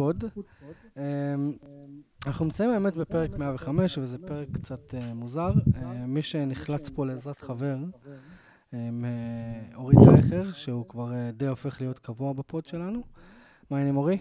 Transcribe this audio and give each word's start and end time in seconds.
אה, 0.00 0.30
פוטפוד. 0.34 0.74
אמ, 0.96 1.52
אנחנו 2.26 2.44
נמצאים 2.44 2.70
האמת 2.70 2.94
בפרק 2.94 3.30
105 3.38 3.98
וזה 3.98 4.18
פרק 4.18 4.48
קצת 4.52 4.94
אה, 4.94 5.14
מוזר. 5.14 5.50
אה, 5.52 5.78
מי 6.06 6.22
שנחלץ 6.22 6.88
פה 6.88 7.06
לעזרת 7.06 7.40
חבר, 7.40 7.76
אמ, 8.70 8.74
אורי 9.74 9.96
טייכר, 10.04 10.52
שהוא 10.52 10.88
כבר 10.88 11.12
די 11.32 11.46
הופך 11.46 11.80
להיות 11.80 11.98
קבוע 11.98 12.32
בפוד 12.32 12.66
שלנו. 12.66 13.02
מה 13.70 13.76
העניינים 13.76 13.96
אורי? 13.96 14.18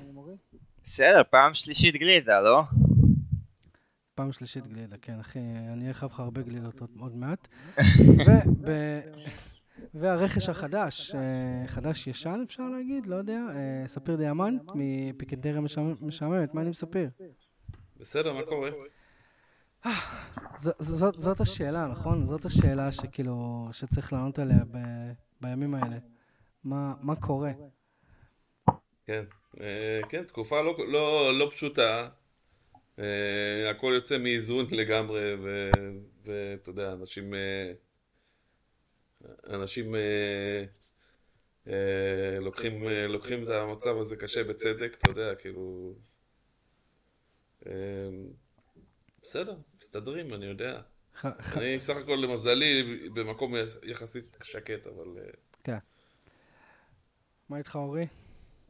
בסדר, 0.83 1.21
פעם 1.29 1.53
שלישית 1.53 1.95
גלידה, 1.95 2.41
לא? 2.41 2.63
פעם 4.15 4.31
שלישית 4.31 4.67
גלידה, 4.67 4.95
כן 5.01 5.19
אחי, 5.19 5.39
אני 5.73 5.81
אהיה 5.81 5.89
לך 5.89 6.19
הרבה 6.19 6.41
גלידות 6.41 6.81
עוד 6.99 7.15
מעט. 7.15 7.47
והרכש 9.93 10.49
החדש, 10.49 11.15
אה, 11.15 11.67
חדש 11.67 12.07
ישן 12.07 12.43
אפשר 12.45 12.63
להגיד, 12.63 13.05
לא 13.05 13.15
יודע, 13.15 13.39
אה, 13.49 13.87
ספיר 13.87 14.15
דיאמנט 14.15 14.61
מפיקנטריה 14.75 15.61
משעממת, 16.01 16.53
מה 16.53 16.61
אני 16.61 16.69
מספיר? 16.69 17.09
בסדר, 17.97 18.33
מה 18.33 18.43
קורה? 18.43 18.69
אה, 19.85 19.91
זאת 21.11 21.41
השאלה, 21.41 21.87
נכון? 21.87 22.25
זאת 22.25 22.45
השאלה 22.45 22.91
שכאילו, 22.91 23.67
שצריך 23.71 24.13
לענות 24.13 24.39
עליה 24.39 24.59
בימים 25.41 25.75
האלה. 25.75 25.97
מה 26.63 27.15
קורה? 27.19 27.51
כן, 29.05 29.23
כן, 30.09 30.23
תקופה 30.23 30.61
לא, 30.61 30.77
לא, 30.87 31.39
לא 31.39 31.49
פשוטה. 31.51 32.07
הכל 33.69 33.91
יוצא 33.95 34.17
מאיזון 34.17 34.65
לגמרי, 34.71 35.35
ואתה 36.25 36.69
יודע, 36.69 36.93
אנשים... 36.93 37.33
אנשים 39.49 39.95
אה, 39.95 40.63
אה, 41.67 42.39
לוקחים, 42.39 42.87
אה, 42.87 43.07
לוקחים 43.07 43.43
את 43.43 43.49
המצב 43.49 43.97
הזה 43.97 44.17
קשה 44.17 44.43
בצדק, 44.43 44.97
אתה 44.97 45.11
יודע, 45.11 45.35
כאילו... 45.35 45.93
אה, 47.67 47.71
בסדר, 49.21 49.55
מסתדרים, 49.81 50.33
אני 50.33 50.45
יודע. 50.45 50.81
אני 51.57 51.79
סך 51.79 51.95
הכל 51.95 52.15
למזלי 52.23 52.99
במקום 53.13 53.53
יחסית 53.83 54.37
שקט, 54.43 54.87
אבל... 54.87 55.05
כן. 55.63 55.77
מה 57.49 57.57
איתך 57.57 57.75
אורי? 57.75 58.07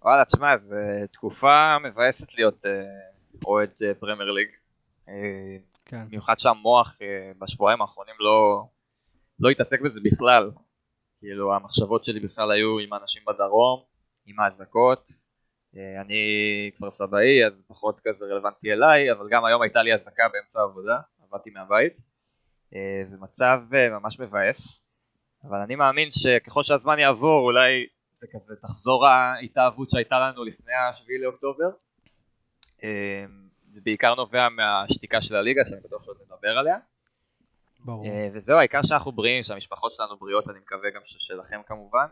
וואלה, 0.01 0.25
תשמע, 0.25 0.57
זו 0.57 0.75
תקופה 1.11 1.77
מבאסת 1.79 2.35
להיות 2.37 2.65
אוהד 3.45 3.69
פרמייר 3.99 4.31
ליג. 4.31 4.49
כן. 5.85 6.05
במיוחד 6.05 6.39
שהמוח 6.39 6.99
בשבועיים 7.39 7.81
האחרונים 7.81 8.15
לא, 8.19 8.67
לא 9.39 9.49
התעסק 9.49 9.81
בזה 9.81 10.01
בכלל. 10.03 10.51
כאילו 11.17 11.55
המחשבות 11.55 12.03
שלי 12.03 12.19
בכלל 12.19 12.51
היו 12.51 12.79
עם 12.79 12.93
אנשים 12.93 13.23
בדרום, 13.27 13.83
עם 14.25 14.39
האזעקות. 14.39 15.09
אה, 15.77 16.01
אני 16.01 16.21
כבר 16.75 16.91
סבאי 16.91 17.45
אז 17.45 17.63
פחות 17.67 18.01
כזה 18.03 18.25
רלוונטי 18.25 18.73
אליי, 18.73 19.11
אבל 19.11 19.27
גם 19.31 19.45
היום 19.45 19.61
הייתה 19.61 19.83
לי 19.83 19.93
אזעקה 19.93 20.23
באמצע 20.33 20.59
העבודה, 20.59 20.99
עבדתי 21.23 21.49
מהבית. 21.49 21.99
אה, 22.75 23.03
ומצב 23.11 23.59
אה, 23.73 23.89
ממש 23.89 24.19
מבאס. 24.19 24.83
אבל 25.43 25.57
אני 25.57 25.75
מאמין 25.75 26.09
שככל 26.11 26.63
שהזמן 26.63 26.99
יעבור 26.99 27.45
אולי 27.45 27.87
זה 28.13 28.27
כזה 28.33 28.55
תחזור 28.61 29.07
ההתאהבות 29.07 29.89
שהייתה 29.89 30.19
לנו 30.19 30.43
לפני 30.43 30.73
השביעי 30.89 31.19
לאוקטובר. 31.19 31.69
זה 33.69 33.81
בעיקר 33.83 34.15
נובע 34.15 34.49
מהשתיקה 34.49 35.21
של 35.21 35.35
הליגה 35.35 35.61
שאני 35.65 35.81
בטוח 35.81 36.03
שעוד 36.03 36.17
נדבר 36.25 36.57
עליה. 36.57 36.77
ברור. 37.87 38.05
אה, 38.05 38.29
וזהו, 38.33 38.57
העיקר 38.57 38.81
שאנחנו 38.81 39.11
בריאים, 39.11 39.43
שהמשפחות 39.43 39.91
שלנו 39.91 40.17
בריאות, 40.17 40.49
אני 40.49 40.59
מקווה 40.59 40.89
גם 40.95 41.01
שלכם 41.05 41.61
כמובן. 41.67 42.05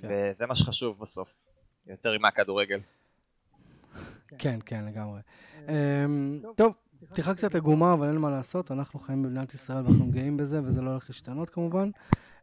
כן. 0.00 0.08
וזה 0.10 0.46
מה 0.46 0.54
שחשוב 0.54 1.00
בסוף, 1.00 1.34
יותר 1.86 2.18
מהכדורגל. 2.18 2.80
כן, 4.38 4.58
כן, 4.66 4.84
לגמרי. 4.84 5.20
אמ, 5.68 6.40
טוב, 6.56 6.72
פתיחה 7.10 7.34
קצת 7.34 7.54
עגומה, 7.54 7.92
אבל 7.92 8.06
אין 8.06 8.16
מה 8.16 8.30
לעשות, 8.30 8.70
אנחנו 8.70 9.00
חיים 9.00 9.22
במדינת 9.22 9.54
ישראל 9.54 9.84
ואנחנו 9.84 10.10
גאים 10.10 10.36
בזה, 10.36 10.60
וזה 10.64 10.80
לא 10.80 10.90
הולך 10.90 11.04
להשתנות 11.08 11.50
כמובן. 11.50 11.90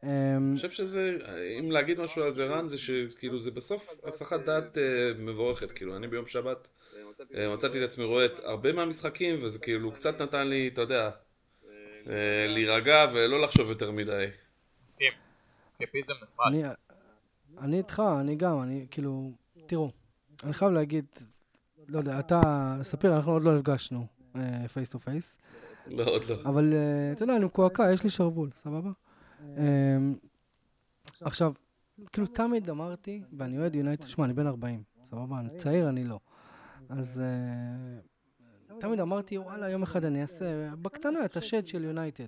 אמ, 0.04 0.10
אני 0.10 0.56
חושב 0.56 0.70
שזה, 0.70 1.18
אם 1.60 1.72
להגיד 1.72 2.00
משהו 2.00 2.24
על 2.24 2.32
זה 2.32 2.46
רן, 2.46 2.68
זה 2.68 2.78
שכאילו 2.78 3.40
זה 3.40 3.52
בסוף 3.52 4.00
הסחת 4.04 4.40
דעת 4.46 4.78
אה, 4.78 5.12
מבורכת, 5.18 5.72
כאילו 5.72 5.98
אני 5.98 6.08
ביום 6.08 6.26
שבת 6.26 6.68
אה, 7.36 7.54
מצאתי 7.54 7.84
את 7.84 7.90
עצמי 7.90 8.06
רואה 8.06 8.26
הרבה 8.44 8.72
מהמשחקים, 8.72 9.38
וזה 9.42 9.60
כאילו 9.60 9.92
קצת 9.92 10.22
נתן 10.22 10.48
לי, 10.48 10.68
אתה 10.74 10.82
יודע, 10.82 11.04
אה, 11.04 11.10
להירגע 12.48 13.06
ולא 13.14 13.42
לחשוב 13.42 13.70
יותר 13.70 13.92
מדי. 13.92 14.26
מסכים. 14.84 15.12
אסקפיזם 15.68 16.14
נחמד. 16.14 16.74
אני 17.60 17.78
איתך, 17.78 18.04
אני 18.20 18.36
גם, 18.36 18.62
אני 18.62 18.86
כאילו, 18.92 19.32
תראו, 19.66 19.92
אני 20.44 20.54
חייב 20.54 20.72
להגיד, 20.72 21.06
לא 21.88 21.98
יודע, 21.98 22.20
אתה, 22.20 22.42
ספיר, 22.82 23.16
אנחנו 23.16 23.32
עוד 23.32 23.44
לא 23.44 23.58
נפגשנו 23.58 24.08
face 24.74 24.90
to 24.90 25.00
face. 25.00 25.38
לא, 25.88 26.04
עוד 26.04 26.24
לא. 26.30 26.36
אבל 26.46 26.74
אה, 26.74 27.12
אתה 27.12 27.24
יודע, 27.24 27.36
אני 27.36 27.46
מקועקע, 27.46 27.92
יש 27.94 28.04
לי 28.04 28.10
שרוול, 28.10 28.50
סבבה? 28.56 28.90
אה, 29.58 29.98
עכשיו, 31.22 31.54
כאילו 32.14 32.28
תמיד 32.28 32.70
אמרתי, 32.70 33.22
ואני 33.38 33.58
אוהד 33.58 33.76
יונייטד, 33.76 34.08
שמע, 34.08 34.26
אני 34.26 34.34
בן 34.34 34.48
40, 34.48 34.84
סבבה? 35.10 35.40
אני 35.40 35.50
צעיר, 35.58 35.90
אני 35.90 36.04
לא. 36.04 36.20
אז 36.90 37.22
תמיד 38.80 39.00
אמרתי, 39.00 39.38
וואלה, 39.38 39.70
יום 39.70 39.84
אחד 39.84 40.06
אני 40.06 40.22
אעשה 40.22 40.76
בקטנה 40.76 41.26
את 41.26 41.38
השד 41.38 41.68
של 41.68 41.84
יונייטד. 41.84 42.28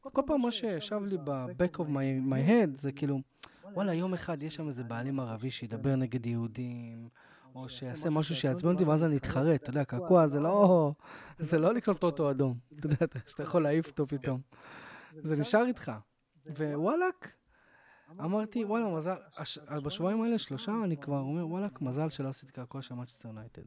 כל 0.00 0.22
פעם 0.26 0.40
מה 0.40 0.52
שישב 0.52 1.00
לי 1.04 1.16
ב-back 1.24 1.76
of 1.76 1.82
my, 1.82 2.30
my 2.30 2.48
head 2.48 2.70
זה 2.74 2.92
כאילו, 2.92 3.20
וואלה, 3.64 3.94
יום 3.94 4.14
אחד 4.14 4.42
יש 4.42 4.54
שם 4.54 4.66
איזה 4.66 4.84
בעלים 4.84 5.20
ערבי 5.20 5.50
שידבר 5.50 5.96
נגד 5.96 6.26
יהודים, 6.26 7.08
או 7.54 7.68
שיעשה 7.68 8.10
משהו 8.10 8.34
שיעצבן 8.34 8.72
אותי, 8.72 8.84
ואז 8.84 9.04
אני 9.04 9.16
אתחרט. 9.16 9.62
אתה 9.62 9.70
יודע, 9.70 9.84
קעקוע 9.84 10.26
זה 10.26 10.40
לא, 10.40 10.92
זה 11.38 11.58
לא 11.58 11.74
לקנות 11.74 12.02
אוטו 12.02 12.30
אדום. 12.30 12.58
אתה 12.78 12.86
יודע, 12.86 13.06
שאתה 13.26 13.42
יכול 13.42 13.62
להעיף 13.62 13.86
אותו 13.90 14.06
פתאום. 14.06 14.40
זה 15.22 15.36
נשאר 15.36 15.66
איתך. 15.66 15.92
ווואלאק, 16.46 17.34
אמרתי, 18.20 18.64
וואלה, 18.64 18.96
מזל, 18.96 19.16
בשבועיים 19.84 20.22
האלה, 20.22 20.38
שלושה, 20.38 20.72
אני 20.84 20.96
כבר 20.96 21.18
אומר, 21.18 21.48
וואלאק, 21.48 21.80
מזל 21.80 22.08
שלא 22.08 22.28
עשיתי 22.28 22.52
קעקוע 22.52 22.82
של 22.82 22.94
מנצ'סטר 22.94 23.28
יונייטד. 23.28 23.62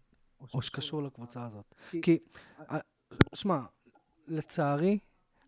או 0.54 0.62
שקשור 0.62 1.04
לקבוצה 1.04 1.46
הזאת. 1.46 1.76
כי, 2.02 2.18
שמע, 3.36 3.60
לצערי, 4.28 5.00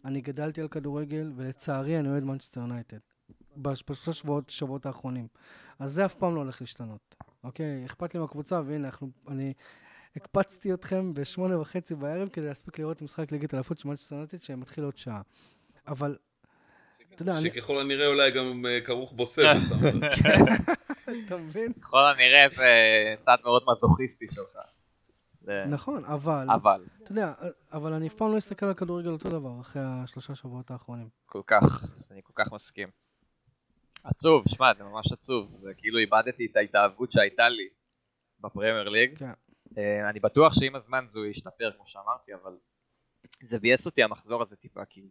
אני 0.06 0.22
גדלתי 0.22 0.62
על 0.62 0.68
כדורגל, 0.68 1.32
ולצערי 1.36 2.00
אני 2.00 2.10
אוהד 2.10 2.24
מנצ'סטר 2.24 2.62
יונייטד. 2.62 2.98
בשלושה 3.58 4.14
שבועות, 4.14 4.50
שבועות 4.50 4.86
האחרונים. 4.86 5.28
אז 5.80 5.94
זה 5.94 6.06
אף 6.06 6.16
פעם 6.16 6.36
לא 6.36 6.40
הולך 6.40 6.62
להשתנות, 6.62 7.16
אוקיי? 7.44 7.86
אכפת 7.86 8.14
לי 8.14 8.20
מהקבוצה, 8.20 8.62
והנה, 8.66 8.86
אנחנו, 8.88 9.10
אני 9.28 9.54
הקפצתי 10.16 10.74
אתכם 10.74 11.14
בשמונה 11.14 11.60
וחצי 11.60 11.96
בערב 11.96 12.30
כדי 12.30 12.46
להספיק 12.46 12.80
לראות 12.80 13.02
משחק 13.02 13.32
ליגת 13.32 13.54
האלופות 13.54 13.80
של 13.80 13.88
מנצ'סטר 13.88 14.16
יונייטד 14.16 14.42
שמתחיל 14.42 14.84
עוד 14.84 14.98
שעה. 14.98 15.22
אבל, 15.88 16.18
אתה 17.14 17.22
יודע, 17.22 17.38
אני... 17.38 17.50
שככל 17.50 17.80
הנראה 17.80 18.08
אולי 18.08 18.32
גם 18.32 18.66
אה, 18.66 18.82
כרוך 18.82 19.14
בו 19.14 19.28
סרט, 19.28 19.58
אתה 21.26 21.38
מבין? 21.38 21.74
ככל 21.74 22.02
הנראה 22.02 22.46
זה 22.50 22.66
צעד 23.22 23.40
מאוד 23.44 23.64
מזוכיסטי 23.72 24.26
שלך. 24.28 24.58
נכון, 25.68 26.06
אבל, 26.06 26.48
אבל, 26.54 26.86
אתה 27.04 27.12
יודע, 27.12 27.34
אבל 27.72 27.94
אני 27.94 28.08
אף 28.08 28.14
פעם 28.14 28.32
לא 28.32 28.38
אסתכל 28.38 28.66
על 28.66 28.74
כדורגל 28.74 29.10
אותו 29.10 29.30
דבר 29.30 29.62
אחרי 29.62 29.82
השלושה 29.86 30.36
שבועות 30.36 30.72
האחרונים. 30.72 31.10
כל 31.26 31.42
כך, 31.48 31.64
אני 32.12 32.22
כל 32.24 32.34
כך 32.36 32.52
מסכים. 32.52 32.90
עצוב, 34.04 34.44
שמע, 34.48 34.74
זה 34.74 34.84
ממש 34.84 35.12
עצוב, 35.12 35.58
זה 35.62 35.74
כאילו 35.78 36.00
איבדתי 36.00 36.48
את 36.52 36.56
ההתאהבות 36.56 37.12
שהייתה 37.12 37.50
לי 37.50 37.70
בפרמייר 38.40 38.90
ליג. 38.90 39.18
כן. 39.18 39.32
Uh, 39.66 40.10
אני 40.10 40.20
בטוח 40.20 40.54
שעם 40.54 40.76
הזמן 40.76 41.06
זה 41.10 41.20
ישתפר, 41.20 41.72
כמו 41.76 41.86
שאמרתי, 41.86 42.34
אבל 42.34 42.58
זה 43.44 43.60
ביאס 43.60 43.86
אותי 43.86 44.04
המחזור 44.04 44.42
הזה 44.42 44.56
טיפה, 44.56 44.86
כי 44.86 45.10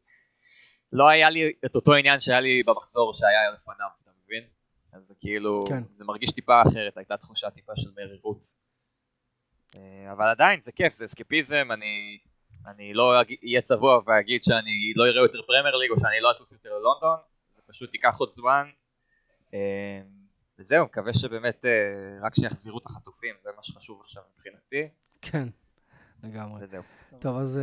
לא 0.92 1.08
היה 1.08 1.30
לי 1.30 1.52
את 1.64 1.74
אותו 1.74 1.94
עניין 1.94 2.20
שהיה 2.20 2.40
לי 2.40 2.62
במחזור 2.62 3.14
שהיה 3.14 3.50
לפניו, 3.54 3.88
אתה 4.02 4.10
מבין? 4.24 4.44
אז 4.92 5.06
זה 5.06 5.14
כאילו, 5.20 5.64
כן. 5.68 5.82
זה 5.90 6.04
מרגיש 6.04 6.32
טיפה 6.32 6.62
אחרת, 6.62 6.96
הייתה 6.96 7.16
תחושה 7.16 7.50
טיפה 7.50 7.72
של 7.76 7.90
מרירות. 7.96 8.44
אה, 9.76 10.12
אבל 10.12 10.28
עדיין 10.28 10.60
זה 10.60 10.72
כיף, 10.72 10.92
זה 10.92 11.04
אסקפיזם, 11.04 11.68
אני, 11.70 12.18
אני 12.66 12.94
לא 12.94 13.14
אהיה 13.42 13.60
צבוע 13.62 14.00
ואגיד 14.06 14.42
שאני 14.42 14.92
לא 14.96 15.04
אראה 15.04 15.22
יותר 15.22 15.42
פרמייר 15.46 15.76
ליג 15.76 15.90
או 15.90 15.98
שאני 15.98 16.20
לא 16.20 16.30
אטוס 16.30 16.52
יותר 16.52 16.68
ללונדון, 16.68 17.16
זה 17.52 17.62
פשוט 17.66 17.94
ייקח 17.94 18.16
עוד 18.18 18.30
זמן. 18.30 18.70
אה, 19.54 20.00
וזהו, 20.58 20.84
מקווה 20.84 21.14
שבאמת 21.14 21.64
אה, 21.64 22.26
רק 22.26 22.34
שיחזירו 22.34 22.78
את 22.78 22.86
החטופים, 22.86 23.34
זה 23.42 23.50
מה 23.56 23.62
שחשוב 23.62 24.00
עכשיו 24.00 24.22
מבחינתי. 24.34 24.88
כן, 25.22 25.48
לגמרי. 26.24 26.64
וזהו. 26.64 26.82
טוב, 27.18 27.36
אז 27.36 27.60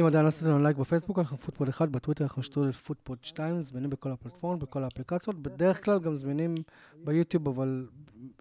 אם 0.00 0.06
עדיין 0.06 0.22
לא 0.24 0.28
עשיתם 0.28 0.50
לנו 0.50 0.62
לייק 0.62 0.76
בפייסבוק, 0.76 1.18
אנחנו 1.18 1.38
פוטפוד 1.38 1.68
1, 1.68 1.88
בטוויטר 1.88 2.24
אנחנו 2.24 2.42
שטרודל 2.42 2.72
פוטפוד 2.72 3.18
2, 3.24 3.60
זמינים 3.60 3.90
בכל 3.90 4.10
הפלטפורמות, 4.12 4.58
בכל 4.58 4.84
האפליקציות, 4.84 5.42
בדרך 5.42 5.84
כלל 5.84 5.98
גם 5.98 6.16
זמינים 6.16 6.54
ביוטיוב, 7.04 7.48
אבל 7.48 7.86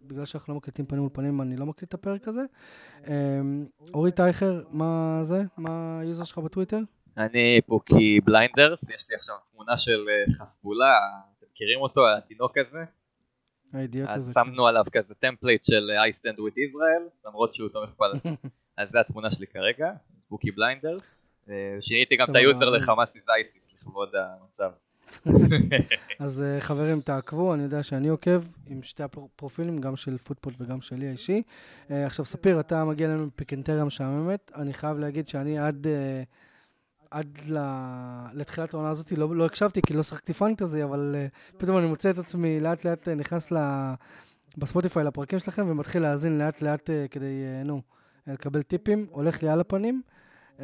בגלל 0.01 0.25
שאנחנו 0.25 0.53
לא 0.53 0.57
מקליטים 0.57 0.85
פנים 0.85 1.01
מול 1.01 1.09
פנים, 1.13 1.41
אני 1.41 1.57
לא 1.57 1.65
מקליט 1.65 1.89
את 1.89 1.93
הפרק 1.93 2.27
הזה. 2.27 2.41
אמ, 3.07 3.65
אורי 3.93 4.11
טייכר, 4.11 4.63
מה 4.71 5.19
זה? 5.23 5.43
מה 5.57 5.99
היוזר 5.99 6.23
שלך 6.23 6.37
בטוויטר? 6.37 6.79
אני 7.17 7.61
פוקי 7.65 8.19
בליינדרס, 8.25 8.89
יש 8.89 9.09
לי 9.09 9.15
עכשיו 9.15 9.35
תמונה 9.51 9.77
של 9.77 10.05
אה, 10.09 10.33
חסבולה, 10.33 10.97
אתם 11.37 11.45
מכירים 11.51 11.79
אותו, 11.79 12.01
התינוק 12.17 12.57
הזה? 12.57 12.83
האידיוט 13.73 14.09
אז 14.09 14.19
הזה. 14.19 14.33
שמנו 14.33 14.67
עליו 14.67 14.83
כזה 14.91 15.15
template 15.15 15.63
של 15.63 15.89
I 16.09 16.15
stand 16.15 16.37
with 16.37 16.55
Israel, 16.55 17.27
למרות 17.27 17.53
שהוא 17.53 17.69
תומך 17.69 17.93
פלסטין. 17.93 18.35
אז 18.77 18.89
זה 18.89 18.99
התמונה 18.99 19.31
שלי 19.31 19.47
כרגע, 19.47 19.91
פוקי 20.29 20.51
בליינדרס. 20.51 21.33
אה, 21.49 21.77
שיניתי 21.81 22.15
גם 22.15 22.27
את. 22.29 22.35
היוזר 22.35 22.69
ל 22.69 22.77
Hamas 22.77 23.15
is 23.15 23.29
ISIS 23.29 23.73
לכבוד 23.73 24.09
המצב. 24.15 24.71
אז 26.19 26.41
אה, 26.41 26.61
חברים, 26.61 27.01
תעקבו, 27.01 27.53
אני 27.53 27.63
יודע 27.63 27.83
שאני 27.83 28.07
עוקב 28.07 28.43
עם 28.67 28.83
שתי 28.83 29.03
הפרופילים, 29.03 29.77
גם 29.77 29.95
של 29.95 30.17
פוטפוד 30.17 30.53
וגם 30.59 30.81
שלי 30.81 31.07
האישי. 31.07 31.41
אה, 31.91 32.05
עכשיו, 32.05 32.25
ספיר, 32.25 32.59
אתה 32.59 32.85
מגיע 32.85 33.07
אלינו 33.07 33.25
מפיקנטריה 33.25 33.83
משעממת. 33.83 34.51
אני 34.55 34.73
חייב 34.73 34.97
להגיד 34.97 35.27
שאני 35.27 35.59
עד... 35.59 35.87
עד. 37.11 37.39
לתחילת 38.33 38.73
העונה 38.73 38.89
הזאת 38.89 39.11
לא, 39.11 39.35
לא 39.35 39.45
הקשבתי, 39.45 39.81
כי 39.81 39.93
לא 39.93 40.03
שחקתי 40.03 40.33
fantasy, 40.33 40.83
אבל 40.83 41.15
אה, 41.15 41.57
פתאום 41.57 41.77
אני 41.77 41.87
מוצא 41.87 42.09
את 42.09 42.17
עצמי 42.17 42.59
לאט 42.59 42.85
לאט 42.85 43.07
נכנס 43.07 43.51
ל... 43.51 43.57
בספוטיפיי 44.57 45.03
לפרקים 45.03 45.39
שלכם 45.39 45.69
ומתחיל 45.69 46.01
להאזין 46.01 46.37
לאט 46.37 46.61
לאט 46.61 46.89
uh, 46.89 47.11
כדי, 47.11 47.43
uh, 47.61 47.67
נו, 47.67 47.81
לקבל 48.27 48.61
טיפים, 48.61 49.07
הולך 49.11 49.43
לי 49.43 49.49
על 49.49 49.59
הפנים, 49.59 50.01
uh, 50.57 50.61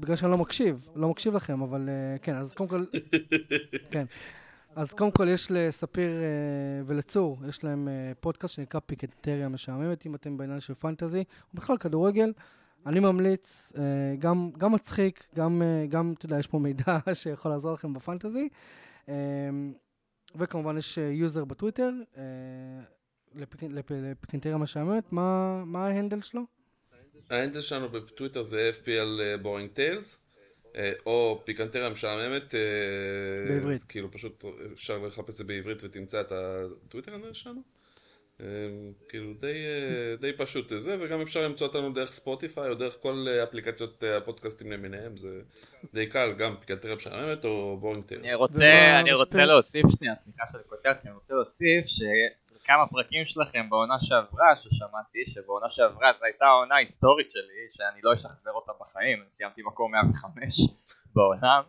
בגלל 0.00 0.16
שאני 0.16 0.30
לא 0.30 0.38
מקשיב, 0.38 0.88
לא 0.94 1.08
מקשיב 1.08 1.34
לכם, 1.34 1.62
אבל 1.62 1.88
uh, 1.88 2.18
כן, 2.18 2.36
אז 2.36 2.52
קודם 2.52 2.68
כל, 2.70 2.84
כן. 3.92 4.04
אז 4.76 4.94
קודם 4.94 5.10
כל 5.10 5.28
יש 5.28 5.50
לספיר 5.50 6.10
uh, 6.10 6.84
ולצור, 6.86 7.38
יש 7.48 7.64
להם 7.64 7.88
uh, 7.88 8.14
פודקאסט 8.20 8.54
שנקרא 8.54 8.80
פיקנטריה 8.86 9.48
משעממת, 9.48 10.06
אם 10.06 10.14
אתם 10.14 10.36
בעניין 10.36 10.60
של 10.60 10.74
פנטזי, 10.74 11.24
ובכלל 11.54 11.76
כדורגל. 11.76 12.32
אני 12.86 13.00
ממליץ, 13.00 13.72
אה, 13.78 14.16
גם, 14.18 14.50
גם 14.58 14.72
מצחיק, 14.72 15.24
גם, 15.34 15.62
אה, 15.62 15.86
גם, 15.86 16.14
אתה 16.18 16.26
יודע, 16.26 16.38
יש 16.38 16.46
פה 16.46 16.58
מידע 16.58 16.98
שיכול 17.14 17.50
לעזור 17.50 17.72
לכם 17.72 17.92
בפנטזי. 17.92 18.48
אה, 19.08 19.14
וכמובן 20.36 20.78
יש 20.78 20.98
יוזר 20.98 21.44
בטוויטר, 21.44 21.92
אה, 22.16 22.22
לפיקנטריה 23.34 24.56
משעממת, 24.56 25.12
מה, 25.12 25.62
מה 25.64 25.86
ה 25.86 25.91
handle 25.91 26.20
שלו? 26.20 26.42
ה 27.30 27.34
handle 27.34 27.60
שלנו 27.60 27.88
בטוויטר 27.88 28.42
זה 28.42 28.70
FPL 28.82 29.38
Boring 29.42 29.70
Tales, 29.70 30.26
או 31.06 31.42
פיקנטריה 31.44 31.90
משעממת. 31.90 32.54
אה, 32.54 32.60
בעברית. 33.48 33.82
כאילו 33.88 34.10
פשוט 34.10 34.44
אפשר 34.72 34.98
לחפש 34.98 35.28
את 35.28 35.34
זה 35.34 35.44
בעברית 35.44 35.84
ותמצא 35.84 36.20
את 36.20 36.32
ה 36.32 36.42
Twitter 36.42 37.14
handle 37.14 37.32
שלנו. 37.32 37.60
אה, 38.40 38.46
כאילו 39.08 39.34
די, 39.40 39.46
אה, 39.46 40.16
די 40.20 40.32
פשוט 40.36 40.72
זה, 40.76 40.96
וגם 41.00 41.20
אפשר 41.20 41.42
למצוא 41.42 41.66
אותנו 41.66 41.92
דרך 41.92 42.12
ספוטיפיי 42.12 42.68
או 42.68 42.74
דרך 42.74 42.96
כל 43.00 43.26
אפליקציות 43.42 44.02
הפודקאסטים 44.16 44.72
למיניהם, 44.72 45.16
זה 45.16 45.40
די 45.94 46.06
קל, 46.06 46.32
גם 46.38 46.56
פיקנטריה 46.60 46.94
משעממת 46.94 47.44
או 47.44 47.76
בורינג 47.80 48.04
טיילס. 48.04 48.24
אני 48.24 48.34
רוצה, 48.34 48.64
ומה 48.64 49.00
אני 49.00 49.12
רוצה? 49.12 49.44
להוסיף 49.44 49.86
שנייה, 49.96 50.14
סליחה 50.14 50.42
שאני 50.52 50.62
קוטע 50.68 50.92
אני 51.04 51.12
רוצה 51.12 51.34
להוסיף 51.34 51.86
שכמה 52.62 52.86
פרקים 52.86 53.24
שלכם 53.24 53.70
בעונה 53.70 54.00
שעברה, 54.00 54.56
ששמעתי, 54.56 55.26
שבעונה 55.26 55.70
שעברה 55.70 56.12
זו 56.18 56.24
הייתה 56.24 56.44
העונה 56.44 56.74
ההיסטורית 56.74 57.30
שלי, 57.30 57.66
שאני 57.70 58.00
לא 58.02 58.14
אשחזר 58.14 58.50
אותה 58.50 58.72
בחיים, 58.80 59.20
אני 59.22 59.30
סיימתי 59.30 59.62
מקום 59.62 59.92
105 59.92 60.60
בעולם, 61.14 61.62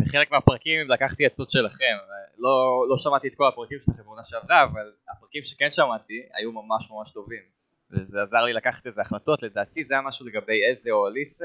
וחלק 0.00 0.30
מהפרקים 0.30 0.88
לקחתי 0.88 1.26
עצות 1.26 1.50
שלכם, 1.50 1.96
לא, 2.38 2.84
לא 2.88 2.98
שמעתי 2.98 3.28
את 3.28 3.34
כל 3.34 3.48
הפרקים 3.48 3.78
שלכם 3.80 4.02
בעונה 4.02 4.24
שעברה, 4.24 4.62
אבל 4.64 4.92
הפרקים 5.10 5.44
שכן 5.44 5.70
שמעתי 5.70 6.22
היו 6.34 6.52
ממש 6.52 6.90
ממש 6.90 7.10
טובים, 7.10 7.42
וזה 7.90 8.22
עזר 8.22 8.42
לי 8.44 8.52
לקחת 8.52 8.86
איזה 8.86 9.00
החלטות, 9.00 9.42
לדעתי 9.42 9.84
זה 9.84 9.94
היה 9.94 10.02
משהו 10.02 10.26
לגבי 10.26 10.64
איזה 10.68 10.90
או 10.90 11.08
אליסה, 11.08 11.44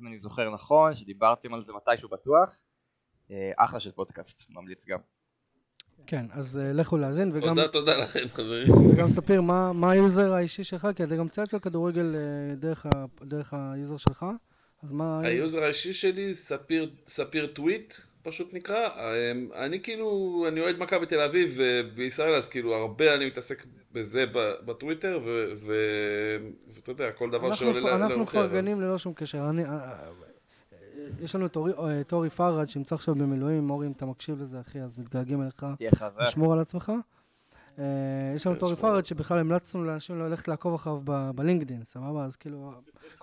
אם 0.00 0.06
אני 0.06 0.18
זוכר 0.18 0.50
נכון, 0.50 0.94
שדיברתם 0.94 1.54
על 1.54 1.62
זה 1.62 1.72
מתישהו 1.72 2.08
בטוח. 2.08 2.56
אה, 3.30 3.52
אחלה 3.56 3.80
של 3.80 3.92
פודקאסט, 3.92 4.50
ממליץ 4.50 4.86
גם. 4.86 4.98
כן, 6.06 6.26
אז 6.32 6.58
אה, 6.58 6.72
לכו 6.72 6.96
להאזין, 6.96 7.30
וגם, 7.34 7.48
תודה, 7.48 7.68
תודה 7.68 7.98
לכם 7.98 8.28
חברים. 8.28 8.72
וגם 8.88 9.08
ספיר 9.08 9.40
מה, 9.40 9.72
מה 9.72 9.90
היוזר 9.90 10.34
האישי 10.34 10.64
שלך, 10.64 10.88
כי 10.96 11.04
אתה 11.04 11.16
גם 11.16 11.28
מצייץ 11.28 11.54
על 11.54 11.60
כדורגל 11.60 12.14
אה, 12.14 12.20
דרך, 12.54 12.86
ה, 12.86 12.90
דרך 13.22 13.54
היוזר 13.54 13.96
שלך, 13.96 14.26
אז 14.82 14.92
מה... 14.92 15.20
היוזר 15.24 15.62
האישי 15.64 15.92
שלי, 15.92 16.34
ספיר, 16.34 16.90
ספיר 17.06 17.46
טוויט, 17.46 17.94
פשוט 18.22 18.54
נקרא. 18.54 18.86
אמ, 18.86 19.48
אני 19.54 19.80
כאילו, 19.82 20.08
אני 20.48 20.60
אוהד 20.60 20.78
מכבי 20.78 21.06
תל 21.06 21.20
אביב 21.20 21.54
ובישראל, 21.56 22.34
אז 22.34 22.48
כאילו 22.48 22.74
הרבה 22.74 23.14
אני 23.14 23.26
מתעסק 23.26 23.62
בזה 23.92 24.24
בטוויטר, 24.64 25.20
ואתה 26.76 26.90
יודע, 26.92 27.12
כל 27.12 27.30
דבר 27.30 27.52
שעולה 27.52 27.80
פ- 27.80 27.84
ל- 27.84 27.88
אנחנו 27.88 28.14
למוכר. 28.14 28.46
מפרגנים 28.46 28.80
ללא 28.80 28.98
שום 28.98 29.12
קשר. 29.14 29.50
אני, 29.50 29.64
אה, 29.64 29.70
יש 31.22 31.34
לנו 31.34 31.46
את 31.46 31.56
אורי- 31.56 31.72
אה, 31.78 32.00
את 32.00 32.12
אורי 32.12 32.30
פראג' 32.30 32.68
שנמצא 32.68 32.94
עכשיו 32.94 33.14
במילואים. 33.14 33.70
אורי, 33.70 33.86
אם 33.86 33.92
אתה 33.92 34.06
מקשיב 34.06 34.42
לזה, 34.42 34.60
אחי, 34.60 34.80
אז 34.80 34.98
מתגעגעים 34.98 35.42
אליך. 35.42 35.66
תהיה 35.78 35.90
חזק. 35.94 36.20
לשמור 36.20 36.52
על 36.52 36.58
עצמך. 36.58 36.92
אה, 37.78 37.84
יש 38.36 38.46
לנו 38.46 38.56
את 38.56 38.62
אורי 38.62 38.76
פראג' 38.76 39.04
שבכלל 39.04 39.38
המלצנו 39.38 39.84
לאנשים 39.84 40.18
ללכת 40.18 40.48
לעקוב 40.48 40.74
אחריו 40.74 41.00
בלינקדין, 41.34 41.84
סבבה? 41.84 42.24
אז 42.24 42.36
כאילו. 42.36 42.72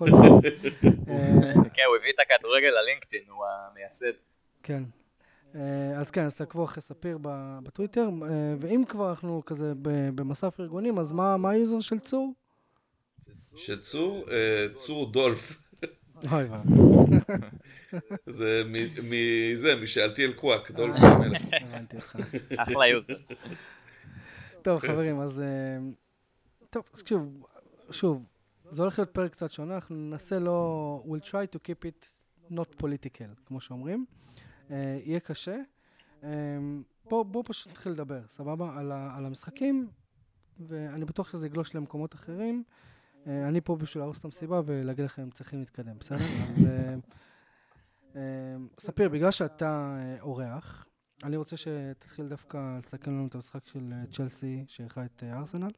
אה, 1.10 1.54
כן, 1.74 1.82
הוא 1.88 1.96
הביא 2.00 2.12
את 2.16 2.20
הכדורגל 2.20 2.68
ללינקדאין, 2.82 3.24
הוא 3.30 3.46
המייסד. 3.72 4.12
כן. 4.64 4.84
אז 5.98 6.12
כן, 6.12 6.26
אז 6.26 6.36
תעקבו 6.36 6.64
אחרי 6.66 6.82
ספיר 6.82 7.18
בטוויטר, 7.64 8.10
ואם 8.60 8.84
כבר 8.90 9.10
אנחנו 9.10 9.42
כזה 9.46 9.74
ב- 9.82 10.10
במסע 10.16 10.50
פרגונים, 10.50 11.00
אז 11.00 11.12
מה 11.12 11.38
מה 11.38 11.50
היוזר 11.50 11.80
של 11.80 12.00
צור? 12.00 12.34
שצור, 13.56 14.26
אה, 14.32 14.66
צור 14.74 15.12
דולף. 15.12 15.63
אוי 16.32 16.44
ואבוי, 16.44 17.18
זה 18.40 18.64
מ- 18.66 19.10
מזה, 19.10 19.76
משאלתיאל 19.82 20.34
קוואק, 20.34 20.72
דולף 20.72 20.96
המלך. 21.04 21.42
הבנתי 21.62 21.96
אותך. 21.96 22.16
אחלה 22.58 22.88
יוזר. 22.88 23.16
טוב, 24.62 24.80
חברים, 24.80 25.20
אז... 25.20 25.42
אה, 25.42 25.46
טוב, 26.70 26.84
אז 26.94 27.02
שוב, 27.06 27.46
שוב, 27.92 28.24
זה 28.72 28.82
הולך 28.82 29.00
להיות 29.00 29.10
פרק 29.10 29.32
קצת 29.32 29.52
שונה, 29.52 29.76
אנחנו 29.76 29.96
ננסה 29.96 30.40
לא... 30.40 31.04
we'll 31.08 31.28
try 31.28 31.56
to 31.56 31.58
keep 31.58 31.86
it 31.86 32.06
not 32.52 32.82
political, 32.84 33.46
כמו 33.46 33.62
שאומרים. 33.62 34.06
אה, 34.72 35.00
יהיה 35.04 35.20
קשה. 35.20 35.58
אה, 36.24 36.30
בואו 37.06 37.24
בוא 37.26 37.44
פשוט 37.46 37.72
נתחיל 37.72 37.92
לדבר, 37.92 38.22
סבבה? 38.30 38.74
על, 38.78 38.92
ה, 38.92 39.16
על 39.18 39.26
המשחקים, 39.26 39.88
ואני 40.68 41.06
בטוח 41.06 41.32
שזה 41.32 41.48
יגלוש 41.48 41.76
למקומות 41.76 42.16
אחרים. 42.16 42.64
אה, 43.28 43.48
אני 43.48 43.62
פה 43.62 43.76
בשביל 43.76 44.04
להרוס 44.04 44.20
את 44.20 44.26
המסיבה 44.26 44.62
ולהגיד 44.66 45.06
לכם, 45.06 45.30
צריכים 45.30 45.60
להתקדם, 45.60 45.98
בסדר? 46.00 46.18
אז 46.48 46.66
אה, 46.66 46.96
אה, 48.16 48.56
ספיר, 48.80 49.10
בגלל 49.10 49.32
שאתה 49.32 49.98
אורח, 50.22 50.86
אני 51.24 51.38
רוצה 51.38 51.58
שתתחיל 51.58 52.28
דווקא 52.28 52.78
לסכם 52.84 53.12
לנו 53.12 53.28
את 53.28 53.36
המשחק 53.36 53.66
של 53.66 53.94
צ'לסי 54.12 54.66
שאירחה 54.68 55.06
את 55.06 55.24
ארסנל. 55.24 55.72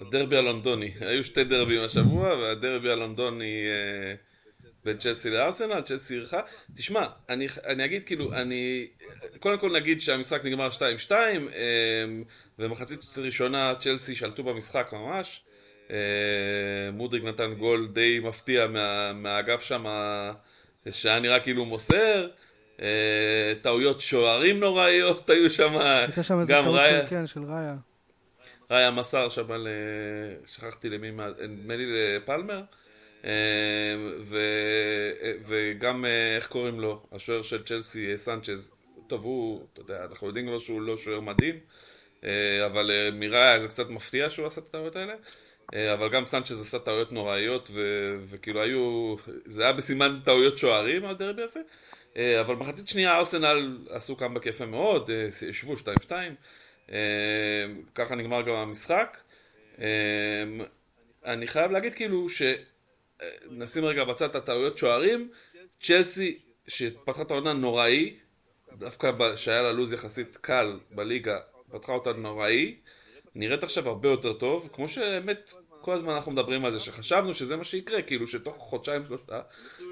הדרבי 0.00 0.36
הלונדוני. 0.36 0.94
היו 1.00 1.24
שתי 1.24 1.44
דרבים 1.44 1.82
השבוע, 1.82 2.28
והדרבי 2.28 2.90
הלונדוני 2.90 3.66
בין 4.84 4.96
צ'לסי 4.96 5.30
לארסנל, 5.30 5.80
צ'לסי 5.80 6.14
אירחה. 6.14 6.40
תשמע, 6.76 7.06
אני, 7.28 7.46
אני 7.66 7.84
אגיד 7.84 8.04
כאילו, 8.04 8.32
אני... 8.32 8.86
קודם 9.38 9.58
כל 9.58 9.72
נגיד 9.76 10.00
שהמשחק 10.00 10.44
נגמר 10.44 10.68
2-2, 11.08 11.12
אה, 11.12 11.18
ומחצית 12.58 13.00
ראשונה 13.18 13.74
צ'לסי 13.80 14.16
שלטו 14.16 14.42
במשחק 14.44 14.88
ממש. 14.92 15.42
אה, 15.90 15.96
מודריק 16.92 17.24
נתן 17.24 17.54
גול 17.54 17.88
די 17.92 18.20
מפתיע 18.22 18.66
מה, 18.66 19.12
מהאגף 19.12 19.62
שם, 19.62 19.84
שהיה 20.90 21.18
נראה 21.20 21.40
כאילו 21.40 21.64
מוסר. 21.64 22.28
אה, 22.82 22.86
טעויות 23.60 24.00
שוערים 24.00 24.60
נוראיות 24.60 25.30
היו 25.30 25.50
שם, 25.50 25.76
הייתה 25.76 26.22
שם 26.22 26.40
איזה 26.40 26.52
טעות. 26.52 26.80
של, 26.90 27.06
כן, 27.10 27.26
של 27.26 27.40
ראיה. 27.42 27.74
ראיה 28.70 28.90
מסר 28.90 29.28
שם. 29.28 29.52
אה, 29.52 29.56
שכחתי 30.46 30.88
למי, 30.90 31.10
מה- 31.10 31.28
נדמה 31.48 31.76
לי 31.76 31.84
לפלמר. 32.16 32.60
אה, 33.24 33.30
ו- 34.20 35.32
וגם, 35.46 36.04
אה, 36.04 36.36
איך 36.36 36.46
קוראים 36.46 36.80
לו? 36.80 37.02
השוער 37.12 37.42
של 37.42 37.62
צ'לסי, 37.62 38.12
אה, 38.12 38.16
סנצ'ז. 38.16 38.74
טוב, 39.06 39.24
הוא, 39.24 39.66
אתה 39.72 39.80
יודע, 39.80 40.04
אנחנו 40.04 40.26
יודעים 40.26 40.46
כבר 40.46 40.58
שהוא 40.58 40.82
לא 40.82 40.96
שוער 40.96 41.20
מדהים, 41.20 41.58
אה, 42.24 42.66
אבל 42.66 43.10
מראיה 43.12 43.60
זה 43.60 43.68
קצת 43.68 43.88
מפתיע 43.90 44.30
שהוא 44.30 44.46
עשה 44.46 44.60
את 44.60 44.66
הטעויות 44.66 44.96
האלה. 44.96 45.14
אבל 45.94 46.08
גם 46.08 46.26
סנצ'ז 46.26 46.60
עשה 46.60 46.78
טעויות 46.78 47.12
נוראיות, 47.12 47.68
ו- 47.72 48.16
וכאילו 48.24 48.62
היו... 48.62 49.16
זה 49.44 49.62
היה 49.62 49.72
בסימן 49.72 50.20
טעויות 50.24 50.58
שוערים, 50.58 51.04
הדרבי 51.04 51.42
הזה. 51.42 51.60
אבל 52.40 52.54
מחצית 52.54 52.88
שנייה 52.88 53.16
ארסנל 53.18 53.78
עשו 53.90 54.16
קאמבק 54.16 54.46
יפה 54.46 54.66
מאוד, 54.66 55.10
ישבו 55.48 55.74
2-2. 56.08 56.12
אה, 56.92 56.96
ככה 57.94 58.14
נגמר 58.14 58.42
גם 58.42 58.54
המשחק. 58.54 59.18
אני 61.24 61.46
חייב 61.46 61.70
להגיד 61.70 61.94
כאילו 61.94 62.28
ש... 62.28 62.42
אה, 63.22 63.28
נשים 63.50 63.84
רגע 63.84 64.04
בצד 64.04 64.30
את 64.30 64.36
הטעויות 64.36 64.78
שוערים, 64.78 65.30
צ'לסי 65.80 66.38
שפתחה 66.68 67.22
את 67.22 67.30
העונה 67.30 67.52
נוראי, 67.52 68.16
דווקא 68.72 69.36
שהיה 69.36 69.62
לה 69.62 69.72
לו"ז 69.72 69.92
יחסית 69.92 70.36
קל 70.36 70.80
בליגה, 70.90 71.38
פתחה 71.70 71.92
אותה 71.92 72.12
נוראי, 72.12 72.76
נראית 73.34 73.62
עכשיו 73.62 73.88
הרבה 73.88 74.08
יותר 74.08 74.32
טוב, 74.32 74.68
כמו 74.72 74.88
שבאמת 74.88 75.52
כל 75.80 75.92
הזמן 75.92 76.12
אנחנו 76.12 76.32
מדברים 76.32 76.64
על 76.64 76.72
זה, 76.72 76.78
שחשבנו 76.78 77.34
שזה 77.34 77.56
מה 77.56 77.64
שיקרה, 77.64 78.02
כאילו 78.02 78.26
שתוך 78.26 78.56
חודשיים 78.56 79.04
שלושה 79.04 79.40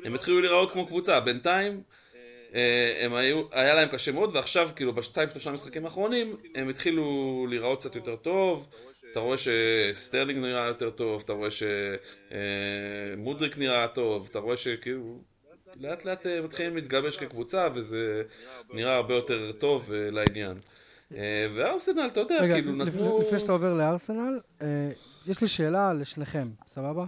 הם 0.04 0.14
התחילו 0.14 0.40
להיראות 0.40 0.70
כמו 0.70 0.86
קבוצה, 0.86 1.20
בינתיים 1.20 1.82
הם 3.00 3.14
היו, 3.14 3.42
היה 3.50 3.74
להם 3.74 3.88
קשה 3.88 4.12
מאוד, 4.12 4.36
ועכשיו 4.36 4.70
כאילו 4.76 4.92
בשתיים 4.92 5.30
שלושה 5.30 5.52
משחקים 5.52 5.84
האחרונים 5.84 6.36
הם 6.54 6.68
התחילו 6.68 7.46
להיראות 7.48 7.78
קצת 7.80 7.96
יותר 7.96 8.16
טוב, 8.16 8.68
אתה 9.12 9.20
רואה 9.20 9.36
שסטרלינג 9.38 10.38
נראה 10.38 10.66
יותר 10.66 10.90
טוב, 10.90 11.22
אתה 11.24 11.32
רואה 11.32 11.48
שמודריק 13.16 13.58
נראה 13.58 13.88
טוב, 13.88 14.28
אתה 14.30 14.38
רואה 14.38 14.56
שכאילו 14.56 15.18
לאט 15.76 16.04
לאט 16.04 16.26
מתחילים 16.26 16.76
להתגבש 16.76 17.16
כקבוצה 17.16 17.68
וזה 17.74 18.22
נראה 18.72 18.96
הרבה 18.96 19.14
יותר 19.14 19.52
טוב 19.52 19.92
לעניין. 19.92 20.58
וארסנל, 21.54 22.06
אתה 22.06 22.20
יודע, 22.20 22.38
רגע, 22.40 22.54
כאילו 22.54 22.72
נתנו... 22.72 23.20
לפני 23.20 23.38
שאתה 23.40 23.52
עובר 23.52 23.74
לארסנל, 23.74 24.40
יש 25.26 25.40
לי 25.40 25.48
שאלה 25.48 25.92
לשניכם, 25.94 26.48
סבבה? 26.66 27.06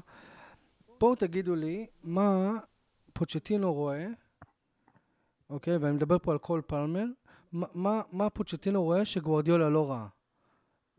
בואו 1.00 1.14
תגידו 1.14 1.54
לי 1.54 1.86
מה 2.02 2.52
פוצ'טינו 3.12 3.74
רואה, 3.74 4.06
אוקיי, 5.50 5.76
ואני 5.76 5.92
מדבר 5.92 6.18
פה 6.18 6.32
על 6.32 6.38
כל 6.38 6.60
פלמר, 6.66 7.04
מה, 7.52 8.02
מה 8.12 8.30
פוצ'טינו 8.30 8.82
רואה 8.82 9.04
שגוורדיולה 9.04 9.68
לא 9.68 9.90
ראה? 9.90 10.06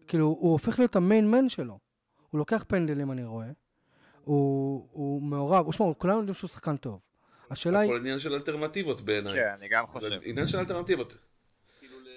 כאילו, 0.08 0.26
הוא 0.26 0.52
הופך 0.52 0.80
להיות 0.80 0.96
המיין 0.96 1.32
מן 1.32 1.50
שלו. 1.50 1.80
הוא 2.30 2.40
לוקח 2.40 2.66
פנדלים, 2.68 3.12
אני 3.12 3.24
רואה. 3.24 3.48
הוא, 4.24 4.88
הוא 4.92 5.22
מעורב, 5.22 5.72
שמע, 5.72 5.94
כולנו 5.98 6.18
יודעים 6.18 6.34
שהוא 6.34 6.50
שחקן 6.50 6.78
טוב. 6.78 7.00
השאלה 7.52 7.80
היא... 7.80 7.90
הכל 7.90 8.00
עניין 8.00 8.20
של 8.20 8.34
אלטרנטיבות 8.34 9.02
בעיניי. 9.02 9.34
כן, 9.34 9.48
אני 9.60 9.68
גם 9.70 9.86
חושב. 9.88 10.20
עניין 10.24 10.48
של 10.48 10.58
אלטרנטיבות. 10.58 11.18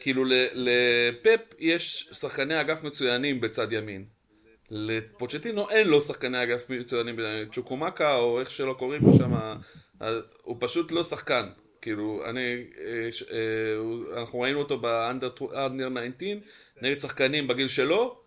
כאילו 0.00 0.24
לפפ 0.54 1.54
יש 1.58 2.10
שחקני 2.12 2.60
אגף 2.60 2.82
מצוינים 2.82 3.40
בצד 3.40 3.72
ימין. 3.72 4.04
לפוצ'טינו 4.70 5.70
אין 5.70 5.88
לו 5.88 6.02
שחקני 6.02 6.42
אגף 6.42 6.70
מצוינים, 6.70 7.16
צ'וקומקה 7.52 8.14
או 8.14 8.40
איך 8.40 8.50
שלא 8.50 8.72
קוראים 8.72 9.02
לו 9.04 9.12
שם, 9.12 9.32
הוא 10.42 10.56
פשוט 10.60 10.92
לא 10.92 11.02
שחקן. 11.02 11.48
כאילו, 11.82 12.22
אני, 12.30 12.64
אנחנו 14.16 14.40
ראינו 14.40 14.58
אותו 14.58 14.78
באנדר 14.78 15.28
19 15.28 16.18
נגד 16.82 17.00
שחקנים 17.00 17.48
בגיל 17.48 17.68
שלו, 17.68 18.20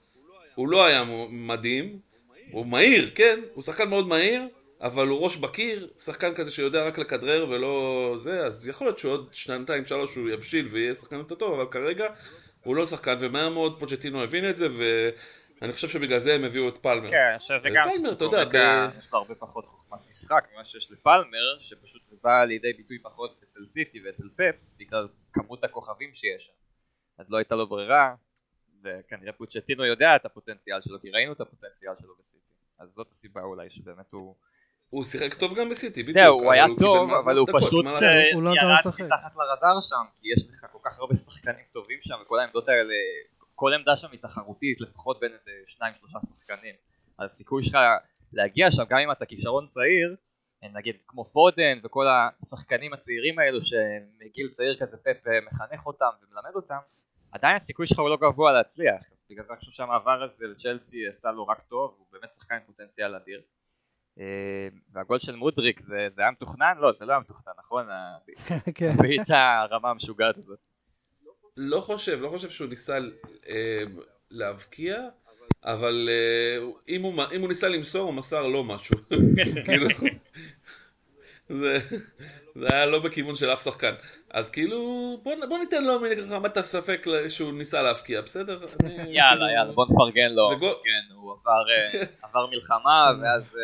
הוא 0.56 0.70
לא 0.70 0.86
היה 0.86 1.04
מדהים, 1.30 2.00
הוא 2.52 2.66
מהיר, 2.66 3.12
כן, 3.16 3.40
הוא 3.54 3.64
שחקן 3.64 3.90
מאוד 3.90 4.08
מהיר, 4.08 4.42
אבל 4.82 5.08
הוא 5.08 5.20
ראש 5.20 5.38
בקיר, 5.38 5.88
שחקן 5.98 6.34
כזה 6.34 6.52
שיודע 6.52 6.88
רק 6.88 6.98
לכדרר 6.98 7.50
ולא 7.50 8.14
זה, 8.18 8.46
אז 8.46 8.68
יכול 8.68 8.88
להיות 8.88 8.98
שעוד 8.98 9.30
שנתיים 9.34 9.86
שלוש 9.86 10.16
הוא 10.16 10.30
יבשיל 10.30 10.68
ויהיה 10.68 10.94
שחקן 10.94 11.16
יותר 11.16 11.36
טוב, 11.36 11.60
אבל 11.60 11.72
כרגע 11.72 12.06
הוא 12.64 12.76
לא 12.76 12.86
שחקן, 12.86 13.18
ומהר 13.20 13.50
מאוד 13.50 13.80
פוצ'טינו 13.80 14.24
הבין 14.24 14.50
את 14.50 14.58
זה, 14.58 14.68
ואני 15.62 15.72
חושב 15.72 15.88
שבגלל 15.88 16.20
זה 16.20 16.34
הם 16.36 16.44
הביאו 16.44 16.70
את 16.70 16.78
פלמר. 16.78 17.10
כן, 17.10 17.28
אני 17.30 17.40
חושב 17.40 17.60
וגם 17.64 17.90
יש 19.00 19.12
לו 19.14 19.18
הרבה 19.20 19.36
פחות 19.36 19.66
חוכמת 19.66 20.00
משחק 20.10 20.48
ממה 20.54 20.66
שיש 20.66 20.92
לפלמר, 20.92 21.60
שפשוט 21.60 22.02
זה 22.06 22.16
בא 22.24 22.44
לידי 22.44 22.74
ביטוי 22.74 23.00
פחות 23.00 23.42
אצל 23.44 23.66
סיטי 23.66 24.00
ואצל 24.06 24.30
פפ, 24.36 24.62
בגלל 24.78 25.08
כמות 25.34 25.64
הכוכבים 25.64 26.14
שיש 26.14 26.46
שם. 26.46 26.54
אז 27.18 27.30
לא 27.30 27.38
הייתה 27.38 27.56
לו 27.56 27.68
ברירה, 27.68 28.16
וכנראה 28.84 29.34
פוצ'טינו 29.34 29.86
יודע 29.86 30.16
את 30.16 30.26
הפוטנציאל 30.26 30.82
שלו, 30.82 31.02
כי 31.02 31.12
ראינו 31.12 31.34
את 31.34 31.42
הפוטנציאל 31.42 31.94
שלו 32.00 32.14
בסיטי. 32.20 32.54
אז 32.80 32.90
זאת 32.96 33.08
הסיבה 33.12 33.42
אולי 33.42 33.70
שבאמת 33.70 34.12
הוא... 34.12 34.36
הוא 34.90 35.04
שיחק 35.04 35.34
טוב 35.34 35.60
גם 35.60 35.70
בסיטי, 35.70 36.04
בדיוק. 36.04 36.18
זהו, 36.18 36.44
הוא 36.44 36.52
היה 36.54 36.66
טוב, 36.78 37.12
אבל 37.14 37.38
הוא 37.38 37.48
פשוט 37.60 37.86
ירד 37.86 39.06
מתחת 39.06 39.36
לרדאר 39.36 39.82
שם, 39.82 40.06
כי 40.16 40.28
יש 40.34 40.50
לך 40.50 40.66
כל 40.72 40.80
כך 40.84 41.00
הרבה 41.00 41.16
שחקנים 41.16 41.66
טובים 41.72 41.98
שם, 42.02 42.16
וכל 42.22 42.40
העמדות 42.40 42.70
האלה, 42.70 42.94
כל 43.56 43.74
עמדה 43.74 43.98
שם 43.98 44.08
היא 44.12 44.20
תחרותית, 44.20 44.82
לפחות 44.82 45.20
בין 45.20 45.32
איזה 45.32 45.52
שניים 45.68 45.94
שלושה 46.00 46.18
שחקנים. 46.30 46.76
אז 47.18 47.32
הסיכוי 47.32 47.64
שלך 47.64 47.78
להגיע 48.34 48.72
שם, 48.72 48.84
גם 48.90 48.98
אם 48.98 49.12
אתה 49.12 49.26
כישרון 49.26 49.68
צעיר, 49.70 50.16
נגיד 50.74 51.02
כמו 51.08 51.26
פודן 51.26 51.80
וכל 51.84 52.06
השחקנים 52.10 52.94
הצעירים 52.94 53.40
האלו 53.40 53.60
שמגיל 53.64 54.50
צעיר 54.52 54.78
כזה 54.80 54.98
פפ 54.98 55.28
מחנך 55.46 55.86
אותם 55.86 56.10
ומלמד 56.22 56.56
אותם, 56.56 56.80
עדיין 57.32 57.56
הסיכוי 57.56 57.88
שלך 57.88 58.00
הוא 58.00 58.10
לא 58.10 58.18
גבוה 58.18 58.52
להצליח. 58.52 59.04
בגלל 59.30 59.46
זה 59.46 59.54
אני 59.54 59.60
חושב 59.60 59.72
שהמעבר 59.72 60.24
הזה 60.24 60.48
לצ'לסי 60.48 61.08
עשה 61.08 61.32
לו 61.32 61.48
רק 61.48 61.62
טוב, 61.62 61.96
הוא 61.98 62.08
באמת 62.12 62.34
שחקן 62.34 62.56
עם 62.56 62.62
פוטנציאל 62.66 63.16
אדיר. 63.16 63.42
והגול 64.94 65.20
של 65.20 65.36
מודריק 65.36 65.80
זה, 65.80 66.08
זה 66.16 66.22
היה 66.22 66.32
מתוכנן? 66.32 66.74
לא, 66.78 66.92
זה 66.92 67.06
לא 67.06 67.12
היה 67.12 67.20
מתוכנן, 67.20 67.54
נכון? 67.60 67.86
כן. 68.76 68.94
הבעיטה 69.00 69.60
הרמה 69.60 69.90
המשוגעת 69.90 70.38
הזאת. 70.38 70.60
לא 71.58 71.82
חושב, 71.82 72.20
לא 72.22 72.30
חושב 72.30 72.50
שהוא 72.50 72.70
ניסה 72.70 72.98
אה, 73.50 73.84
להבקיע, 74.32 75.08
אבל 75.64 76.10
אה, 76.10 76.68
אם, 76.88 77.02
הוא, 77.02 77.48
ניסה 77.48 77.70
למסור, 77.70 78.02
הוא 78.02 78.14
מסר 78.14 78.48
לו 78.48 78.64
משהו. 78.64 78.96
זה, 81.60 81.80
זה 82.56 82.68
היה 82.72 82.86
לא 82.86 83.00
בכיוון 83.00 83.36
של 83.36 83.54
אף 83.54 83.64
שחקן. 83.64 83.94
אז 84.30 84.52
כאילו, 84.52 84.78
בוא, 85.24 85.34
בוא 85.50 85.58
ניתן 85.58 85.84
לו 85.84 86.00
מרמת 86.00 86.58
הספק 86.58 87.06
שהוא 87.30 87.54
ניסה 87.54 87.82
להבקיע, 87.82 88.22
בסדר? 88.22 88.60
אני, 88.84 88.94
יאללה, 88.94 89.30
כאילו, 89.30 89.50
יאללה, 89.58 89.72
בוא 89.72 89.86
נפרגן 89.92 90.32
לו. 90.32 90.60
גול... 90.60 90.70
כן, 90.70 91.14
הוא 91.16 91.32
עבר, 91.32 91.64
אה, 91.72 92.04
עבר 92.30 92.48
מלחמה, 92.52 93.12
ואז 93.22 93.58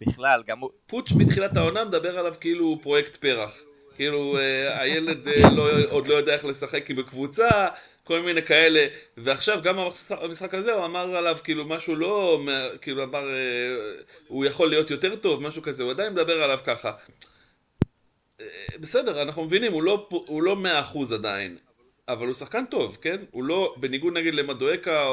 בכלל, 0.00 0.42
גם 0.46 0.58
הוא... 0.58 0.70
פוטש 0.86 1.12
מתחילת 1.12 1.56
העונה 1.56 1.84
מדבר 1.84 2.18
עליו 2.18 2.34
כאילו 2.40 2.64
הוא 2.64 2.82
פרויקט 2.82 3.16
פרח. 3.16 3.62
כאילו 3.96 4.38
אה, 4.38 4.80
הילד 4.80 5.28
אה, 5.28 5.50
לא, 5.50 5.68
עוד 5.90 6.06
לא 6.06 6.14
יודע 6.14 6.34
איך 6.34 6.44
לשחק 6.44 6.90
בקבוצה, 6.90 7.48
כל 8.04 8.20
מיני 8.20 8.42
כאלה, 8.42 8.86
ועכשיו 9.16 9.62
גם 9.62 9.76
במשחק 10.22 10.54
הזה 10.54 10.72
הוא 10.72 10.84
אמר 10.84 11.16
עליו 11.16 11.38
כאילו 11.44 11.64
משהו 11.64 11.96
לא, 11.96 12.40
כאילו 12.80 13.04
אמר, 13.04 13.28
אה, 13.28 14.02
הוא 14.28 14.44
יכול 14.44 14.70
להיות 14.70 14.90
יותר 14.90 15.16
טוב, 15.16 15.42
משהו 15.42 15.62
כזה, 15.62 15.82
הוא 15.82 15.90
עדיין 15.90 16.12
מדבר 16.12 16.42
עליו 16.42 16.58
ככה. 16.66 16.92
בסדר, 18.80 19.22
אנחנו 19.22 19.44
מבינים, 19.44 19.72
הוא 19.72 19.82
לא, 19.82 20.08
לא 20.28 20.56
מאה 20.56 20.80
אחוז 20.80 21.12
עדיין, 21.12 21.56
אבל 22.08 22.26
הוא 22.26 22.34
שחקן 22.34 22.64
טוב, 22.66 22.98
כן? 23.00 23.16
הוא 23.30 23.44
לא, 23.44 23.74
בניגוד 23.76 24.12
נגיד 24.12 24.34
למדואקה 24.34 25.06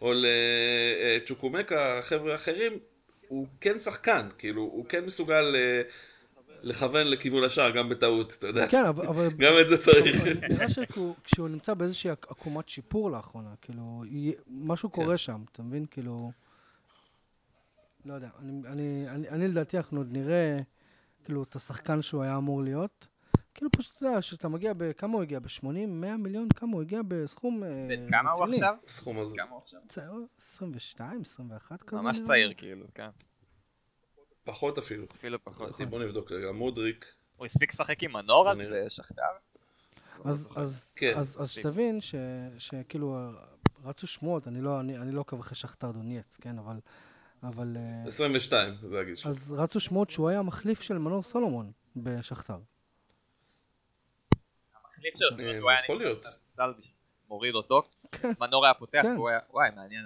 או 0.00 0.12
לצ'וקומקה, 0.14 1.98
חבר'ה 2.02 2.34
אחרים, 2.34 2.78
הוא 3.28 3.46
כן 3.60 3.78
שחקן, 3.78 4.28
כאילו, 4.38 4.62
הוא 4.62 4.86
כן 4.88 5.04
מסוגל 5.04 5.56
אה, 5.56 5.82
לכוון 6.66 7.06
לכיוון 7.06 7.44
השער, 7.44 7.70
גם 7.70 7.88
בטעות, 7.88 8.36
אתה 8.38 8.46
יודע. 8.46 8.66
כן, 8.68 8.84
אבל... 8.84 9.30
גם 9.30 9.52
את 9.60 9.68
זה 9.68 9.78
צריך. 9.78 10.24
נראה 10.50 10.68
שכשהוא 10.68 11.48
נמצא 11.48 11.74
באיזושהי 11.74 12.10
עקומת 12.10 12.68
שיפור 12.68 13.10
לאחרונה, 13.10 13.54
כאילו, 13.62 14.04
משהו 14.48 14.90
קורה 14.90 15.10
כן. 15.10 15.16
שם, 15.16 15.44
אתה 15.52 15.62
מבין? 15.62 15.86
כאילו... 15.90 16.32
לא 18.04 18.14
יודע, 18.14 18.28
אני 19.28 19.48
לדעתי 19.48 19.76
אנחנו 19.76 19.98
עוד 19.98 20.12
נראה, 20.12 20.58
כאילו, 21.24 21.42
את 21.42 21.56
השחקן 21.56 22.02
שהוא 22.02 22.22
היה 22.22 22.36
אמור 22.36 22.62
להיות. 22.62 23.08
כאילו 23.54 23.70
פשוט, 23.72 23.96
אתה 23.96 24.06
יודע, 24.06 24.22
שאתה 24.22 24.48
מגיע 24.48 24.72
ב... 24.76 24.92
כמה 24.92 25.14
הוא 25.14 25.22
הגיע? 25.22 25.38
ב-80, 25.38 25.86
100 25.86 26.16
מיליון? 26.16 26.48
כמה 26.48 26.72
הוא 26.72 26.82
הגיע 26.82 27.00
בסכום 27.08 27.64
רציני? 27.64 27.96
בן 27.96 28.08
כמה 28.10 28.30
הוא 28.30 28.44
עכשיו? 28.44 28.76
סכום 28.86 29.18
הזה. 29.18 29.36
כמה 29.36 29.50
הוא 29.50 29.58
עכשיו? 29.58 29.80
צעיר, 29.88 30.12
22, 30.38 31.20
21 31.20 31.82
כזה. 31.82 32.02
ממש 32.02 32.22
צעיר 32.22 32.52
כאילו, 32.56 32.86
כן. 32.94 33.08
פחות 34.46 34.78
אפילו. 34.78 35.06
אפילו 35.14 35.44
פחות. 35.44 35.80
בוא 35.80 36.00
נבדוק 36.00 36.32
רגע, 36.32 36.52
מודריק. 36.52 37.14
הוא 37.36 37.46
הספיק 37.46 37.72
לשחק 37.72 38.02
עם 38.02 38.12
מנורה 38.12 38.52
ושכתר? 38.86 39.22
אז 40.24 40.92
כן. 40.96 41.14
שתבין 41.46 41.98
שכאילו 42.58 43.16
רצו 43.84 44.06
שמועות, 44.06 44.48
אני 44.48 44.60
לא, 44.60 44.80
לא 45.12 45.20
עוקב 45.20 45.40
אחרי 45.40 45.54
שכתר 45.54 45.90
דונייץ, 45.90 46.36
כן, 46.36 46.58
אבל... 46.58 46.76
אבל... 47.42 47.76
22, 48.06 48.74
זה 48.80 49.00
הגיל 49.00 49.14
שלו. 49.14 49.30
אז 49.30 49.52
רצו 49.52 49.80
שמועות 49.80 50.10
שהוא 50.10 50.28
היה 50.28 50.42
מחליף 50.42 50.82
של 50.82 50.98
מנור 50.98 51.22
סולומון 51.22 51.72
בשכתר. 51.96 52.58
המחליף 54.76 55.14
שלו, 55.16 55.38
אה, 55.38 55.58
הוא 55.58 55.70
היה 55.70 55.80
יכול 55.84 55.98
להיות. 55.98 56.24
מוריד 57.28 57.54
אותו, 57.54 57.82
כן. 58.12 58.32
מנור 58.40 58.64
היה 58.64 58.74
פותח, 58.74 59.02
כן. 59.02 59.16
וואי, 59.50 59.70
מעניין. 59.76 60.04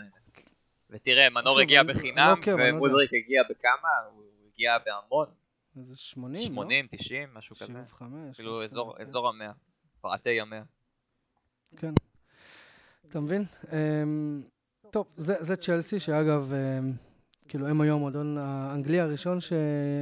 ותראה, 0.91 1.31
מנור 1.31 1.61
הגיע 1.61 1.83
בחינם, 1.83 2.41
לא 2.47 2.55
ומודריק 2.69 3.11
הגיע 3.15 3.43
בכמה? 3.51 3.89
הוא 4.13 4.30
הגיע 4.61 4.79
בהמון. 4.79 5.27
איזה 5.77 5.97
80, 5.97 6.43
80, 6.43 6.87
90, 6.91 7.29
משהו 7.35 7.57
כזה. 7.57 7.67
75. 7.67 8.37
כאילו 8.37 8.63
אזור 8.99 9.29
המאה, 9.29 9.53
פרטי 10.01 10.41
המאה. 10.41 10.63
כן. 11.77 11.93
אתה 13.09 13.21
מבין? 13.21 13.45
אמ, 13.73 14.43
טוב, 14.91 15.07
זה 15.17 15.57
צ'לסי, 15.57 16.01
שאגב, 16.01 16.53
אמ, 16.53 16.93
כאילו 17.49 17.69
הם 17.69 17.81
היום 17.81 17.97
המועדון 17.99 18.39
האנגלי 18.39 19.01
הראשון 19.01 19.39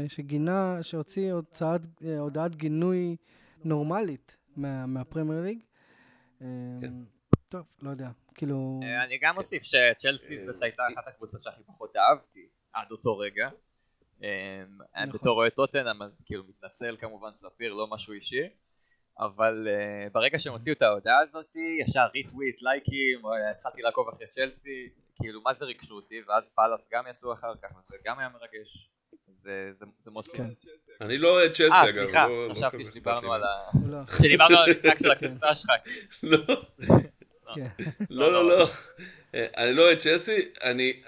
שגינה, 0.09 0.83
שהוציא 0.83 1.33
אה, 1.33 2.19
הודעת 2.19 2.57
גינוי 2.57 3.17
נורמלית 3.65 4.37
מה, 4.57 4.87
מהפרמייר 4.87 5.43
ליג. 5.43 5.59
כן. 6.39 6.47
אמ, 6.87 7.05
טוב, 7.49 7.63
לא 7.83 7.91
יודע, 7.91 8.09
כאילו... 8.35 8.81
אה, 8.83 9.05
אני 9.05 9.19
גם 9.23 9.37
אוסיף 9.37 9.63
שצ'לסי 9.63 10.39
זאת 10.39 10.63
הייתה 10.63 10.83
אחת 10.95 11.09
הקבוצות 11.09 11.41
שהכי 11.41 11.63
פחות 11.67 11.97
אהבתי 11.97 12.49
עד 12.73 12.91
אותו 12.91 13.19
רגע. 13.19 13.51
אמ, 14.23 14.27
נכון. 14.97 15.21
בתור 15.21 15.35
רואה 15.35 15.51
טוטנאם 15.51 16.03
אז 16.03 16.25
כאילו 16.27 16.45
מתנצל 16.49 16.97
כמובן 16.97 17.35
ספיר, 17.35 17.73
לא 17.73 17.87
משהו 17.87 18.15
אישי. 18.15 18.49
אבל 19.21 19.69
uh, 19.69 20.13
ברגע 20.13 20.39
שהם 20.39 20.53
הוציאו 20.53 20.75
את 20.75 20.83
ההודעה 20.83 21.19
הזאת, 21.19 21.57
ישר 21.83 22.07
ריטוויט, 22.15 22.63
לייקים, 22.63 23.21
התחלתי 23.51 23.83
לעקוב 23.83 24.09
אחרי 24.09 24.27
צ'לסי, 24.27 24.89
כאילו 25.23 25.41
מה 25.43 25.55
זה 25.55 25.65
ריגשו 25.65 25.95
אותי, 25.95 26.21
ואז 26.29 26.51
פאלאס 26.55 26.89
גם 26.93 27.05
יצאו 27.11 27.33
אחר 27.33 27.53
כך, 27.63 27.69
וזה 27.71 27.97
גם 28.05 28.19
היה 28.19 28.29
מרגש. 28.29 28.91
זה 29.99 30.11
מוסיף. 30.11 30.41
כן. 30.41 30.49
אני 31.01 31.19
לא 31.19 31.29
אוהד 31.29 31.53
צ'לסי 31.53 31.75
אה, 31.75 31.89
אגב. 31.89 31.99
אה 31.99 32.07
סליחה, 32.07 32.27
לא- 32.27 32.49
לא 32.49 32.55
חשבתי 32.55 32.85
שדיברנו 32.85 33.33
על 33.33 33.45
ה... 33.45 33.71
לא. 33.87 33.99
שדיברנו 34.19 34.57
על 34.57 34.71
המשחק 34.71 34.99
של 34.99 35.11
הקבוצה 35.11 35.55
שלך. 35.55 35.71
לא. 37.57 37.65
לא, 38.11 38.33
לא, 38.33 38.49
לא. 38.49 38.69
אני 39.35 39.75
לא 39.75 39.83
אוהד 39.83 39.99
צ'לסי, 39.99 40.49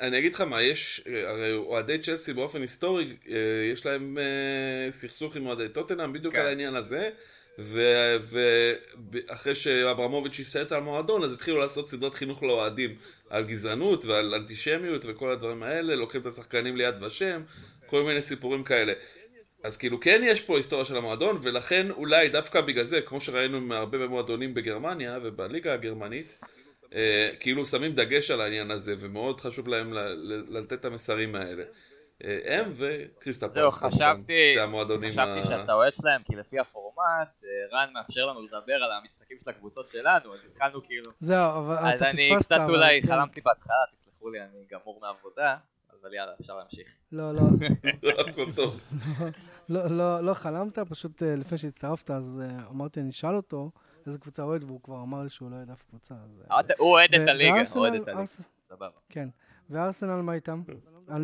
אני 0.00 0.18
אגיד 0.18 0.35
לך 0.35 0.40
מה, 0.40 0.62
יש, 0.62 1.04
הרי 1.26 1.52
אוהדי 1.52 1.99
צ'לסי 1.99 2.32
באופן 2.32 2.61
היסטורי, 2.61 3.16
יש 3.73 3.87
להם 3.87 4.18
סכסוך 4.90 5.37
עם 5.37 5.47
אוהדי 5.47 5.68
טוטנאם 5.68 6.12
בדיוק 6.12 6.35
כן. 6.35 6.40
על 6.40 6.47
העניין 6.47 6.75
הזה. 6.75 7.11
ואחרי 9.23 9.54
שאברמוביץ' 9.54 10.38
ייסד 10.38 10.61
את 10.61 10.73
המועדון, 10.73 11.25
אז 11.25 11.35
התחילו 11.35 11.59
לעשות 11.59 11.88
סדרת 11.88 12.14
חינוך 12.14 12.42
לאוהדים 12.42 12.94
על 13.30 13.44
גזענות 13.44 14.04
ועל 14.04 14.35
אנטישמיות 14.35 15.04
וכל 15.09 15.32
הדברים 15.32 15.62
האלה, 15.62 15.94
לוקחים 15.94 16.20
את 16.20 16.26
השחקנים 16.26 16.76
ליד 16.76 17.02
ושם, 17.02 17.42
כל 17.87 18.02
מיני 18.02 18.23
סיפורים 18.23 18.64
כאלה. 18.64 18.92
אז 19.62 19.76
כאילו 19.76 20.00
כן 20.00 20.21
יש 20.25 20.40
פה 20.40 20.57
היסטוריה 20.57 20.85
של 20.85 20.97
המועדון, 20.97 21.38
ולכן 21.43 21.90
אולי 21.90 22.29
דווקא 22.29 22.61
בגלל 22.61 22.85
זה, 22.85 23.00
כמו 23.00 23.21
שראינו 23.21 23.61
מהרבה 23.61 24.07
מועדונים 24.07 24.55
בגרמניה 24.55 25.19
ובליגה 25.23 25.75
הגרמנית, 25.75 26.38
אה, 26.95 27.31
כאילו 27.40 27.67
שמים 27.67 27.93
דגש 27.93 28.31
על 28.31 28.40
העניין 28.40 28.71
הזה, 28.71 28.95
ומאוד 28.99 29.40
חשוב 29.40 29.69
להם 29.69 29.93
לתת 30.49 30.73
את 30.73 30.85
המסרים 30.85 31.35
האלה. 31.35 31.62
הם 32.45 32.73
וקריסטה 32.76 33.49
פרס, 33.49 33.79
חשבתי, 33.79 34.50
שתי 34.50 34.61
המועדונים 34.61 35.11
חשבתי 35.11 35.43
שאתה 35.43 35.73
אוהד 35.73 35.95
שלהם, 35.95 36.23
כי 36.25 36.37
לפי 36.37 36.59
הפורמט, 36.59 37.29
אה, 37.45 37.79
רן 37.79 37.93
מאפשר 37.93 38.26
לנו 38.26 38.43
לדבר 38.43 38.75
על 38.75 38.93
המשחקים 38.93 39.37
של 39.45 39.50
הקבוצות 39.50 39.88
שלנו, 39.88 40.35
אז 40.35 40.40
התחלנו 40.50 40.83
כאילו... 40.83 41.12
זהו, 41.21 41.59
אבל 41.59 41.79
אז 41.79 42.02
אתה 42.02 42.11
פספסת. 42.11 42.12
אז 42.12 42.19
אני 42.19 42.37
קצת 42.40 42.61
אולי 42.69 43.02
כן. 43.02 43.09
חלמתי 43.09 43.40
בהתחלה, 43.40 43.75
תסלחו 43.95 44.31
לי, 44.31 44.40
אני 44.40 44.64
גמור 44.71 45.00
מעבודה, 45.00 45.57
אבל 46.00 46.14
יאללה, 46.14 46.33
אפשר 46.40 46.57
להמשיך. 46.57 46.88
לא, 47.12 47.33
לא. 47.35 47.40
הכל 48.29 48.52
טוב. 48.52 48.81
לא, 49.69 49.87
לא, 49.87 50.21
לא 50.21 50.35
חלמת, 50.35 50.79
פשוט 50.79 51.23
אה, 51.23 51.37
לפני 51.37 51.59
שהצטרפת, 51.59 52.11
אז 52.11 52.40
אה, 52.43 52.67
אמרתי, 52.71 53.00
אני 53.00 53.11
אשאל 53.11 53.35
אותו 53.35 53.71
איזה 54.07 54.19
קבוצה 54.19 54.43
אוהד, 54.43 54.64
והוא 54.64 54.81
כבר 54.83 55.02
אמר 55.02 55.23
לי 55.23 55.29
שהוא 55.29 55.50
לא 55.50 55.57
אוהד 55.57 55.71
אף 55.71 55.83
קבוצה. 55.83 56.14
הוא 56.79 56.88
אוהד 56.88 57.14
את 57.14 57.29
הליגה, 57.29 57.62
הוא 57.75 57.81
אוהד 57.81 57.95
את 57.95 58.09
הליגה. 58.09 58.25
סבבה. 58.62 58.99
כן. 59.09 59.29
וארסנל 59.71 60.21
מה 60.21 60.35
איתם? 60.35 60.62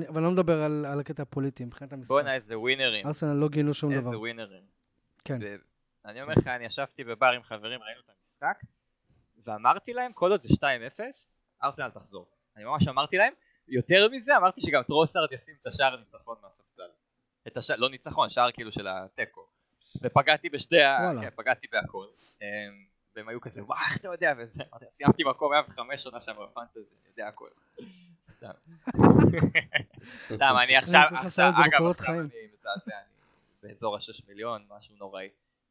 אבל 0.08 0.22
לא 0.22 0.30
מדבר 0.30 0.62
על, 0.62 0.86
על 0.88 1.00
הקטע 1.00 1.22
הפוליטי, 1.22 1.64
מבחינת 1.64 1.92
המשחק. 1.92 2.08
בואנה, 2.08 2.34
איזה 2.34 2.58
ווינרים. 2.58 3.06
ארסנל 3.06 3.32
לא 3.32 3.48
גינו 3.48 3.74
שום 3.74 3.90
דבר. 3.90 3.98
איזה 3.98 4.18
ווינרים. 4.18 4.62
כן. 5.24 5.38
אני 6.04 6.22
אומר 6.22 6.34
לך, 6.38 6.46
אני 6.46 6.64
ישבתי 6.64 7.04
בבר 7.04 7.26
עם 7.26 7.42
חברים, 7.42 7.80
ראינו 7.82 8.00
את 8.04 8.10
המשחק, 8.18 8.58
ואמרתי 9.44 9.92
להם, 9.92 10.12
כל 10.12 10.30
עוד 10.30 10.40
זה 10.40 10.48
2-0, 10.98 11.00
ארסנל 11.62 11.90
תחזור. 11.90 12.26
אני 12.56 12.64
ממש 12.64 12.88
אמרתי 12.88 13.16
להם, 13.16 13.32
יותר 13.68 14.08
מזה, 14.12 14.36
אמרתי 14.36 14.60
שגם 14.60 14.82
טרוסארד 14.82 15.32
ישים 15.32 15.54
את 15.62 15.66
השער 15.66 15.94
הניצחון 15.94 16.36
מהספסל. 16.42 16.82
את 17.46 17.56
השער, 17.56 17.76
לא 17.76 17.90
ניצחון, 17.90 18.28
שער 18.28 18.52
כאילו 18.52 18.72
של 18.72 18.86
התיקו. 18.88 19.46
ופגעתי 20.02 20.48
בשתי 20.48 20.82
ה... 20.82 21.12
כן, 21.20 21.30
פגעתי 21.36 21.66
בהכל. 21.72 22.06
אמ, 22.42 22.46
והם 23.16 23.28
היו 23.28 23.40
כזה, 23.40 23.64
וואו, 23.64 23.78
איך 23.78 23.98
אתה 24.00 24.08
יודע, 24.08 24.32
וזה, 24.38 24.64
סיימתי 24.90 25.24
מקום 25.24 25.52
105 25.52 26.02
שנה 26.02 26.20
שם 26.20 26.32
בפנטזי, 26.42 26.94
אני 27.02 27.10
יודע 27.10 27.28
הכל. 27.28 27.48
סתם. 28.22 28.50
סתם, 30.34 30.54
אני 30.62 30.76
עכשיו, 30.76 31.08
עכשיו, 31.12 31.52
אגב, 31.66 31.86
עכשיו 31.90 32.14
אני 32.14 32.28
מזעזע, 32.54 32.98
אני 32.98 33.16
באזור 33.62 33.96
השש 33.96 34.24
מיליון, 34.28 34.66
משהו 34.68 34.96
נוראי, 34.96 35.28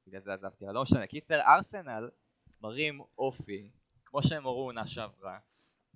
בגלל 0.08 0.22
זה 0.22 0.34
עזבתי, 0.34 0.66
אבל 0.66 0.74
לא 0.74 0.82
משנה. 0.82 1.08
קיצר, 1.08 1.42
ארסנל 1.42 2.10
מראים 2.62 3.02
אופי, 3.18 3.70
כמו 4.06 4.24
שהם 4.24 4.44
הורו 4.44 4.64
עונה 4.64 4.88
שעברה. 4.88 5.38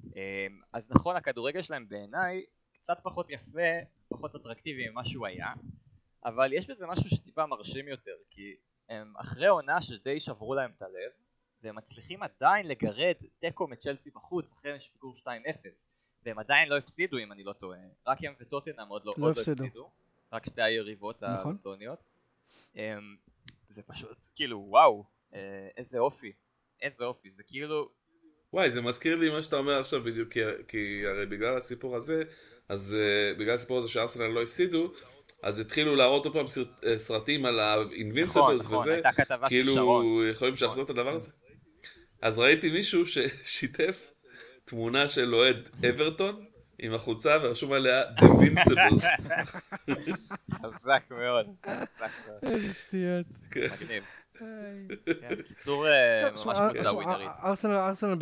אמ, 0.04 0.62
אז 0.74 0.92
נכון, 0.92 1.16
הכדורגל 1.16 1.62
שלהם 1.62 1.90
בעיניי 1.90 2.46
קצת 2.74 3.00
פחות 3.04 3.30
יפה, 3.30 3.80
פחות 4.10 4.36
אטרקטיבי 4.36 4.89
ממה 4.89 5.06
שהוא 5.06 5.28
היה, 5.28 5.54
אבל 6.26 6.54
יש 6.54 6.69
בזה 6.69 6.88
משהו 6.88 7.10
שטיפה 7.10 7.45
מרשים 7.45 7.88
יותר, 7.88 8.15
כי 8.30 8.56
הם 8.89 9.13
אחרי 9.17 9.48
עונה 9.48 9.82
שדי 9.82 10.19
שברו 10.19 10.56
להם 10.56 10.72
את 10.78 10.82
הלב, 10.82 11.12
והם 11.63 11.76
מצליחים 11.76 12.24
עדיין 12.24 12.67
לגרד 12.67 13.13
תיקו 13.39 13.67
מצ'לסי 13.67 14.10
בחוץ 14.10 14.45
אחרי 14.54 14.80
שפיגור 14.80 15.13
2-0 15.15 15.28
והם 16.24 16.39
עדיין 16.39 16.69
לא 16.69 16.78
הפסידו 16.78 17.17
אם 17.17 17.32
אני 17.32 17.43
לא 17.43 17.54
טועה. 17.54 17.80
רק 18.08 18.17
הם 18.24 18.34
וטוטנאם 18.39 18.88
עוד 18.88 19.06
לא, 19.06 19.13
לא, 19.17 19.28
עוד 19.28 19.36
לא 19.36 19.41
הפסידו. 19.41 19.91
רק 20.34 20.45
שתי 20.45 20.62
היריבות 20.62 21.24
נכון. 21.24 21.38
הלונדוניות 21.38 22.00
אמ, 22.76 23.15
זה 23.69 23.82
פשוט 23.84 24.17
כאילו 24.36 24.65
וואו 24.67 25.06
אה, 25.34 25.67
איזה 25.78 26.00
אופי. 26.00 26.34
איזה 26.82 27.06
אופי. 27.06 27.32
זה 27.32 27.43
כאילו 27.43 27.89
וואי 28.54 28.72
זה 28.72 28.82
מזכיר 28.82 29.15
לי 29.15 29.30
מה 29.30 29.41
שאתה 29.41 29.56
אומר 29.56 29.80
עכשיו 29.80 30.04
בדיוק 30.04 30.34
כי, 30.34 30.39
כי 30.67 31.08
הרי 31.08 31.26
בגלל 31.26 31.58
הסיפור 31.58 31.95
הזה 31.95 32.24
אז 32.69 32.97
uh, 32.97 33.39
בגלל 33.39 33.55
הסיפור 33.55 33.79
הזה 33.79 33.88
שארסנל 33.88 34.27
לא 34.27 34.43
הפסידו 34.43 34.91
אז 35.43 35.60
התחילו 35.60 35.95
להראות 35.95 36.25
עוד 36.25 36.34
פעם 36.34 36.47
סרט, 36.47 36.67
אה, 36.86 36.97
סרטים 36.97 37.45
על 37.45 37.60
ה-Invincibles 37.60 38.23
נכון, 38.23 38.55
נכון, 38.55 38.77
וזה, 38.77 38.93
הייתה 38.93 39.12
כתבה 39.12 39.49
כאילו 39.49 39.67
של 39.67 39.73
שרון. 39.73 40.29
יכולים 40.32 40.53
לשחזר 40.53 40.71
נכון. 40.71 40.84
את 40.84 40.89
הדבר 40.89 41.15
הזה. 41.15 41.32
אז 42.21 42.39
ראיתי 42.39 42.69
מישהו 42.69 43.03
ששיתף 43.05 44.12
תמונה 44.65 45.08
של 45.08 45.36
אוהד 45.36 45.69
אברטון 45.89 46.45
עם 46.79 46.93
החולצה 46.93 47.38
ורשום 47.41 47.71
עליה 47.71 48.03
The 48.19 48.23
Vincibles. 48.23 49.05
חזק 50.63 51.03
מאוד, 51.12 51.47
חזק 51.65 52.12
מאוד. 52.27 52.53
איזה 52.53 52.73
שטויות. 52.73 53.25
כן. 53.51 53.67
מגניב. 53.82 54.03
כן, 54.39 55.36
בקיצור, 55.39 55.88
אה, 55.88 56.29
ממש 56.32 56.58
קבוצה 56.73 56.91
ווינרית. 56.93 57.29
ארסנל 57.43 58.15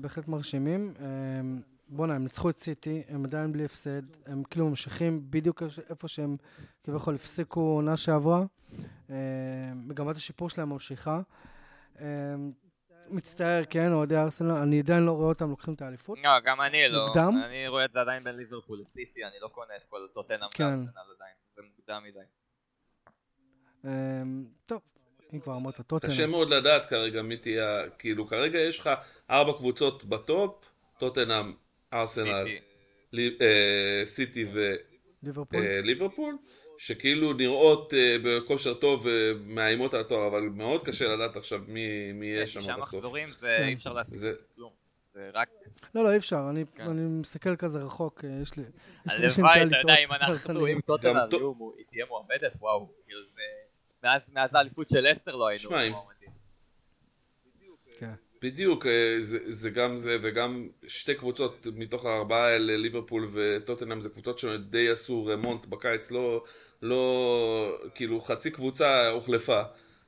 בהחלט 0.00 0.28
מרשימים. 0.28 0.94
אה, 1.94 1.96
בואנה, 1.96 2.14
הם 2.14 2.22
ניצחו 2.22 2.50
את 2.50 2.58
סיטי, 2.58 3.02
הם 3.08 3.24
עדיין 3.24 3.52
בלי 3.52 3.64
הפסד, 3.64 4.02
הם 4.26 4.42
כאילו 4.50 4.68
ממשיכים 4.68 5.26
בדיוק 5.30 5.62
איפה 5.90 6.08
שהם 6.08 6.36
כביכול 6.84 7.14
הפסיקו 7.14 7.60
עונה 7.60 7.96
שעברה. 7.96 8.44
מגמת 9.74 10.16
השיפור 10.16 10.50
שלהם 10.50 10.68
ממשיכה. 10.68 11.20
מצטער, 13.08 13.64
כן, 13.70 13.92
אוהדי 13.92 14.16
ארסנל, 14.16 14.50
אני 14.50 14.78
עדיין 14.78 15.02
לא 15.02 15.12
רואה 15.12 15.28
אותם 15.28 15.50
לוקחים 15.50 15.74
את 15.74 15.82
האליפות. 15.82 16.18
לא, 16.22 16.40
גם 16.44 16.60
אני 16.60 16.88
לא. 16.88 17.06
מוקדם? 17.06 17.42
אני 17.46 17.68
רואה 17.68 17.84
את 17.84 17.92
זה 17.92 18.00
עדיין 18.00 18.24
בין 18.24 18.36
ליברפול 18.36 18.78
לסיטי, 18.82 19.24
אני 19.24 19.34
לא 19.40 19.48
קונה 19.48 19.76
את 19.76 19.84
כל 19.88 19.98
טוטנאם 20.14 20.48
כן. 20.50 20.64
וארסנל 20.64 21.02
עדיין, 21.16 21.34
זה 21.56 21.62
מוקדם 21.62 22.02
מדי. 22.06 22.18
אמ, 23.84 24.44
טוב, 24.66 24.80
אם 25.34 25.40
כבר 25.40 25.56
אמרת 25.56 25.80
טוטנאם. 25.80 26.12
קשה 26.12 26.26
מאוד 26.26 26.50
לדעת 26.50 26.86
כרגע 26.86 27.22
מי 27.22 27.36
תהיה, 27.36 27.90
כאילו 27.98 28.26
כרגע 28.26 28.58
יש 28.58 28.80
לך 28.80 28.90
ארבע 29.30 29.52
קבוצות 29.52 30.04
בטופ, 30.04 30.70
טוטנאם, 30.98 31.52
ארסנל, 31.94 32.46
סיטי 34.06 34.46
וליברפול. 35.22 36.36
שכאילו 36.78 37.32
נראות 37.32 37.92
uh, 37.92 37.96
בכושר 38.24 38.74
טוב 38.74 39.06
ומאיימות 39.06 39.94
על 39.94 40.00
התואר, 40.00 40.28
אבל 40.28 40.40
מאוד 40.40 40.84
קשה 40.84 41.08
לדעת 41.08 41.36
עכשיו 41.36 41.60
מי, 41.68 42.12
מי 42.12 42.26
יהיה 42.26 42.46
שם 42.46 42.60
בסוף. 42.60 42.72
שישה 42.72 42.76
מחזורים 42.76 43.30
זה 43.30 43.56
כן. 43.58 43.68
אי 43.68 43.74
אפשר 43.74 43.92
להשיג 43.92 44.18
זה... 44.18 44.32
כלום. 44.54 44.72
זה 45.14 45.30
רק... 45.34 45.48
לא, 45.94 46.04
לא, 46.04 46.12
אי 46.12 46.18
אפר, 46.18 46.50
אני, 46.50 46.64
כן. 46.74 46.82
אני 46.82 47.00
מסתכל 47.00 47.56
כזה 47.56 47.78
רחוק, 47.78 48.24
אה, 48.24 48.30
יש 48.42 48.56
לי... 48.56 48.62
הלוואי, 49.06 49.62
אתה 49.62 49.76
יודע, 49.76 49.94
אם 49.94 50.12
אנחנו, 50.12 50.66
אם 50.66 50.80
טוטנאם 50.80 51.28
תהיה 51.90 52.06
מועמדת, 52.08 52.56
וואו, 52.60 52.92
כאילו 53.06 53.24
זה... 53.24 53.40
מאז 54.02 54.54
האליפות 54.54 54.88
של 54.88 55.12
אסטר 55.12 55.36
לא 55.36 55.46
היינו 55.48 55.70
מועמדים. 55.70 56.30
בדיוק, 58.44 58.86
אה, 58.86 59.16
זה, 59.20 59.38
זה 59.44 59.70
גם 59.70 59.96
זה 59.96 60.16
וגם 60.22 60.68
שתי 60.88 61.14
קבוצות 61.14 61.66
מתוך 61.76 62.06
הארבעה 62.06 62.46
האלה, 62.46 62.76
ליברפול 62.76 63.28
וטוטנאם, 63.32 64.00
זה 64.00 64.08
קבוצות 64.08 64.38
שדי 64.38 64.90
עשו 64.90 65.26
רמונט 65.26 65.66
בקיץ, 65.66 66.10
לא, 66.10 66.44
לא, 66.82 67.78
כאילו 67.94 68.20
חצי 68.20 68.50
קבוצה 68.50 69.08
הוחלפה. 69.08 69.62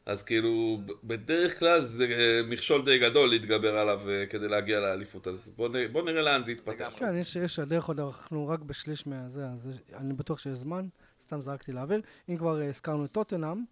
אז 0.07 0.23
כאילו, 0.25 0.81
בדרך 1.05 1.59
כלל 1.59 1.81
זה 1.81 2.07
מכשול 2.49 2.85
די 2.85 2.99
גדול 2.99 3.31
להתגבר 3.31 3.79
עליו 3.79 4.01
אה, 4.11 4.27
כדי 4.27 4.49
להגיע 4.49 4.81
לאליפות, 4.81 5.29
אז 5.29 5.55
בוא, 5.57 5.69
בוא 5.93 6.03
נראה 6.03 6.23
לאן 6.23 6.45
זה 6.45 6.53
יתפתח. 6.53 6.95
כן, 6.97 7.17
יש, 7.17 7.37
יש 7.37 7.59
הדרך 7.59 7.87
עוד, 7.87 8.01
אנחנו 8.01 8.49
רק 8.49 8.61
בשליש 8.61 9.07
מהזה, 9.07 9.47
אז 9.47 9.69
אני 9.95 10.15
בטוח 10.15 10.39
שיש 10.39 10.59
זמן, 10.59 10.87
סתם 11.23 11.41
זרקתי 11.41 11.73
לאוויר. 11.73 12.01
אם 12.29 12.37
כבר 12.37 12.61
אה, 12.61 12.69
הזכרנו 12.69 13.05
את 13.05 13.11
טוטנאם, 13.11 13.65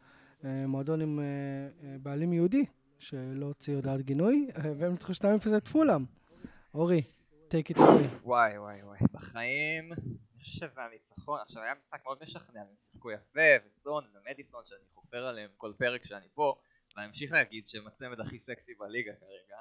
מועדון 0.44 1.00
עם 1.00 1.20
בעלים 2.03 2.33
יהודי, 2.33 2.64
שלא 3.04 3.46
הוציא 3.46 3.74
הודעת 3.74 4.00
גינוי, 4.00 4.48
והם 4.78 4.92
ניצחו 4.92 5.12
2-0 5.12 5.56
את 5.56 5.68
פולאם. 5.68 6.04
אורי, 6.74 7.02
take 7.50 7.72
it 7.72 7.76
away. 7.76 8.22
וואי 8.22 8.58
וואי 8.58 8.82
וואי, 8.82 8.98
בחיים, 9.12 9.92
אני 9.92 10.38
חושב 10.38 10.68
שזה 10.68 10.82
הניצחון, 10.82 11.40
עכשיו 11.40 11.62
היה 11.62 11.74
משחק 11.74 12.00
מאוד 12.04 12.18
משכנע, 12.22 12.60
הם 12.60 12.66
שיחקו 12.80 13.10
יפה, 13.10 13.66
וסון 13.66 14.04
ומדיסון 14.14 14.62
שאני 14.64 14.84
חופר 14.94 15.26
עליהם 15.26 15.50
כל 15.56 15.72
פרק 15.78 16.04
שאני 16.04 16.26
פה, 16.34 16.54
ואני 16.96 17.06
אמשיך 17.06 17.32
להגיד 17.32 17.66
שהם 17.66 17.86
הצמד 17.86 18.20
הכי 18.20 18.38
סקסי 18.38 18.74
בליגה 18.74 19.12
כרגע. 19.12 19.56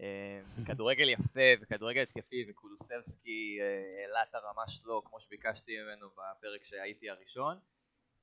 אה, 0.00 0.64
כדורגל 0.66 1.08
יפה 1.08 1.40
וכדורגל 1.60 2.02
התקפי 2.02 2.46
וקולוסבסקי 2.50 3.58
אה, 3.60 4.02
העלה 4.02 4.22
את 4.22 4.34
הרמה 4.34 4.68
שלו 4.68 5.04
כמו 5.04 5.20
שביקשתי 5.20 5.72
ממנו 5.82 6.08
בפרק 6.10 6.64
שהייתי 6.64 7.10
הראשון. 7.10 7.58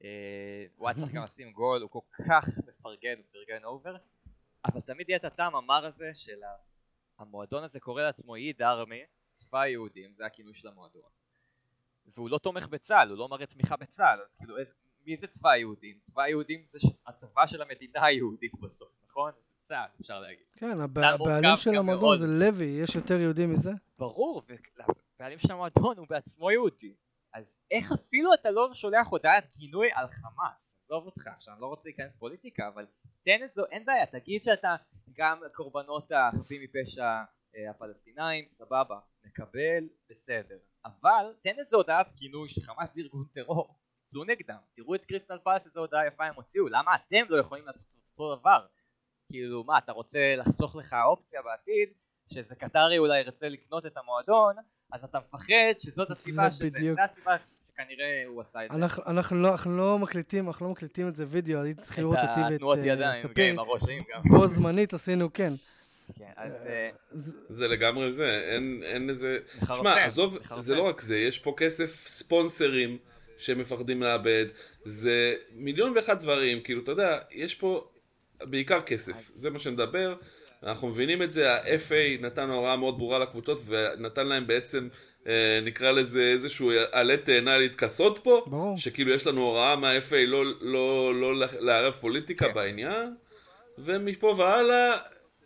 אה, 0.03 0.65
הוא 0.75 0.87
היה 0.87 0.97
צריך 0.97 1.11
גם 1.11 1.23
לשים 1.23 1.51
גול, 1.51 1.81
הוא 1.81 1.89
כל 1.89 1.99
כך 2.11 2.47
מפרגן, 2.67 3.17
הוא 3.17 3.25
פרגן 3.31 3.63
over. 3.63 3.95
אבל 4.65 4.81
תמיד 4.81 5.09
יהיה 5.09 5.17
את 5.17 5.25
הטעם 5.25 5.55
המר 5.55 5.85
הזה 5.85 6.13
של 6.13 6.39
המועדון 7.19 7.63
הזה 7.63 7.79
קורא 7.79 8.01
לעצמו 8.01 8.37
יד 8.37 8.61
ארמי, 8.61 9.01
צבא 9.33 9.59
היהודים, 9.59 10.13
זה 10.13 10.25
הכינוי 10.25 10.53
של 10.53 10.67
המועדון. 10.67 11.09
והוא 12.15 12.29
לא 12.29 12.37
תומך 12.37 12.67
בצה"ל, 12.67 13.09
הוא 13.09 13.17
לא 13.17 13.27
מראה 13.27 13.45
תמיכה 13.45 13.77
בצה"ל, 13.77 14.19
אז 14.25 14.35
כאילו 14.35 14.57
איזה, 14.57 14.73
מי 15.05 15.17
זה 15.17 15.27
צבא 15.27 15.49
היהודים? 15.49 15.99
צבא 16.01 16.21
היהודים 16.21 16.65
זה 16.71 16.77
הצבא 17.07 17.47
של 17.47 17.61
המדינה 17.61 18.05
היהודית 18.05 18.59
בסוף, 18.59 18.89
נכון? 19.09 19.31
צה"ל, 19.63 19.89
אפשר 20.01 20.19
להגיד. 20.19 20.45
כן, 20.53 20.81
הבעלים 20.81 21.57
של 21.57 21.75
המועדון 21.75 22.19
זה 22.19 22.27
לוי, 22.27 22.65
יש 22.65 22.95
יותר 22.95 23.13
יהודים 23.13 23.51
מזה? 23.51 23.71
ברור, 23.97 24.43
והבעלים 24.77 25.39
של 25.39 25.53
המועדון 25.53 25.97
הוא 25.97 26.07
בעצמו 26.09 26.51
יהודי. 26.51 26.95
אז 27.33 27.59
איך 27.71 27.91
אפילו 27.91 28.33
אתה 28.33 28.51
לא 28.51 28.73
שולח 28.73 29.07
הודעת 29.07 29.55
גינוי 29.57 29.89
על 29.93 30.07
חמאס? 30.07 30.77
עזוב 30.85 31.05
אותך, 31.05 31.27
עכשיו 31.27 31.53
אני 31.53 31.61
לא 31.61 31.67
רוצה 31.67 31.81
להיכנס 31.85 32.15
פוליטיקה, 32.15 32.67
אבל 32.67 32.85
תן 33.27 33.43
איזו, 33.43 33.65
אין 33.71 33.85
בעיה, 33.85 34.05
תגיד 34.05 34.43
שאתה 34.43 34.75
גם 35.13 35.39
קורבנות 35.53 36.11
החפים 36.11 36.61
מפשע 36.63 37.03
אה, 37.55 37.69
הפלסטינאים, 37.69 38.47
סבבה, 38.47 38.99
מקבל, 39.25 39.87
בסדר. 40.09 40.57
אבל 40.85 41.33
תן 41.43 41.59
איזו 41.59 41.77
הודעת 41.77 42.15
גינוי 42.15 42.47
שחמאס 42.47 42.93
זה 42.93 43.01
ארגון 43.01 43.25
טרור, 43.33 43.75
צאו 44.05 44.23
נגדם, 44.23 44.57
תראו 44.75 44.95
את 44.95 45.05
קריסטל 45.05 45.37
פלס 45.43 45.65
איזו 45.65 45.79
הודעה 45.79 46.07
יפה 46.07 46.25
הם 46.25 46.35
הוציאו, 46.35 46.67
למה 46.67 46.95
אתם 46.95 47.25
לא 47.29 47.39
יכולים 47.39 47.65
לעשות 47.65 47.87
אותו 48.11 48.35
דבר? 48.35 48.65
כאילו 49.31 49.63
מה, 49.63 49.77
אתה 49.77 49.91
רוצה 49.91 50.35
לחסוך 50.37 50.75
לך 50.75 50.95
אופציה 51.05 51.41
בעתיד, 51.41 51.89
שאיזה 52.33 52.55
קטרי 52.55 52.97
אולי 52.97 53.19
ירצה 53.19 53.49
לקנות 53.49 53.85
את 53.85 53.97
המועדון, 53.97 54.55
אז 54.91 55.03
אתה 55.03 55.19
מפחד 55.19 55.73
שזאת 55.79 56.11
הסיבה 56.11 56.51
שזה, 56.51 56.69
זה 56.95 57.03
הסיבה 57.03 57.35
שכנראה 57.81 58.23
הוא 58.27 58.41
עשה 58.41 58.65
את 58.65 58.69
זה. 58.71 58.77
אנחנו, 58.77 59.03
אנחנו, 59.07 59.41
לא, 59.41 59.49
אנחנו 59.49 59.77
לא 59.77 59.99
מקליטים, 59.99 60.47
אנחנו 60.47 60.65
לא 60.65 60.71
מקליטים 60.71 61.07
את 61.07 61.15
זה 61.15 61.25
וידאו, 61.27 61.61
הייתי 61.61 61.81
צריך 61.81 61.99
לראות 61.99 62.17
אותי 62.17 62.65
ואת 62.65 62.79
ידיים, 62.85 63.23
ספיר. 63.23 63.45
עם 63.45 63.59
הראשים 63.59 64.03
גם. 64.13 64.21
בו 64.29 64.47
זמנית 64.47 64.93
עשינו, 64.93 65.33
כן. 65.33 65.53
כן, 66.17 66.31
אז... 66.35 66.67
אה, 66.67 66.89
זה 67.49 67.67
לגמרי 67.67 68.11
זה, 68.11 68.41
אין, 68.51 68.83
אין 68.85 69.09
איזה... 69.09 69.39
שמע, 69.75 70.05
עזוב, 70.05 70.37
זה 70.59 70.75
לא 70.75 70.81
רק 70.81 71.01
זה, 71.01 71.17
יש 71.17 71.39
פה 71.39 71.53
כסף 71.57 72.07
ספונסרים 72.07 72.97
שמפחדים 73.37 74.03
לאבד, 74.03 74.45
זה 74.85 75.35
מיליון 75.51 75.93
ואחד 75.95 76.19
דברים, 76.19 76.61
כאילו, 76.61 76.83
אתה 76.83 76.91
יודע, 76.91 77.19
יש 77.31 77.55
פה 77.55 77.87
בעיקר 78.41 78.81
כסף, 78.81 79.29
זה 79.29 79.49
מה 79.49 79.59
שנדבר. 79.59 80.15
אנחנו 80.63 80.87
מבינים 80.87 81.23
את 81.23 81.31
זה, 81.31 81.53
ה-FA 81.53 82.21
נתן 82.21 82.49
הוראה 82.49 82.75
מאוד 82.75 82.97
ברורה 82.97 83.19
לקבוצות 83.19 83.61
ונתן 83.65 84.27
להם 84.27 84.47
בעצם, 84.47 84.87
אה, 85.27 85.59
נקרא 85.63 85.91
לזה 85.91 86.21
איזשהו 86.21 86.71
עלה 86.91 87.17
תאנה 87.17 87.57
להתכסות 87.57 88.19
פה, 88.23 88.43
ברור. 88.47 88.77
שכאילו 88.77 89.11
יש 89.11 89.27
לנו 89.27 89.41
הוראה 89.41 89.75
מה-FA 89.75 90.15
לא, 90.27 90.45
לא, 90.61 91.15
לא 91.15 91.47
לערב 91.59 91.93
פוליטיקה 91.93 92.47
כן. 92.47 92.53
בעניין, 92.53 93.15
ומפה 93.77 94.35
והלאה 94.37 94.97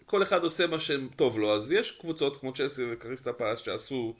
כל 0.05 0.23
אחד 0.23 0.43
עושה 0.43 0.67
מה 0.67 0.79
שטוב 0.79 1.39
לו, 1.39 1.55
אז 1.55 1.71
יש 1.71 1.91
קבוצות 1.91 2.39
כמו 2.39 2.53
צ'לסי 2.53 2.83
וקריסטה 2.91 3.33
פאס 3.33 3.59
שעשו 3.59 4.15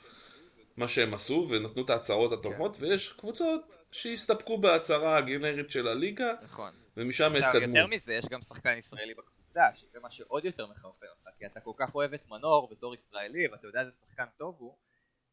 מה 0.77 0.87
שהם 0.87 1.13
עשו 1.13 1.47
ונתנו 1.49 1.85
את 1.85 1.89
ההצהרות 1.89 2.31
הטובות, 2.31 2.75
כן. 2.75 2.85
ויש 2.85 3.13
קבוצות 3.13 3.77
שהסתפקו 3.91 4.57
בהצהרה 4.57 5.17
הגנרית 5.17 5.69
של 5.69 5.87
הליגה, 5.87 6.33
נכון. 6.43 6.71
ומשם 6.97 7.31
התקדמו. 7.35 7.77
יותר 7.77 7.87
מזה, 7.87 8.13
יש 8.13 8.25
גם 8.29 8.41
שחקן 8.41 8.77
ישראלי 8.77 9.13
בקבוצה, 9.13 9.40
שזה 9.75 9.99
מה 9.99 10.09
שעוד 10.09 10.45
יותר 10.45 10.67
מחרפן 10.67 11.05
אותך, 11.17 11.29
כי 11.37 11.45
אתה 11.45 11.59
כל 11.59 11.73
כך 11.77 11.95
אוהב 11.95 12.13
את 12.13 12.27
מנור 12.27 12.69
בתור 12.71 12.95
ישראלי, 12.95 13.47
ואתה 13.47 13.67
יודע 13.67 13.81
איזה 13.81 13.91
שחקן 13.91 14.25
טוב 14.37 14.55
הוא, 14.59 14.75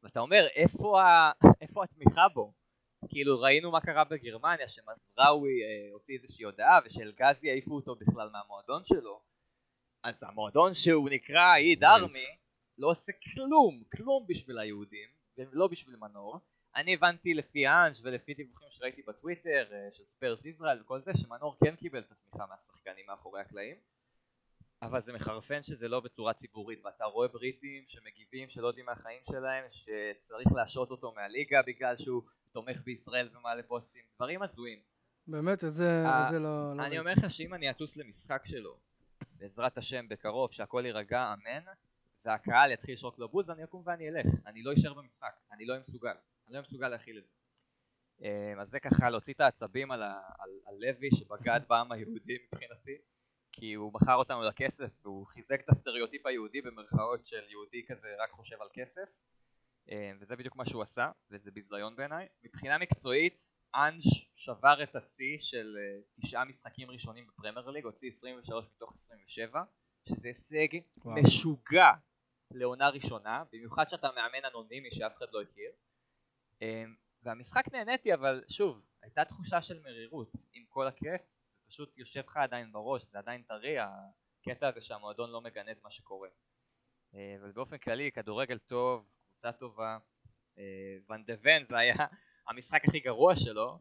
ואתה 0.02 0.20
אומר, 0.20 0.46
איפה, 0.54 1.02
ה... 1.02 1.33
איפה 1.62 1.85
התמיכה 1.85 2.28
בו? 2.35 2.52
כאילו 3.09 3.40
ראינו 3.40 3.70
מה 3.70 3.81
קרה 3.81 4.04
בגרמניה, 4.04 4.68
שמזראוי 4.68 5.50
אה, 5.62 5.92
הוציא 5.92 6.18
איזושהי 6.18 6.44
הודעה, 6.44 6.78
ושאלגזי 6.85 7.50
העיפו 7.50 7.74
אותו 7.74 7.94
בכלל 7.94 8.28
מהמועדון 8.33 8.85
שלו, 8.85 9.20
אז 10.02 10.22
המועדון 10.22 10.74
שהוא 10.74 11.11
נקרא 11.11 11.57
איד 11.57 11.85
ארמי 11.85 12.38
לא 12.78 12.88
עושה 12.88 13.12
כלום, 13.12 13.83
כלום 13.96 14.26
בשביל 14.28 14.59
היהודים 14.59 15.09
ולא 15.38 15.68
בשביל 15.68 15.96
מנור. 15.96 16.40
אני 16.76 16.94
הבנתי 16.94 17.35
לפי 17.35 17.66
האנג' 17.66 17.94
ולפי 18.02 18.35
דיווחים 18.35 18.68
שראיתי 18.70 19.02
בטוויטר 19.02 19.68
אה, 19.72 19.92
של 19.92 20.04
ספיירס 20.04 20.44
ישראל 20.44 20.81
וכל 20.81 21.00
זה 21.00 21.11
שמנור 21.14 21.57
כן 21.64 21.76
קיבל 21.76 21.98
את 21.98 22.12
התמיכה 22.12 22.46
מהשחקנים 22.46 23.07
מאחורי 23.07 23.40
הקלעים 23.40 23.76
אבל 24.83 25.03
זה 25.03 25.12
מחרפן 25.12 25.62
שזה 25.62 25.88
לא 25.88 26.01
בצורה 26.01 26.35
ציבורית 26.35 26.85
ואתה 26.85 27.05
רואה 27.05 27.29
בריטים 27.29 27.85
שמגיבים 27.87 28.51
שלא 28.51 28.67
יודעים 28.67 28.87
מהחיים 28.87 29.21
שלהם 29.25 29.64
שצריך 29.71 30.53
להשעות 30.57 30.91
אותו 30.91 31.12
מהליגה 31.12 31.61
בגלל 31.67 31.97
שהוא 31.97 32.23
תומך 32.53 32.83
בישראל 32.85 33.29
ומעלה 33.37 33.62
פוסטים 33.62 34.03
דברים 34.17 34.43
הזויים. 34.43 34.79
באמת 35.27 35.64
את 35.64 35.75
זה, 35.75 36.05
את 36.07 36.29
זה 36.31 36.38
לא, 36.38 36.77
לא... 36.77 36.83
אני 36.83 36.99
אומר 36.99 37.12
לך 37.12 37.31
שאם 37.31 37.55
אני 37.55 37.71
אטוס 37.71 37.97
למשחק 37.97 38.43
שלו 38.45 38.79
בעזרת 39.38 39.79
השם 39.79 40.09
בקרוב 40.09 40.53
שהכל 40.53 40.83
יירגע 40.87 41.33
אמן 41.33 41.64
והקהל 42.25 42.73
יתחיל 42.73 42.95
לשרוק 42.95 43.19
לו 43.19 43.29
בוז 43.29 43.51
אני 43.51 43.64
אקום 43.64 43.83
ואני 43.87 44.09
אלך. 44.09 44.27
אני 44.47 44.62
לא 44.62 44.73
אשאר 44.73 44.95
במשחק. 44.95 45.33
אני 45.53 45.67
לא 45.67 45.81
מסוגל. 45.81 46.14
אני 46.47 46.55
לא 46.55 46.61
מסוגל 46.61 46.88
להכיל 46.88 47.19
את 47.19 47.25
זה. 47.25 47.31
אמ, 48.21 48.61
אז 48.61 48.71
זה 48.71 48.81
ככה 48.81 49.11
להוציא 49.11 49.35
את 49.35 49.41
העצבים 49.41 49.91
על, 49.91 50.03
ה, 50.03 50.21
על, 50.38 50.51
על 50.67 50.75
לוי 50.75 51.09
שבגד 51.11 51.61
בעם 51.69 51.93
היהודי 51.93 52.38
מבחינתי 52.47 52.99
כי 53.59 53.75
הוא 53.75 53.92
מכר 53.94 54.14
אותנו 54.14 54.42
לכסף 54.42 54.90
והוא 55.03 55.27
חיזק 55.27 55.61
את 55.61 55.68
הסטריאוטיפ 55.68 56.27
היהודי 56.27 56.61
במרכאות 56.61 57.27
של 57.27 57.51
יהודי 57.51 57.83
כזה 57.88 58.09
רק 58.18 58.31
חושב 58.31 58.62
על 58.62 58.68
כסף 58.73 59.09
אמ, 59.88 60.18
וזה 60.21 60.37
בדיוק 60.37 60.57
מה 60.57 60.66
שהוא 60.66 60.83
עשה 60.83 61.11
וזה 61.31 61.51
ביזיון 61.51 61.97
בעיניי 61.97 62.27
מבחינה 62.44 62.79
מקצועית 62.79 63.38
אנג' 63.75 64.03
שבר 64.35 64.83
את 64.83 64.97
השיא 64.97 65.38
של 65.38 65.77
אה, 65.79 66.01
תשעה 66.21 66.44
משחקים 66.44 66.90
ראשונים 66.90 67.27
בפרמייר 67.27 67.71
ליג, 67.71 67.85
הוציא 67.85 68.09
23 68.09 68.64
מתוך 68.77 68.92
27, 68.92 69.62
שזה 70.09 70.29
הישג 70.29 70.79
וואו. 71.05 71.16
משוגע 71.23 71.90
לעונה 72.51 72.88
ראשונה, 72.88 73.44
במיוחד 73.53 73.88
שאתה 73.88 74.09
מאמן 74.14 74.44
אנונימי 74.51 74.90
שאף 74.90 75.16
אחד 75.18 75.27
לא 75.33 75.42
הכיר. 75.42 75.71
אמ, 76.62 76.94
והמשחק 77.23 77.64
נהניתי, 77.73 78.14
אבל 78.14 78.44
שוב, 78.49 78.83
הייתה 79.03 79.25
תחושה 79.25 79.62
של 79.62 79.81
מרירות. 79.81 80.33
עם 80.53 80.64
כל 80.68 80.87
הכיף, 80.87 81.21
פשוט 81.68 81.98
יושב 81.98 82.22
לך 82.26 82.37
עדיין 82.37 82.72
בראש, 82.72 83.02
זה 83.02 83.18
עדיין 83.18 83.42
טרי, 83.42 83.76
הקטע 83.78 84.68
הזה 84.68 84.81
שהמועדון 84.81 85.31
לא 85.31 85.40
מגנה 85.40 85.70
את 85.70 85.83
מה 85.83 85.90
שקורה. 85.90 86.28
אה, 87.14 87.37
אבל 87.40 87.52
באופן 87.52 87.78
כללי, 87.78 88.12
כדורגל 88.12 88.59
טוב, 88.59 89.11
קבוצה 89.28 89.52
טובה. 89.52 89.98
ואן 91.09 91.24
דה 91.24 91.35
ון 91.42 91.64
זה 91.64 91.78
היה 91.78 91.94
המשחק 92.48 92.85
הכי 92.88 93.00
גרוע 93.00 93.37
שלו, 93.37 93.78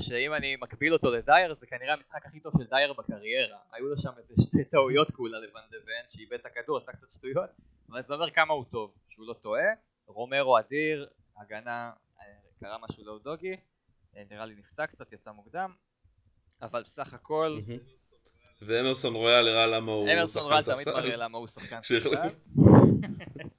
שאם 0.00 0.34
אני 0.34 0.56
מקביל 0.56 0.92
אותו 0.92 1.10
לדייר 1.10 1.54
זה 1.54 1.66
כנראה 1.66 1.94
המשחק 1.94 2.26
הכי 2.26 2.40
טוב 2.40 2.52
של 2.58 2.66
דייר 2.66 2.92
בקריירה. 2.92 3.58
היו 3.72 3.88
לו 3.88 3.96
שם 3.96 4.12
איזה 4.18 4.34
שתי 4.42 4.64
טעויות 4.64 5.10
כולה 5.10 5.38
לבן 5.38 5.60
דבן, 5.68 6.08
שאיבד 6.08 6.32
את 6.32 6.46
הכדור, 6.46 6.76
עשה 6.76 6.92
קצת 6.92 7.10
שטויות, 7.10 7.50
אבל 7.90 8.02
זה 8.02 8.14
אומר 8.14 8.30
כמה 8.30 8.52
הוא 8.54 8.64
טוב, 8.70 8.94
שהוא 9.08 9.26
לא 9.26 9.34
טועה. 9.34 9.64
רומרו 10.06 10.58
אדיר, 10.58 11.10
הגנה, 11.36 11.92
אה, 12.20 12.24
קרה 12.60 12.78
משהו 12.78 13.04
לאודוגי, 13.04 13.56
אה, 14.16 14.22
נראה 14.30 14.46
לי 14.46 14.54
נפצע 14.54 14.86
קצת, 14.86 15.12
יצא 15.12 15.32
מוקדם, 15.32 15.74
אבל 16.62 16.82
בסך 16.82 17.14
הכל... 17.14 17.58
ואמרסון 18.62 19.14
רויאל 19.14 19.48
הראה 19.48 19.66
למה 19.66 19.92
הוא 19.92 20.26
שחקן 20.26 20.62
ספסל. 20.62 20.70
אמרסון 20.70 20.92
רויאל 20.92 21.02
תמיד 21.02 21.04
מראה 21.04 21.16
למה 21.16 21.38
הוא 21.38 21.48
שחקן 21.48 21.78
ספסל. 21.82 22.10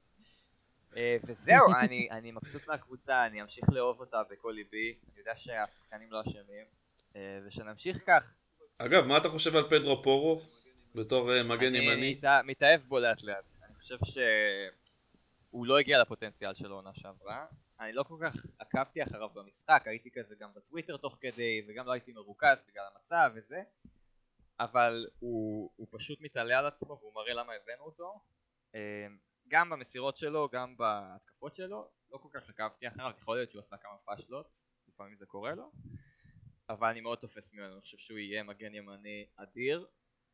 אה, 0.97 1.17
וזהו, 1.23 1.65
אני, 1.81 2.07
אני 2.11 2.31
מבסוט 2.31 2.67
מהקבוצה, 2.67 3.25
אני 3.25 3.41
אמשיך 3.41 3.65
לאהוב 3.69 3.99
אותה 3.99 4.17
בכל 4.31 4.51
ליבי, 4.55 4.95
אני 5.11 5.19
יודע 5.19 5.35
שהשחקנים 5.35 6.11
לא 6.11 6.21
אשמים, 6.21 6.65
אה, 7.15 7.39
ושנמשיך 7.45 8.03
כך. 8.07 8.33
אגב, 8.77 9.05
מה 9.05 9.17
אתה 9.17 9.29
חושב 9.29 9.55
על 9.55 9.69
פדרו 9.69 10.03
פורו 10.03 10.41
בתור 10.95 11.33
אה, 11.33 11.43
מגן 11.43 11.75
ימני? 11.75 12.19
אני 12.23 12.41
מתאהב 12.45 12.81
בו 12.81 12.99
לאט 12.99 13.23
לאט, 13.23 13.55
אני 13.65 13.75
חושב 13.75 13.97
שהוא 14.05 15.65
לא 15.65 15.79
הגיע 15.79 16.01
לפוטנציאל 16.01 16.53
של 16.53 16.71
העונה 16.71 16.93
שעברה, 16.93 17.45
אני 17.79 17.93
לא 17.93 18.03
כל 18.03 18.17
כך 18.21 18.35
עקבתי 18.59 19.03
אחריו 19.03 19.29
במשחק, 19.29 19.83
הייתי 19.85 20.11
כזה 20.11 20.35
גם 20.35 20.53
בטוויטר 20.53 20.97
תוך 20.97 21.17
כדי, 21.21 21.61
וגם 21.67 21.85
לא 21.85 21.91
הייתי 21.91 22.11
מרוכז 22.11 22.63
בגלל 22.67 22.83
המצב 22.95 23.31
וזה, 23.35 23.63
אבל 24.59 25.07
הוא, 25.19 25.71
הוא 25.75 25.87
פשוט 25.91 26.21
מתעלה 26.21 26.59
על 26.59 26.65
עצמו 26.65 26.97
והוא 27.01 27.13
מראה 27.15 27.33
למה 27.33 27.53
הבאנו 27.53 27.83
אותו. 27.83 28.19
גם 29.47 29.69
במסירות 29.69 30.17
שלו, 30.17 30.49
גם 30.51 30.77
בהתקפות 30.77 31.55
שלו, 31.55 31.89
לא 32.11 32.17
כל 32.17 32.29
כך 32.33 32.49
עקבתי 32.49 32.87
אחריו, 32.87 33.11
יכול 33.19 33.35
להיות 33.35 33.51
שהוא 33.51 33.59
עשה 33.59 33.77
כמה 33.77 33.97
פאשלות, 34.05 34.47
לפעמים 34.87 35.15
זה 35.15 35.25
קורה 35.25 35.55
לו, 35.55 35.71
אבל 36.69 36.87
אני 36.87 37.01
מאוד 37.01 37.17
תופס 37.17 37.53
ממנו, 37.53 37.73
אני 37.73 37.81
חושב 37.81 37.97
שהוא 37.97 38.17
יהיה 38.17 38.43
מגן 38.43 38.75
ימני 38.75 39.25
אדיר, 39.35 39.87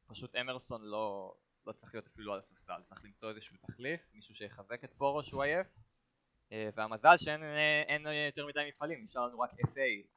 פשוט 0.08 0.36
אמרסון 0.36 0.82
לא, 0.82 1.36
לא 1.65 1.71
צריך 1.71 1.95
להיות 1.95 2.08
אפילו 2.08 2.34
על 2.34 2.39
הספסל, 2.39 2.82
צריך 2.84 3.06
למצוא 3.06 3.30
איזשהו 3.30 3.58
תחליף, 3.58 4.02
מישהו 4.13 4.36
שיחזק 4.36 4.84
את 4.84 4.93
פורו 4.93 5.23
שהוא 5.23 5.43
עייף, 5.43 5.67
והמזל 6.52 7.18
שאין 7.18 7.44
אין 7.88 8.08
יותר 8.28 8.48
מדי 8.48 8.60
מפעלים, 8.70 9.04
נשאר 9.04 9.28
לנו 9.28 9.40
רק 9.40 9.54
FA 9.54 10.08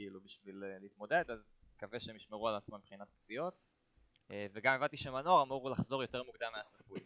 כאילו 0.00 0.20
בשביל 0.20 0.64
אה, 0.64 0.78
להתמודד, 0.80 1.24
אז 1.28 1.60
מקווה 1.76 2.00
שהם 2.00 2.16
ישמרו 2.16 2.48
על 2.48 2.54
עצמם 2.54 2.78
מבחינת 2.78 3.06
פציעות, 3.22 3.66
אה, 4.30 4.46
וגם 4.52 4.74
הבנתי 4.74 4.96
שמנור 4.96 5.42
אמור 5.42 5.70
לחזור 5.70 6.02
יותר 6.02 6.22
מוקדם 6.22 6.48
מהצפוי. 6.56 7.00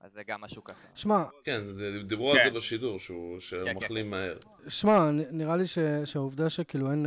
אז 0.00 0.12
זה 0.12 0.22
גם 0.22 0.40
משהו 0.40 0.64
ככה. 0.64 0.88
שמע... 0.94 1.24
כן, 1.44 1.60
דיברו 2.06 2.32
על 2.32 2.38
זה 2.44 2.50
כן. 2.50 2.56
בשידור, 2.56 2.98
שהוא 2.98 3.38
כן, 3.64 3.76
מחלים 3.76 4.04
כן. 4.04 4.10
מהר. 4.10 4.38
שמע, 4.68 5.10
נראה 5.10 5.56
לי 5.56 5.64
שהעובדה 6.04 6.50
שכאילו 6.50 6.90
אין 6.90 7.06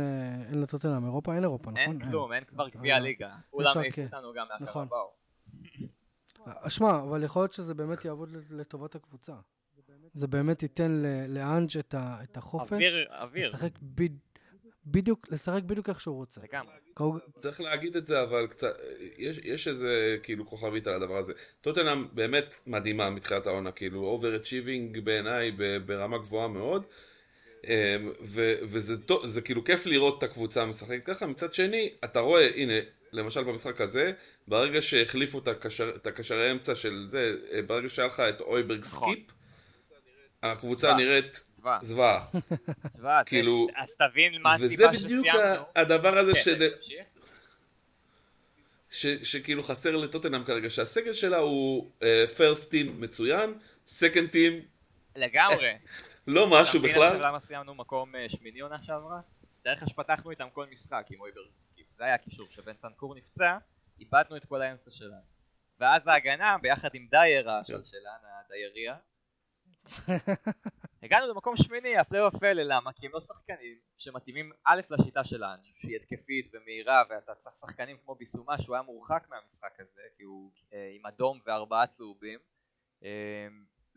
לטוטנאם 0.62 1.04
אירופה, 1.04 1.34
אין 1.34 1.42
אירופה, 1.42 1.70
נכון? 1.70 1.78
אין 1.78 2.10
כלום, 2.10 2.32
אין 2.32 2.44
כבר 2.44 2.68
גביע 2.68 2.94
אה, 2.94 3.00
ליגה. 3.00 3.36
כולם 3.50 3.78
העיפו 3.78 4.02
אותנו 4.02 4.32
גם 4.32 4.46
מהקו 4.60 4.80
הבאו. 4.82 5.12
שמע, 6.68 7.00
אבל 7.00 7.24
יכול 7.24 7.42
להיות 7.42 7.52
שזה 7.52 7.74
באמת 7.74 8.04
יעבוד 8.04 8.28
לטובת 8.50 8.94
הקבוצה. 8.94 9.34
זה 10.14 10.26
באמת 10.26 10.62
ייתן 10.62 11.02
לאנג' 11.28 11.70
את 11.94 12.36
החופש. 12.36 12.72
אוויר, 12.72 13.06
אוויר. 13.10 13.48
לשחק 13.48 13.70
בדיוק, 14.86 15.26
לשחק 15.30 15.62
בדיוק 15.62 15.88
איך 15.88 16.00
שהוא 16.00 16.16
רוצה. 16.16 16.40
לגמרי. 16.42 16.72
צריך 17.38 17.60
להגיד 17.60 17.96
את 17.96 18.06
זה, 18.06 18.22
אבל 18.22 18.46
קצת, 18.46 18.76
יש, 19.18 19.40
יש 19.42 19.68
איזה 19.68 20.16
כאילו 20.22 20.46
כוכבית 20.46 20.86
על 20.86 20.94
הדבר 20.94 21.16
הזה. 21.16 21.32
טוטנאם 21.60 22.06
באמת 22.12 22.54
מדהימה 22.66 23.10
מתחילת 23.10 23.46
העונה, 23.46 23.72
כאילו 23.72 24.00
overachieving 24.00 24.98
בעיניי 24.98 25.50
ברמה 25.86 26.18
גבוהה 26.18 26.48
מאוד. 26.48 26.86
אמ, 27.66 28.10
ו, 28.20 28.54
וזה 28.62 28.96
זה 29.24 29.40
כאילו 29.40 29.64
כיף 29.64 29.86
לראות 29.86 30.18
את 30.18 30.22
הקבוצה 30.22 30.66
משחקת 30.66 31.04
ככה, 31.04 31.26
מצד 31.26 31.54
שני, 31.54 31.90
אתה 32.04 32.20
רואה, 32.20 32.48
הנה, 32.54 32.74
למשל 33.12 33.44
במשחק 33.44 33.80
הזה, 33.80 34.12
ברגע 34.48 34.82
שהחליפו 34.82 35.38
את, 35.38 35.48
הקשר, 35.48 35.92
את 35.96 36.06
הקשרי 36.06 36.48
האמצע 36.48 36.74
של 36.74 37.04
זה, 37.08 37.34
ברגע 37.66 37.88
שהיה 37.88 38.08
לך 38.08 38.20
את 38.20 38.40
הויברג 38.40 38.80
נכון. 38.80 39.14
סקיפ, 39.14 39.32
הקבוצה 40.42 40.94
נראית 40.94 41.44
זוועה. 41.80 42.24
זוועה, 42.88 43.24
כאילו... 43.26 43.66
אז 43.76 43.94
תבין 43.94 44.42
מה 44.42 44.54
הסיבה 44.54 44.94
שסיימנו. 44.94 45.20
וזה 45.20 45.30
בדיוק 45.32 45.66
הדבר 45.76 46.18
הזה 46.18 46.32
כן, 46.32 46.38
של... 46.38 46.70
ש, 48.90 49.06
שכאילו 49.06 49.62
חסר 49.62 49.96
לטוטנאם 49.96 50.44
כרגע, 50.44 50.70
שהסגל 50.70 51.12
שלה 51.12 51.36
הוא 51.36 51.90
first 52.36 52.68
uh, 52.68 52.70
team 52.70 53.00
מצוין, 53.00 53.54
second 53.86 54.30
team... 54.30 54.60
לגמרי. 55.16 55.72
לא 56.26 56.46
משהו 56.50 56.80
בכלל. 56.80 56.90
אתה 56.90 56.98
מבין 56.98 57.14
עכשיו 57.14 57.28
למה 57.28 57.40
סיימנו 57.40 57.74
מקום 57.74 58.14
אה, 58.14 58.36
שמיני 58.36 58.60
עונה 58.60 58.82
שעברה? 58.82 59.20
דרך 59.64 59.78
כלל 59.78 59.88
שפתחנו 59.88 60.30
איתם 60.30 60.48
כל 60.52 60.66
משחק 60.70 61.06
עם 61.10 61.20
אוליבר 61.20 61.40
סקיפ. 61.58 61.86
זה 61.98 62.04
היה 62.04 62.14
הקישור 62.14 62.46
שבנטנקור 62.50 63.14
נפצע, 63.14 63.58
איבדנו 64.00 64.36
את 64.36 64.44
כל 64.44 64.62
האמצע 64.62 64.90
שלנו. 64.90 65.32
ואז 65.80 66.06
ההגנה, 66.06 66.56
ביחד 66.62 66.88
עם 66.94 67.06
דייר 67.10 67.50
השלשלן, 67.50 68.18
הדייריה, 68.46 68.96
הגענו 71.02 71.26
למקום 71.26 71.56
שמיני, 71.56 71.96
הפלא 71.96 72.26
ופלא, 72.26 72.62
למה? 72.62 72.92
כי 72.92 73.06
הם 73.06 73.12
לא 73.12 73.20
שחקנים 73.20 73.78
שמתאימים 73.98 74.52
א' 74.64 74.80
לשיטה 74.90 75.24
של 75.24 75.42
האנג' 75.42 75.76
שהיא 75.76 75.96
התקפית 75.96 76.50
ומהירה 76.52 77.02
ואתה 77.10 77.34
צריך 77.34 77.56
שחקנים 77.56 77.96
כמו 78.04 78.14
ביסומה 78.14 78.58
שהוא 78.58 78.76
היה 78.76 78.82
מורחק 78.82 79.26
מהמשחק 79.28 79.80
הזה 79.80 80.02
כי 80.16 80.22
הוא 80.22 80.52
אה, 80.72 80.92
עם 80.94 81.06
אדום 81.06 81.40
וארבעה 81.46 81.86
צהובים 81.86 82.38
אה, 83.04 83.48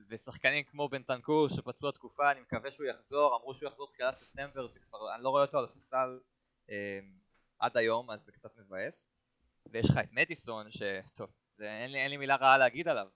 ושחקנים 0.09 0.63
כמו 0.63 0.89
בנטנקור 0.89 1.49
שפצעו 1.49 1.89
התקופה, 1.89 2.31
אני 2.31 2.41
מקווה 2.41 2.71
שהוא 2.71 2.87
יחזור, 2.87 3.35
אמרו 3.35 3.55
שהוא 3.55 3.69
יחזור 3.69 3.87
תחילת 3.91 4.17
ספטמבר, 4.17 4.67
זה 4.67 4.79
כבר, 4.79 5.15
אני 5.15 5.23
לא 5.23 5.29
רואה 5.29 5.41
אותו 5.41 5.57
על 5.57 5.63
הספסל 5.63 6.19
אה, 6.69 6.99
עד 7.59 7.77
היום 7.77 8.11
אז 8.11 8.25
זה 8.25 8.31
קצת 8.31 8.57
מבאס 8.57 9.11
ויש 9.71 9.89
לך 9.89 9.97
את 9.97 10.11
מדיסון 10.11 10.67
שטוב, 10.71 11.29
אין, 11.59 11.91
לי, 11.91 12.01
אין 12.01 12.09
לי 12.09 12.17
מילה 12.17 12.35
רעה 12.35 12.57
להגיד 12.57 12.87
עליו, 12.87 13.07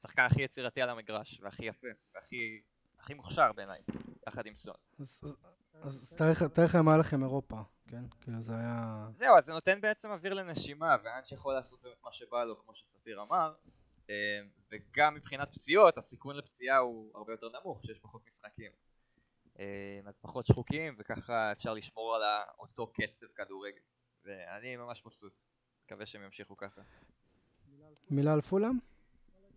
השחקן 0.00 0.22
הכי 0.22 0.42
יצירתי 0.42 0.82
על 0.82 0.90
המגרש, 0.90 1.40
והכי 1.42 1.64
יפה, 1.64 1.86
והכי 2.14 2.60
הכי 2.98 3.14
מוכשר 3.14 3.52
בעיניי, 3.52 3.80
יחד 4.28 4.46
עם 4.46 4.56
סון. 4.56 4.74
אז 5.82 6.14
תאר 6.16 6.64
לך 6.64 6.74
מה 6.74 6.96
לכם 6.96 7.22
אירופה, 7.22 7.56
כן? 7.86 8.04
כאילו 8.20 8.40
זה 8.40 8.52
היה... 8.52 9.08
זהו, 9.14 9.38
אז 9.38 9.44
זה 9.44 9.52
נותן 9.52 9.80
בעצם 9.80 10.10
אוויר 10.10 10.34
לנשימה, 10.34 10.96
ואנש 11.04 11.32
יכול 11.32 11.54
לעשות 11.54 11.82
באמת 11.82 11.96
מה 12.04 12.12
שבא 12.12 12.44
לו, 12.44 12.64
כמו 12.64 12.74
שספיר 12.74 13.22
אמר, 13.22 13.54
אה, 14.10 14.40
וגם 14.70 15.14
מבחינת 15.14 15.48
פציעות, 15.48 15.98
הסיכון 15.98 16.36
לפציעה 16.36 16.78
הוא 16.78 17.10
הרבה 17.14 17.32
יותר 17.32 17.48
נמוך, 17.60 17.84
שיש 17.84 17.98
פחות 17.98 18.26
משחקים. 18.26 18.72
אה, 19.58 20.00
אז 20.06 20.18
פחות 20.18 20.46
שחוקים, 20.46 20.96
וככה 20.98 21.52
אפשר 21.52 21.74
לשמור 21.74 22.16
על 22.16 22.22
אותו 22.58 22.92
קצב 22.92 23.26
כדורגל. 23.34 23.80
ואני 24.24 24.76
ממש 24.76 25.06
מבסוט, 25.06 25.32
מקווה 25.84 26.06
שהם 26.06 26.22
ימשיכו 26.22 26.56
ככה. 26.56 26.80
מילה 28.10 28.32
על 28.32 28.40
פולאם? 28.40 28.89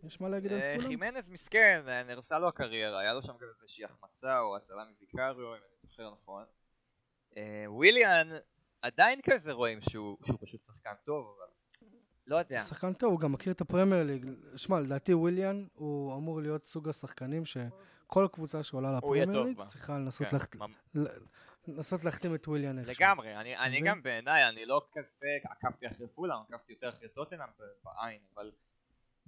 יש 0.03 0.21
מה 0.21 0.29
להגיד 0.29 0.53
על 0.53 0.59
אה, 0.59 0.73
פולאם? 0.75 0.89
חימנז 0.89 1.29
מסכן, 1.29 1.83
אה, 1.87 2.03
נהרסה 2.03 2.39
לו 2.39 2.47
הקריירה, 2.47 2.99
היה 2.99 3.13
לו 3.13 3.21
שם 3.21 3.33
גם 3.41 3.47
איזושהי 3.61 3.85
החמצה 3.85 4.39
או 4.39 4.55
הצלה 4.55 4.83
מוויקריו, 4.85 5.35
אם 5.39 5.53
אני 5.53 5.77
זוכר 5.77 6.11
נכון. 6.11 6.43
אה, 7.37 7.65
וויליאן, 7.67 8.29
עדיין 8.81 9.19
כזה 9.23 9.51
רואים 9.51 9.81
שהוא, 9.81 10.17
פשוט 10.41 10.63
שחקן 10.63 10.93
טוב, 11.05 11.35
אבל 11.37 11.47
לא 12.27 12.35
יודע. 12.35 12.61
שחקן 12.61 12.93
טוב, 12.93 13.11
הוא 13.11 13.19
גם 13.19 13.31
מכיר 13.31 13.53
את 13.53 13.61
הפרמייר 13.61 14.03
ליג. 14.03 14.31
שמע, 14.55 14.79
לדעתי 14.79 15.13
וויליאן 15.13 15.65
הוא 15.73 16.15
אמור 16.15 16.41
להיות 16.41 16.65
סוג 16.65 16.89
השחקנים 16.89 17.45
שכל 17.45 18.27
קבוצה 18.31 18.63
שעולה 18.63 18.97
לפרמייר 18.97 19.43
ליג 19.43 19.63
צריכה 19.65 19.93
לנסות 19.93 20.27
כן. 20.27 20.37
לנסות 21.67 22.03
להחתים 22.03 22.35
את 22.35 22.47
וויליאן 22.47 22.79
איכשהו. 22.79 22.93
לגמרי, 22.93 23.35
אני, 23.37 23.57
אני 23.57 23.81
גם 23.81 24.03
בעיניי, 24.03 24.49
אני 24.49 24.65
לא 24.65 24.81
כזה 24.93 25.27
עקבתי 25.51 25.87
אחרי 25.87 26.07
פולאם, 26.07 26.37
עקבתי 26.49 26.73
יותר 26.73 26.89
אחרי 26.89 27.09
טוטנאם 27.09 27.49
בעין, 27.83 28.21
אבל 28.33 28.51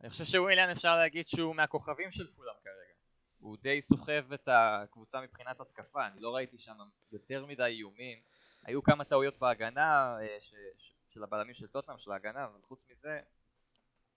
אני 0.01 0.10
חושב 0.10 0.25
שוויליאן 0.25 0.69
אפשר 0.69 0.97
להגיד 0.97 1.27
שהוא 1.27 1.55
מהכוכבים 1.55 2.12
של 2.12 2.27
כולם 2.36 2.53
כרגע. 2.63 2.95
הוא 3.39 3.58
די 3.62 3.81
סוחב 3.81 4.34
את 4.34 4.49
הקבוצה 4.51 5.21
מבחינת 5.21 5.62
התקפה, 5.62 6.08
אני 6.08 6.21
לא 6.21 6.36
ראיתי 6.36 6.58
שם 6.58 6.77
יותר 7.12 7.45
מדי 7.45 7.63
איומים. 7.63 8.17
היו 8.63 8.84
כמה 8.84 9.03
טעויות 9.03 9.39
בהגנה 9.39 10.17
אה, 10.21 10.38
ש, 10.39 10.53
ש, 10.77 10.91
של 11.08 11.23
הבלמים 11.23 11.53
של 11.53 11.67
טוטנאם, 11.67 11.97
של 11.97 12.12
ההגנה, 12.12 12.45
אבל 12.45 12.62
חוץ 12.62 12.86
מזה, 12.91 13.19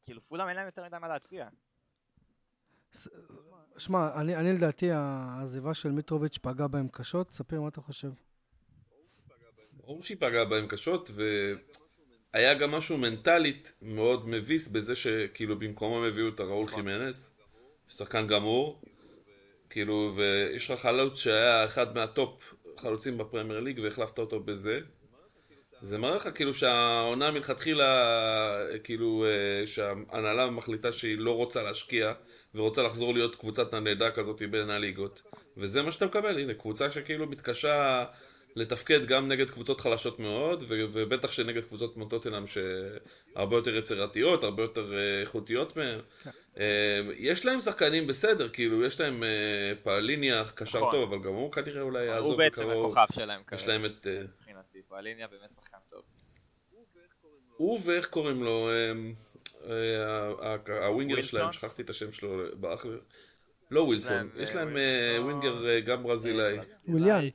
כאילו 0.05 0.29
פולאם 0.29 0.49
אין 0.49 0.57
להם 0.57 0.67
יותר 0.67 0.85
מדי 0.85 0.97
מה 1.01 1.09
להציע. 1.09 1.49
שמע, 3.79 4.21
אני, 4.21 4.37
אני 4.37 4.53
לדעתי 4.53 4.91
העזיבה 4.91 5.75
של 5.75 5.91
מיטרוביץ' 5.91 6.39
פגעה 6.39 6.69
בהם 6.69 6.89
קשות, 6.89 7.33
ספיר 7.33 7.61
מה 7.61 7.69
אתה 7.69 7.81
חושב? 7.81 8.11
ברור 9.73 10.03
שהיא 10.03 10.17
פגעה 10.17 10.45
בהם 10.45 10.69
קשות, 10.69 11.11
ו... 11.15 11.23
היה 12.33 12.55
גם 12.55 12.71
משהו 12.71 12.99
מנטלית 12.99 13.73
מאוד 13.83 14.29
מביס 14.29 14.69
בזה 14.69 14.97
שכאילו 14.97 15.59
במקומם 15.59 16.05
הביאו 16.05 16.29
את 16.29 16.41
הראול 16.41 16.67
חימנס, 16.67 17.35
שחקן 17.89 18.27
גמור, 18.27 18.83
כאילו, 19.71 20.13
ויש 20.17 20.71
לך 20.71 20.81
חלוץ 20.81 21.19
שהיה 21.19 21.65
אחד 21.65 21.95
מהטופ 21.95 22.55
חלוצים 22.77 23.19
בפרמייר 23.19 23.61
ליג 23.61 23.81
והחלפת 23.83 24.19
אותו 24.19 24.41
בזה. 24.41 24.81
זה 25.83 25.99
מראה 25.99 26.17
לך 26.17 26.29
כאילו 26.35 26.55
שהעונה 26.55 27.31
מלכתחילה, 27.31 28.61
כאילו 28.85 29.25
אה, 29.25 29.67
שההנהלה 29.67 30.51
מחליטה 30.51 30.93
שהיא 30.93 31.19
לא 31.19 31.37
רוצה 31.37 31.63
להשקיע 31.63 32.13
ורוצה 32.55 32.83
לחזור 32.83 33.15
להיות 33.15 33.37
קבוצת 33.37 33.75
הנדה 33.75 34.11
כזאת 34.11 34.43
בין 34.51 34.71
הליגות. 34.71 35.23
וזה 35.57 35.83
מה 35.83 35.93
שאתה 35.93 36.07
מקבל, 36.07 36.39
הנה, 36.39 36.55
קבוצה 36.55 36.91
שכאילו 36.91 37.27
מתקשה 37.27 38.05
לתפקד 38.57 39.07
גם 39.07 39.29
נגד 39.29 39.51
קבוצות 39.51 39.81
חלשות 39.81 40.19
מאוד, 40.19 40.65
ובטח 40.69 41.33
שנגד 41.33 41.65
קבוצות 41.65 41.95
כמו 41.95 42.05
טוטנאם 42.05 42.45
שהרבה 42.47 43.57
יותר 43.57 43.77
יצירתיות, 43.77 44.45
הרבה 44.45 44.63
יותר 44.63 44.95
אה, 44.95 45.21
איכותיות 45.21 45.77
מהן. 45.77 46.01
כן. 46.25 46.31
אה, 46.59 47.01
יש 47.17 47.47
להם 47.47 47.61
שחקנים 47.61 48.07
בסדר, 48.07 48.49
כאילו, 48.49 48.85
יש 48.85 49.01
להם 49.01 49.25
אה, 49.25 49.73
פעליניה 49.83 50.45
קשר 50.55 50.79
נכון. 50.79 50.91
טוב, 50.91 51.13
אבל 51.13 51.25
גם 51.25 51.35
הוא 51.35 51.53
כנראה 51.53 51.83
אולי 51.83 52.05
יעזוב 52.05 52.43
בקרוב. 52.43 52.71
הוא 52.71 52.83
בעצם 52.83 53.01
הכוכב 53.01 53.15
שלהם 53.15 53.43
כרגע. 53.47 53.63
יש 53.63 53.69
להם 53.69 53.85
את... 53.85 54.07
מבחינתי, 54.41 54.79
פעליניה 54.89 55.27
באמת 55.27 55.53
שחקן 55.53 55.79
טוב. 55.91 56.03
הוא 57.57 57.81
ואיך 57.85 58.07
קוראים 58.07 58.43
לו, 58.43 58.71
ה 60.83 60.88
winger 60.88 61.23
שלהם, 61.23 61.53
שכחתי 61.53 61.83
את 61.83 61.91
השם 61.91 62.13
שלו, 62.13 62.43
לא 63.71 63.81
ווילסון, 63.81 64.31
יש 64.37 64.55
להם 64.55 64.77
winger 65.19 65.81
גם 65.81 66.03
ברזילאי. 66.03 66.59
וויליאן. 66.89 67.29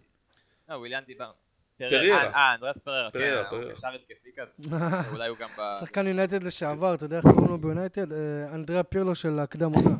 לא, 0.73 0.77
וויליאן 0.77 1.03
דיברנו. 1.07 1.33
פריירה. 1.77 2.33
אה, 2.33 2.53
אנדרס 2.53 2.77
פריירה, 2.77 3.11
כן, 3.11 3.43
הוא 3.51 3.71
קשר 3.71 3.87
התקפי 3.87 4.29
כזה. 4.37 4.53
אולי 5.13 5.27
הוא 5.27 5.37
גם 5.37 5.49
ב... 5.57 5.61
שחקן 5.79 6.07
יונייטד 6.07 6.43
לשעבר, 6.43 6.93
אתה 6.93 7.05
יודע 7.05 7.17
איך 7.17 7.25
קוראים 7.25 7.47
לו 7.47 7.57
ביונייטד? 7.57 8.13
אה, 8.13 8.17
אנדריה 8.55 8.83
פירלו 8.83 9.15
של 9.15 9.39
הקדם 9.39 9.71
עונה. 9.73 9.97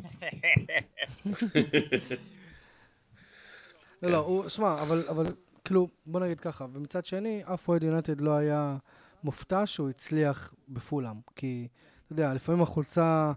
לא, 4.02 4.10
לא, 4.10 4.16
הוא, 4.16 4.48
שמע, 4.48 4.82
אבל 5.08 5.26
כאילו, 5.64 5.88
בוא 6.06 6.20
נגיד 6.20 6.40
ככה, 6.40 6.66
ומצד 6.72 7.04
שני, 7.04 7.42
אף 7.54 7.68
אוהד 7.68 7.82
יונייטד 7.82 8.20
לא 8.20 8.36
היה 8.36 8.76
מופתע 9.24 9.66
שהוא 9.66 9.90
הצליח 9.90 10.54
בפולאם, 10.68 11.16
כי, 11.36 11.68
אתה 12.04 12.12
יודע, 12.12 12.34
לפעמים 12.34 12.62
החולצה, 12.62 13.32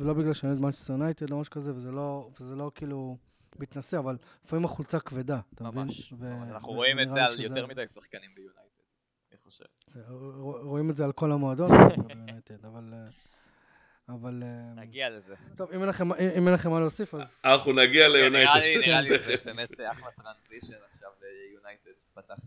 ולא 0.00 0.12
בגלל 0.12 0.32
שאני 0.32 0.52
אוהד 0.52 0.62
מנצ'סטר 0.62 0.92
יונייטד 0.92 1.32
או 1.32 1.40
משהו 1.40 1.52
כזה, 1.52 1.74
וזה 1.74 1.92
לא, 1.92 2.28
וזה 2.40 2.56
לא 2.56 2.70
כאילו... 2.74 3.16
מתנשא, 3.60 3.98
אבל 3.98 4.16
לפעמים 4.44 4.64
החולצה 4.64 5.00
כבדה, 5.00 5.40
אתה 5.54 5.64
מבין? 5.64 5.82
ממש. 5.82 6.12
אנחנו 6.50 6.72
רואים 6.72 7.00
את 7.00 7.10
זה 7.10 7.24
על 7.24 7.40
יותר 7.40 7.66
מדי 7.66 7.84
שחקנים 7.94 8.30
ביונייטד, 8.34 8.82
אני 9.30 9.38
חושב. 9.44 9.64
רואים 10.62 10.90
את 10.90 10.96
זה 10.96 11.04
על 11.04 11.12
כל 11.12 11.32
המועדון 11.32 11.70
ביונייטד, 12.08 12.64
אבל... 12.64 12.92
אה, 12.92 13.08
אבל... 14.08 14.42
אה, 14.42 14.74
נגיע 14.74 15.10
לזה. 15.10 15.34
טוב, 15.56 15.70
אם 15.72 15.82
אין 16.48 16.54
לכם 16.54 16.70
מה 16.70 16.80
להוסיף, 16.80 17.14
אז... 17.14 17.42
אנחנו 17.44 17.72
נגיע 17.72 18.08
ליונייטד. 18.08 18.60
נראה 18.86 19.00
לי 19.00 19.18
זה 19.18 19.34
באמת 19.44 19.70
אחלה 19.90 20.10
transition 20.10 20.74
עכשיו 20.90 21.10
ליונייטד 21.20 21.90
פתחת. 22.14 22.38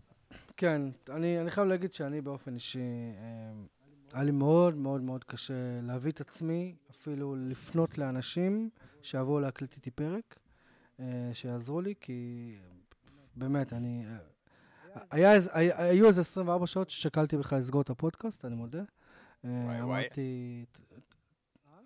כן, 0.56 0.82
אני 1.08 1.50
חייב 1.50 1.66
להגיד 1.66 1.94
שאני 1.94 2.20
באופן 2.20 2.54
אישי, 2.54 2.78
אה, 2.78 3.52
היה 4.12 4.24
לי 4.24 4.30
מאוד 4.30 4.74
מאוד 4.74 5.00
מאוד 5.00 5.24
קשה 5.24 5.54
להביא 5.82 6.12
את 6.12 6.20
עצמי, 6.20 6.74
אפילו 6.90 7.36
לפנות 7.36 7.98
לאנשים 7.98 8.70
שיבואו 9.02 9.40
להקליט 9.40 9.74
איתי 9.74 9.90
פרק. 9.90 10.39
אה, 11.00 11.30
שיעזרו 11.32 11.80
לי, 11.80 11.94
כי 12.00 12.58
באמת, 13.36 13.72
אני... 13.72 14.04
אה, 14.06 14.16
היה, 15.10 15.32
היו 15.76 16.06
איזה 16.06 16.20
24 16.20 16.66
שעות 16.66 16.90
ששקלתי 16.90 17.36
בכלל 17.36 17.58
לסגור 17.58 17.80
את 17.80 17.90
הפודקאסט, 17.90 18.44
אני 18.44 18.54
מודה. 18.54 18.82
אה, 19.44 19.50
וואי 19.64 19.82
וואי. 19.82 20.02
אמרתי... 20.02 20.64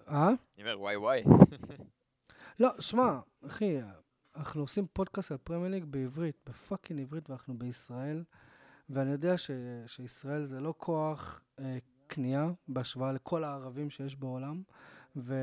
אה? 0.09 0.29
אני 0.29 0.37
אומר 0.62 0.81
וואי 0.81 0.96
וואי. 0.96 1.22
לא, 2.61 2.68
שמע, 2.81 3.18
אחי, 3.46 3.79
אנחנו 4.37 4.61
עושים 4.61 4.87
פודקאסט 4.92 5.31
על 5.31 5.38
פרמייר 5.44 5.70
ליג 5.70 5.85
בעברית, 5.85 6.37
ב 6.46 6.53
fucking 6.53 7.00
עברית, 7.00 7.31
ואנחנו 7.31 7.59
בישראל, 7.59 8.24
ואני 8.90 9.11
יודע 9.11 9.38
ש, 9.38 9.50
שישראל 9.87 10.44
זה 10.44 10.61
לא 10.61 10.74
כוח 10.79 11.42
אה, 11.59 11.79
קנייה 12.07 12.50
בהשוואה 12.68 13.12
לכל 13.12 13.44
הערבים 13.44 13.90
שיש 13.90 14.16
בעולם, 14.16 14.62
ו, 15.16 15.35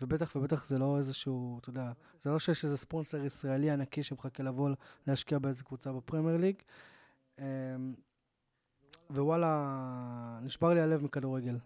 ובטח 0.00 0.36
ובטח 0.36 0.66
זה 0.66 0.78
לא 0.78 0.98
איזשהו, 0.98 1.58
אתה 1.58 1.70
יודע, 1.70 1.92
זה 2.22 2.30
לא 2.30 2.38
שיש 2.38 2.64
איזה 2.64 2.76
ספונסר 2.76 3.24
ישראלי 3.24 3.70
ענקי 3.70 4.02
שמחכה 4.02 4.42
לבוא 4.42 4.70
להשקיע 5.06 5.38
באיזה 5.38 5.64
קבוצה 5.64 5.92
בפרמייר 5.92 6.36
ליג. 6.36 6.56
אה, 7.38 7.44
ווואלה, 9.10 10.38
נשבר 10.42 10.74
לי 10.74 10.80
הלב 10.80 11.02
מכדורגל 11.02 11.58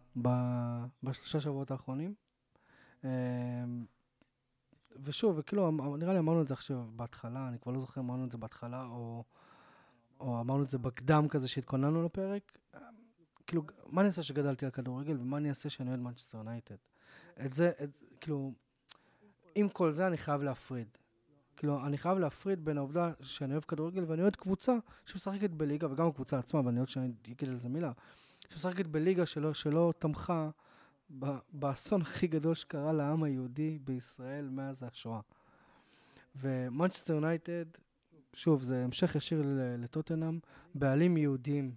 בשלושה 1.02 1.40
שבועות 1.40 1.70
האחרונים. 1.70 2.14
אה, 3.04 3.10
ושוב, 5.02 5.36
וכאילו, 5.38 5.68
אמ, 5.68 5.96
נראה 5.96 6.12
לי 6.12 6.18
אמרנו 6.18 6.42
את 6.42 6.48
זה 6.48 6.54
עכשיו 6.54 6.84
בהתחלה, 6.96 7.48
אני 7.48 7.58
כבר 7.58 7.72
לא 7.72 7.80
זוכר 7.80 8.00
אם 8.00 8.06
אמרנו 8.06 8.24
את 8.24 8.30
זה 8.30 8.38
בהתחלה, 8.38 8.84
או, 8.84 9.24
או 10.20 10.40
אמרנו 10.40 10.62
את 10.62 10.68
זה 10.68 10.78
בקדם 10.78 11.28
כזה 11.28 11.48
שהתכוננו 11.48 12.02
לפרק. 12.02 12.58
כאילו, 13.46 13.62
מה 13.86 14.00
אני 14.00 14.08
אעשה 14.08 14.22
שגדלתי 14.22 14.64
על 14.64 14.70
כדורגל, 14.70 15.16
ומה 15.20 15.36
אני 15.36 15.48
אעשה 15.48 15.70
שאני 15.70 15.88
אוהד 15.88 16.00
מנצ'סטר 16.00 16.42
יונייטד? 16.42 16.76
את 17.44 17.52
זה, 17.52 17.70
את, 17.82 17.90
כאילו, 18.20 18.52
עם 19.54 19.68
כל 19.68 19.90
זה 19.90 20.06
אני 20.06 20.16
חייב 20.16 20.42
להפריד. 20.42 20.88
כאילו, 21.56 21.86
אני 21.86 21.98
חייב 21.98 22.18
להפריד 22.18 22.64
בין 22.64 22.78
העובדה 22.78 23.12
שאני 23.22 23.52
אוהב 23.52 23.62
כדורגל 23.64 24.04
ואני 24.06 24.22
אוהד 24.22 24.36
קבוצה 24.36 24.76
שמשחקת 25.06 25.50
בליגה, 25.50 25.92
וגם 25.92 26.06
הקבוצה 26.06 26.38
עצמה, 26.38 26.60
ואני 26.64 26.80
עוד 26.80 26.88
שנייה 26.88 27.12
אגיד 27.28 27.48
על 27.48 27.56
זה 27.56 27.68
מילה, 27.68 27.92
שמשחקת 28.48 28.86
בליגה 28.86 29.26
שלא, 29.26 29.54
שלא 29.54 29.92
תמכה 29.98 30.50
באסון 31.52 32.02
הכי 32.02 32.26
גדול 32.26 32.54
שקרה 32.54 32.92
לעם 32.92 33.22
היהודי 33.22 33.78
בישראל 33.84 34.48
מאז 34.48 34.82
השואה. 34.82 35.20
ומנצ'סטר 36.36 37.14
יונייטד, 37.14 37.64
שוב, 38.32 38.62
זה 38.62 38.84
המשך 38.84 39.16
ישיר 39.16 39.42
לטוטנאם, 39.78 40.38
בעלים 40.74 41.16
יהודים 41.16 41.74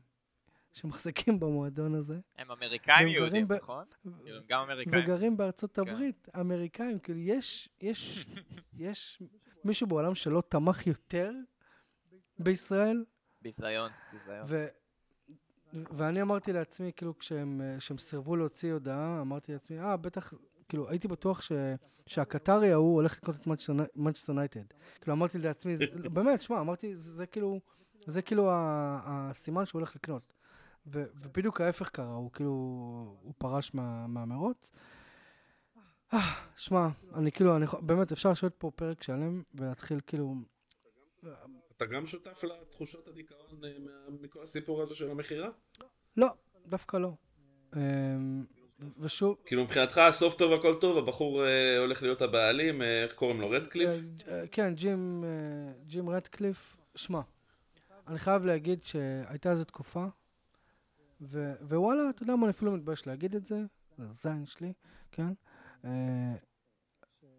שמחזיקים 0.77 1.39
במועדון 1.39 1.95
הזה. 1.95 2.19
הם 2.37 2.51
אמריקאים 2.51 3.07
יהודים, 3.07 3.47
ב... 3.47 3.53
נכון? 3.53 3.85
הם 4.05 4.13
גם 4.49 4.61
אמריקאים. 4.61 5.03
וגרים 5.03 5.37
בארצות 5.37 5.75
כן. 5.75 5.81
הברית, 5.81 6.27
אמריקאים, 6.39 6.99
כאילו 6.99 7.19
יש, 7.19 7.69
יש, 7.81 8.25
יש 8.87 9.23
מישהו 9.63 9.87
בעולם 9.87 10.15
שלא 10.15 10.43
תמך 10.49 10.87
יותר 10.87 11.31
בישראל? 12.39 13.05
ביזיון, 13.41 13.91
ביזיון. 14.13 14.45
ואני 15.73 16.21
אמרתי 16.21 16.53
לעצמי, 16.53 16.91
כאילו, 16.95 17.17
כשהם, 17.17 17.61
כשהם 17.77 17.97
סירבו 17.97 18.35
להוציא 18.35 18.73
הודעה, 18.73 19.21
אמרתי 19.21 19.53
לעצמי, 19.53 19.79
אה, 19.79 19.97
בטח, 19.97 20.33
כאילו, 20.69 20.89
הייתי 20.89 21.07
בטוח 21.07 21.41
ש, 21.41 21.51
שהקטרי 22.05 22.71
ההוא 22.71 22.95
הולך 22.95 23.17
לקנות 23.17 23.35
את 23.35 23.47
מנצ'סטר 23.95 24.33
יונייטד. 24.33 24.65
כאילו, 25.01 25.13
אמרתי 25.13 25.37
לעצמי, 25.37 25.73
באמת, 26.13 26.41
שמע, 26.41 26.59
אמרתי, 26.59 26.95
זה, 26.95 27.11
זה 27.13 27.25
כאילו, 27.25 27.59
זה 28.05 28.21
כאילו 28.21 28.49
הסימן 28.53 29.65
שהוא 29.65 29.79
הולך 29.79 29.95
לקנות. 29.95 30.36
ו, 30.91 31.03
ובדיוק 31.21 31.61
ההפך 31.61 31.89
קרה, 31.89 32.13
הוא 32.13 32.31
כאילו, 32.31 32.51
הוא 33.21 33.33
פרש 33.37 33.73
מה, 33.73 34.07
מהמרוץ. 34.07 34.71
אה, 36.13 36.19
שמע, 36.55 36.87
אני 37.13 37.31
כאילו, 37.31 37.55
אני, 37.55 37.65
באמת, 37.81 38.11
אפשר 38.11 38.31
לשבת 38.31 38.53
פה 38.57 38.71
פרק 38.75 39.03
שלם 39.03 39.41
ולהתחיל 39.55 39.99
כאילו... 40.07 40.35
אתה 41.77 41.85
גם 41.85 42.05
שותף 42.05 42.43
לתחושות 42.43 43.07
הדיכאון 43.07 43.63
אה, 43.63 43.69
מכל 44.21 44.43
הסיפור 44.43 44.81
הזה 44.81 44.95
של 44.95 45.11
המכירה? 45.11 45.49
לא, 46.17 46.27
דווקא 46.67 46.97
לא. 46.97 47.11
אמ, 47.75 48.45
ושוב... 48.99 49.35
כאילו 49.45 49.63
מבחינתך 49.63 49.97
הסוף 49.97 50.33
טוב 50.33 50.53
הכל 50.53 50.73
טוב, 50.73 50.97
הבחור 50.97 51.45
אה, 51.45 51.77
הולך 51.79 52.01
להיות 52.01 52.21
הבעלים, 52.21 52.81
אה, 52.81 53.03
איך 53.03 53.13
קוראים 53.13 53.41
לו? 53.41 53.49
רדקליף? 53.49 53.89
כן, 54.51 54.73
ג'ים, 54.75 55.23
ג'ים 55.85 56.09
רדקליף. 56.09 56.77
שמע, 56.95 57.21
אני 58.07 58.19
חייב 58.19 58.45
להגיד 58.45 58.83
שהייתה 58.83 59.51
איזו 59.51 59.63
תקופה, 59.63 60.05
ווואלה, 61.61 62.09
אתה 62.09 62.23
יודע 62.23 62.35
מה, 62.35 62.45
אני 62.45 62.51
אפילו 62.51 62.71
מתבייש 62.71 63.07
להגיד 63.07 63.35
את 63.35 63.45
זה, 63.45 63.61
זה 63.97 64.09
הזין 64.09 64.45
שלי, 64.45 64.73
כן? 65.11 65.33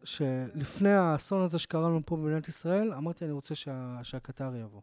שלפני 0.04 0.92
האסון 0.92 1.42
הזה 1.42 1.58
שקרה 1.58 1.88
לנו 1.88 2.00
פה 2.06 2.16
במדינת 2.16 2.48
ישראל, 2.48 2.92
אמרתי, 2.92 3.24
אני 3.24 3.32
רוצה 3.32 3.54
שה, 3.54 3.98
שהקטרי 4.02 4.58
יבוא. 4.58 4.82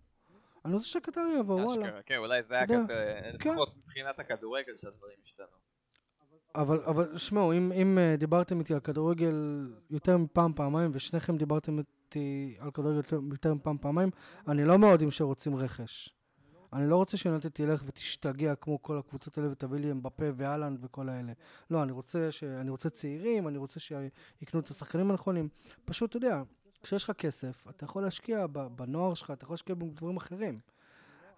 אני 0.65 0.73
רוצה 0.73 0.87
שהקטרי 0.87 1.39
יבוא, 1.39 1.61
וואלה. 1.61 2.01
כן, 2.05 2.17
אולי 2.17 2.43
זה 2.43 2.55
היה 2.55 2.67
כזה, 2.67 3.19
כן. 3.39 3.51
לפחות 3.51 3.77
מבחינת 3.77 4.19
הכדורגל 4.19 4.77
שהדברים 4.77 5.15
השתנו. 5.23 5.47
אבל, 6.55 6.83
אבל 6.83 7.17
שמעו, 7.17 7.53
אם, 7.53 7.71
אם 7.71 7.97
אה, 7.97 8.15
דיברתם 8.17 8.59
איתי 8.59 8.73
על 8.73 8.79
כדורגל 8.79 9.67
יותר 9.89 10.17
מפעם, 10.17 10.53
פעמיים, 10.53 10.91
ושניכם 10.93 11.37
דיברתם 11.37 11.79
איתי 11.79 12.57
על 12.59 12.71
כדורגל 12.71 12.97
יותר, 12.97 13.19
יותר 13.31 13.53
מפעם, 13.53 13.77
פעמיים, 13.77 14.09
אני 14.47 14.65
לא 14.65 14.79
מאוד 14.79 15.01
עם 15.01 15.11
שרוצים 15.11 15.55
רכש. 15.55 16.09
אני 16.73 16.89
לא 16.89 16.95
רוצה 16.95 17.17
שיונתן 17.17 17.49
תלך 17.49 17.83
ותשתגע 17.85 18.55
כמו 18.55 18.81
כל 18.81 18.97
הקבוצות 18.97 19.37
האלה 19.37 19.51
ותביא 19.51 19.79
לי 19.79 19.91
אמבפה 19.91 20.25
ואלנד 20.35 20.79
וכל 20.81 21.09
האלה. 21.09 21.33
לא, 21.69 21.83
אני 21.83 21.91
רוצה, 21.91 22.31
ש... 22.31 22.43
אני 22.43 22.69
רוצה 22.69 22.89
צעירים, 22.89 23.47
אני 23.47 23.57
רוצה 23.57 23.79
שיקנו 23.79 24.59
את 24.59 24.69
השחקנים 24.69 25.11
הנכונים. 25.11 25.49
פשוט, 25.85 26.09
אתה 26.09 26.17
יודע, 26.17 26.41
כשיש 26.83 27.03
לך 27.03 27.11
כסף, 27.11 27.65
אתה 27.69 27.85
יכול 27.85 28.03
להשקיע 28.03 28.47
בנוער 28.47 29.13
שלך, 29.13 29.31
אתה 29.31 29.43
יכול 29.43 29.53
להשקיע 29.53 29.75
בדברים 29.75 30.17
אחרים. 30.17 30.59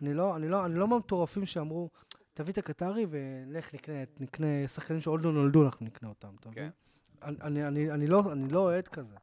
אני 0.01 0.13
לא, 0.13 0.35
אני 0.35 0.49
לא, 0.49 0.65
אני 0.65 0.75
לא 0.79 0.87
מהמטורפים 0.87 1.45
שאמרו, 1.45 1.89
תביא 2.33 2.53
את 2.53 2.57
הקטרי 2.57 3.05
ולך 3.09 3.73
נקנה, 3.73 4.03
נקנה 4.19 4.67
שחקנים 4.67 5.01
שעוד 5.01 5.21
לא 5.25 5.31
נולדו, 5.33 5.65
אנחנו 5.65 5.85
נקנה 5.85 6.09
אותם, 6.09 6.29
אתה 6.39 6.49
מבין? 6.49 6.63
כן. 6.63 6.69
אני, 7.21 7.37
אני, 7.41 7.67
אני, 7.67 7.91
אני, 7.91 8.07
לא, 8.07 8.23
אני 8.31 8.47
לא 8.47 8.59
אוהד 8.59 8.87
כזה. 8.87 9.15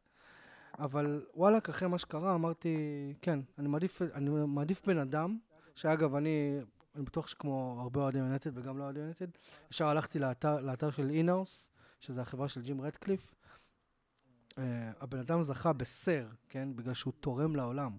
אבל 0.78 1.22
וואלכ, 1.34 1.68
אחרי 1.68 1.88
מה 1.88 1.98
שקרה, 1.98 2.34
אמרתי, 2.34 2.76
כן, 3.22 3.40
אני 3.58 3.68
מעדיף, 3.68 4.02
אני 4.02 4.30
מעדיף 4.46 4.86
בן 4.86 4.98
אדם 4.98 5.38
שאגב, 5.74 6.14
אני, 6.14 6.58
אני 6.94 7.02
בטוח 7.02 7.26
שכמו 7.26 7.78
הרבה 7.80 8.00
אוהדי 8.00 8.18
יונייטד 8.18 8.58
וגם 8.58 8.78
לא 8.78 8.84
אוהדי 8.84 9.00
יונייטד, 9.00 9.26
ישר 9.70 9.88
הלכתי 9.88 10.18
לאתר, 10.18 10.60
לאתר 10.60 10.90
של 10.90 11.10
אינאוס, 11.10 11.70
שזה 12.00 12.20
החברה 12.20 12.48
של 12.48 12.62
ג'ים 12.62 12.80
רדקליף. 12.80 13.34
אה, 14.50 14.56
הבן 15.00 15.18
אדם 15.18 15.42
זכה 15.42 15.72
בסר, 15.72 16.26
כן? 16.48 16.76
בגלל 16.76 16.94
שהוא 16.94 17.12
תורם 17.20 17.56
לעולם. 17.56 17.98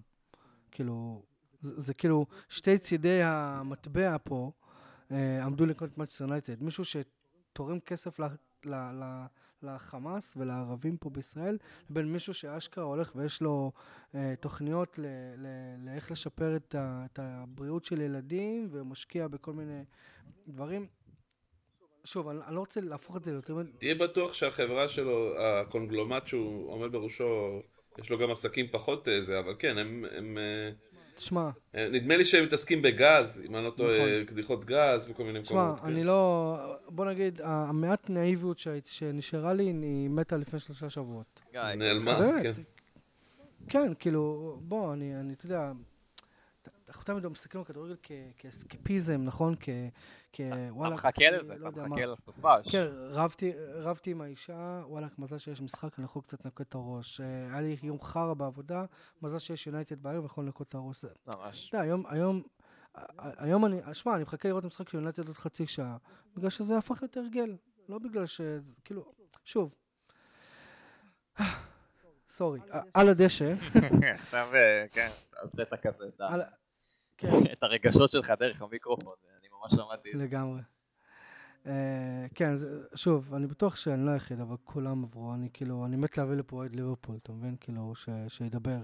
כאילו, 0.70 1.22
זה, 1.60 1.80
זה 1.80 1.94
כאילו 1.94 2.26
שתי 2.48 2.78
צידי 2.78 3.22
המטבע 3.22 4.16
פה 4.24 4.52
אה, 5.08 5.12
עמדו 5.42 5.66
לקנות 5.66 5.90
את 5.92 5.98
מנצ'סטר 5.98 6.26
יונייטד. 6.26 6.62
מישהו 6.62 6.84
שתורם 6.84 7.80
כסף 7.80 8.18
ל, 8.18 8.24
ל, 8.64 8.74
ל, 8.74 9.26
לחמאס 9.62 10.36
ולערבים 10.36 10.96
פה 10.96 11.10
בישראל, 11.10 11.58
לבין 11.90 12.12
מישהו 12.12 12.34
שאשכרה 12.34 12.84
הולך 12.84 13.12
ויש 13.16 13.42
לו 13.42 13.72
אה, 14.14 14.34
תוכניות 14.40 14.98
לאיך 15.78 16.10
לשפר 16.10 16.56
את, 16.56 16.74
ה, 16.74 17.04
את 17.12 17.18
הבריאות 17.22 17.84
של 17.84 18.00
ילדים 18.00 18.68
ומשקיע 18.70 19.28
בכל 19.28 19.52
מיני 19.52 19.84
דברים. 20.48 20.86
שוב, 22.04 22.28
אני, 22.28 22.38
אני 22.46 22.54
לא 22.54 22.60
רוצה 22.60 22.80
להפוך 22.80 23.16
את 23.16 23.24
זה 23.24 23.32
ליותר... 23.32 23.62
תהיה 23.78 23.94
בטוח 23.94 24.32
שהחברה 24.32 24.88
שלו, 24.88 25.40
הקונגלומט 25.40 26.26
שהוא 26.26 26.72
עומד 26.72 26.92
בראשו, 26.92 27.60
יש 27.98 28.10
לו 28.10 28.18
גם 28.18 28.30
עסקים 28.30 28.66
פחות 28.72 29.08
אה, 29.08 29.20
זה, 29.20 29.38
אבל 29.38 29.54
כן, 29.58 29.78
הם... 29.78 30.04
הם 30.16 30.38
אה, 30.38 30.70
תשמע... 31.16 31.50
אה, 31.74 31.88
נדמה 31.88 32.16
לי 32.16 32.24
שהם 32.24 32.44
מתעסקים 32.44 32.82
בגז, 32.82 33.42
אם 33.46 33.56
אני 33.56 33.64
לא 33.64 33.70
טועה, 33.70 33.98
נכון. 33.98 34.24
קדיחות 34.24 34.64
גז 34.64 35.08
וכל 35.10 35.24
מיני 35.24 35.38
מקומות. 35.38 35.76
תשמע, 35.76 35.88
אני 35.88 36.00
כן. 36.00 36.06
לא... 36.06 36.56
בוא 36.88 37.04
נגיד, 37.04 37.40
המעט 37.44 38.10
נאיביות 38.10 38.58
שנשארה 38.84 39.52
לי, 39.52 39.64
היא 39.64 40.10
מתה 40.10 40.36
לפני 40.36 40.60
שלושה 40.60 40.90
שבועות. 40.90 41.40
נעלמה, 41.54 42.18
כן. 42.42 42.52
כן, 43.68 43.92
כאילו, 43.98 44.56
בוא, 44.62 44.92
אני, 44.92 45.12
אתה 45.32 45.46
יודע, 45.46 45.72
אנחנו 46.88 47.04
תמיד 47.04 47.26
מסתכלים 47.26 47.60
על 47.60 47.64
כדורגל 47.64 47.94
כאסקפיזם, 48.38 49.20
נכון? 49.24 49.54
כוואלה... 50.36 50.88
אתה 50.88 50.94
מחכה 50.94 51.30
לזה, 51.30 51.54
לא 51.58 51.68
אתה 51.68 51.86
מחכה 51.86 52.06
לסופש. 52.06 52.76
כן, 52.76 52.86
רבתי 53.82 54.10
עם 54.10 54.20
האישה, 54.20 54.82
וואלה, 54.86 55.06
מזל 55.18 55.38
שיש 55.38 55.60
משחק, 55.60 55.98
אני 55.98 56.04
יכול 56.04 56.22
קצת 56.22 56.44
לנקות 56.44 56.68
את 56.68 56.74
הראש. 56.74 57.20
אה, 57.20 57.26
היה 57.50 57.60
לי 57.60 57.76
יום 57.82 58.00
חרא 58.02 58.34
בעבודה, 58.34 58.84
מזל 59.22 59.38
שיש 59.38 59.66
יונייטד 59.66 60.02
בערב, 60.02 60.24
יכול 60.24 60.44
לנקות 60.44 60.68
את 60.68 60.74
הראש. 60.74 61.04
ממש. 61.26 61.68
אתה 61.68 61.76
יודע, 61.76 61.84
היום, 61.84 62.04
היום, 62.08 62.42
היום 63.18 63.66
אני, 63.66 63.80
שמע, 63.92 64.14
אני 64.14 64.22
מחכה 64.22 64.48
לראות 64.48 64.64
משחק 64.64 64.88
של 64.88 64.96
יונייטד 64.96 65.26
עוד 65.26 65.36
חצי 65.36 65.66
שעה, 65.66 65.96
בגלל 66.36 66.50
שזה 66.50 66.78
הפך 66.78 67.02
יותר 67.02 67.20
הרגל, 67.20 67.56
לא 67.88 67.98
בגלל 67.98 68.26
ש... 68.26 68.40
כאילו, 68.84 69.12
שוב. 69.44 69.74
סורי, 72.30 72.60
על 72.94 73.08
הדשא. 73.08 73.54
עכשיו, 74.18 74.48
אה, 74.54 74.84
כן, 74.92 75.08
הוצאת 75.42 75.74
כזה 75.74 76.04
כן. 77.16 77.28
את 77.52 77.62
הרגשות 77.62 78.10
שלך 78.10 78.30
דרך 78.38 78.62
המיקרופון, 78.62 79.14
ממש 79.70 79.78
למדתי. 79.78 80.12
לגמרי. 80.12 80.60
אה, 81.66 82.26
כן, 82.34 82.54
שוב, 82.94 83.34
אני 83.34 83.46
בטוח 83.46 83.76
שאני 83.76 84.06
לא 84.06 84.10
היחיד, 84.10 84.40
אבל 84.40 84.56
כולם 84.64 85.04
עברו, 85.04 85.34
אני 85.34 85.48
כאילו, 85.52 85.86
אני 85.86 85.96
מת 85.96 86.18
להביא 86.18 86.34
לפה 86.34 86.56
אוהד 86.56 86.74
ליברפול, 86.74 87.16
אתה 87.22 87.32
מבין? 87.32 87.56
כאילו, 87.60 87.92
שידבר, 88.28 88.78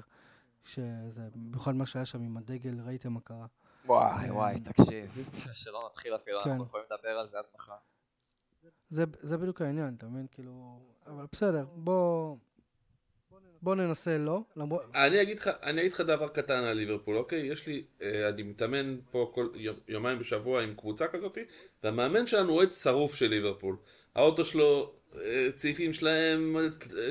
שזה, 0.65 1.29
במיוחד 1.35 1.75
מה 1.75 1.87
שהיה 1.87 2.05
שם 2.05 2.23
עם 2.23 2.37
הדגל, 2.37 2.81
ראיתם 2.81 3.13
מה 3.13 3.21
קרה. 3.21 3.47
וואי, 3.87 4.29
אה, 4.29 4.35
וואי, 4.35 4.61
תקשיב, 4.61 5.25
שלא 5.53 5.89
נתחיל 5.91 6.15
אפילו, 6.15 6.39
כן. 6.45 6.51
אנחנו 6.51 6.65
יכולים 6.65 6.87
לדבר 6.91 7.09
על 7.09 7.29
זה 7.29 7.39
עד 7.39 7.45
מחר. 7.55 7.75
זה 9.23 9.39
בדיוק 9.39 9.63
העניין, 9.63 9.95
אתה 9.95 10.07
מבין? 10.07 10.27
כאילו, 10.31 10.81
אבל 11.07 11.27
בסדר, 11.33 11.67
בוא... 11.75 12.37
בוא 13.63 13.75
ננסה 13.75 14.19
לא. 14.19 14.41
למרות... 14.57 14.83
אני 14.95 15.23
אגיד 15.23 15.39
לך, 15.39 15.51
אני 15.63 15.81
אגיד 15.81 15.93
לך 15.93 16.01
דבר 16.01 16.29
קטן 16.29 16.65
על 16.65 16.77
ליברפול, 16.77 17.17
אוקיי? 17.17 17.47
יש 17.47 17.67
לי, 17.67 17.83
אה, 18.03 18.29
אני 18.29 18.43
מתאמן 18.43 18.97
פה 19.11 19.31
כל 19.35 19.49
יומיים 19.89 20.19
בשבוע 20.19 20.63
עם 20.63 20.75
קבוצה 20.75 21.07
כזאת, 21.07 21.39
והמאמן 21.85 22.27
שלנו 22.27 22.53
אוהד 22.53 22.73
שרוף 22.73 23.15
של 23.15 23.27
ליברפול. 23.27 23.77
האוטו 24.15 24.45
שלו, 24.45 24.93
אה, 25.21 25.49
צעיפים 25.55 25.93
שלהם, 25.93 26.57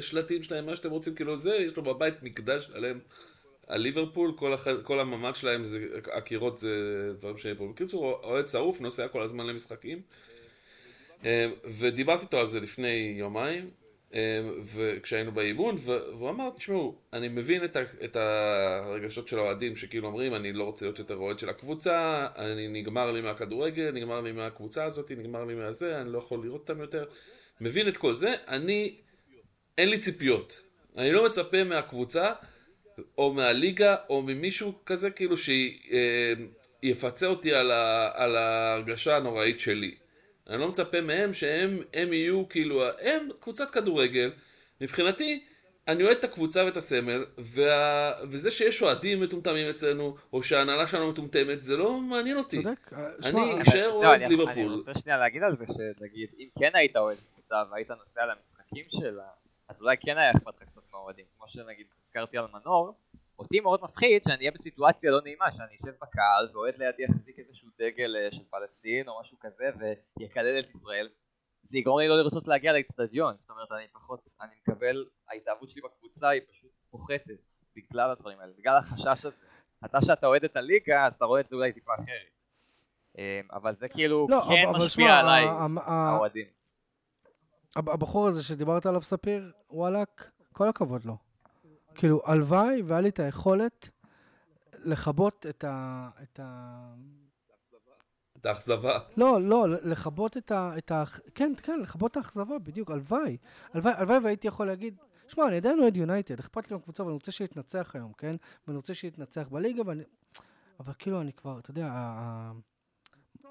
שלטים 0.02 0.44
שלהם, 0.44 0.66
מה 0.66 0.76
שאתם 0.76 0.92
רוצים, 0.92 1.16
כאילו 1.16 1.40
זה, 1.40 1.56
יש 1.56 1.78
לו 1.78 1.84
בבית 1.84 2.24
מקדש 2.24 2.66
שלם 2.66 3.00
על 3.68 3.82
ליברפול, 3.82 4.34
כל, 4.36 4.54
הח... 4.54 4.68
כל 4.84 5.00
הממ"ד 5.00 5.36
שלהם 5.36 5.66
זה, 5.66 5.86
הקירות 6.14 6.58
זה 6.58 6.70
דברים 7.20 7.38
שלי 7.38 7.56
פה. 7.56 7.68
בקיצור, 7.68 8.20
אוהד 8.24 8.48
שרוף, 8.48 8.82
נוסע 8.82 9.08
כל 9.08 9.22
הזמן 9.22 9.48
למשחקים. 9.48 10.02
אה, 11.26 11.50
ודיברתי 11.80 12.24
איתו 12.24 12.40
על 12.40 12.46
זה 12.46 12.60
לפני 12.60 13.16
יומיים, 13.18 13.70
אה, 14.14 14.42
וכשהיינו 14.76 15.32
באימון, 15.32 15.76
והוא 15.86 16.30
אמר, 16.30 16.50
תשמעו, 16.50 16.96
אני 17.14 17.28
מבין 17.28 17.64
את, 17.64 17.76
ה... 17.76 17.82
את 18.04 18.16
הרגשות 18.16 19.28
של 19.28 19.40
האוהדים 19.40 19.76
שכאילו 19.76 20.08
אומרים, 20.08 20.36
אני 20.36 20.54
לא 20.54 20.64
רוצה 20.64 20.86
להיות 20.86 21.00
יותר 21.00 21.16
אוהד 21.16 21.40
של 21.40 21.50
הקבוצה, 21.50 22.28
אני 22.36 22.68
נגמר 22.68 23.12
לי 23.12 23.22
מהכדורגל, 23.22 23.92
נגמר 23.92 24.22
לי 24.22 24.32
מהקבוצה 24.32 24.86
הזאת, 24.86 25.12
נגמר 25.12 25.46
לי 25.46 25.56
מהזה, 25.56 26.02
אני 26.02 26.12
לא 26.12 26.18
יכול 26.18 26.44
לראות 26.44 26.62
אותם 26.62 26.82
יותר. 26.82 27.06
מבין 27.62 27.88
את 27.88 27.98
כל 27.98 28.14
זה, 28.14 28.36
אני, 28.48 28.96
אין 29.78 29.90
לי 29.90 30.00
ציפיות. 30.00 30.62
אני 30.98 31.12
לא 31.12 31.26
מצפה 31.26 31.64
מהקבוצה, 31.64 32.32
או 33.18 33.34
מהליגה, 33.34 33.96
או 34.10 34.22
ממישהו 34.22 34.74
כזה, 34.86 35.12
כאילו 35.12 35.36
שיפצה 35.38 37.26
אה, 37.26 37.32
אותי 37.32 37.54
על, 37.54 37.72
ה... 37.72 38.12
על 38.14 38.36
ההרגשה 38.36 39.18
הנוראית 39.18 39.60
שלי. 39.60 39.96
אני 40.50 40.62
לא 40.62 40.68
מצפה 40.68 41.02
מהם 41.02 41.34
שהם 41.34 41.80
הם 41.94 42.14
יהיו 42.14 42.50
כאילו, 42.50 42.84
הם 43.02 43.30
קבוצת 43.40 43.70
כדורגל. 43.70 44.32
מבחינתי, 44.82 45.44
אני 45.88 46.04
אוהד 46.04 46.18
את 46.18 46.24
הקבוצה 46.24 46.66
ואת 46.66 46.78
הסמל, 46.78 47.26
וה... 47.38 48.14
וזה 48.30 48.52
שיש 48.52 48.82
אוהדים 48.82 49.22
מטומטמים 49.22 49.70
אצלנו, 49.70 50.16
או 50.34 50.44
שההנהלה 50.44 50.88
שלנו 50.88 51.10
מטומטמת, 51.10 51.62
זה 51.62 51.78
לא 51.78 52.00
מעניין 52.00 52.38
אותי. 52.38 52.64
צודק. 52.64 52.94
אה, 52.94 53.08
אני 53.24 53.62
אשאר 53.62 53.88
לא, 53.88 53.94
אוהד 53.94 54.22
ליברפול. 54.22 54.64
אני 54.64 54.66
רוצה 54.68 54.94
שנייה 54.94 55.18
להגיד 55.18 55.44
על 55.44 55.58
זה, 55.58 55.66
שנגיד, 55.74 56.30
אם 56.40 56.48
כן 56.60 56.72
היית 56.74 56.98
אוהד 56.98 57.18
קבוצה 57.34 57.64
והיית 57.72 57.92
נוסע 57.92 58.22
למשחקים 58.26 58.84
שלה, 58.90 59.28
אז 59.70 59.82
אולי 59.82 59.96
כן 59.98 60.18
היה 60.18 60.32
אכפת 60.32 60.62
לך 60.62 60.70
קצת 60.70 60.82
מהאוהדים. 60.94 61.26
כמו 61.38 61.48
שנגיד, 61.48 61.86
הזכרתי 62.02 62.38
על 62.38 62.46
מנור, 62.54 62.94
אותי 63.42 63.60
מאוד 63.60 63.80
מפחיד 63.84 64.24
שאני 64.24 64.38
אהיה 64.38 64.52
בסיטואציה 64.52 65.12
לא 65.12 65.22
נעימה, 65.22 65.52
שאני 65.52 65.76
אשב 65.76 65.94
בקהל 66.02 66.50
ואוהד 66.54 66.78
לידי 66.78 67.04
יחזיק 67.04 67.40
איזשהו 67.40 67.70
דגל 67.78 68.16
אה, 68.16 68.32
של 68.32 68.44
פלסטין 68.50 69.08
או 69.10 69.22
משהו 69.22 69.38
כזה 69.40 69.66
ויקלל 70.20 70.60
את 70.60 70.76
ישראל 70.76 71.10
זה 71.64 71.78
יגרום 71.78 72.00
לי 72.00 72.08
לא 72.08 72.18
לרצות 72.18 72.48
להגיע 72.48 72.74
לאצטדיון, 72.74 73.38
זאת 73.38 73.50
אומרת 73.50 73.72
אני 73.72 73.88
פחות, 73.94 74.34
אני 74.42 74.52
מקבל, 74.62 75.06
ההתאהבות 75.30 75.70
שלי 75.70 75.82
בקבוצה 75.82 76.30
היא 76.30 76.42
פשוט 76.52 76.72
פוחתת 76.92 77.42
בגלל 77.76 78.12
הדברים 78.12 78.40
האלה, 78.40 78.54
בגלל 78.58 78.78
החשש 78.78 79.26
הזה. 79.26 79.46
אתה 79.86 80.02
שאתה 80.02 80.28
אוהד 80.28 80.44
את 80.44 80.56
הליגה 80.56 81.06
אז 81.06 81.14
אתה 81.14 81.26
רואה 81.26 81.42
את 81.42 81.50
זה 81.50 81.56
אולי 81.56 81.74
טיפה 81.74 81.94
אחרת. 81.96 82.32
אמ, 83.18 83.48
אבל 83.54 83.76
זה 83.76 83.88
כאילו 83.88 84.28
לא, 84.30 84.42
כן 84.42 84.68
אבל, 84.70 84.78
משפיע 84.78 85.08
שמה, 85.08 85.20
עליי, 85.20 85.46
האוהדים. 85.86 86.48
הבחור 87.76 88.28
הזה 88.28 88.44
שדיברת 88.44 88.86
עליו 88.86 89.02
ספיר, 89.02 89.52
וואלאק, 89.70 90.32
כל 90.54 90.68
הכבוד 90.68 91.06
לו. 91.06 91.31
כאילו, 91.96 92.22
הלוואי 92.26 92.82
והיה 92.82 93.02
לי 93.02 93.10
את 93.10 93.20
היכולת 93.20 93.90
לכבות 94.84 95.46
את 95.50 95.64
ה... 95.64 96.10
את 96.24 96.40
ה... 96.44 96.94
את 98.38 98.46
האכזבה. 98.46 99.00
לא, 99.18 99.42
לא, 99.42 99.66
לכבות 99.70 100.38
את 100.38 100.52
ה... 100.52 100.72
את 100.78 100.92
ה... 100.92 101.04
כן, 101.36 101.54
כן, 101.64 101.80
לכבות 101.80 102.12
את 102.12 102.18
האכזבה, 102.18 102.60
בדיוק, 102.60 102.92
הלוואי. 102.92 103.38
הלוואי, 103.74 103.94
הלוואי 103.98 104.18
והייתי 104.18 104.48
יכול 104.48 104.68
להגיד, 104.68 104.98
שמע, 105.28 105.48
אני 105.48 105.58
עדיין 105.58 105.80
אוהד 105.80 105.98
יונייטד, 105.98 106.40
אכפת 106.40 106.72
לי 106.72 106.76
מהקבוצה, 106.76 107.04
ואני 107.04 107.14
רוצה 107.14 107.32
שיתנצח 107.32 107.92
היום, 107.96 108.14
כן? 108.18 108.36
ואני 108.68 108.78
רוצה 108.78 108.94
שיתנצח 108.94 109.48
בליגה, 109.50 109.84
ואני... 109.86 110.04
אבל 110.80 110.94
כאילו, 111.00 111.22
אני 111.22 111.34
כבר, 111.34 111.60
אתה 111.60 111.72
יודע, 111.72 111.90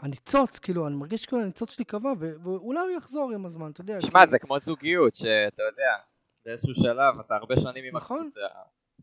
הניצוץ, 0.00 0.58
כאילו, 0.58 0.86
אני 0.86 0.96
מרגיש 0.96 1.26
כאילו 1.26 1.42
הניצוץ 1.42 1.70
שלי 1.70 1.84
קבע, 1.84 2.12
ואולי 2.18 2.80
הוא 2.80 2.90
יחזור 2.90 3.30
עם 3.30 3.46
הזמן, 3.46 3.70
אתה 3.70 3.80
יודע. 3.80 4.02
שמע, 4.02 4.26
זה 4.26 4.38
כמו 4.38 4.60
זוגיות, 4.60 5.16
שאתה 5.16 5.62
יודע, 5.62 5.96
באיזשהו 6.44 6.74
שלב 6.74 7.20
אתה 7.20 7.34
הרבה 7.34 7.54
שנים 7.56 7.84
עם 7.84 7.96
נכון. 7.96 8.18
הקבוצה, 8.18 8.46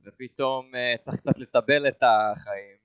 ופתאום 0.06 0.72
uh, 0.74 1.02
צריך 1.02 1.18
קצת 1.18 1.40
לטבל 1.40 1.88
את 1.88 2.04
החיים. 2.04 2.78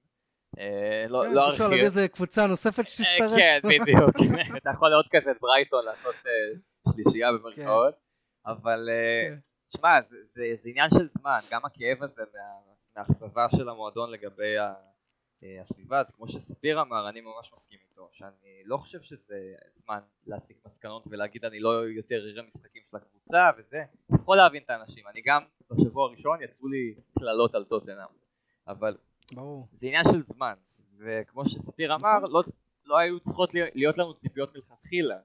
Uh, 0.56 0.60
לא, 1.08 1.22
כן, 1.26 1.34
לא 1.34 1.50
אפשר 1.50 1.68
להביא 1.68 1.82
איזה 1.82 2.08
קבוצה 2.08 2.46
נוספת 2.46 2.88
שתצטרף. 2.88 3.36
כן, 3.36 3.58
בדיוק. 3.64 4.16
אתה 4.56 4.70
יכול 4.74 4.88
לעוד 4.90 5.06
כזה 5.10 5.30
את 5.30 5.36
ברייטון 5.40 5.84
לעשות 5.84 6.14
שלישייה 6.94 7.32
במרכאות. 7.32 7.94
אבל 8.46 8.88
כן. 9.28 9.38
תשמע, 9.66 10.00
זה, 10.02 10.16
זה, 10.30 10.42
זה 10.56 10.68
עניין 10.68 10.90
של 10.90 11.08
זמן, 11.08 11.38
גם 11.50 11.60
הכאב 11.64 12.02
הזה 12.02 12.22
מה, 12.34 12.40
מהאכזבה 12.96 13.46
של 13.56 13.68
המועדון 13.68 14.10
לגבי 14.10 14.58
ה... 14.58 14.74
אה, 15.42 15.60
הסביבה, 15.60 16.02
זה 16.06 16.12
כמו 16.12 16.28
שספיר 16.28 16.82
אמר, 16.82 17.08
אני 17.08 17.20
ממש 17.20 17.52
מסכים 17.52 17.78
איתו, 17.90 18.08
שאני 18.12 18.62
לא 18.64 18.76
חושב 18.76 19.00
שזה 19.00 19.54
זמן 19.72 19.98
להסיק 20.26 20.56
מסקנות 20.66 21.06
ולהגיד 21.10 21.44
אני 21.44 21.60
לא 21.60 21.88
יותר 21.88 22.16
אראה 22.32 22.42
משחקים 22.42 22.82
של 22.84 22.96
הקבוצה 22.96 23.50
וזה, 23.58 23.82
יכול 24.14 24.36
להבין 24.36 24.62
את 24.62 24.70
האנשים, 24.70 25.08
אני 25.08 25.22
גם 25.26 25.42
בשבוע 25.70 26.06
הראשון 26.06 26.42
יצאו 26.42 26.68
לי 26.68 26.94
קללות 27.18 27.54
על 27.54 27.64
טוטנאם, 27.64 28.06
אבל 28.68 28.96
ברור. 29.32 29.68
זה 29.72 29.86
עניין 29.86 30.04
של 30.04 30.22
זמן, 30.22 30.54
וכמו 30.98 31.48
שספיר 31.48 31.94
אמר, 31.94 32.18
נכון. 32.18 32.32
לא, 32.32 32.42
לא 32.84 32.98
היו 32.98 33.20
צריכות 33.20 33.54
להיות 33.54 33.98
לנו 33.98 34.14
ציפיות 34.14 34.54
מלכתחילה, 34.54 35.18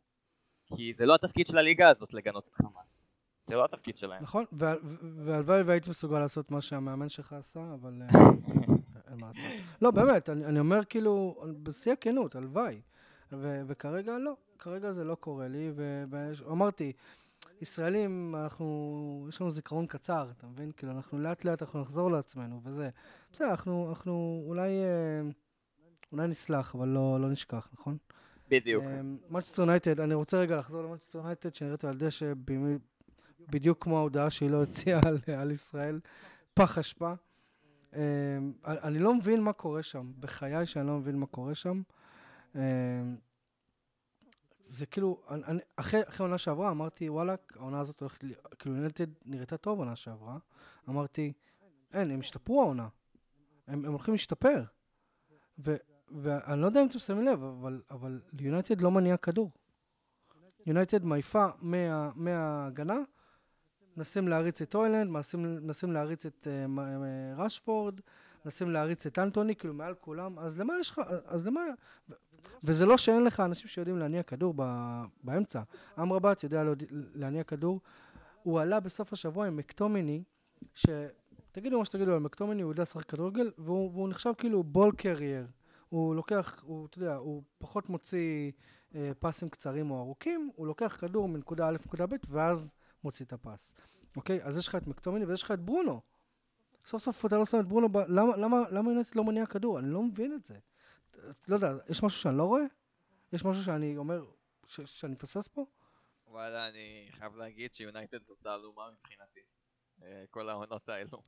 כי 0.76 0.93
זה 0.93 1.05
לא 1.05 1.15
התפקיד 1.15 1.47
של 1.47 1.57
הליגה 1.57 1.89
הזאת 1.89 2.13
לגנות 2.13 2.47
את 2.47 2.55
חמאס. 2.55 3.03
זה 3.47 3.55
לא 3.55 3.65
התפקיד 3.65 3.97
שלהם. 3.97 4.24
נכון, 4.24 4.45
והלוואי 5.26 5.61
והייתי 5.61 5.89
מסוגל 5.89 6.20
לעשות 6.20 6.51
מה 6.51 6.61
שהמאמן 6.61 7.09
שלך 7.09 7.34
עשה, 7.34 7.59
אבל... 7.74 7.93
אה, 9.08 9.12
אין 9.12 9.22
מה 9.22 9.28
לעשות. 9.28 9.51
לא, 9.82 9.91
באמת, 9.91 10.30
אני, 10.30 10.45
אני 10.45 10.60
אומר 10.60 10.86
כאילו, 10.86 11.43
בשיא 11.64 11.91
הכנות, 11.91 12.36
הלוואי. 12.36 12.82
וכרגע 13.68 14.18
לא, 14.18 14.36
כרגע 14.60 14.91
זה 14.91 15.03
לא 15.03 15.16
קורה 15.16 15.47
לי, 15.47 15.72
ואמרתי, 16.10 16.93
ישראלים, 17.62 18.36
אנחנו, 18.36 19.26
יש 19.30 19.41
לנו 19.41 19.51
זיכרון 19.51 19.88
קצר, 19.88 20.28
אתה 20.38 20.47
מבין? 20.47 20.72
כאילו, 20.78 20.91
אנחנו 20.91 21.20
לאט 21.20 21.45
לאט 21.45 21.62
אנחנו 21.62 21.82
נחזור 21.82 22.12
לעצמנו, 22.12 22.62
וזה. 22.64 22.89
בסדר, 23.34 23.49
אנחנו, 23.49 23.89
אנחנו 23.89 24.43
אולי, 24.47 24.70
אה, 24.70 25.22
אולי 26.12 26.28
נסלח, 26.28 26.76
אבל 26.76 26.88
לא, 26.88 27.18
לא 27.22 27.30
נשכח, 27.30 27.70
נכון? 27.74 27.97
בדיוק. 28.49 28.84
מנצ'סטר 29.30 29.62
יונייטד, 29.62 29.99
אני 29.99 30.14
רוצה 30.14 30.38
רגע 30.38 30.58
לחזור 30.58 30.84
למנצ'סטר 30.84 31.20
יונייטד, 31.20 31.55
שנראית 31.55 31.86
על 31.86 31.97
דשא 31.97 32.34
בדיוק 33.49 33.84
כמו 33.84 33.97
ההודעה 33.97 34.30
שהיא 34.30 34.49
לא 34.49 34.64
הוציאה 34.64 35.00
על, 35.05 35.18
על 35.38 35.51
ישראל, 35.51 35.99
פח 36.53 36.78
אשפה. 36.78 37.14
אמ, 37.98 38.54
אני 38.66 39.00
לא 39.00 39.14
מבין 39.14 39.41
מה 39.41 39.54
קורה 39.54 39.84
שם, 39.84 40.12
בחיי 40.20 40.66
שאני 40.66 40.88
לא 40.88 40.98
מבין 40.98 41.20
מה 41.20 41.26
קורה 41.26 41.56
שם. 41.56 41.82
אמ, 42.56 42.62
זה 44.60 44.86
כאילו, 44.86 45.22
אני, 45.30 45.60
אחרי, 45.76 46.02
אחרי 46.08 46.24
עונה 46.24 46.38
שעברה 46.38 46.72
אמרתי, 46.72 47.10
וואלק, 47.10 47.58
העונה 47.60 47.80
הזאת 47.80 48.00
הולכת, 48.00 48.24
כאילו 48.60 48.76
יונייטד 48.76 49.08
נראתה 49.26 49.58
טוב 49.58 49.80
עונה 49.80 49.95
שעברה. 49.95 50.38
אמרתי, 50.89 51.34
אין, 51.93 52.12
הם 52.12 52.20
השתפרו 52.20 52.62
העונה. 52.62 52.88
הם, 53.68 53.86
הם 53.86 53.91
הולכים 53.91 54.14
להשתפר. 54.14 54.64
ואני 56.10 56.62
לא 56.62 56.66
יודע 56.66 56.82
אם 56.82 56.88
אתם 56.88 57.00
שמים 57.00 57.26
לב, 57.26 57.43
אבל, 57.43 57.82
אבל 57.91 58.22
יונייטד 58.39 58.82
לא 58.82 58.91
מניע 58.91 59.18
כדור. 59.18 59.52
יונייטד 60.66 61.06
מעיפה 61.06 61.48
מה, 61.60 62.12
מההגנה 62.16 62.98
מנסים 63.98 64.28
להריץ 64.28 64.62
את 64.62 64.76
אוילנד, 64.76 65.12
מנסים 65.62 65.91
להריץ 65.91 66.26
את 66.26 66.48
uh, 66.48 66.82
רשפורד, 67.38 68.00
מנסים 68.45 68.70
להריץ 68.70 69.06
את 69.06 69.20
אנטוני, 69.20 69.56
כאילו 69.56 69.74
מעל 69.74 69.93
כולם, 70.02 70.39
אז 70.39 70.60
למה 70.60 70.74
יש 70.80 70.89
לך, 70.89 71.02
אז 71.26 71.48
למה... 71.48 71.62
וזה 72.64 72.86
לא 72.86 72.98
שאין 72.98 73.24
לך 73.24 73.39
אנשים 73.39 73.68
שיודעים 73.68 73.98
להניע 73.98 74.24
כדור 74.24 74.54
באמצע. 75.24 75.62
אמרבת 76.00 76.43
יודע 76.43 76.64
להניע 77.16 77.43
כדור. 77.43 77.82
הוא 78.43 78.60
עלה 78.60 78.80
בסוף 78.80 79.14
השבוע 79.14 79.48
עם 79.48 79.58
מקטומיני, 79.58 80.24
ש... 80.76 80.86
תגידו 81.52 81.80
מה 81.80 81.86
שתגידו 81.86 82.14
על 82.14 82.20
מקטומיני, 82.20 82.62
הוא 82.62 82.72
יודע 82.72 82.82
לשחק 82.82 83.06
כדורגל, 83.06 83.52
והוא 83.58 84.10
נחשב 84.10 84.32
כאילו 84.38 84.64
בול 84.64 84.91
קרייר. 84.91 85.48
הוא 85.89 86.16
לוקח, 86.16 86.64
הוא, 86.64 86.86
אתה 86.86 86.98
יודע, 86.98 87.16
הוא 87.16 87.43
פחות 87.58 87.89
מוציא 87.89 88.52
אה, 88.95 89.12
פסים 89.20 89.50
קצרים 89.50 89.91
או 89.91 90.00
ארוכים, 90.00 90.50
הוא 90.56 90.68
לוקח 90.68 90.98
כדור 91.00 91.28
מנקודה 91.28 91.68
א' 91.68 91.72
לנקודה 91.72 92.06
ב', 92.06 92.16
ואז 92.30 92.77
מוציא 93.04 93.26
את 93.26 93.34
הפס. 93.34 93.74
אוקיי? 94.16 94.43
אז 94.43 94.58
יש 94.58 94.68
לך 94.68 94.76
את 94.76 94.88
מקטומיני 94.88 95.26
ויש 95.26 95.43
לך 95.43 95.52
את 95.52 95.60
ברונו. 95.60 96.02
סוף 96.86 97.02
סוף 97.02 97.26
אתה 97.26 97.38
לא 97.38 97.45
שם 97.45 97.60
את 97.60 97.66
ברונו, 97.66 97.89
ב... 97.89 97.98
למה, 97.98 98.38
למה, 98.38 98.58
למה 98.72 98.91
יונטד 98.91 99.16
לא 99.16 99.24
מניע 99.24 99.45
כדור? 99.45 99.80
אני 99.80 99.89
לא 99.89 100.04
מבין 100.04 100.34
את 100.34 100.45
זה. 100.45 100.60
לא 101.48 101.56
יודע, 101.56 101.74
יש 101.89 102.04
משהו 102.04 102.22
שאני 102.22 102.38
לא 102.38 102.43
רואה? 102.43 102.64
יש 103.34 103.45
משהו 103.45 103.64
שאני 103.64 103.98
אומר, 103.98 104.26
ש... 104.68 104.82
שאני 104.82 105.14
מפספס 105.14 105.48
פה? 105.48 105.66
וואלה, 106.28 106.68
אני 106.68 107.08
חייב 107.12 107.36
להגיד 107.36 107.74
שיונייטד 107.74 108.24
זאת 108.24 108.38
תעלומה 108.41 108.89
מבחינתי. 108.91 109.39
אה, 110.04 110.24
כל 110.30 110.50
העונות 110.50 110.89
האלו. 110.89 111.24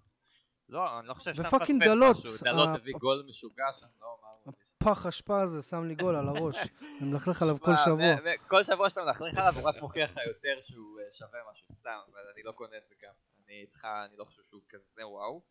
לא, 0.70 0.99
אני 0.99 1.07
לא 1.07 1.13
חושב 1.13 1.34
שאתה 1.34 1.47
מפספס 1.47 1.70
משהו. 1.99 2.32
דלות 2.43 2.70
הביא 2.76 2.93
גול 2.99 3.26
משוגע 3.30 3.74
שם, 3.74 3.88
לא, 4.01 4.17
מה 4.22 4.28
הוא... 4.43 4.53
פח 4.84 5.05
אשפה 5.05 5.41
הזה 5.41 5.61
שם 5.61 5.84
לי 5.84 5.95
גול 5.95 6.15
על 6.15 6.27
הראש. 6.27 6.57
אני 7.01 7.11
מלכלך 7.11 7.41
עליו 7.41 7.59
כל 7.59 7.71
שבוע. 7.86 8.32
כל 8.47 8.63
שבוע 8.63 8.89
שאתה 8.89 9.03
מלכלך 9.03 9.38
עליו 9.38 9.53
הוא 9.55 9.69
רק 9.69 9.82
מוכיח 9.82 10.11
לך 10.11 10.17
יותר 10.27 10.61
שהוא 10.61 10.99
אה, 10.99 11.11
שווה 11.11 11.39
משהו, 11.51 11.67
סתם, 11.73 11.99
אבל 12.11 12.21
אני 12.34 12.43
לא 12.43 12.51
קונה 12.51 12.77
את 12.77 12.88
זה 12.88 12.95
גם. 13.03 13.13
אני 13.45 13.61
איתך, 13.61 13.88
אני 14.05 14.17
לא 14.17 14.25
חושב 14.25 14.41
שהוא 14.43 14.61
כזה 14.69 15.07
וואו, 15.07 15.41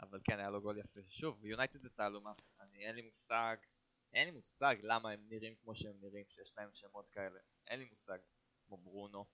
אבל 0.00 0.20
כן, 0.24 0.38
היה 0.38 0.50
לו 0.50 0.60
גול 0.60 0.78
יפה. 0.78 1.00
שוב, 1.08 1.44
יונייטד 1.44 1.82
זה 1.82 1.88
תעלומה. 1.90 2.32
אני, 2.60 2.86
אין 2.86 2.94
לי 2.94 3.02
מושג, 3.02 3.56
אין 4.14 4.24
לי 4.24 4.30
מושג 4.30 4.76
למה 4.82 5.10
הם 5.10 5.20
נראים 5.28 5.54
כמו 5.62 5.74
שהם 5.74 5.94
נראים, 6.00 6.24
שיש 6.28 6.54
להם 6.58 6.68
שמות 6.72 7.08
כאלה. 7.12 7.40
אין 7.66 7.78
לי 7.78 7.86
מושג, 7.90 8.18
כמו 8.66 8.76
ברונו. 8.76 9.24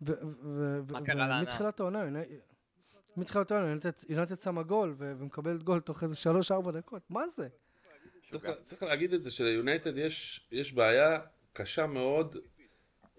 מה 0.00 1.04
קרה 1.06 1.14
לענה? 1.14 1.42
מתחילת 1.42 1.80
העונה, 1.80 2.04
מתחילת 3.16 3.50
העונה, 3.50 3.74
יונייטד 4.08 4.40
שמה 4.40 4.62
גול 4.62 4.94
ומקבלת 4.98 5.62
גול 5.62 5.80
תוך 5.80 6.02
איזה 6.02 6.30
3-4 6.66 6.70
דקות, 6.70 7.10
מה 7.10 7.28
זה? 7.28 7.48
צריך 8.64 8.82
להגיד 8.82 9.14
את 9.14 9.22
זה 9.22 9.30
שליונייטד 9.30 9.98
יש 10.52 10.72
בעיה 10.74 11.18
קשה 11.52 11.86
מאוד 11.86 12.36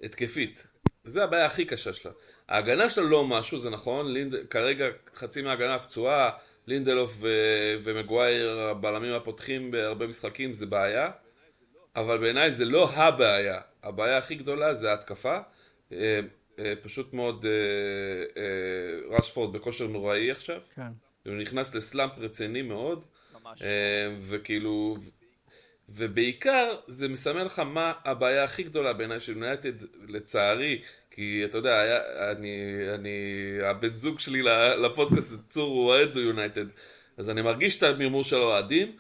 התקפית. 0.04 0.68
זה 1.04 1.24
הבעיה 1.24 1.46
הכי 1.46 1.66
קשה 1.66 1.94
שלה. 1.94 2.12
ההגנה 2.50 2.90
שלה 2.90 3.04
לא 3.04 3.28
משהו, 3.28 3.60
זה 3.60 3.70
נכון, 3.70 4.14
לינד... 4.14 4.36
כרגע 4.50 4.86
חצי 5.16 5.42
מההגנה 5.42 5.80
פצועה, 5.80 6.30
לינדלוף 6.68 7.18
ו... 7.20 7.28
ומגווייר 7.84 8.60
הבלמים 8.60 9.14
הפותחים 9.14 9.72
בהרבה 9.72 10.08
משחקים 10.08 10.54
זה 10.54 10.66
בעיה, 10.66 11.12
אבל 11.96 12.18
בעיניי 12.18 12.52
זה 12.52 12.66
לא 12.66 12.90
הבעיה. 12.90 13.62
הבעיה 13.84 14.18
הכי 14.18 14.36
גדולה 14.36 14.74
זה 14.74 14.92
ההתקפה. 14.92 15.38
אה, 15.92 16.20
אה, 16.60 16.74
פשוט 16.82 17.14
מאוד 17.14 17.46
אה, 17.46 18.42
רשפורד 19.18 19.54
בכושר 19.54 19.88
נוראי 19.88 20.32
עכשיו. 20.32 20.62
כן. 20.76 20.92
הוא 21.26 21.36
נכנס 21.36 21.76
לסלאמפ 21.76 22.12
רציני 22.18 22.62
מאוד. 22.62 23.06
ממש. 23.50 23.62
וכאילו, 24.20 24.98
ובעיקר 25.90 26.76
זה 26.88 27.08
מסמל 27.08 27.44
לך 27.44 27.60
מה 27.60 27.94
הבעיה 28.06 28.44
הכי 28.44 28.64
גדולה 28.64 28.94
בעיניי 28.94 29.20
של 29.20 29.32
יונייטד 29.32 29.74
לצערי 30.08 30.82
כי 31.12 31.42
אתה 31.46 31.58
יודע 31.58 31.80
היה, 31.80 32.00
אני, 32.32 32.76
אני 32.96 33.20
הבן 33.64 33.96
זוג 33.96 34.20
שלי 34.20 34.42
לפודקאסט 34.84 35.34
צור 35.50 35.70
הוא 35.70 35.88
אוהד 35.88 36.16
יונייטד 36.16 36.66
אז 37.18 37.30
אני 37.30 37.42
מרגיש 37.42 37.78
את 37.78 37.84
המרמור 37.84 38.24
של 38.24 38.36
האוהדים 38.36 38.96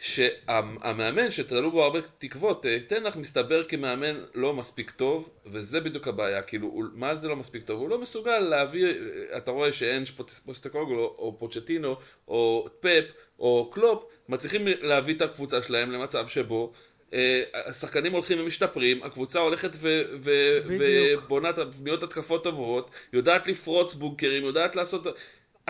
שהמאמן 0.00 1.30
שתלו 1.30 1.70
בו 1.70 1.84
הרבה 1.84 1.98
תקוות, 2.18 2.66
אה, 2.66 2.78
תנח 2.86 3.16
מסתבר 3.16 3.64
כמאמן 3.64 4.20
לא 4.34 4.54
מספיק 4.54 4.90
טוב, 4.90 5.30
וזה 5.46 5.80
בדיוק 5.80 6.08
הבעיה, 6.08 6.42
כאילו, 6.42 6.82
מה 6.94 7.14
זה 7.14 7.28
לא 7.28 7.36
מספיק 7.36 7.62
טוב? 7.62 7.80
הוא 7.80 7.88
לא 7.88 7.98
מסוגל 7.98 8.38
להביא, 8.38 8.86
אה, 8.86 9.36
אתה 9.36 9.50
רואה 9.50 9.72
שאין 9.72 10.04
פוסטקוגלו, 10.44 11.14
או 11.18 11.36
פוצ'טינו, 11.38 11.96
או 12.28 12.66
פפ, 12.80 13.12
או 13.38 13.70
קלופ, 13.72 14.04
מצליחים 14.28 14.66
להביא 14.66 15.14
את 15.14 15.22
הקבוצה 15.22 15.62
שלהם 15.62 15.92
למצב 15.92 16.28
שבו 16.28 16.72
אה, 17.14 17.42
השחקנים 17.66 18.12
הולכים 18.12 18.40
ומשתפרים, 18.40 19.02
הקבוצה 19.02 19.38
הולכת 19.38 19.70
ובונה 19.80 21.48
בניות 21.52 22.02
התקפות 22.02 22.44
טובות, 22.44 22.90
יודעת 23.12 23.48
לפרוץ 23.48 23.94
בונקרים, 23.94 24.44
יודעת 24.44 24.76
לעשות... 24.76 25.06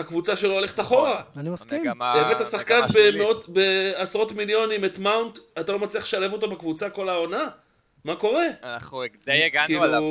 הקבוצה 0.00 0.36
שלו 0.36 0.52
הולכת 0.52 0.80
אחורה. 0.80 1.22
אני 1.36 1.50
מסכים. 1.50 2.02
הבאת 2.02 2.46
שחקן 2.46 2.80
בעשרות 3.48 4.32
מיליונים, 4.32 4.84
את 4.84 4.98
מאונט, 4.98 5.38
אתה 5.60 5.72
לא 5.72 5.78
מצליח 5.78 6.04
לשלב 6.04 6.32
אותו 6.32 6.50
בקבוצה 6.50 6.90
כל 6.90 7.08
העונה? 7.08 7.48
מה 8.04 8.16
קורה? 8.16 8.44
אנחנו 8.62 9.02
די 9.24 9.44
הגענו 9.44 9.66
כאילו- 9.66 9.84
עליו 9.84 10.02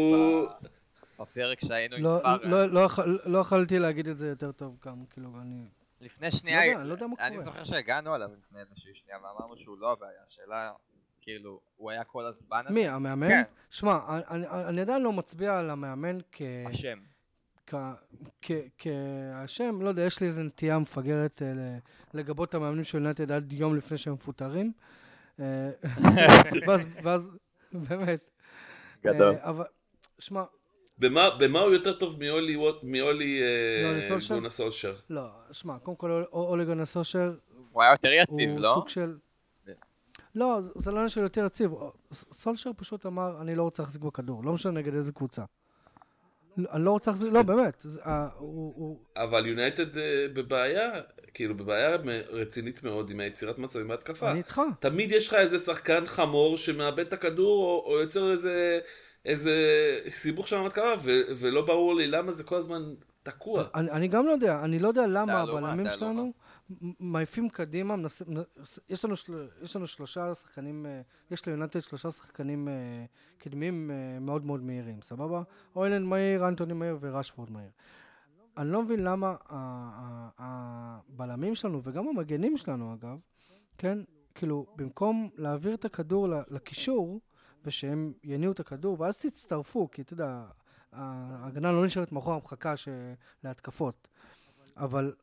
בפרק 1.19 1.59
שהיינו 1.65 1.95
עם 1.95 2.03
פארה. 2.03 2.37
לא, 2.43 2.65
לא, 2.65 2.87
לא 3.25 3.37
יכולתי 3.39 3.79
להגיד 3.79 4.07
את 4.07 4.17
זה 4.17 4.27
יותר 4.27 4.51
טוב 4.51 4.77
גם, 4.85 4.95
כאילו, 5.09 5.29
אני... 5.41 5.55
לפני 6.01 6.31
שנייה, 6.31 6.83
לא. 6.83 6.95
אני 7.19 7.41
זוכר 7.43 7.63
שהגענו 7.63 8.13
עליו 8.13 8.29
לפני 8.37 8.59
איזושהי 8.59 8.95
שנייה 8.95 9.17
ואמרנו 9.23 9.57
שהוא 9.57 9.77
לא 9.79 9.91
הבעיה, 9.91 10.19
השאלה, 10.27 10.71
כאילו, 11.21 11.59
הוא 11.77 11.91
היה 11.91 12.03
כל 12.03 12.25
הזמן 12.25 12.65
מי, 12.69 12.87
המאמן? 12.87 13.27
כן. 13.27 13.43
שמע, 13.69 13.99
אני 14.67 14.81
עדיין 14.81 15.01
לא 15.01 15.13
מצביע 15.13 15.59
על 15.59 15.69
המאמן 15.69 16.17
כ... 16.31 16.41
השם. 16.69 16.99
כהשם, 18.77 19.81
לא 19.81 19.89
יודע, 19.89 20.01
יש 20.01 20.19
לי 20.19 20.27
איזו 20.27 20.43
נטייה 20.43 20.79
מפגרת 20.79 21.41
אה, 21.41 21.77
לגבות 22.13 22.49
את 22.49 22.53
המאמנים 22.53 22.83
של 22.83 22.97
יונתד 22.97 23.31
עד 23.31 23.53
יום 23.53 23.75
לפני 23.75 23.97
שהם 23.97 24.13
מפוטרים. 24.13 24.71
אה, 25.39 25.69
ואז, 27.03 27.31
באמת. 27.73 28.19
גדול. 29.03 29.35
אה, 29.35 29.49
אבל, 29.49 29.65
שמע... 30.19 30.43
במה 30.97 31.59
הוא 31.59 31.73
יותר 31.73 31.93
טוב 31.93 32.19
מאולי 32.83 33.41
גונה 34.29 34.49
סולשר? 34.49 34.95
לא, 35.09 35.27
שמע, 35.51 35.79
קודם 35.79 35.97
כל 35.97 36.23
אולי 36.33 36.65
גונה 36.65 36.85
סולשר... 36.85 37.33
הוא 37.71 37.83
היה 37.83 37.91
יותר 37.91 38.11
יציב, 38.11 38.49
לא? 38.57 38.67
הוא 38.67 38.75
סוג 38.75 38.89
של... 38.89 39.17
לא, 40.35 40.59
זה 40.75 40.91
לא 40.91 40.95
עניין 40.95 41.09
של 41.09 41.21
יותר 41.21 41.45
יציב. 41.45 41.71
סולשר 42.13 42.71
פשוט 42.77 43.05
אמר, 43.05 43.41
אני 43.41 43.55
לא 43.55 43.63
רוצה 43.63 43.83
להחזיק 43.83 44.01
בכדור, 44.01 44.43
לא 44.43 44.53
משנה 44.53 44.71
נגד 44.71 44.93
איזה 44.93 45.11
קבוצה. 45.11 45.43
אני 46.71 46.85
לא 46.85 46.91
רוצה 46.91 47.11
להחזיר, 47.11 47.29
לא, 47.29 47.41
באמת. 47.41 47.85
אה, 48.05 48.27
אבל 49.17 49.45
יונייטד 49.45 49.97
אה, 49.97 50.25
בבעיה, 50.33 50.91
כאילו 51.33 51.57
בבעיה 51.57 51.97
רצינית 52.29 52.83
מאוד 52.83 53.09
עם 53.09 53.19
היצירת 53.19 53.57
מצבים 53.57 53.87
בהתקפה. 53.87 54.31
אני 54.31 54.37
איתך. 54.37 54.61
תמיד 54.79 55.11
יש 55.11 55.27
לך 55.27 55.33
איזה 55.33 55.57
שחקן 55.57 56.05
חמור 56.05 56.57
שמאבד 56.57 56.99
את 56.99 57.13
הכדור, 57.13 57.83
או 57.85 57.99
יוצר 57.99 58.31
איזה... 58.31 58.79
איזה 59.25 59.53
סיבוך 60.09 60.47
שם 60.47 60.63
בהתקפה, 60.63 60.93
ולא 61.39 61.61
ברור 61.61 61.95
לי 61.95 62.07
למה 62.07 62.31
זה 62.31 62.43
כל 62.43 62.55
הזמן 62.55 62.83
תקוע. 63.23 63.63
אני 63.75 64.07
גם 64.07 64.25
לא 64.25 64.31
יודע, 64.31 64.59
אני 64.63 64.79
לא 64.79 64.87
יודע 64.87 65.07
למה 65.07 65.41
הבלמים 65.41 65.87
שלנו... 65.91 66.33
מעיפים 66.99 67.49
קדימה, 67.49 67.95
מנס... 67.95 68.21
יש, 68.89 69.05
לנו 69.05 69.15
של... 69.15 69.47
יש 69.61 69.75
לנו 69.75 69.87
שלושה 69.87 70.35
שחקנים, 70.35 70.85
אה, 70.85 71.01
יש 71.31 71.45
ליונטד 71.45 71.79
שלושה 71.79 72.11
שחקנים 72.11 72.67
אה, 72.67 72.73
קדמיים 73.37 73.91
אה, 73.91 74.19
מאוד 74.19 74.45
מאוד 74.45 74.63
מהירים, 74.63 75.01
סבבה? 75.01 75.43
אוילנד 75.75 76.05
מהיר, 76.05 76.47
אנטוני 76.47 76.73
מהיר 76.73 76.97
ורשפורד 77.01 77.51
מהיר. 77.51 77.69
אני 78.57 78.71
לא 78.71 78.83
מבין 78.83 79.03
למה 79.03 79.35
הבלמים 80.37 81.55
שלנו 81.55 81.81
וגם 81.83 82.07
המגנים 82.07 82.57
שלנו 82.57 82.93
אגב, 82.93 83.19
כן, 83.77 83.99
כאילו, 84.35 84.65
במקום 84.75 85.29
להעביר 85.35 85.73
את 85.73 85.85
הכדור 85.85 86.27
לקישור, 86.49 87.19
ושהם 87.65 88.13
יניעו 88.23 88.51
את 88.51 88.59
הכדור, 88.59 89.01
ואז 89.01 89.17
תצטרפו, 89.17 89.91
כי 89.91 90.01
אתה 90.01 90.13
יודע, 90.13 90.45
ההגנה 90.93 91.71
לא 91.71 91.85
נשארת 91.85 92.11
מאחור 92.11 92.33
המחקה 92.33 92.73
להתקפות. 93.43 94.07
אבל 94.77 95.13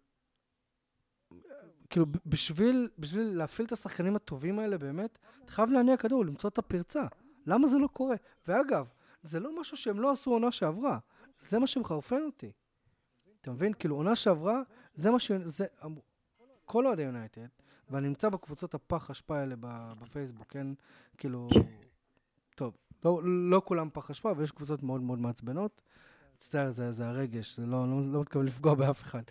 כאילו, 1.91 2.07
בשביל, 2.27 2.89
בשביל 2.99 3.23
להפעיל 3.23 3.67
את 3.67 3.73
השחקנים 3.73 4.17
הטובים 4.17 4.59
האלה 4.59 4.79
באמת, 4.79 5.19
אתה 5.45 5.53
חייב 5.53 5.71
להניע 5.71 5.97
כדור, 5.97 6.25
למצוא 6.25 6.51
את 6.51 6.59
הפרצה. 6.59 7.07
למה 7.47 7.67
זה 7.67 7.79
לא 7.79 7.87
קורה? 7.87 8.17
ואגב, 8.49 8.87
זה 9.23 9.41
לא 9.41 9.61
משהו 9.61 9.77
שהם 9.77 10.01
לא 10.01 10.11
עשו 10.11 10.31
עונה 10.31 10.53
שעברה, 10.53 10.99
זה 11.39 11.59
מה 11.59 11.67
שמחרפן 11.67 12.23
אותי. 12.27 12.53
אתה 13.41 13.51
מבין? 13.51 13.73
כאילו, 13.73 13.97
עונה 13.97 14.17
שעברה, 14.17 14.63
זה 14.95 15.11
מה 15.11 15.19
ש... 15.19 15.33
זה... 15.45 15.67
כל 16.65 16.87
אוהדי 16.87 17.03
יונייטד, 17.03 17.47
ואני 17.91 18.09
נמצא 18.09 18.29
בקבוצות 18.29 18.75
הפח 18.75 19.11
אשפה 19.11 19.39
האלה 19.39 19.55
בפייסבוק, 19.99 20.47
כן? 20.51 20.67
כאילו... 21.19 21.49
טוב, 22.55 22.77
לא, 23.05 23.21
לא 23.25 23.63
כולם 23.65 23.89
פח 23.93 24.11
אשפה, 24.11 24.33
ויש 24.37 24.51
קבוצות 24.51 24.83
מאוד 24.83 25.01
מאוד 25.01 25.19
מעצבנות. 25.19 25.83
מצטער, 26.37 26.71
זה, 26.71 26.93
זה 26.93 27.09
הרגש, 27.09 27.57
זה 27.57 27.67
לא, 27.67 27.91
לא, 27.91 28.13
לא 28.13 28.21
מתכוון 28.21 28.47
לפגוע 28.47 28.75
באף 28.75 29.03
אחד. 29.03 29.23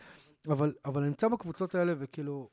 אבל, 0.47 0.73
אבל 0.85 1.01
אני 1.01 1.09
נמצא 1.09 1.27
בקבוצות 1.27 1.75
האלה, 1.75 1.93
וכאילו, 1.99 2.49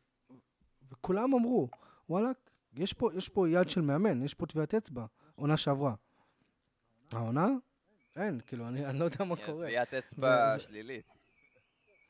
וכולם 0.91 1.35
אמרו, 1.35 1.69
וואלה, 2.09 2.29
יש 2.77 2.93
פה, 2.93 3.11
יש 3.15 3.29
פה 3.29 3.49
יד 3.49 3.71
של 3.71 3.81
מאמן, 3.81 4.23
יש 4.23 4.35
פה 4.35 4.47
טביעת 4.47 4.75
אצבע, 4.75 5.05
עונה 5.35 5.57
שעברה. 5.57 5.95
העונה? 7.13 7.49
אין, 8.17 8.41
כאילו, 8.47 8.69
אני, 8.69 8.87
אני 8.87 8.99
לא 8.99 9.05
יודע 9.05 9.25
מה 9.25 9.37
קורה. 9.37 9.67
טביעת 9.67 9.95
אצבע. 9.95 10.59
שלילית. 10.59 11.17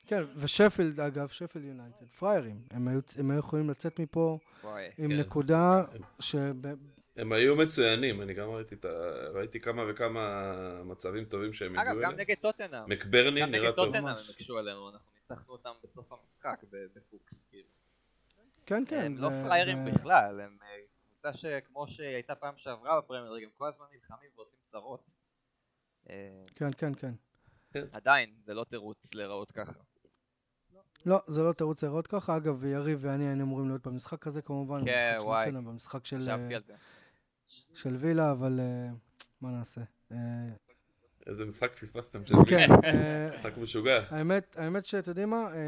כן, 0.06 0.22
ושפילד, 0.36 1.00
אגב, 1.00 1.28
שפילד 1.28 1.64
יונייטד, 1.64 2.06
פריירים. 2.18 2.62
הם 2.70 2.88
היו, 2.88 3.00
הם 3.18 3.30
היו 3.30 3.38
יכולים 3.38 3.70
לצאת 3.70 4.00
מפה 4.00 4.38
וואי, 4.64 4.88
עם 4.98 5.10
כן. 5.10 5.16
נקודה 5.16 5.82
ש... 6.20 6.34
הם 7.16 7.32
היו 7.32 7.56
מצוינים, 7.56 8.22
אני 8.22 8.34
גם 8.34 8.50
ראיתי, 8.50 8.76
ראיתי 9.34 9.60
כמה 9.60 9.82
וכמה 9.88 10.42
מצבים 10.84 11.24
טובים 11.24 11.52
שהם 11.52 11.78
הגיעו 11.78 11.92
אליהם. 11.92 12.04
אגב, 12.04 12.12
גם 12.12 12.20
נגד 12.20 12.34
טוטנאם. 12.40 12.88
מקברני 12.88 13.46
נראה 13.46 13.72
טוב. 13.72 13.86
גם 13.86 13.92
נגד 13.92 14.00
טוטנאם 14.00 14.06
הם 14.06 14.16
הקשו 14.34 14.58
עלינו, 14.58 14.90
אנחנו 14.90 15.11
ניצחנו 15.22 15.52
אותם 15.52 15.70
בסוף 15.82 16.12
המשחק 16.12 16.64
בפוקס, 16.94 17.46
כאילו. 17.50 17.68
כן, 18.66 18.84
כן. 18.88 19.04
הם 19.04 19.16
לא 19.18 19.28
פריירים 19.28 19.84
בכלל, 19.84 20.40
הם 20.40 20.58
אה, 20.62 20.68
קבוצה 21.08 21.32
שכמו 21.32 21.88
שהיא 21.88 22.14
הייתה 22.14 22.34
פעם 22.34 22.56
שעברה 22.56 23.00
בפרמייר 23.00 23.44
הם 23.44 23.50
כל 23.54 23.68
הזמן 23.68 23.86
נלחמים 23.92 24.30
ועושים 24.36 24.58
צרות. 24.66 25.10
אה, 26.10 26.42
כן, 26.54 26.70
כן, 26.78 26.92
כן. 26.94 27.14
עדיין, 27.92 28.34
זה 28.44 28.54
לא 28.54 28.64
תירוץ 28.64 29.14
להיראות 29.14 29.52
ככה. 29.52 29.80
לא, 31.06 31.22
זה 31.26 31.42
לא 31.42 31.52
תירוץ 31.52 31.82
להיראות 31.82 32.06
ככה. 32.06 32.36
אגב, 32.36 32.64
יריב 32.64 32.98
ואני 33.02 33.26
היינו 33.26 33.44
אמורים 33.44 33.68
להיות 33.68 33.86
במשחק 33.86 34.26
הזה 34.26 34.42
כמובן. 34.42 34.84
כן, 34.84 35.16
וואי. 35.20 35.50
במשחק 35.50 36.06
של... 36.06 36.28
של 37.46 37.96
וילה, 37.96 38.32
אבל 38.32 38.60
מה 39.40 39.50
נעשה. 39.50 39.80
איזה 41.26 41.44
משחק 41.44 41.74
פספסתם 41.74 42.24
של 42.24 42.34
כן. 42.48 42.68
אה, 42.84 43.30
משחק 43.34 43.56
משוגע. 43.56 44.02
האמת, 44.08 44.56
האמת 44.56 44.86
שאתם 44.86 45.10
יודעים 45.10 45.30
מה, 45.30 45.54
אה, 45.54 45.58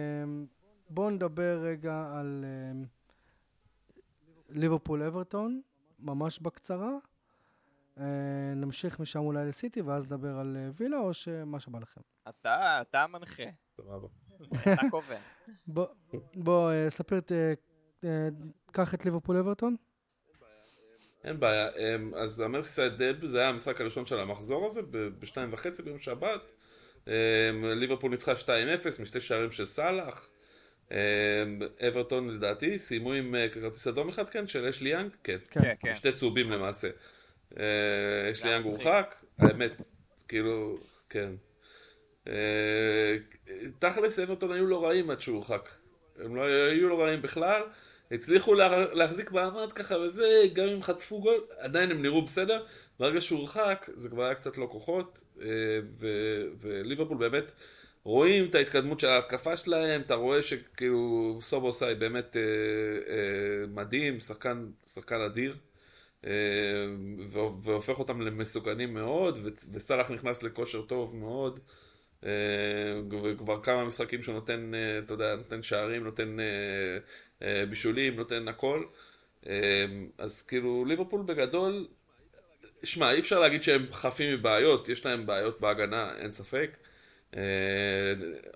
בואו 0.91 1.11
נדבר 1.11 1.59
רגע 1.63 2.13
על 2.15 2.45
אה, 2.45 2.85
ליברפול 4.49 5.03
אברטון, 5.03 5.61
ממש 5.99 6.41
בקצרה. 6.41 6.91
נמשיך 8.57 9.01
משם 9.01 9.19
אולי 9.19 9.49
לסיטי, 9.49 9.83
ואז 9.83 10.07
נדבר 10.07 10.39
על 10.39 10.57
וילה, 10.77 10.99
או 10.99 11.15
שמה 11.15 11.61
שבא 11.61 11.79
לכם? 11.79 12.01
אתה, 12.29 12.81
אתה 12.81 13.03
המנחה. 13.03 13.43
סבבה. 13.77 14.09
אתה 14.73 14.83
קובע. 14.91 15.19
בוא, 16.35 16.71
ספר, 16.89 17.19
קח 18.73 18.95
את 18.95 19.05
ליברפול 19.05 19.37
אברטון. 19.37 19.77
אין 21.25 21.41
בעיה, 21.41 21.69
אמ, 21.69 22.15
אז 22.15 22.41
המרסיסייד 22.41 23.03
דב 23.03 23.27
זה 23.27 23.39
היה 23.39 23.49
המשחק 23.49 23.81
הראשון 23.81 24.07
של 24.07 24.19
המחזור 24.19 24.67
הזה, 24.67 24.81
בשתיים 25.19 25.53
וחצי 25.53 25.83
ביום 25.83 25.99
שבת. 25.99 26.53
אמ, 27.07 27.13
ליברפול 27.65 28.11
ניצחה 28.11 28.33
2-0 28.37 29.01
משתי 29.01 29.21
שערים 29.21 29.51
של 29.51 29.65
סאלח. 29.65 30.29
אמ, 30.91 30.97
אברטון 31.89 32.29
לדעתי 32.29 32.79
סיימו 32.79 33.13
עם 33.13 33.35
אה, 33.35 33.49
כרטיס 33.49 33.87
אדום 33.87 34.09
אחד 34.09 34.29
כן 34.29 34.47
של 34.47 34.67
אשלי 34.67 34.91
יאנג? 34.91 35.11
כן. 35.25 35.39
כן, 35.51 35.73
כן. 35.81 35.95
שתי 35.95 36.13
צהובים 36.13 36.51
למעשה. 36.51 36.89
אה, 37.59 38.31
אשלי 38.33 38.51
יאנג 38.51 38.65
הורחק, 38.65 39.15
האמת, 39.39 39.83
כאילו, 40.29 40.79
כן. 41.09 41.33
אה, 42.29 43.17
תכלס 43.79 44.19
אברטון 44.19 44.53
היו 44.53 44.67
לא 44.67 44.87
רעים 44.87 45.11
עד 45.11 45.21
שהוא 45.21 45.37
הורחק. 45.37 45.69
הם 46.19 46.37
לא 46.37 46.43
היו 46.43 46.89
לא 46.89 47.03
רעים 47.03 47.23
בכלל. 47.23 47.63
הצליחו 48.11 48.55
לה, 48.55 48.95
להחזיק 48.95 49.33
מעמד 49.33 49.73
ככה 49.73 49.99
וזה, 49.99 50.43
גם 50.53 50.69
אם 50.69 50.83
חטפו 50.83 51.21
גול, 51.21 51.45
עדיין 51.59 51.91
הם 51.91 52.03
נראו 52.03 52.23
בסדר. 52.23 52.65
ברגע 52.99 53.21
שהוא 53.21 53.39
הורחק, 53.39 53.91
זה 53.97 54.09
כבר 54.09 54.25
היה 54.25 54.35
קצת 54.35 54.59
לא 54.59 54.67
כוחות, 54.71 55.25
אה, 55.43 55.47
וליברפול 56.61 57.19
באמת 57.19 57.53
רואים 58.05 58.45
את 58.45 58.55
ההתקדמות 58.55 59.01
של 59.01 59.09
ההתקפה 59.09 59.57
שלהם, 59.57 60.01
אתה 60.01 60.15
רואה 60.15 60.43
שכאילו 60.43 61.39
סובוסאי 61.43 61.95
באמת 61.95 62.37
אה, 62.37 62.43
אה, 62.43 63.67
מדהים, 63.69 64.21
שחקן, 64.21 64.67
שחקן 64.87 65.21
אדיר. 65.21 65.57
והופך 67.63 67.99
אותם 67.99 68.21
למסוכנים 68.21 68.95
מאוד, 68.95 69.39
וסאלח 69.73 70.11
נכנס 70.11 70.43
לכושר 70.43 70.83
טוב 70.83 71.17
מאוד. 71.17 71.61
וכבר 73.23 73.63
כמה 73.63 73.85
משחקים 73.85 74.23
שהוא 74.23 74.35
נותן, 74.35 74.73
אתה 75.05 75.15
יודע, 75.15 75.37
נותן 75.37 75.63
שערים, 75.63 76.05
נותן 76.05 76.37
אה, 77.43 77.67
בישולים, 77.67 78.17
נותן 78.17 78.49
הכל. 78.49 78.85
אה, 79.47 79.85
אז 80.19 80.47
כאילו 80.47 80.85
ליברפול 80.85 81.23
בגדול, 81.23 81.87
שמע, 82.85 83.13
אי 83.13 83.21
אפשר 83.21 83.41
להגיד 83.41 83.63
שהם 83.63 83.87
חפים 83.93 84.35
מבעיות, 84.35 84.89
יש 84.89 85.07
להם 85.07 85.27
בעיות 85.27 85.61
בהגנה, 85.61 86.13
אין 86.19 86.33
ספק. 86.33 86.77
אה, 87.37 87.43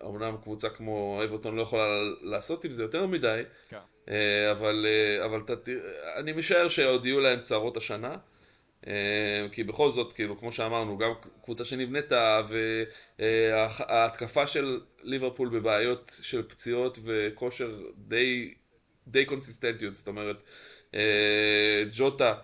אמנם 0.07 0.37
קבוצה 0.43 0.69
כמו 0.69 1.21
אברטון 1.25 1.57
לא 1.57 1.63
יכולה 1.63 1.85
לעשות 2.21 2.65
עם 2.65 2.73
זה 2.73 2.83
יותר 2.83 3.07
מדי, 3.07 3.43
כן. 3.69 3.79
אבל, 4.51 4.87
אבל 5.25 5.41
אני 6.17 6.33
משער 6.33 6.69
שעוד 6.69 7.07
יהיו 7.07 7.21
להם 7.21 7.41
צרות 7.41 7.77
השנה. 7.77 8.17
כי 9.53 9.65
בכל 9.65 9.91
זאת, 9.91 10.13
כאילו, 10.13 10.39
כמו 10.39 10.53
שאמרנו, 10.53 10.99
גם 10.99 11.11
קבוצה 11.45 11.65
שנבנתה, 11.65 12.43
וההתקפה 13.19 14.47
של 14.47 14.81
ליברפול 15.03 15.49
בבעיות 15.49 16.11
של 16.23 16.43
פציעות 16.43 16.99
וכושר 17.05 17.81
די 17.97 18.55
די 19.11 19.25
קונסיסטנטיות, 19.25 19.97
זאת 19.97 20.09
אומרת, 20.09 20.43
אה, 20.95 21.85
ג'וטה 21.93 22.35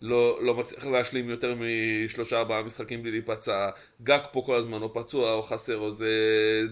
לא, 0.00 0.44
לא 0.44 0.54
מצליח 0.54 0.86
להשלים 0.86 1.30
יותר 1.30 1.54
משלושה 1.54 2.38
ארבעה 2.38 2.62
משחקים 2.62 3.02
בלי 3.02 3.10
להיפצע, 3.10 3.70
גאק 4.02 4.28
פה 4.32 4.42
כל 4.46 4.54
הזמן 4.56 4.82
או 4.82 4.94
פצוע 4.94 5.32
או 5.32 5.42
חסר 5.42 5.78
או 5.78 5.90
זה 5.90 6.10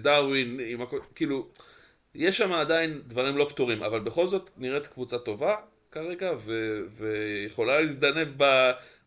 דרווין, 0.03 0.61
הכל, 0.83 0.99
כאילו, 1.15 1.49
יש 2.15 2.39
שם 2.39 2.53
עדיין 2.53 3.03
דברים 3.07 3.37
לא 3.37 3.45
פתורים, 3.45 3.83
אבל 3.83 4.01
בכל 4.01 4.27
זאת 4.27 4.51
נראית 4.57 4.87
קבוצה 4.87 5.19
טובה 5.19 5.57
כרגע, 5.93 6.31
ו, 6.39 6.79
ויכולה 6.91 7.81
להזדנב 7.81 8.29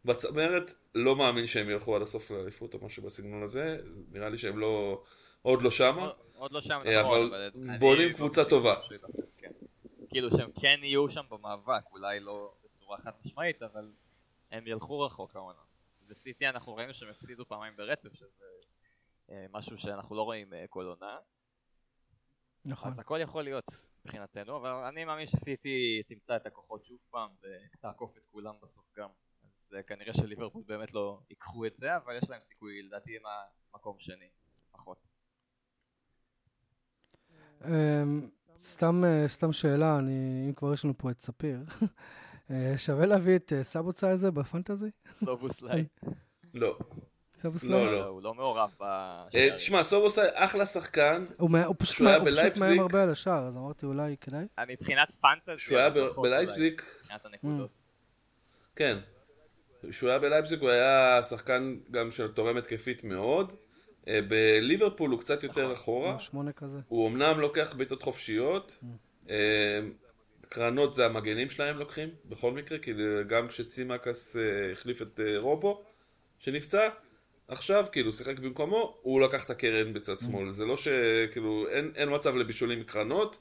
בצמרת, 0.06 0.72
לא 0.96 1.16
מאמין 1.16 1.48
שהם 1.48 1.70
ילכו 1.70 1.96
עד 1.96 2.02
הסוף 2.02 2.32
לאליפות 2.32 2.74
או 2.74 2.86
משהו 2.86 3.04
בסגנון 3.04 3.44
הזה, 3.44 3.78
נראה 4.12 4.30
לי 4.30 4.38
שהם 4.38 4.60
לא, 4.60 5.04
עוד 5.42 5.62
לא 5.62 5.72
שמה. 5.72 6.12
עוד 6.38 6.52
לא 6.52 6.62
שם, 6.62 6.82
אה, 6.86 7.02
נכון, 7.02 7.28
אבל 7.28 7.52
בונים 7.80 8.14
קבוצה 8.14 8.46
טובה. 8.46 8.76
כאילו 10.10 10.32
שהם 10.32 10.52
כן 10.62 10.80
יהיו 10.84 11.10
שם 11.10 11.24
במאבק, 11.30 11.84
אולי 11.92 12.20
לא 12.20 12.54
בצורה 12.64 12.98
חד 12.98 13.12
משמעית, 13.26 13.64
אבל 13.64 13.92
הם 14.52 14.64
ילכו 14.68 15.00
רחוק 15.00 15.36
העונה. 15.36 15.60
וסיטי 16.08 16.48
אנחנו 16.48 16.76
ראינו 16.76 16.94
שהם 16.94 17.10
הפסידו 17.10 17.46
פעמיים 17.46 17.76
ברצף, 17.76 18.14
שזה 18.14 18.46
אה, 19.30 19.46
משהו 19.52 19.78
שאנחנו 19.78 20.16
לא 20.16 20.22
רואים 20.22 20.54
אה, 20.54 20.66
כל 20.70 20.86
עונה. 20.86 21.18
נכון. 22.66 22.92
אז 22.92 23.00
הכל 23.00 23.20
יכול 23.22 23.44
להיות 23.44 23.72
מבחינתנו, 24.06 24.58
אבל 24.58 24.70
אני 24.70 25.06
מאמין 25.06 25.26
שסיטי 25.26 26.04
תמצא 26.08 26.36
את 26.36 26.46
הכוחות 26.46 26.86
שוב 26.86 27.00
פעם 27.10 27.30
ותעקוף 27.42 28.18
את 28.18 28.26
כולם 28.26 28.54
בסוף 28.62 28.86
גם. 28.98 29.10
אז 29.44 29.74
אה, 29.78 29.84
כנראה 29.84 30.14
שליברפול 30.14 30.64
באמת 30.68 30.94
לא 30.94 31.20
ייקחו 31.30 31.66
את 31.66 31.76
זה, 31.76 31.98
אבל 31.98 32.18
יש 32.18 32.30
להם 32.30 32.42
סיכוי 32.42 32.82
לדעתי 32.82 33.16
עם 33.16 33.22
המקום 33.74 34.00
שני 34.00 34.30
לפחות. 34.70 34.98
אמ, 37.66 38.30
סתם, 38.64 39.04
אה, 39.06 39.28
סתם 39.28 39.54
שאלה, 39.54 40.00
אני, 40.00 40.46
אם 40.48 40.54
כבר 40.54 40.74
יש 40.74 40.86
לנו 40.86 40.98
פה 40.98 41.12
את 41.12 41.22
ספיר, 41.22 41.60
אה, 42.52 42.74
שווה 42.78 43.06
להביא 43.06 43.36
את 43.36 43.54
סבוצה 43.62 44.10
הזה 44.10 44.32
בפנטזי? 44.32 44.90
סובוסליי. 45.12 45.88
לא. 46.54 46.78
סובוסליי? 47.42 47.86
לא, 47.86 47.92
לא. 47.92 48.06
הוא 48.06 48.24
לא 48.24 48.34
מעורב 48.34 48.70
בשערים. 48.80 49.56
תשמע, 49.56 49.84
סובוסליי 49.84 50.30
אחלה 50.34 50.66
שחקן. 50.66 51.26
הוא 51.38 51.76
פשוט 51.78 52.08
מאיים 52.60 52.80
הרבה 52.80 53.04
על 53.04 53.12
השער, 53.12 53.48
אז 53.48 53.58
אמרתי 53.58 53.86
אולי 53.86 54.16
כדאי. 54.22 54.46
מבחינת 54.68 55.12
פנטזי. 55.22 55.60
שהוא 55.60 55.78
היה. 55.78 55.90
מבחינת 55.90 57.26
הנקודות. 57.26 57.70
כן. 58.76 58.98
כשהוא 59.90 60.10
היה 60.10 60.20
בלייפזיג 60.20 60.62
הוא 60.62 60.70
היה 60.70 61.24
שחקן 61.24 61.76
גם 61.92 62.12
של 62.12 62.32
תורם 62.32 62.58
התקפית 62.58 63.04
מאוד. 63.04 63.54
אה, 64.08 64.20
בליברפול 64.28 65.12
הוא 65.12 65.20
קצת 65.20 65.44
יותר 65.44 65.74
אחורה. 65.74 66.20
שמונה 66.20 66.52
כזה. 66.52 66.80
הוא 66.88 67.08
אמנם 67.08 67.40
לוקח 67.40 67.74
בעיטות 67.78 68.04
חופשיות. 68.04 68.80
אה, 69.30 69.80
קרנות 70.50 70.94
זה 70.94 71.06
המגנים 71.06 71.50
שלהם 71.50 71.78
לוקחים, 71.78 72.10
בכל 72.26 72.52
מקרה, 72.52 72.78
כי 72.78 72.94
גם 73.28 73.48
כשצימקס 73.48 74.38
אה, 74.38 74.72
החליף 74.72 75.02
את 75.02 75.20
רובו, 75.38 75.84
שנפצע, 76.40 76.90
עכשיו, 77.48 77.86
כאילו, 77.92 78.12
שיחק 78.12 78.40
במקומו, 78.40 78.98
הוא 79.02 79.22
לקח 79.22 79.46
את 79.46 79.50
הקרן 79.50 79.94
בצד 79.94 80.20
שמאל. 80.20 80.50
זה 80.50 80.66
לא 80.66 80.78
שכאילו, 80.78 81.66
אין, 81.70 81.92
אין 81.96 82.16
מצב 82.16 82.36
לבישולים 82.36 82.80
מקרנות. 82.80 83.38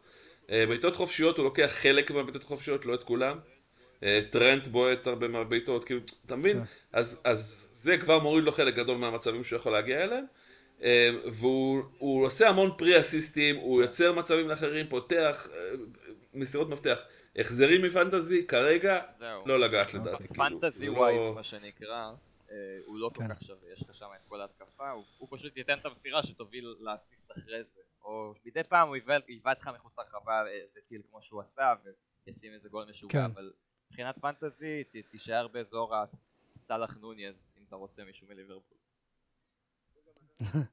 בעיטות 0.49 0.97
חופשיות 0.97 1.37
הוא 1.39 1.45
לוקח 1.45 1.71
חלק 1.83 2.11
מהבעיטות 2.11 2.45
חופשיות, 2.45 2.87
לא 2.87 2.95
את 2.95 3.05
כולם. 3.05 3.39
טרנט 4.31 4.67
בועט 4.69 5.07
הרבה 5.07 5.29
מהבעיטות, 5.29 5.85
כאילו, 5.85 6.01
אתה 6.27 6.37
מבין? 6.37 6.59
כן. 6.59 6.65
אז, 6.93 7.21
אז 7.25 7.69
זה 7.73 7.97
כבר 7.99 8.19
מוריד 8.19 8.45
לו 8.45 8.53
חלק 8.53 8.75
גדול 8.75 8.97
מהמצבים 8.97 9.45
שהוא 9.45 9.57
יכול 9.57 9.73
להגיע 9.73 10.05
אליהם. 10.05 10.25
אה, 10.83 11.11
והוא 11.31 12.27
עושה 12.27 12.49
המון 12.49 12.71
פרי 12.79 13.01
אסיסטים, 13.01 13.57
הוא 13.57 13.83
יוצר 13.83 14.13
מצבים 14.13 14.49
לאחרים, 14.49 14.87
פותח, 14.89 15.49
אה, 15.53 15.59
מסירות 16.35 16.69
מפתח. 16.69 17.03
החזרים 17.37 17.83
מפנטזי, 17.83 18.47
כרגע, 18.47 19.01
לא 19.47 19.61
לגעת 19.61 19.95
לדעתי. 19.95 20.29
כאילו. 20.29 20.35
פנטזי 20.35 20.89
ווייז, 20.89 21.17
לא- 21.19 21.33
מה 21.35 21.43
שנקרא, 21.43 21.95
אה, 21.95 22.13
הוא 22.87 22.99
לא 22.99 23.11
כל 23.15 23.23
כן. 23.23 23.35
כך 23.35 23.43
שווה, 23.43 23.73
יש 23.73 23.83
לך 23.83 23.95
שם 23.95 24.09
את 24.17 24.29
כל 24.29 24.41
ההתקפה, 24.41 24.91
הוא 24.91 25.29
פשוט 25.31 25.57
ייתן 25.57 25.79
את 25.79 25.87
המסירה 25.87 26.23
שתוביל 26.23 26.75
לאסיסט 26.81 27.33
אחרי 27.33 27.65
זה. 27.65 27.81
או 28.05 28.35
מדי 28.45 28.63
פעם 28.65 28.89
הוא 28.89 28.97
ייבא 29.29 29.51
אותך 29.51 29.71
מחוץ 29.75 29.99
לרחבה 29.99 30.49
איזה 30.49 30.81
טיל 30.81 31.03
כמו 31.11 31.23
שהוא 31.23 31.41
עשה, 31.41 31.75
וישים 32.27 32.53
איזה 32.53 32.69
גול 32.69 32.85
משוגע, 32.91 33.13
כן. 33.13 33.25
אבל 33.25 33.53
מבחינת 33.91 34.19
פנטזי, 34.19 34.85
תישאר 35.11 35.49
באזור 35.49 35.95
הסאלח 36.57 36.97
נוניאז, 36.97 37.55
אם 37.59 37.65
אתה 37.69 37.77
רוצה 37.77 38.05
מישהו 38.05 38.27
מליברפול. 38.29 38.79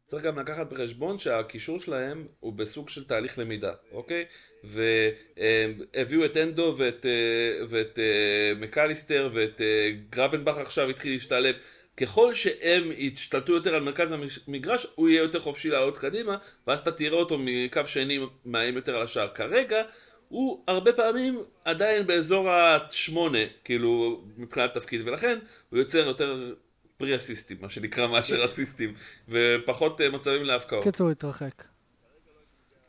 צריך 0.04 0.24
גם 0.24 0.40
לקחת 0.40 0.74
בחשבון 0.74 1.18
שהקישור 1.18 1.80
שלהם 1.80 2.28
הוא 2.40 2.54
בסוג 2.54 2.90
של 2.90 3.04
תהליך 3.04 3.40
למידה, 3.40 3.72
אוקיי? 3.92 4.26
והביאו 4.64 6.26
את 6.26 6.38
אנדו 6.38 6.76
ואת, 6.78 7.06
אה, 7.06 7.66
ואת 7.70 8.00
אה, 8.00 8.60
מקליסטר 8.60 9.30
ואת 9.34 9.62
אה, 9.62 9.92
גרבנבך 10.10 10.58
עכשיו 10.58 10.90
התחיל 10.90 11.14
להשתלב. 11.14 11.56
ככל 11.98 12.34
שהם 12.34 12.84
ישתלטו 12.98 13.54
יותר 13.54 13.76
על 13.76 13.84
מרכז 13.84 14.12
המגרש, 14.48 14.88
הוא 14.96 15.10
יהיה 15.10 15.22
יותר 15.22 15.40
חופשי 15.40 15.70
לעלות 15.70 15.98
קדימה, 15.98 16.36
ואז 16.68 16.80
אתה 16.80 16.92
תראה 16.92 17.18
אותו 17.18 17.38
מקו 17.40 17.82
שני 17.86 18.20
מאיים 18.46 18.76
יותר 18.76 18.96
על 18.96 19.04
השער. 19.04 19.28
כרגע, 19.34 19.82
הוא 20.28 20.64
הרבה 20.68 20.94
פעמים 20.94 21.44
עדיין 21.66 22.08
באזור 22.08 22.50
השמונה, 22.52 23.40
כאילו, 23.64 24.22
מבחינת 24.38 24.74
תפקיד, 24.74 25.08
ולכן 25.08 25.40
הוא 25.70 25.80
יוצר 25.80 26.08
יותר 26.08 26.54
pre 27.02 27.16
אסיסטים, 27.16 27.58
מה 27.62 27.70
שנקרא, 27.70 28.08
מאשר 28.08 28.46
אסיסטים, 28.46 28.94
ופחות 29.30 30.02
אה, 30.02 30.10
מצבים 30.10 30.44
להבקעות. 30.44 30.84
קיצור, 30.84 31.10
התרחק. 31.10 31.64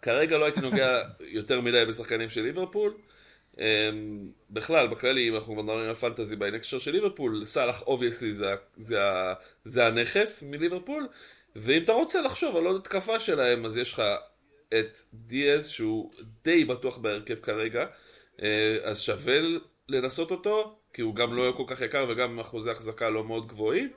כרגע 0.02 0.38
לא 0.38 0.44
הייתי 0.44 0.60
נוגע 0.60 1.02
יותר 1.20 1.60
מדי 1.60 1.84
בשחקנים 1.88 2.30
של 2.30 2.42
ליברפול. 2.42 2.94
אמ, 3.58 3.64
בכלל, 4.50 4.88
בכללי, 4.88 5.28
אם 5.28 5.34
אנחנו 5.34 5.54
מדברים 5.54 5.88
על 5.88 5.94
Fantasy 5.94 6.36
בהקשר 6.36 6.78
של 6.78 6.90
ליברפול, 6.90 7.46
סאלח 7.46 7.82
obviously 7.82 8.32
זה, 8.32 8.54
זה, 8.76 8.98
זה 9.64 9.86
הנכס 9.86 10.42
מליברפול, 10.42 11.08
ואם 11.56 11.82
אתה 11.82 11.92
רוצה 11.92 12.20
לחשוב 12.20 12.56
על 12.56 12.64
עוד 12.64 12.76
התקפה 12.76 13.20
שלהם, 13.20 13.66
אז 13.66 13.78
יש 13.78 13.92
לך 13.92 14.02
את 14.68 14.98
דיאז 15.14 15.68
שהוא 15.68 16.12
די 16.44 16.64
בטוח 16.64 16.96
בהרכב 16.96 17.34
כרגע, 17.34 17.86
אה, 18.42 18.76
אז 18.82 19.00
שווה 19.00 19.34
לנסות 19.88 20.30
אותו, 20.30 20.78
כי 20.92 21.02
הוא 21.02 21.14
גם 21.14 21.34
לא 21.34 21.52
כל 21.56 21.64
כך 21.66 21.80
יקר 21.80 22.06
וגם 22.08 22.38
אחוזי 22.40 22.70
החזקה 22.70 23.10
לא 23.10 23.24
מאוד 23.24 23.46
גבוהים, 23.46 23.92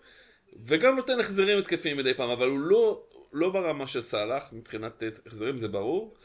וגם 0.64 0.96
נותן 0.96 1.20
החזרים 1.20 1.60
התקפיים 1.60 1.98
מדי 1.98 2.14
פעם, 2.14 2.30
אבל 2.30 2.48
הוא 2.48 2.60
לא, 2.60 3.04
לא 3.34 3.50
ברמה 3.50 3.88
של 3.88 4.02
סאלח, 4.02 4.50
מבחינת 4.54 5.04
החזרים 5.26 5.58
זה 5.58 5.68
ברור, 5.68 6.16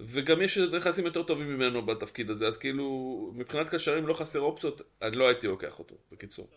וגם 0.00 0.42
יש 0.42 0.58
נכסים 0.58 1.04
יותר 1.04 1.22
טובים 1.22 1.54
ממנו 1.54 1.86
בתפקיד 1.86 2.30
הזה, 2.30 2.46
אז 2.46 2.58
כאילו, 2.58 3.32
מבחינת 3.34 3.68
קשרים 3.68 4.06
לא 4.06 4.14
חסר 4.14 4.40
אופציות, 4.40 4.82
אני 5.02 5.16
לא 5.16 5.28
הייתי 5.28 5.46
לוקח 5.46 5.78
אותו, 5.78 5.94
בקיצור. 6.12 6.48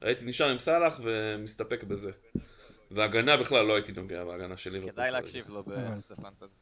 הייתי 0.00 0.24
נשאר 0.24 0.48
עם 0.48 0.58
סאלח 0.58 1.00
ומסתפק 1.02 1.84
בזה. 1.84 2.10
והגנה 2.90 3.36
בכלל 3.36 3.66
לא 3.66 3.74
הייתי 3.74 3.92
נוגע 3.92 4.24
בהגנה 4.24 4.56
של 4.56 4.72
ליברפול. 4.72 4.92
כדאי 4.92 5.10
להקשיב 5.10 5.48
לו 5.48 5.62
בנושא 5.62 6.14
פנטזי. 6.14 6.54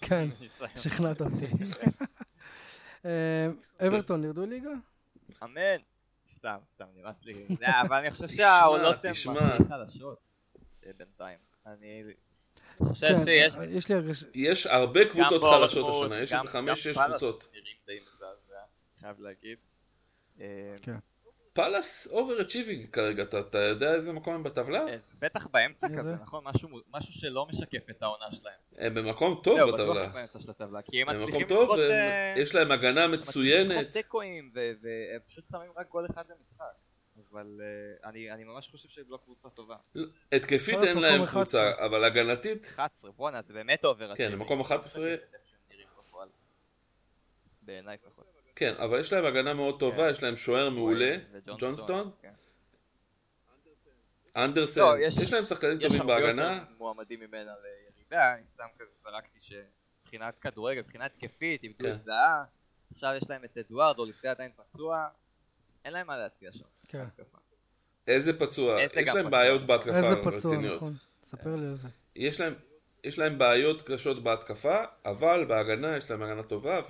כן, 0.00 0.28
שכנעת 0.82 1.20
אותי. 1.20 1.46
אה, 3.04 3.48
אברטון 3.86 4.24
ירדו 4.24 4.46
ליגה? 4.46 4.70
אמן. 5.44 5.78
סתם, 6.48 6.58
סתם, 6.74 6.84
נמאס 6.94 7.24
לי. 7.24 7.46
אבל 7.80 7.96
אני 7.96 8.10
חושב 8.10 8.28
שהעולות 8.28 9.04
הן 9.04 9.10
הכי 9.10 9.64
חלשות 9.68 10.18
אה, 10.86 10.90
בינתיים. 10.98 11.38
אני 11.66 12.02
חושב 12.78 13.06
כן, 13.06 13.18
שיש... 13.24 13.54
יש 13.68 13.88
לי 13.88 13.94
הרגש... 13.94 14.24
יש 14.34 14.66
הרבה 14.66 15.08
קבוצות 15.08 15.42
חלשות 15.42 15.88
השנה, 15.94 16.20
יש 16.20 16.32
איזה 16.32 16.48
חמש, 16.48 16.84
שש 16.84 16.98
קבוצות. 16.98 17.52
חייב 19.00 19.20
להגיד. 19.20 19.58
אה, 20.40 20.46
כן. 20.82 20.96
פאלאס 21.58 22.12
overachieving 22.12 22.90
כרגע, 22.90 23.22
אתה, 23.22 23.40
אתה 23.40 23.58
יודע 23.58 23.94
איזה 23.94 24.12
מקום 24.12 24.34
הם 24.34 24.42
בטבלה? 24.42 24.88
אה, 24.88 24.96
בטח 25.18 25.46
באמצע 25.46 25.88
כזה, 25.98 26.14
נכון? 26.22 26.44
משהו, 26.44 26.68
משהו 26.90 27.12
שלא 27.12 27.46
משקף 27.46 27.90
את 27.90 28.02
העונה 28.02 28.32
שלהם. 28.32 28.54
הם 28.76 28.94
במקום 28.94 29.40
טוב 29.44 29.56
זהו, 29.56 29.72
בטבלה. 29.72 30.02
בטוח 30.02 30.14
באמצע 30.14 30.40
של 30.40 30.50
הטבלה, 30.50 30.82
כי 30.82 31.02
הם 31.02 31.08
מצליחים 31.08 31.46
לשחות... 31.46 31.78
אה, 31.78 32.34
יש 32.36 32.54
להם 32.54 32.72
הגנה 32.72 33.06
מצוינת. 33.06 33.70
הם 33.70 33.84
תיקואים, 33.84 34.50
והם 34.54 35.20
פשוט 35.28 35.44
שמים 35.52 35.70
רק 35.76 35.88
גול 35.88 36.06
אחד 36.10 36.22
למשחק. 36.30 36.64
אבל 37.32 37.60
אה, 37.60 38.08
אני, 38.08 38.32
אני 38.32 38.44
ממש 38.44 38.68
חושב 38.68 38.88
שהם 38.88 39.04
לא 39.08 39.18
קבוצה 39.24 39.48
טובה. 39.50 39.76
לא, 39.94 40.06
התקפית 40.32 40.82
אין 40.82 40.98
להם 40.98 41.26
קבוצה, 41.26 41.72
אבל 41.86 42.04
הגנתית... 42.04 42.66
11, 42.74 43.10
בואנה, 43.10 43.42
זה 43.42 43.52
באמת 43.52 43.84
over. 43.84 44.14
כן, 44.14 44.34
מקום 44.34 44.60
11. 44.60 45.14
בעיניי 47.62 47.96
לפחות. 48.06 48.37
כן, 48.58 48.74
אבל 48.78 49.00
יש 49.00 49.12
להם 49.12 49.24
הגנה 49.24 49.54
מאוד 49.54 49.80
טובה, 49.80 50.04
כן. 50.04 50.10
יש 50.10 50.22
להם 50.22 50.36
שוער 50.36 50.70
מעולה, 50.70 51.16
ג'ונסטון. 51.58 52.10
כן. 52.22 52.32
אנדרסן, 54.36 54.80
לא, 54.80 54.94
יש 54.98 55.32
להם 55.32 55.44
שחקנים 55.44 55.78
טובים 55.78 56.06
בהגנה. 56.06 56.52
יש 56.52 56.58
הרבה 56.58 56.72
מועמדים 56.78 57.20
ממנה 57.20 57.52
לירידה, 57.62 58.34
אני 58.34 58.46
סתם 58.46 58.64
כזה 58.78 58.90
זרקתי 58.96 59.38
שמבחינת 59.40 60.38
כדורגל, 60.38 60.80
מבחינת 60.80 61.12
תקפית, 61.12 61.62
איבדו 61.62 61.84
כן. 61.84 61.92
את 61.92 62.00
זהה, 62.00 62.44
עכשיו 62.92 63.14
יש 63.16 63.30
להם 63.30 63.44
את 63.44 63.58
אדוארד, 63.58 63.98
אוליסי 63.98 64.28
עדיין 64.28 64.50
פצוע, 64.56 65.08
אין 65.84 65.92
להם 65.92 66.06
מה 66.06 66.16
להציע 66.16 66.52
שם. 66.52 66.64
כן. 66.88 67.04
איזה 68.06 68.38
פצוע, 68.38 68.82
יש 68.82 69.08
להם 69.08 69.30
בעיות 69.30 69.66
בהתקפה 69.66 69.90
רציניות. 69.90 70.34
איזה 70.34 70.38
פצוע, 70.38 70.76
נכון, 70.76 70.94
ספר 71.26 71.56
לי 71.56 71.66
על 71.66 71.76
זה. 71.76 71.88
יש 73.04 73.18
להם 73.18 73.38
בעיות 73.38 73.82
קשות 73.82 74.22
בהתקפה, 74.22 74.84
אבל 75.04 75.44
בהגנה 75.44 75.96
יש 75.96 76.10
להם 76.10 76.22
הגנה 76.22 76.42
טובה, 76.42 76.80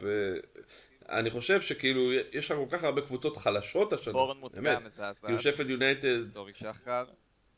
אני 1.09 1.30
חושב 1.30 1.61
שכאילו, 1.61 2.12
יש 2.12 2.50
לך 2.50 2.56
כל 2.56 2.76
כך 2.76 2.84
הרבה 2.84 3.00
קבוצות 3.00 3.36
חלשות 3.36 3.92
השנה. 3.92 4.12
בורנמוט 4.12 4.54
גם 4.54 4.64
מזעזע. 4.84 5.26
כאילו 5.26 5.38
שפל 5.38 5.70
יונייטד. 5.70 6.28
סורי 6.28 6.52
שחר. 6.54 7.04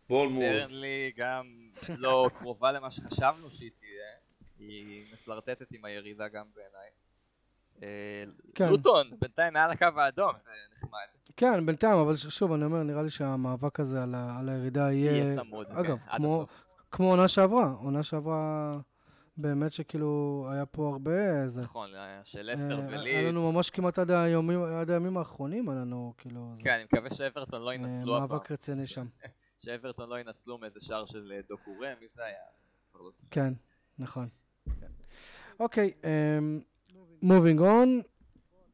בורנמוט. 0.09 0.43
ברנלי 0.43 1.13
גם 1.17 1.47
לא 1.97 2.31
קרובה 2.39 2.73
למה 2.73 2.91
שחשבנו 2.91 3.51
שהיא 3.51 3.71
תהיה. 3.81 4.11
היא 4.59 5.05
מפלרטטת 5.13 5.73
עם 5.73 5.85
הירידה 5.85 6.29
גם 6.29 6.45
בעיניי. 6.55 6.91
אה, 7.83 8.25
כן. 8.55 8.69
לוטון, 8.69 9.11
בינתיים 9.21 9.53
מעל 9.53 9.71
הקו 9.71 9.87
האדום, 9.97 10.33
זה 10.45 10.51
נחמד. 10.77 10.99
כן, 11.37 11.67
בינתיים, 11.67 11.99
אבל 11.99 12.17
שוב, 12.17 12.53
אני 12.53 12.65
אומר, 12.65 12.83
נראה 12.83 13.03
לי 13.03 13.11
שהמאבק 13.11 13.81
הזה 13.81 14.03
על, 14.03 14.15
על 14.15 14.49
הירידה 14.49 14.93
יהיה... 14.93 15.13
יהיה 15.13 15.37
צמוד, 15.37 15.67
אגב, 15.71 15.99
כן, 15.99 16.17
כמו, 16.17 16.47
כמו 16.91 17.11
עונה 17.11 17.29
שעברה. 17.29 17.75
עונה 17.83 18.03
שעברה... 18.03 18.79
באמת 19.43 19.73
שכאילו 19.73 20.47
היה 20.53 20.67
פה 20.67 20.89
הרבה... 20.89 21.49
זה... 21.49 21.63
נכון, 21.63 21.91
של 22.25 22.51
אסטר 22.55 22.81
וליץ. 22.89 23.15
היה 23.15 23.29
לנו 23.29 23.53
ממש 23.53 23.71
כמעט 23.71 23.99
עד 23.99 24.11
הימים, 24.11 24.63
עד 24.63 24.91
הימים 24.91 25.17
האחרונים, 25.17 25.69
היה 25.69 25.81
לנו 25.81 26.15
כאילו... 26.19 26.55
כן, 26.59 26.71
אני 26.71 26.85
מקווה 26.85 27.11
שאברטון 27.11 27.63
לא 27.63 27.75
ינצלו 27.75 28.17
הפעם. 28.17 28.31
מאבק 28.31 28.51
רציני 28.51 28.87
שם. 28.87 29.07
שאברטון 29.65 30.09
לא 30.09 30.21
ינצלו 30.21 30.59
מאיזה 30.59 30.81
שער 30.81 31.07
של 31.07 31.33
אה, 31.37 31.41
דוקורם, 31.49 31.93
מי 32.01 32.09
זה 32.09 32.25
היה? 32.25 32.37
לא 32.95 33.11
כן, 33.31 33.53
נכון. 33.99 34.29
כן. 34.81 34.87
אוקיי, 35.61 35.93
מובינג 37.23 37.61
און. 37.61 38.01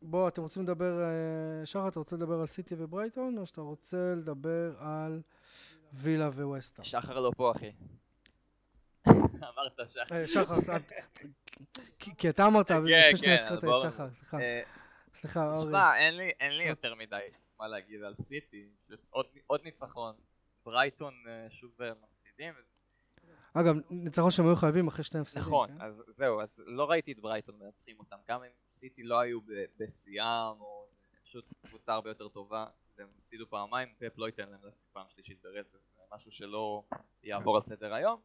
בוא, 0.03 0.29
אתם 0.29 0.43
רוצים 0.43 0.63
לדבר, 0.63 1.01
אה, 1.01 1.67
שחר, 1.67 1.89
אתה 1.89 1.99
רוצה 1.99 2.17
לדבר 2.17 2.41
על 2.41 2.47
סיטי 2.47 2.75
וברייטון, 2.79 3.39
או 3.39 3.47
שאתה 3.47 3.61
רוצה 3.61 4.15
לדבר 4.17 4.75
על 4.79 5.23
וילה 5.93 6.29
וווסטה? 6.29 6.85
שחר 6.85 7.21
לא 7.21 7.31
פה, 7.37 7.51
אחי. 7.51 7.73
אמרת 9.43 9.89
שחר. 9.89 10.15
אה, 10.17 10.29
שחר, 10.29 10.55
כי 11.99 12.31
אתה 12.31 12.47
אמרת, 12.47 12.69
כן, 12.69 12.83
לפני 12.83 13.17
שנייה 13.17 13.35
הזכרת 13.35 13.65
את 13.65 13.93
שחר, 13.93 14.11
סליחה. 14.11 14.41
אה, 14.41 14.63
סליחה, 15.15 15.47
אורי. 15.47 15.57
תשמע, 15.57 15.99
אין 16.41 16.53
לי 16.53 16.65
יותר 16.65 16.95
מדי 16.95 17.29
מה 17.59 17.69
להגיד 17.69 18.03
על 18.03 18.15
סיטי. 18.21 18.69
עוד 19.47 19.61
ניצחון. 19.65 20.15
ברייטון 20.65 21.15
אה, 21.27 21.51
שוב 21.51 21.73
מפסידים. 22.03 22.55
אגב, 23.55 23.77
ניצחון 23.91 24.31
שהם 24.31 24.47
היו 24.47 24.57
חייבים 24.57 24.87
אחרי 24.87 25.05
שני 25.05 25.21
הפסדים. 25.21 25.43
נכון, 25.43 25.69
כן? 25.69 25.81
אז 25.81 26.03
זהו, 26.09 26.41
אז 26.41 26.63
לא 26.67 26.91
ראיתי 26.91 27.13
את 27.13 27.19
ברייטון 27.19 27.59
מנצחים 27.59 27.99
אותם. 27.99 28.17
גם 28.29 28.43
אם 28.43 28.51
סיטי 28.71 29.03
לא 29.03 29.21
היו 29.21 29.41
בשיאם, 29.79 30.61
או 30.61 30.87
פשוט 31.25 31.45
קבוצה 31.67 31.93
הרבה 31.93 32.11
יותר 32.11 32.29
טובה, 32.29 32.67
והם 32.99 33.09
הפסידו 33.19 33.47
פעמיים, 33.51 33.89
פפ 33.99 34.19
לא 34.19 34.27
ייתן 34.27 34.49
להם 34.49 34.61
להפסיד 34.65 34.89
פעם 34.93 35.07
שלישית 35.09 35.43
ברצף. 35.43 35.79
זה 35.97 36.03
משהו 36.13 36.31
שלא 36.31 36.83
יעבור 37.23 37.57
על 37.57 37.63
סדר 37.63 37.95
היום. 37.95 38.21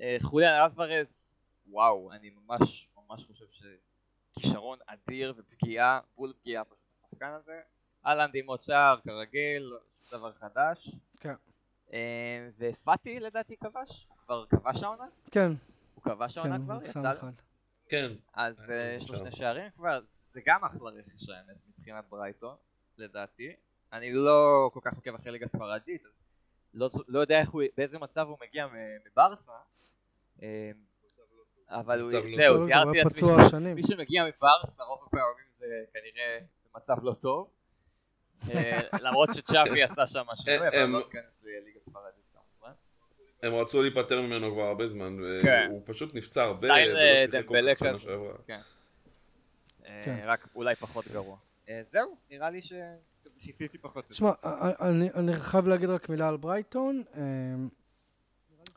אה, 0.00 0.16
חוליאן 0.22 0.60
אלוורז, 0.60 1.42
וואו, 1.66 2.12
אני 2.12 2.30
ממש 2.30 2.90
ממש 2.96 3.24
חושב 3.24 3.44
שכישרון 3.48 4.78
אדיר 4.86 5.34
ופגיעה, 5.36 6.00
בול 6.16 6.32
פגיעה 6.40 6.64
פשוט 6.64 6.86
השחקן 6.92 7.30
הזה. 7.30 7.60
אהלנד 8.06 8.34
עם 8.34 8.46
עוד 8.46 8.62
שער, 8.62 9.00
כרגיל, 9.04 9.72
שום 9.94 10.18
דבר 10.18 10.32
חדש. 10.32 10.90
כן. 11.20 11.34
אה, 11.92 12.48
ופאטי 12.58 13.20
לדעתי 13.20 13.56
כבש, 13.56 14.06
הוא 14.08 14.16
כבר 14.18 14.46
כבש 14.46 14.82
העונה? 14.82 15.06
כן. 15.30 15.52
הוא 15.94 16.02
כבש 16.04 16.38
העונה 16.38 16.58
כן, 16.58 16.64
כבר? 16.64 16.82
יצא 16.84 17.12
לו? 17.12 17.28
כן. 17.88 18.12
אז 18.34 18.70
אה, 18.70 18.96
יש 18.96 19.10
לו 19.10 19.16
שני 19.16 19.32
שערים 19.32 19.70
כבר, 19.70 20.00
זה 20.22 20.40
גם 20.46 20.64
אחלה 20.64 20.90
רכש 20.90 21.28
האמת 21.28 21.56
מבחינת 21.68 22.04
ברייטון, 22.08 22.56
לדעתי. 22.98 23.52
אני 23.92 24.12
לא 24.12 24.70
כל 24.72 24.80
כך 24.82 24.94
עוקב 24.96 25.14
אחרי 25.14 25.32
ליגה 25.32 25.48
ספרדית, 25.48 26.06
אז 26.06 26.22
לא, 26.74 26.90
לא 27.08 27.18
יודע 27.18 27.42
הוא, 27.50 27.62
באיזה 27.76 27.98
מצב 27.98 28.28
הוא 28.28 28.38
מגיע 28.40 28.66
מברסה, 29.06 29.52
אבל 31.68 32.00
הוא, 32.00 32.10
לא 32.12 32.36
זהו, 32.36 32.66
תיארתי 32.66 32.98
לעצמי 32.98 33.28
שמי 33.50 33.82
שמגיע 33.82 34.24
מברסה 34.24 34.82
רוב 34.82 34.98
הפעמים 35.06 35.46
זה 35.58 35.66
כנראה 35.92 36.38
במצב 36.74 36.96
לא 37.02 37.12
טוב. 37.12 37.48
אה, 38.50 38.80
למרות 39.04 39.28
שצ'אפי 39.34 39.82
עשה 39.82 40.06
שם 40.06 40.24
שינוי, 40.34 40.68
אבל 40.68 40.84
לא 40.84 40.98
ייכנס 40.98 41.42
לליגה 41.42 41.80
ספרדית 41.80 42.24
כמובן. 42.32 42.74
הם 43.42 43.54
רצו 43.54 43.82
להיפטר 43.82 44.20
ממנו 44.20 44.52
כבר 44.52 44.62
הרבה 44.62 44.86
זמן, 44.86 45.16
כן. 45.42 45.66
והוא 45.70 45.82
פשוט 45.84 46.14
נפצע 46.14 46.42
הרבה, 46.42 46.68
ולא 46.68 46.98
אה, 46.98 47.26
שיחק 47.26 47.44
כל 47.46 47.56
כך 47.70 47.78
שנה 47.78 47.98
שעברה. 47.98 48.34
כן. 48.46 48.60
אה, 49.86 50.22
רק 50.26 50.48
אולי 50.54 50.74
פחות 50.74 51.08
גרוע. 51.08 51.36
זהו, 51.82 52.16
נראה 52.30 52.50
לי 52.50 52.62
ש... 52.62 52.72
כיסיתי 53.38 53.78
פחות. 53.78 54.06
תשמע, 54.08 54.30
אני 55.14 55.32
חייב 55.32 55.66
להגיד 55.66 55.88
רק 55.88 56.08
מילה 56.08 56.28
על 56.28 56.36
ברייטון. 56.36 57.02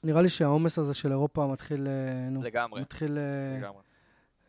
נראה 0.03 0.21
לי 0.21 0.29
שהעומס 0.29 0.79
הזה 0.79 0.93
של 0.93 1.11
אירופה 1.11 1.47
מתחיל... 1.47 1.87
אה, 1.87 2.43
לגמרי. 2.43 2.81
מתחיל... 2.81 3.17
אה, 3.17 3.59
לגמרי. 3.59 3.81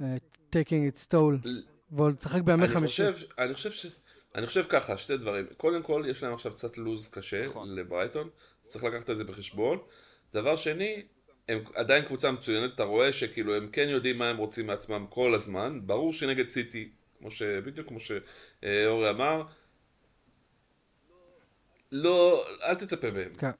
Uh, 0.01 0.05
taking 0.53 0.95
its 0.95 1.13
toll. 1.13 1.49
ועוד 1.91 2.17
לשחק 2.19 2.43
בימי 2.43 2.69
חמישי. 2.69 3.03
אני 3.39 3.55
חושב 3.55 3.71
ש... 3.71 3.87
אני 4.35 4.47
חושב 4.47 4.65
ככה, 4.69 4.99
שתי 4.99 5.17
דברים. 5.17 5.47
קודם 5.57 5.83
כל, 5.83 6.05
יש 6.09 6.23
להם 6.23 6.33
עכשיו 6.35 6.53
קצת 6.53 6.79
לוז 6.79 7.11
קשה 7.11 7.47
נכון. 7.47 7.75
לברייטון, 7.75 8.29
צריך 8.63 8.85
לקחת 8.85 9.11
את 9.11 9.17
זה 9.17 9.25
בחשבון. 9.25 9.79
דבר 10.35 10.57
שני, 10.57 11.03
הם 11.49 11.59
עדיין 11.75 12.05
קבוצה 12.05 12.31
מצוינת, 12.31 12.75
אתה 12.75 12.83
רואה 12.83 13.13
שכאילו 13.13 13.55
הם 13.55 13.69
כן 13.73 13.89
יודעים 13.89 14.19
מה 14.19 14.29
הם 14.29 14.37
רוצים 14.37 14.67
מעצמם 14.67 15.07
כל 15.09 15.35
הזמן. 15.35 15.81
ברור 15.87 16.13
שנגד 16.13 16.49
סיטי, 16.49 16.89
כמו 17.19 17.31
ש... 17.31 17.43
בדיוק 17.43 17.89
כמו 17.89 17.99
שאורי 18.01 19.11
אמר, 19.11 19.43
לא, 21.93 22.45
אל 22.65 22.75
תצפה 22.75 23.11
מהם. 23.11 23.33
כן. 23.39 23.51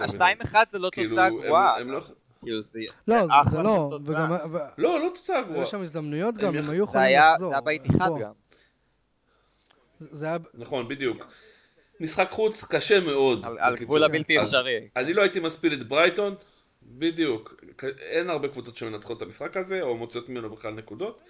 השתיים 0.00 0.38
אחד 0.42 0.64
זה 0.70 0.78
לא 0.78 0.90
כאילו, 0.92 1.10
תוצאה 1.10 1.30
גרועה. 1.30 1.80
לא... 1.80 2.00
כאילו 2.42 2.62
זה, 2.62 2.80
לא, 3.08 3.26
זה 3.50 3.62
לא, 3.62 3.98
וגם... 4.04 4.32
לא, 4.78 5.00
לא 5.00 5.10
תוצאה 5.14 5.42
גרועה. 5.42 5.62
יש 5.62 5.70
שם 5.70 5.80
הזדמנויות 5.80 6.34
גם, 6.34 6.56
הם 6.56 6.70
היו 6.70 6.84
יכולים 6.84 7.18
לחזור. 7.32 7.50
זה 7.50 7.54
היה 7.54 7.60
באיתיחד 7.60 8.10
גם. 8.20 8.32
זה 10.00 10.26
היה... 10.26 10.36
נכון, 10.54 10.88
בדיוק. 10.88 11.26
משחק 12.00 12.30
חוץ 12.30 12.64
קשה 12.64 13.00
מאוד. 13.00 13.46
על 13.58 13.76
גבול 13.76 14.04
הבלתי 14.04 14.40
אפשרי. 14.40 14.88
אני 14.96 15.14
לא 15.14 15.22
הייתי 15.22 15.40
מספיד 15.40 15.72
את 15.72 15.88
ברייטון, 15.88 16.34
בדיוק. 16.82 17.64
אין 17.98 18.30
הרבה 18.30 18.48
קבוצות 18.48 18.76
שמנצחות 18.76 19.16
את 19.16 19.22
המשחק 19.22 19.56
הזה, 19.56 19.82
או 19.82 19.96
מוציאות 19.96 20.28
ממנו 20.28 20.50
בכלל 20.50 20.74
נקודות. 20.74 21.22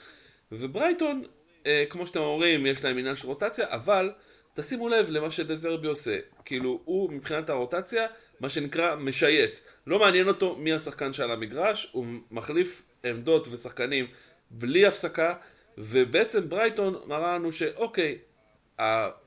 וברייטון, 0.52 1.22
אה, 1.66 1.84
כמו 1.90 2.06
שאתם 2.06 2.20
אומרים, 2.20 2.66
יש 2.66 2.84
להם 2.84 2.98
עניין 2.98 3.14
של 3.14 3.26
רוטציה, 3.26 3.66
אבל 3.68 4.12
תשימו 4.56 4.88
לב 4.88 5.10
למה 5.10 5.30
שדזרבי 5.30 5.88
עושה. 5.88 6.18
כאילו, 6.44 6.80
הוא 6.84 7.12
מבחינת 7.12 7.50
הרוטציה, 7.50 8.06
מה 8.40 8.48
שנקרא 8.48 8.94
משייט. 8.96 9.58
לא 9.86 9.98
מעניין 9.98 10.28
אותו 10.28 10.56
מי 10.56 10.72
השחקן 10.72 11.12
שעל 11.12 11.30
המגרש, 11.30 11.90
הוא 11.92 12.06
מחליף 12.30 12.82
עמדות 13.04 13.48
ושחקנים 13.48 14.06
בלי 14.50 14.86
הפסקה, 14.86 15.34
ובעצם 15.78 16.48
ברייטון 16.48 16.94
מראה 17.06 17.34
לנו 17.34 17.52
שאוקיי, 17.52 18.18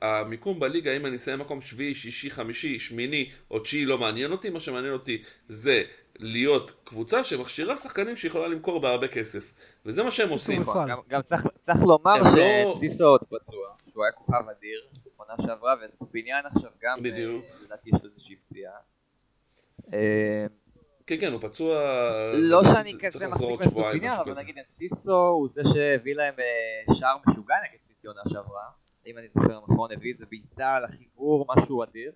המיקום 0.02 0.60
בליגה, 0.60 0.96
אם 0.96 1.06
אני 1.06 1.16
אסיים 1.16 1.38
מקום 1.38 1.60
שביעי, 1.60 1.94
שישי, 1.94 2.30
חמישי, 2.30 2.78
שמיני 2.78 3.30
או 3.50 3.58
תשיעי, 3.58 3.84
לא 3.84 3.98
מעניין 3.98 4.32
אותי, 4.32 4.50
מה 4.50 4.60
שמעניין 4.60 4.92
אותי 4.92 5.22
זה 5.48 5.82
להיות 6.18 6.72
קבוצה 6.84 7.24
שמכשירה 7.24 7.76
שחקנים 7.76 8.16
שיכולה 8.16 8.48
למכור 8.48 8.80
בהרבה 8.80 9.08
כסף. 9.08 9.52
וזה 9.86 10.02
מה 10.02 10.10
שהם 10.10 10.28
עושים. 10.28 10.62
גם 11.08 11.22
צריך 11.62 11.82
לומר 11.82 12.22
לא- 12.36 12.72
שאנסיסו 12.74 13.04
עוד 13.04 13.20
פצוע, 13.24 13.68
שהוא 13.92 14.04
היה 14.04 14.12
כוכב 14.12 14.42
אדיר, 14.58 14.80
עונה 15.30 15.42
שעברה, 15.42 15.74
ואסטופיניאן 15.84 16.42
עכשיו 16.46 16.70
גם, 16.80 16.98
אה, 16.98 17.02
בדיוק. 17.02 17.44
לדעתי 17.64 17.90
יש 17.90 18.00
לו 18.00 18.04
איזושהי 18.04 18.36
פציעה. 18.36 18.72
אה, 19.92 20.46
כן, 21.06 21.16
כן, 21.20 21.32
הוא 21.32 21.40
פצוע... 21.40 21.82
לא 22.34 22.62
שאני 22.64 22.94
כזה 23.00 23.28
מחזיק 23.28 23.58
באסטופיניאן, 23.58 24.12
אבל 24.12 24.32
נגיד 24.42 24.56
אנסיסו 24.68 25.26
הוא 25.26 25.48
זה 25.48 25.62
שהביא 25.72 26.14
להם 26.14 26.34
אה, 26.38 26.94
שער 26.94 27.16
משוגע 27.26 27.54
נגד 27.68 27.84
סיטי 27.84 28.06
עונה 28.06 28.20
שעברה. 28.28 28.70
אם 29.06 29.18
אני 29.18 29.28
זוכר 29.28 29.60
נכון, 29.68 29.92
הביא 29.92 30.12
איזה 30.12 30.26
בעיטה 30.26 30.74
על 30.74 30.84
החיבור, 30.84 31.46
משהו 31.56 31.82
אדיר. 31.82 32.12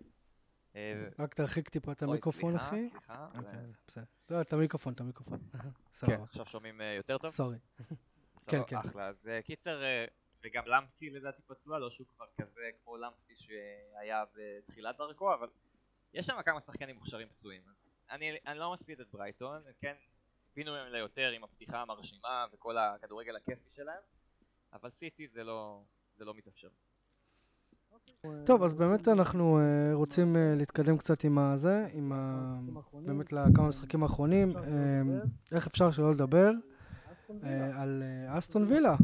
רק 1.19 1.35
תרחיק 1.35 1.69
טיפה 1.69 1.93
את 1.93 2.03
המיקרופון, 2.03 2.57
אחי. 2.57 2.89
סליחה, 2.91 3.27
סליחה. 3.33 3.49
אוקיי, 3.49 3.73
בסדר. 3.87 4.05
לא, 4.31 4.41
את 4.41 4.53
המיקרופון, 4.53 4.93
את 4.93 5.01
המיקרופון. 5.01 5.39
כן, 6.07 6.21
עכשיו 6.23 6.47
שומעים 6.47 6.81
יותר 6.97 7.19
טוב? 7.19 7.31
sorry. 7.31 7.57
כן, 8.47 8.61
כן. 8.67 8.77
אחלה. 8.77 9.07
אז 9.07 9.31
קיצר, 9.45 9.83
וגם 10.45 10.63
למפטי 10.67 11.11
לדעתי 11.11 11.43
פצוע, 11.43 11.79
לא 11.79 11.91
שהוא 11.91 12.07
כבר 12.17 12.27
כזה 12.41 12.71
כמו 12.85 12.97
למפטי 12.97 13.35
שהיה 13.37 14.25
בתחילת 14.35 14.97
דרכו, 14.97 15.35
אבל 15.35 15.49
יש 16.15 16.27
שם 16.27 16.43
כמה 16.45 16.61
שחקנים 16.61 16.95
מוכשרים 16.95 17.29
פצועים. 17.29 17.63
אני 18.11 18.59
לא 18.59 18.73
מספיד 18.73 19.01
את 19.01 19.07
ברייטון, 19.13 19.63
כן, 19.79 19.95
ציפינו 20.47 20.73
מהם 20.73 20.93
ליותר 20.93 21.31
עם 21.31 21.45
הפתיחה 21.45 21.83
המרשימה 21.83 22.47
וכל 22.53 22.79
הכדורגל 22.79 23.37
הכיפי 23.37 23.71
שלהם, 23.71 24.03
אבל 24.73 24.91
סיטי 24.91 25.29
זה 25.29 25.45
לא, 25.45 25.83
זה 26.17 26.25
לא 26.25 26.35
מתאפשר. 26.35 26.69
טוב, 28.47 28.63
אז 28.63 28.75
באמת 28.75 29.09
אנחנו 29.09 29.59
uh, 29.59 29.95
רוצים 29.95 30.37
uh, 30.37 30.39
להתקדם 30.59 30.99
קצת 30.99 31.25
עם 31.25 31.39
הזה, 31.39 31.87
עם 31.93 32.13
ה... 32.13 32.59
באמת 32.93 33.33
לכמה 33.33 33.69
משחקים 33.69 34.03
האחרונים. 34.03 34.57
Uh, 34.57 34.61
איך 35.55 35.67
אפשר 35.67 35.91
שלא 35.91 36.11
לדבר 36.13 36.51
על 37.75 38.03
אסטון 38.29 38.63
וילה. 38.63 38.95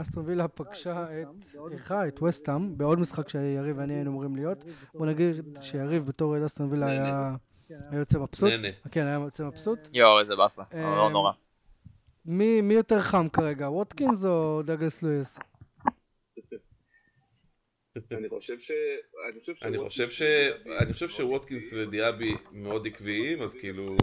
אסטון 0.00 0.24
וילה 0.26 0.48
פגשה 0.48 1.06
את, 1.22 1.26
איכה, 1.72 2.08
את 2.08 2.22
וסטאם, 2.22 2.78
בעוד 2.78 2.98
משחק 2.98 3.28
שיריב 3.28 3.78
ואני 3.78 3.94
היינו 3.94 4.10
אמורים 4.10 4.36
להיות. 4.36 4.64
בוא 4.94 5.06
נגיד 5.06 5.58
שיריב 5.60 6.06
בתור 6.06 6.30
אוהד 6.30 6.42
אסטון 6.42 6.72
וילה 6.72 6.86
היה 6.86 7.98
יוצא 7.98 8.18
מבסוט. 8.18 8.52
כן, 8.90 9.06
היה 9.06 9.18
יוצא 9.24 9.44
מבסוט. 9.44 9.78
יואו, 9.92 10.20
איזה 10.20 10.36
באסה, 10.36 10.62
לא 10.72 11.10
נורא. 11.10 11.32
מי 12.24 12.74
יותר 12.74 13.00
חם 13.00 13.28
כרגע, 13.28 13.70
ווטקינס 13.70 14.24
או 14.24 14.62
דגלס 14.62 15.02
לואיס? 15.02 15.38
אני 18.12 18.28
חושב 18.28 18.58
ש... 18.60 18.70
אני 19.68 19.78
חושב 19.78 20.10
ש... 20.10 20.22
אני 20.80 20.92
חושב 20.92 21.08
שווטקינס 21.08 21.72
ודיאבי 21.72 22.34
מאוד 22.52 22.86
עקביים, 22.86 23.42
אז 23.42 23.54
כאילו, 23.54 23.96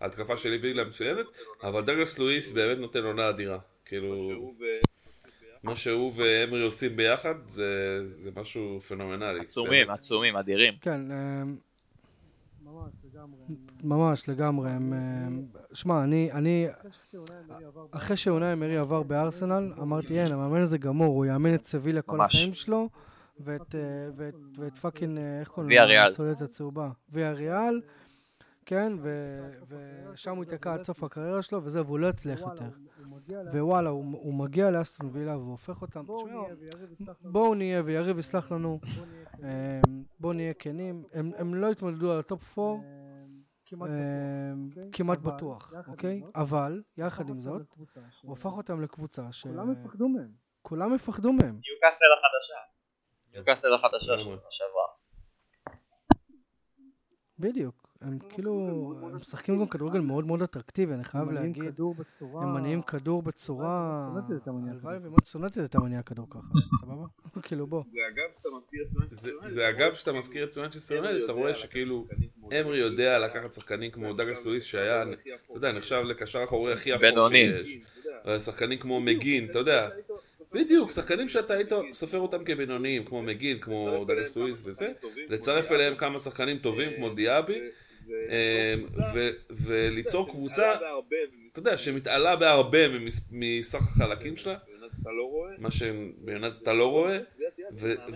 ההתקפה 0.00 0.36
שלי 0.36 0.58
בילה 0.58 0.84
מצוינת, 0.84 1.26
אבל 1.62 1.84
דגלס 1.84 2.18
לואיס 2.18 2.52
באמת 2.52 2.78
נותן 2.78 3.04
עונה 3.04 3.28
אדירה. 3.28 3.58
כאילו, 3.84 4.16
מה 5.62 5.76
שהוא 5.76 6.12
ואמרי 6.16 6.62
עושים 6.62 6.96
ביחד 6.96 7.34
זה 7.46 8.30
משהו 8.36 8.80
פנומנלי. 8.80 9.40
עצומים, 9.40 9.90
עצומים, 9.90 10.36
אדירים. 10.36 10.74
כן, 10.80 11.10
אה, 11.10 11.42
ממש 13.82 14.28
לגמרי. 14.28 14.70
שמע, 15.74 16.04
אני, 16.04 16.32
אני, 16.32 16.66
אחרי 17.90 18.16
שאונאי 18.16 18.52
אמרי 18.52 18.76
עבר 18.76 19.02
בארסנל, 19.02 19.72
אמרתי, 19.82 20.20
אין, 20.20 20.32
המאמן 20.32 20.60
הזה 20.60 20.78
גמור, 20.78 21.16
הוא 21.16 21.26
יאמן 21.26 21.54
את 21.54 21.66
סבילה 21.66 22.02
כל 22.02 22.20
החיים 22.20 22.54
שלו. 22.54 22.88
ואת, 23.44 23.74
אה, 23.74 24.70
fucking, 24.80 25.16
אה, 25.16 25.40
איך 25.40 25.48
קוראים 25.48 25.70
לו? 25.70 25.74
ויה 25.76 25.84
ריאל. 25.84 26.10
הצוללת 26.10 26.42
הצהובה. 26.42 26.90
ויה 27.12 27.32
ריאל, 27.32 27.80
כן, 28.70 28.92
ושם 30.12 30.36
הוא 30.36 30.44
ייתקע 30.44 30.74
עד 30.74 30.84
סוף 30.84 31.02
הקריירה 31.02 31.42
שלו, 31.42 31.64
וזהו, 31.64 31.86
והוא 31.86 31.98
לא 31.98 32.06
יצליח 32.06 32.40
יותר. 32.40 32.64
ווואלה, 33.52 33.90
הוא, 33.90 34.34
מגיע 34.34 34.70
לאסטון 34.70 35.10
וילה 35.12 35.36
והופך 35.36 35.82
אותם. 35.82 36.06
בואו 37.22 37.54
נהיה 37.54 37.82
ויריב 37.84 38.18
יסלח 38.18 38.52
לנו. 38.52 38.80
בואו 40.20 40.32
נהיה 40.32 40.54
כנים. 40.54 41.04
הם, 41.12 41.32
הם 41.36 41.54
לא 41.54 41.70
התמודדו 41.70 42.12
על 42.12 42.18
ה 42.18 42.28
top 42.28 42.58
4. 42.58 42.78
כמעט 44.92 45.18
בטוח, 45.18 45.72
אוקיי? 45.88 46.22
אבל, 46.34 46.82
יחד 46.96 47.28
עם 47.28 47.40
זאת, 47.40 47.62
הוא 48.22 48.32
הפך 48.32 48.52
אותם 48.52 48.80
לקבוצה 48.80 49.32
ש... 49.32 49.46
כולם 49.46 49.72
יפחדו 49.72 50.08
מהם. 50.08 50.32
כולם 50.62 50.94
יפחדו 50.94 51.32
מהם. 51.32 51.60
ניוקאסל 51.60 52.12
החדשה. 52.18 52.60
ניוקאסל 53.32 53.74
החדשה 53.74 54.18
של 54.18 54.36
שעברה. 54.50 54.86
בדיוק. 57.38 57.89
הם 58.00 58.18
כאילו, 58.28 58.52
הם 59.02 59.16
משחקים 59.16 59.58
גם 59.58 59.68
כדורגל 59.68 60.00
מאוד 60.00 60.26
מאוד 60.26 60.42
אטרקטיבי, 60.42 60.94
אני 60.94 61.04
חייב 61.04 61.30
להגיד. 61.30 61.80
הם 62.20 62.54
מניעים 62.54 62.82
כדור 62.82 63.22
בצורה... 63.22 64.08
הלוואי 64.70 64.96
ומנצ'סטר 65.02 65.26
יונייטד 65.26 65.74
מניע 65.74 66.02
כדור 66.02 66.26
ככה, 66.30 66.40
סבבה? 66.82 67.04
כאילו 67.46 67.66
בוא. 67.66 67.82
זה 69.48 69.68
אגב 69.68 69.92
שאתה 69.94 70.12
מזכיר 70.12 70.44
את 70.44 70.58
מנצ'סטר 70.58 70.94
יונייטד, 70.94 71.22
אתה 71.24 71.32
רואה 71.32 71.54
שכאילו 71.54 72.06
אמרי 72.44 72.78
יודע 72.78 73.18
לקחת 73.18 73.52
שחקנים 73.52 73.90
כמו 73.90 74.12
דאגלס 74.12 74.46
לואיז 74.46 74.64
שהיה, 74.64 75.02
אתה 75.02 75.12
יודע, 75.54 75.72
נחשב 75.72 76.02
לקשר 76.04 76.44
אחורי 76.44 76.72
הכי 76.72 76.94
אפור 76.94 77.28
שיש. 77.28 77.78
שחקנים 78.38 78.78
כמו 78.78 79.00
מגין, 79.00 79.50
אתה 79.50 79.58
יודע, 79.58 79.88
בדיוק, 80.52 80.90
שחקנים 80.90 81.28
שאתה 81.28 81.54
היית 81.54 81.72
סופר 81.92 82.18
אותם 82.18 82.44
כבינוניים, 82.44 83.04
כמו 83.04 83.22
מגין, 83.22 83.58
כמו 83.58 84.04
דגלס 84.04 84.36
לואיז 84.36 84.66
וזה, 84.66 84.92
לצרף 85.28 85.72
אליהם 85.72 85.96
כמה 85.96 86.18
שחקנים 86.18 86.58
טובים 86.58 86.92
כמו 86.96 87.10
דיאבי, 87.10 87.60
וליצור 89.50 90.30
קבוצה, 90.30 90.74
אתה 91.52 91.58
יודע, 91.58 91.78
שמתעלה 91.78 92.36
בהרבה 92.36 92.78
מסך 93.30 93.82
החלקים 93.82 94.36
שלה, 94.36 94.56
מה 95.58 95.70
שבאמת 95.70 96.52
אתה 96.62 96.72
לא 96.72 96.90
רואה, 96.90 97.18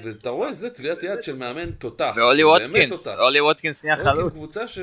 ואתה 0.02 0.30
רואה, 0.30 0.52
זה 0.52 0.70
טביעת 0.70 1.02
יד 1.02 1.22
של 1.22 1.36
מאמן 1.36 1.70
תותח, 1.70 2.14
ואולי 2.16 2.44
ווטקינס, 2.44 3.08
אולי 3.08 3.40
ווטקינס 3.40 3.84
נהיה 3.84 3.96
חלוץ. 3.96 4.32
קבוצה 4.32 4.68
ש... 4.68 4.78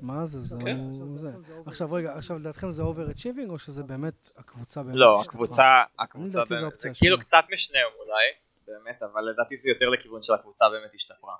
מה 0.00 0.26
זה? 0.26 0.40
זה 0.40 0.56
כן. 0.64 0.78
זה. 1.16 1.30
עכשיו 1.66 1.92
רגע, 1.92 2.14
עכשיו 2.14 2.38
לדעתכם 2.38 2.70
זה 2.70 2.82
overachieving 2.82 3.50
או 3.50 3.58
שזה 3.58 3.82
באמת 3.82 4.30
הקבוצה 4.36 4.82
באמת 4.82 4.96
לא, 4.96 5.20
הקבוצה, 5.20 5.82
הקבוצה 5.98 6.44
באמת, 6.44 6.78
זה 6.78 6.90
כאילו 6.94 7.18
קצת 7.18 7.44
משנה 7.52 7.78
אולי, 7.98 8.24
באמת, 8.66 9.02
אבל 9.02 9.22
לדעתי 9.30 9.56
זה 9.56 9.70
יותר 9.70 9.88
לכיוון 9.88 10.22
של 10.22 10.34
הקבוצה 10.34 10.68
באמת 10.68 10.94
השתפרה. 10.94 11.34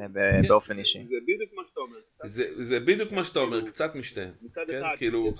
אה, 0.00 0.06
כן. 0.14 0.48
באופן 0.48 0.78
אישי. 0.78 1.04
זה 1.04 1.16
בדיוק 1.22 1.50
מה 1.54 1.62
שאתה 1.66 1.80
אומר. 1.80 1.96
זה 2.56 2.80
בדיוק 2.80 3.12
מה 3.12 3.24
שאתה 3.24 3.40
אומר, 3.40 3.66
קצת 3.66 3.94
משתיהם. 3.94 4.30
מצד 4.42 4.64
כן, 4.68 4.80
אחד, 4.80 4.96
כאילו, 4.96 5.34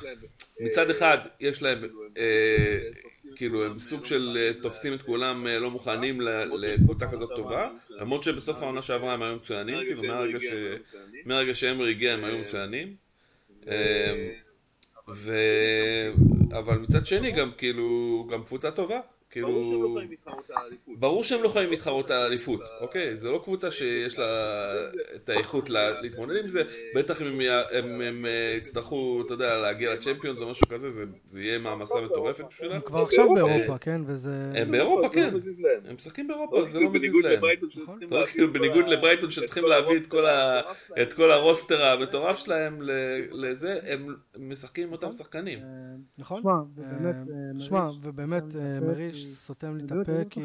מצד 0.61 0.91
אחד 0.91 1.19
יש 1.41 1.63
להם 1.63 1.83
כאילו 3.37 3.65
הם 3.65 3.79
סוג 3.79 4.05
של 4.05 4.39
אה, 4.41 4.63
תופסים 4.63 4.95
את 4.95 5.03
כולם 5.03 5.47
אה, 5.47 5.59
לא 5.59 5.71
מוכנים 5.71 6.21
לקבוצה 6.59 7.11
כזאת 7.11 7.31
טובה 7.37 7.71
למרות 7.91 8.23
שבסוף 8.23 8.63
העונה 8.63 8.83
שעברה 8.83 9.13
הם 9.13 9.23
היו 9.23 9.37
מצוינים 9.37 9.77
כאילו 9.85 10.03
מהרגע 11.25 11.55
שאמרי 11.55 11.91
הגיע 11.91 12.13
הם 12.13 12.25
היו 12.25 12.39
מצוינים 12.39 12.97
אבל 16.53 16.79
מצד 16.79 17.07
שני 17.07 17.31
גם 17.31 17.51
כאילו 17.59 18.27
גם 18.31 18.45
קבוצה 18.45 18.71
טובה 18.71 19.01
כאילו... 19.35 19.99
ברור 20.87 21.23
שהם 21.23 21.43
לא 21.43 21.49
יכולים 21.49 21.71
להתחרות 21.71 22.11
על 22.11 22.23
האליפות, 22.23 22.61
אוקיי? 22.81 23.17
זה 23.17 23.29
לא 23.29 23.41
קבוצה 23.45 23.71
שיש 23.71 24.19
לה 24.19 24.27
את 25.15 25.29
האיכות 25.29 25.71
להתמודד 25.71 26.37
עם 26.37 26.49
זה, 26.49 26.63
בטח 26.95 27.23
אם 27.23 27.41
הם 28.01 28.27
אה, 28.27 28.55
יצטרכו, 28.57 29.23
אתה 29.27 29.35
יודע, 29.35 29.57
להגיע 29.57 29.95
לצ'מפיונס 29.95 30.41
או 30.41 30.51
משהו 30.51 30.69
כזה, 30.69 30.89
זה 31.27 31.43
יהיה 31.43 31.59
מעמסה 31.59 32.01
מטורפת 32.01 32.45
בשבילם. 32.49 32.73
הם 32.73 32.81
כבר 32.81 33.03
עכשיו 33.03 33.35
באירופה, 33.35 33.79
כן? 33.79 34.01
וזה... 34.07 34.53
הם 34.55 34.71
באירופה, 34.71 35.09
כן. 35.09 35.35
הם 35.89 35.95
משחקים 35.95 36.29
באירופה, 36.29 36.67
זה 36.67 36.81
לא 36.81 36.91
מזיז 36.91 37.15
להם. 37.15 37.41
בניגוד 38.53 38.89
לברייטון 38.89 39.31
שצריכים 39.31 39.65
להביא 39.65 40.01
את 41.03 41.13
כל 41.13 41.31
הרוסטר 41.31 41.85
המטורף 41.85 42.39
שלהם 42.39 42.79
לזה, 43.33 43.79
הם 43.87 44.15
משחקים 44.39 44.87
עם 44.87 44.93
אותם 44.93 45.13
שחקנים. 45.13 45.59
אה, 45.59 45.65
נכון. 46.19 46.43
שמע, 47.59 47.89
ובאמת, 48.03 48.45
מריש 48.83 49.24
סותם 49.33 49.77
לי 49.77 49.85
את 49.85 49.91
הפה, 49.93 50.13
כי 50.31 50.41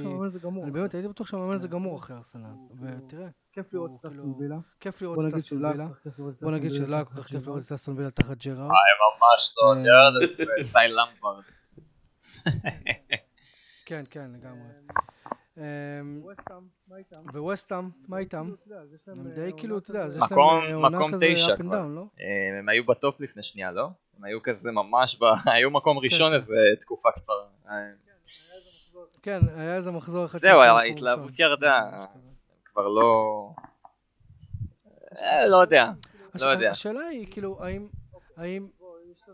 אני 0.64 0.72
באמת 0.72 0.94
הייתי 0.94 1.08
בטוח 1.08 1.28
שהמאמן 1.28 1.54
הזה 1.54 1.68
גמור 1.68 1.98
אחרי 1.98 2.16
ארסנל, 2.18 2.50
ותראה. 2.82 3.28
כיף 3.54 3.74
לראות 3.74 3.92
את 4.00 4.06
אסטון 4.06 4.34
וילה. 4.40 4.58
כיף 4.80 5.02
לראות 5.02 5.18
את 5.28 5.34
אסטון 5.34 5.66
וילה. 5.66 5.88
בוא 6.42 6.52
נגיד 6.52 6.72
שלא 6.74 6.96
היה 6.96 7.06
כל 7.06 7.14
כך 7.22 7.28
כיף 7.28 7.48
לראות 7.48 7.64
את 7.66 7.72
אסטון 7.72 7.98
וילה 7.98 8.12
תחת 8.12 8.38
ג'רארד. 8.38 8.60
אה, 8.60 8.66
ממש 8.66 9.56
לא, 9.62 9.74
אה, 9.74 9.84
ג'רארד 9.84 10.50
סטייל 10.62 10.92
למפרד. 11.00 11.44
כן, 13.86 14.04
כן, 14.10 14.32
לגמרי. 14.34 14.68
אמ, 15.58 15.64
ווסטהאם, 16.24 16.68
מה 16.88 16.98
איתם? 16.98 17.90
מה 18.08 18.18
איתם? 18.18 18.42
כאילו, 18.44 18.56
אתה 18.56 18.72
יודע, 18.72 18.82
אז 18.82 18.94
יש 18.94 19.08
להם, 19.08 19.20
הם 19.20 19.28
אה, 19.28 19.32
די 19.36 19.42
עונה 19.42 19.58
כאילו, 19.58 19.78
אתה 19.78 19.92
יודע, 19.92 20.04
אז 20.04 20.16
כזה- 20.16 20.26
יש 20.26 20.32
להם 20.32 20.40
מקום- 20.40 20.64
אה, 20.64 20.74
עונה 20.76 21.18
תשע 21.34 21.56
כבר. 21.58 21.86
לא? 21.88 22.06
אה, 22.20 22.60
הם 22.60 22.70
היו 22.70 22.86
בטופ 22.86 23.20
לפני 23.22 23.44
שנייה, 23.44 23.72
לא? 23.72 23.90
הם 24.18 24.24
היו 24.24 24.44
כזה 24.44 24.72
ממש. 24.72 25.20
היו 25.56 25.72
מקום 25.72 25.98
ראשון 26.00 26.30
כן. 26.32 26.36
איזה 26.36 26.56
תקופה 26.80 27.10
קצרה. 27.16 27.36
כן, 29.22 29.40
היה 29.56 29.76
איזה 29.76 29.92
מחזור 29.92 30.26
אחד. 30.26 30.40
זהו, 30.40 30.60
ההתלהבות. 30.60 31.40
ירדה. 31.40 32.06
כבר 32.66 32.88
לא... 32.88 33.50
אה, 35.18 35.48
לא 35.48 35.58
יודע. 35.58 35.92
לא 36.40 36.46
יודע. 36.46 36.72
השאלה 36.72 37.02
היא, 37.02 37.28
כאילו, 37.32 37.60
האם... 38.38 38.68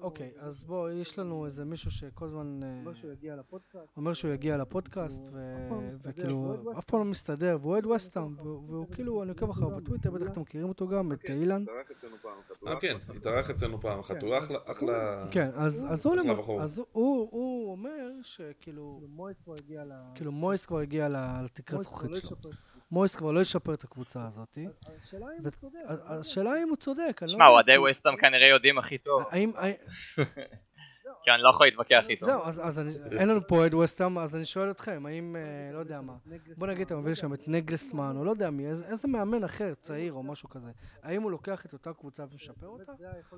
אוקיי, 0.02 0.32
אז 0.38 0.64
בוא, 0.64 0.90
יש 0.90 1.20
לנו 1.20 1.46
איזה 1.46 1.66
מישהו 1.66 1.92
שכל 1.92 2.26
הזמן 2.26 2.64
אה, 2.64 2.80
אומר 2.80 2.94
שהוא 2.94 3.12
יגיע 3.12 3.36
לפודקאסט. 3.36 3.98
אומר 3.98 4.14
שהוא 4.14 4.32
יגיע 4.32 4.58
לפודקאסט, 4.58 5.22
לא 5.34 5.80
וכאילו, 6.04 6.56
אף 6.78 6.84
פעם 6.86 7.00
לא 7.00 7.06
מסתדר, 7.06 7.58
והוא 7.62 7.72
אוהד 7.72 7.86
וסטאם, 7.86 8.36
והוא 8.40 8.86
כאילו, 8.92 9.24
אני 9.24 9.30
עוקב 9.30 9.50
אחריו 9.50 9.70
בטוויטר, 9.70 10.12
בטח 10.12 10.28
אתם 10.28 10.42
מכירים 10.42 10.70
אותו 10.70 10.88
גם, 10.88 11.12
את 11.12 11.30
אילן. 11.30 11.64
אחת. 12.40 12.62
הוא 12.62 12.70
אה, 12.70 12.80
כן, 12.80 12.98
התארח 13.10 13.50
אצלנו 13.50 13.82
פעם 13.82 14.00
אחת, 14.00 14.24
הוא 14.24 14.36
אחלה. 14.66 15.28
כן, 15.32 15.50
אז 15.56 16.82
הוא 16.92 17.72
אומר 17.72 18.10
שכאילו, 18.22 18.56
כאילו, 18.62 19.02
מויס 19.10 19.42
כבר 19.42 19.54
הגיע 19.54 19.86
ל... 19.86 19.92
כאילו 20.16 20.32
מויס 20.32 20.66
כבר 20.66 20.78
הגיע 20.80 21.10
ל- 21.10 21.44
לתקרת 21.44 21.70
כבר 21.70 21.82
זכוכית 21.82 22.12
לא 22.12 22.18
שלו. 22.20 22.52
מויס 22.92 23.16
כבר 23.16 23.32
לא 23.32 23.40
ישפר 23.40 23.74
את 23.74 23.84
הקבוצה 23.84 24.28
הזאת. 24.28 24.58
השאלה 25.04 25.26
אם 25.40 25.44
ו- 25.44 25.48
הוא 25.48 25.52
צודק. 25.62 25.80
אז- 25.86 26.00
אני 26.00 26.10
לא. 26.10 26.20
השאלה 26.20 26.64
אם 26.64 26.70
הוא 26.70 26.78
צודק, 26.78 27.20
לא 27.22 27.28
שמע, 27.28 27.48
אוהדי 27.48 27.72
כי- 27.72 27.78
ווסטהאם 27.78 28.18
כנראה 28.18 28.48
יודעים 28.48 28.78
הכי 28.78 28.98
טוב. 28.98 29.24
האם... 29.30 29.52
האם- 29.56 29.74
כי 31.24 31.32
אני 31.32 31.42
לא 31.42 31.50
יכול 31.50 31.68
להתווכח 31.68 32.06
איתו. 32.10 32.26
זהו, 32.26 32.42
אז 32.44 32.80
אין 33.20 33.30
לנו 33.30 33.48
פה 33.48 33.56
אוהד 33.56 33.74
וסטאם, 33.74 34.18
אז 34.18 34.36
אני 34.36 34.46
שואל 34.46 34.72
אתכם, 34.72 35.06
האם, 35.06 35.36
אה, 35.36 35.42
לא 35.74 35.80
יודע 35.80 36.02
מה, 36.02 36.14
בוא 36.58 36.68
נגיד 36.68 36.86
אתה 36.86 36.96
מביא 36.96 37.12
לשם 37.12 37.34
את 37.34 37.48
נגלסמן, 37.48 38.18
או 38.18 38.24
לא 38.26 38.32
יודע 38.32 38.50
מי, 38.50 38.68
איזה 38.68 39.08
מאמן 39.08 39.44
אחר, 39.44 39.74
צעיר 39.80 40.14
או 40.14 40.24
משהו 40.24 40.50
כזה, 40.50 40.70
האם 41.04 41.22
הוא 41.22 41.32
לוקח 41.32 41.66
את 41.66 41.74
אותה 41.74 41.94
קבוצה 41.94 42.24
ומשפר 42.32 42.68
אותה? 42.68 42.92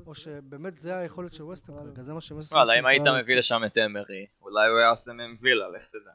או. 0.06 0.16
שבאמת 0.16 0.80
זה 0.80 0.98
היכולת 0.98 1.34
של 1.34 1.44
ווסטהאם 1.44 1.78
כרגע, 1.78 2.04
זה 2.04 2.14
מה 2.14 2.22
שמסר 2.22 2.56
וואלה, 2.56 2.80
אם 2.80 2.86
היית 2.86 3.04
מביא 3.24 3.36
לשם 3.36 3.62
את 3.66 3.78
אמרי, 3.78 4.26
אולי 4.42 4.70
הוא 4.70 4.78
היה 4.80 4.90
עושה 4.90 5.14
מהם 5.14 5.36
וילה, 5.42 5.70
לך 5.70 5.86
תדע. 5.88 6.12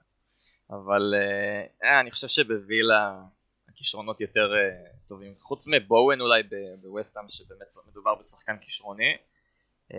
אבל 0.72 1.14
אה, 1.14 1.64
אה, 1.88 2.00
אני 2.00 2.10
חושב 2.10 2.28
שבווילה 2.28 3.20
הכישרונות 3.68 4.20
יותר 4.20 4.52
אה, 4.54 4.70
טובים. 5.08 5.34
חוץ 5.40 5.66
מבואן 5.68 6.20
אולי 6.20 6.42
ב- 6.42 6.80
בווסטהאם, 6.82 7.28
שבאמת 7.28 7.66
מדובר 7.88 8.14
בשחקן 8.14 8.56
כישרוני. 8.60 9.16
אה, 9.94 9.98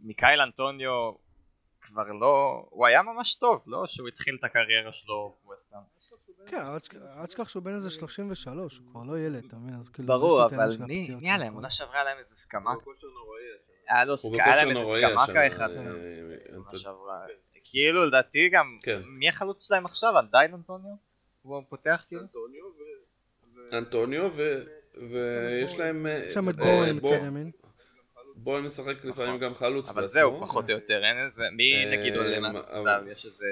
מיקייל 0.00 0.40
אנטוניו 0.40 1.12
כבר 1.80 2.02
לא... 2.20 2.64
הוא 2.70 2.86
היה 2.86 3.02
ממש 3.02 3.34
טוב, 3.34 3.62
לא? 3.66 3.86
שהוא 3.86 4.08
התחיל 4.08 4.36
את 4.40 4.44
הקריירה 4.44 4.92
שלו 4.92 5.36
בווסטהאם. 5.44 5.80
כן, 6.46 6.62
אל 7.20 7.26
תשכח- 7.26 7.48
שהוא 7.48 7.62
בן 7.62 7.74
איזה 7.74 7.90
33, 7.90 8.78
הוא 8.78 8.90
כבר 8.90 9.02
לא 9.02 9.18
ילד, 9.20 9.44
אתה 9.44 9.56
מבין? 9.56 9.74
אז 9.80 9.88
כאילו, 9.88 10.08
ברור, 10.08 10.44
אבל 10.46 10.76
מי 10.86 11.08
מי 11.20 11.28
היה 11.30 11.38
להם? 11.38 11.46
והכל. 11.46 11.54
עונה 11.54 11.70
שעברה 11.70 12.04
להם 12.04 12.18
איזה 12.18 12.36
סקמק. 12.36 12.66
הוא 12.66 12.82
בכושר 12.82 13.06
נוראי 13.06 13.42
השנה. 13.60 13.74
היה 14.44 14.64
להם 14.64 14.76
איזה 14.76 14.92
סקמקה. 15.26 15.46
אחד. 15.46 15.68
אה. 17.68 17.72
כאילו 17.72 18.04
לדעתי 18.04 18.48
גם, 18.52 18.76
כן. 18.82 19.00
מי 19.06 19.28
החלוץ 19.28 19.66
שלהם 19.66 19.84
עכשיו? 19.84 20.18
עדיין 20.18 20.54
אנטוניו? 20.54 20.90
הוא 21.42 21.62
פותח 21.68 22.04
כאילו? 22.08 22.22
אנטוניו 22.22 22.64
ו... 22.64 23.76
אנטוניו, 23.76 24.30
ו- 24.36 24.62
ויש 25.10 25.78
להם... 25.78 26.06
אה, 26.06 26.24
יש 26.28 26.34
שם 26.34 26.48
את 26.48 26.60
אה, 26.60 26.64
בורן 26.64 26.96
מצד 26.96 27.26
ימין. 27.26 27.50
בואו 28.36 28.60
נשחק 28.60 29.04
לפעמים 29.04 29.38
גם 29.38 29.54
חלוץ 29.54 29.84
נכון. 29.84 29.96
אבל 29.98 30.02
בעצמו. 30.02 30.14
זהו, 30.20 30.40
פחות 30.40 30.64
או 30.64 30.74
יותר, 30.74 31.00
אין 31.04 31.26
איזה, 31.26 31.42
מי 31.56 31.84
אה, 31.84 31.96
נגיד 31.98 32.16
עולה 32.16 32.40
מה- 32.40 32.48
מהספסל? 32.48 33.04
יש 33.12 33.26
איזה 33.26 33.46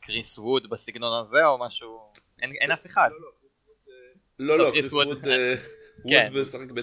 קריס 0.00 0.38
ווד 0.38 0.70
בסגנון 0.70 1.24
הזה 1.24 1.46
או 1.46 1.58
משהו? 1.58 2.06
אין 2.42 2.70
אף 2.72 2.86
אחד. 2.86 3.08
לא, 4.38 4.58
לא, 4.58 4.64
לא, 4.64 4.70
קריס 4.70 4.92
ווד. 4.92 5.06
ווד 5.06 5.26
אה, 5.28 6.30
משחק 6.40 6.70
ב... 6.70 6.80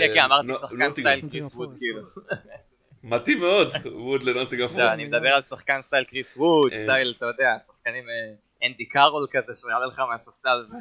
כן, 0.00 0.14
כן, 0.14 0.20
אמרתי 0.20 0.52
שחקן. 0.52 0.92
סטייל 0.92 1.28
קריס 1.30 1.54
ווד. 1.54 1.76
כאילו. 1.78 2.02
מתאים 3.02 3.38
מאוד, 3.40 3.68
ווד 3.92 4.22
לנוטיגאם 4.22 4.64
לא, 4.64 4.68
פורסט. 4.68 4.92
אני 4.92 5.04
מדבר 5.06 5.28
על 5.28 5.42
שחקן 5.42 5.82
סטייל 5.82 6.04
קריס 6.04 6.36
ווד, 6.36 6.72
אה. 6.72 6.78
סטייל, 6.78 7.14
אתה 7.16 7.26
יודע, 7.26 7.50
שחקנים 7.66 8.04
אה, 8.08 8.68
אנדי 8.68 8.84
קארול 8.88 9.26
כזה 9.30 9.52
שיעלה 9.54 9.86
לך 9.86 9.98
מהספסל. 10.10 10.64
ו- 10.70 10.74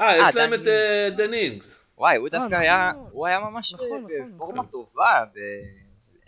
אה, 0.00 0.16
יש 0.16 0.36
אה, 0.36 0.42
להם 0.42 0.54
את 0.54 0.60
דני 0.60 0.79
אינגס. 0.79 1.16
דני 1.16 1.41
אינגס. 1.41 1.92
וואי, 1.98 2.16
הוא 2.16 2.26
אה, 2.26 2.30
דווקא 2.30 2.46
נכון. 2.46 2.58
היה, 2.58 2.92
הוא 3.10 3.26
היה 3.26 3.38
ממש 3.38 3.74
נכון, 3.74 3.86
נכון, 3.88 4.32
בפורמה 4.34 4.54
נכון. 4.54 4.66
טובה. 4.66 5.24
ב- 5.34 5.38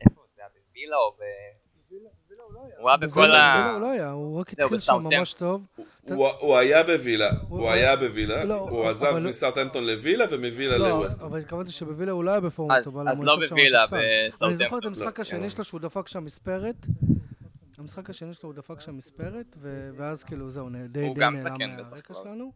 איפה 0.00 0.22
זה 0.36 0.42
היה? 0.42 0.48
בווילה 0.68 0.96
או 0.96 1.12
ב... 1.12 1.22
הוא 2.82 2.90
היה 2.90 2.96
בכל 2.96 3.28
זה- 3.28 3.42
ה... 3.42 3.72
לא, 3.72 3.80
לא 3.80 3.90
היה, 3.90 4.10
הוא 4.10 4.40
רק 4.40 4.52
התחיל 4.52 4.68
שם 4.68 4.74
בסאוטהמפטון. 4.74 5.18
ממש 5.18 5.34
טוב. 5.34 5.66
הוא 6.40 6.56
היה 6.56 6.82
בווילה, 6.82 7.30
הוא- 7.48 7.70
היה 7.70 7.96
בווילה, 7.96 8.44
לא, 8.44 8.54
הוא 8.54 8.80
אבל 8.82 8.90
עזב 8.90 9.06
לא- 9.16 9.28
מסאוטהמפטון 9.30 9.84
לווילה 9.84 10.24
ומווילה 10.30 10.78
לא, 10.78 10.88
לווסט. 10.88 11.22
אבל 11.22 11.38
התכוונתי 11.40 11.72
שבווילה 11.72 12.12
הוא 12.12 12.24
לא 12.24 12.30
היה 12.30 12.40
בפורמה 12.40 12.76
אז- 12.78 12.84
טובה. 12.84 13.10
אז 13.10 13.24
לא 13.24 13.36
בווילה, 13.48 13.82
בספסל. 13.82 13.96
אני 13.96 14.30
זוכר 14.30 14.78
את 14.78 14.84
בסאוטהמפטון. 14.84 14.88
המשחק 14.92 15.18
לא, 15.18 15.22
השני 15.22 15.42
לא. 15.42 15.48
שלו 15.48 15.64
שהוא 15.64 15.80
דפק 15.80 16.08
שם 16.08 16.24
מספרת. 16.24 16.86
המשחק 17.78 18.10
השני 18.10 18.34
שלו 18.34 18.48
הוא 18.48 18.54
דפק 18.54 18.80
שם 18.80 18.96
מספרת, 18.96 19.56
ואז 19.96 20.24
כאילו 20.24 20.50
זהו, 20.50 20.68
די 20.88 21.00
הוא 21.06 21.14
די 21.14 21.20
גם 21.20 21.36
נעלם 21.36 21.76
מהרקע. 21.76 22.14
שלנו. 22.14 22.52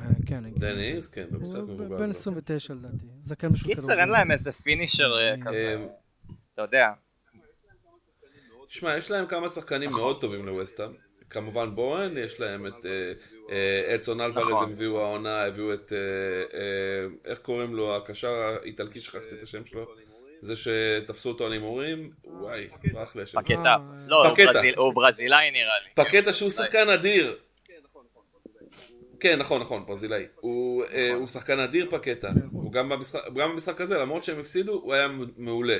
אה, 0.00 0.06
כן, 0.26 0.44
הגיע. 0.44 0.58
דני 0.58 0.74
אינגס, 0.74 1.06
כן, 1.08 1.24
הוא 1.32 1.40
קצת 1.42 1.54
הוא 1.58 1.62
מבוגר. 1.68 1.88
בן 1.88 1.96
מאוד. 1.98 2.10
29 2.10 2.74
לדעתי. 2.74 3.06
זקן 3.24 3.52
בשביל 3.52 3.74
קיצר, 3.74 4.00
אין 4.00 4.08
להם 4.08 4.30
איזה 4.30 4.52
finisher 4.52 5.12
אה, 5.18 5.28
אה, 5.30 5.36
כזה, 5.46 5.86
אתה 6.54 6.62
יודע. 6.62 6.90
שמע, 8.68 8.96
יש 8.96 9.10
להם 9.10 9.26
כמה 9.26 9.48
שחקנים 9.48 9.90
נכון. 9.90 10.00
מאוד 10.02 10.20
טובים 10.20 10.46
לווסטהאם. 10.46 10.90
כמובן 11.30 11.74
בואן, 11.74 12.16
יש 12.16 12.40
להם 12.40 12.66
את 12.66 12.86
אה, 12.86 13.12
אה, 13.50 13.94
אדסון 13.94 14.20
אלוורז, 14.20 14.48
נכון. 14.50 14.64
הם 14.64 14.72
הביאו 14.72 15.00
העונה, 15.00 15.44
הביאו 15.44 15.74
את, 15.74 15.92
אה, 15.92 16.58
איך 17.30 17.38
קוראים 17.38 17.74
לו, 17.74 17.96
הקשר 17.96 18.32
האיטלקי, 18.62 19.00
שכחתי 19.00 19.34
את 19.34 19.42
השם 19.42 19.64
שלו, 19.66 19.86
זה 20.40 20.54
שתפסו 20.56 21.28
אותו 21.28 21.46
על 21.46 21.52
הימורים, 21.52 22.10
וואי, 22.24 22.68
ברח 22.92 23.16
לי 23.16 23.22
השם. 23.22 23.40
פקטה. 23.42 23.76
לא, 24.06 24.26
הוא 24.26 24.34
פקטה. 24.34 24.52
ברזיל- 24.52 24.74
הוא 24.76 24.94
ברזילאי 24.94 25.50
נראה 25.50 25.72
לי. 25.84 26.04
פקטה 26.04 26.32
שהוא 26.32 26.50
שחקן 26.50 26.88
אדיר. 26.88 27.36
כן, 29.20 29.38
נכון, 29.38 29.60
נכון, 29.60 29.86
ברזילאי. 29.86 30.24
הוא, 30.36 30.84
הוא 31.14 31.26
שחקן 31.28 31.58
אדיר 31.58 31.86
פקטה. 31.90 32.28
הוא 32.52 32.72
במשחק, 32.72 33.20
גם 33.34 33.50
במשחק 33.52 33.80
הזה, 33.80 33.98
למרות 33.98 34.24
שהם 34.24 34.40
הפסידו, 34.40 34.72
הוא 34.72 34.94
היה 34.94 35.08
מעולה. 35.36 35.78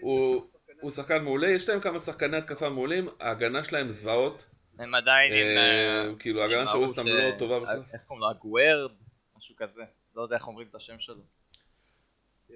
הוא, 0.00 0.46
הוא 0.80 0.90
שחקן 0.90 1.24
מעולה, 1.24 1.48
יש 1.48 1.68
להם 1.68 1.80
כמה 1.80 1.98
שחקני 1.98 2.36
התקפה 2.36 2.68
מעולים, 2.68 3.08
ההגנה 3.20 3.64
שלהם 3.64 3.88
זוועות. 3.88 4.46
הם 4.78 4.94
עדיין 4.94 5.32
עם... 5.32 5.38
אה, 5.38 6.08
אה, 6.08 6.14
כאילו, 6.18 6.42
ההגנה 6.42 6.66
של 6.66 6.72
ההוא 6.72 6.82
ווסטהאם 6.82 7.06
ש- 7.06 7.10
לא 7.10 7.38
טובה 7.38 7.60
בכלל. 7.60 7.82
איך 7.92 8.02
קוראים 8.04 8.22
לו? 8.22 8.30
אגוורד? 8.30 8.90
משהו 9.38 9.56
כזה. 9.56 9.82
לא 10.16 10.22
יודע 10.22 10.36
איך 10.36 10.46
אומרים 10.46 10.66
את 10.70 10.74
השם 10.74 10.98
שלו. 10.98 11.22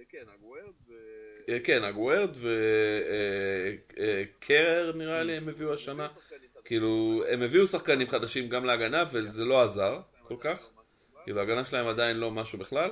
כן, 0.09 0.25
הגוורד 0.35 0.75
ו... 0.87 0.93
אה, 1.49 1.59
כן, 1.64 1.85
אגוורד 1.85 2.37
וקרר 3.97 4.93
נראה 4.95 5.22
לי 5.22 5.37
הם 5.37 5.49
הביאו 5.49 5.75
השנה. 5.75 6.09
כאילו, 6.64 7.22
הם 7.29 7.43
הביאו 7.43 7.66
שחקנים 7.66 8.09
חדשים 8.09 8.49
גם 8.49 8.64
להגנה, 8.64 9.05
וזה 9.12 9.45
לא 9.45 9.62
עזר 9.62 10.01
כל 10.22 10.37
כך. 10.41 10.70
כאילו, 11.25 11.41
ההגנה 11.41 11.64
שלהם 11.64 11.87
עדיין 11.87 12.16
לא 12.16 12.31
משהו 12.31 12.59
בכלל. 12.59 12.91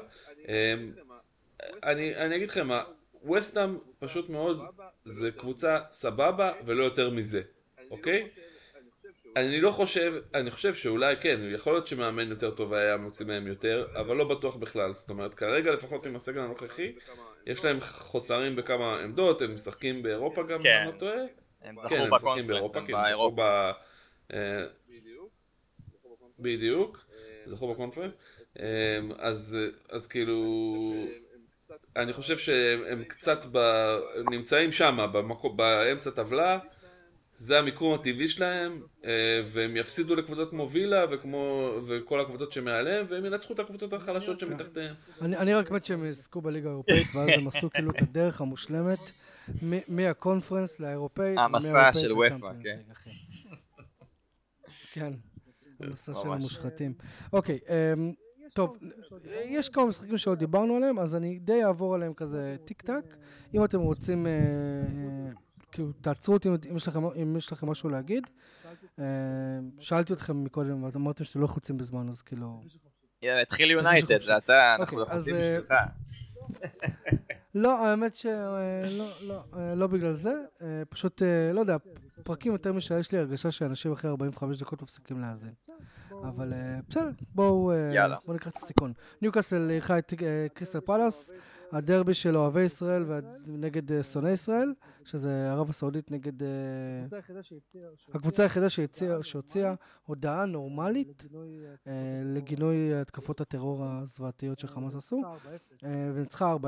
אני 1.82 2.36
אגיד 2.36 2.48
לכם 2.48 2.66
מה, 2.68 2.84
ווסטהאם 3.24 3.78
פשוט 3.98 4.28
מאוד, 4.28 4.60
זה 5.04 5.30
קבוצה 5.30 5.78
סבבה 5.92 6.52
ולא 6.66 6.84
יותר 6.84 7.10
מזה, 7.10 7.42
אוקיי? 7.90 8.28
אני 9.36 9.60
לא 9.60 9.70
חושב, 9.70 10.14
אני 10.34 10.50
חושב 10.50 10.74
שאולי 10.74 11.14
כן, 11.20 11.40
יכול 11.54 11.72
להיות 11.72 11.86
שמאמן 11.86 12.30
יותר 12.30 12.50
טוב 12.50 12.72
היה 12.72 12.96
מוציא 12.96 13.26
מהם 13.26 13.46
יותר, 13.46 13.86
אבל 14.00 14.16
לא 14.16 14.28
בטוח 14.28 14.56
בכלל. 14.56 14.92
זאת 14.92 15.10
אומרת, 15.10 15.34
כרגע 15.34 15.72
לפחות 15.72 16.06
עם 16.06 16.16
הסגל 16.16 16.40
הנוכחי, 16.40 16.92
יש 17.46 17.64
להם 17.64 17.80
חוסרים 17.80 18.56
בכמה 18.56 19.00
עמדות, 19.00 19.42
הם 19.42 19.54
משחקים 19.54 20.02
באירופה 20.02 20.42
גם, 20.42 20.62
כן. 20.62 20.68
אם 20.68 20.88
אני 20.88 20.94
לא 20.94 20.98
טועה. 20.98 21.16
כן, 21.62 21.74
זכו 21.74 21.94
הם 21.94 22.14
משחקים 22.14 22.46
בקונפרנס, 22.46 22.46
באירופה, 22.46 22.86
כי 22.86 22.94
הם 22.94 23.06
זכו. 23.06 23.30
ב... 23.30 23.40
אה, 24.32 24.66
בדיוק, 26.38 27.06
זכו 27.46 27.72
בקונפרנס. 27.72 28.18
אה, 28.60 28.98
אז, 29.18 29.58
אז 29.88 30.06
כאילו, 30.06 30.36
אני 31.96 32.12
חושב 32.12 32.38
שהם 32.38 33.04
קצת 33.04 33.46
ב... 33.52 33.58
נמצאים 34.30 34.72
שם, 34.72 34.98
במקום, 35.12 35.56
באמצע 35.56 36.10
טבלה, 36.10 36.58
זה 37.34 37.58
המיקום 37.58 37.94
הטבעי 37.94 38.28
שלהם, 38.28 38.82
אה, 39.04 39.10
והם 39.46 39.76
יפסידו 39.76 40.16
לקבוצות 40.16 40.50
כמו 40.50 40.70
וילה 40.70 41.04
וכמו, 41.10 41.70
וכל 41.86 42.20
הקבוצות 42.20 42.52
שמעליהם, 42.52 43.06
והם 43.08 43.24
ינצחו 43.24 43.54
את 43.54 43.58
הקבוצות 43.58 43.92
החלשות 43.92 44.40
שמתחתיהם. 44.40 44.94
אני 45.22 45.36
אני 45.36 45.54
רק 45.54 45.70
מת 45.70 45.84
שהם 45.84 46.04
יזכו 46.04 46.40
בליגה 46.40 46.68
האירופאית, 46.68 47.06
ואז 47.16 47.28
הם 47.38 47.48
עשו 47.48 47.70
כאילו 47.70 47.90
את 47.90 48.02
הדרך 48.02 48.40
המושלמת 48.40 49.10
מהקונפרנס 49.88 50.80
לאירופאית. 50.80 51.38
המסע 51.38 51.92
של 51.92 52.12
וופא, 52.12 52.52
כן. 52.62 52.78
אחי. 52.92 53.10
כן, 54.92 55.12
המסע 55.80 56.14
של. 56.14 56.28
המושחתים. 56.28 56.94
אוקיי, 57.32 57.58
אמ, 57.68 58.12
טוב, 58.52 58.76
יש 59.44 59.68
כמה 59.68 59.86
משחקים 59.86 60.18
שעוד 60.18 60.38
דיברנו 60.38 60.76
עליהם, 60.76 60.98
אז 60.98 61.16
אני 61.16 61.38
די 61.38 61.64
אעבור 61.64 61.94
עליהם 61.94 62.14
כזה 62.14 62.56
טיק 62.64 62.82
טק. 62.82 63.16
אם 63.54 63.64
אתם 63.64 63.80
רוצים 63.80 64.26
אה, 64.26 64.32
אה, 64.32 65.32
כאילו, 65.72 65.92
תעצרו 65.92 66.34
אותי 66.34 66.48
אם- 66.48 67.36
יש 67.36 67.52
לכם- 67.52 67.68
משהו 67.70 67.88
להגיד. 67.90 68.26
אה, 68.98 69.04
שאלתי 69.80 70.12
אתכם 70.12 70.44
מקודם, 70.44 70.82
ואז 70.82 70.96
אמרתם 70.96 71.24
שאתם 71.24 71.38
לא 71.40 71.44
לחוצים 71.44 71.76
בזמן, 71.76 72.08
אז 72.08 72.22
כאילו... 72.22 72.60
יאללה, 73.22 73.42
התחיל 73.42 73.70
יונייטד. 73.70 74.20
זה 74.22 74.36
אתה, 74.36 74.76
אנחנו 74.80 75.00
אוקיי, 75.00 75.14
אז, 75.16 75.28
לחוצים 75.28 75.34
אה, 75.34 75.40
בשבילך. 75.40 75.74
לא, 77.54 77.86
האמת 77.86 78.14
שלא, 78.14 78.58
לא, 79.22 79.42
לא 79.76 79.86
בגלל 79.86 80.14
זה, 80.14 80.32
פשוט, 80.88 81.22
לא 81.54 81.60
יודע, 81.60 81.76
פרקים 82.24 82.52
יותר 82.52 82.72
משעה, 82.72 82.98
יש 82.98 83.12
לי 83.12 83.18
הרגשה 83.18 83.50
שאנשים 83.50 83.92
אחרי 83.92 84.10
45 84.10 84.58
דקות 84.62 84.82
מפסיקים 84.82 85.20
להאזין. 85.20 85.52
אבל 86.22 86.52
אה, 86.52 86.80
בסדר, 86.88 87.10
בואו 87.34 87.72
אה. 87.72 87.92
בואו 88.24 88.32
ניקח 88.32 88.48
את 88.48 88.56
הסיכון. 88.56 88.92
ניוקאסל 89.22 89.70
אירחה 89.70 89.98
את 89.98 90.12
אה, 90.22 90.46
קריסטל 90.54 90.80
פלאס, 90.80 91.32
הדרבי 91.72 92.14
של 92.14 92.36
אוהבי 92.36 92.62
ישראל 92.62 93.04
נגד 93.46 94.02
שונאי 94.02 94.30
ישראל, 94.30 94.72
שזה 95.04 95.50
ערב 95.50 95.70
הסעודית 95.70 96.10
נגד... 96.10 96.32
הקבוצה 98.14 98.42
היחידה 98.42 98.66
שהוציאה 99.22 99.74
הודעה 100.06 100.44
נורמלית 100.44 101.24
לגינוי, 102.24 102.94
התקפות 102.94 103.40
הטרור 103.40 103.84
הזוועתיות 103.84 104.58
שחמאס 104.58 104.94
עשו. 104.94 105.22
ניצחה 105.22 105.34
4-0. 105.82 105.86
וניצחה 106.14 106.54
4-0 106.54 106.58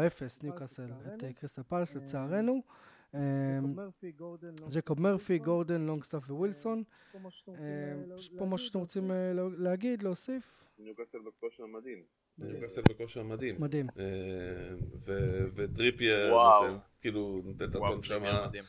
ניוקאסל 0.42 0.90
את 1.06 1.24
קריסטל 1.36 1.62
פלאס 1.62 1.94
לצערנו. 1.94 2.62
ג'קוב 3.14 3.76
מרפי, 3.76 4.12
גורדן, 4.12 4.54
ג'קוב 4.70 5.00
מרפי, 5.00 5.38
גורדן, 5.38 5.80
לונגסטאפ 5.80 6.30
ווילסון. 6.30 6.82
פה 7.12 7.18
משהו 7.18 7.38
שאתם 7.40 7.52
רוצים, 7.52 7.64
אה, 7.66 8.00
אה, 8.02 8.06
לא- 8.06 8.14
יש 8.14 8.30
פה 8.38 8.46
משהו 8.46 8.66
שאתם 8.66 8.78
להגיד, 8.78 8.84
רוצים 8.86 9.10
אה, 9.10 9.32
לא- 9.34 9.58
להגיד, 9.58 10.02
להוסיף? 10.02 10.64
ניוקאסל 10.78 11.18
בכושר 11.26 11.66
מדהים. 11.66 12.02
ניוקאסל 12.38 12.82
בכושר 12.88 13.22
מדהים. 13.22 13.56
מדהים. 13.60 13.86
אה, 13.98 14.04
ו- 15.06 15.46
וטריפייר. 15.54 16.30
נותן, 16.30 16.76
כאילו, 17.00 17.42
נותן 17.44 17.64
את 17.64 17.74
הטון 17.74 18.02
זה 18.02 18.08
שם. 18.08 18.22
נראה 18.22 18.46
מדהים. 18.48 18.64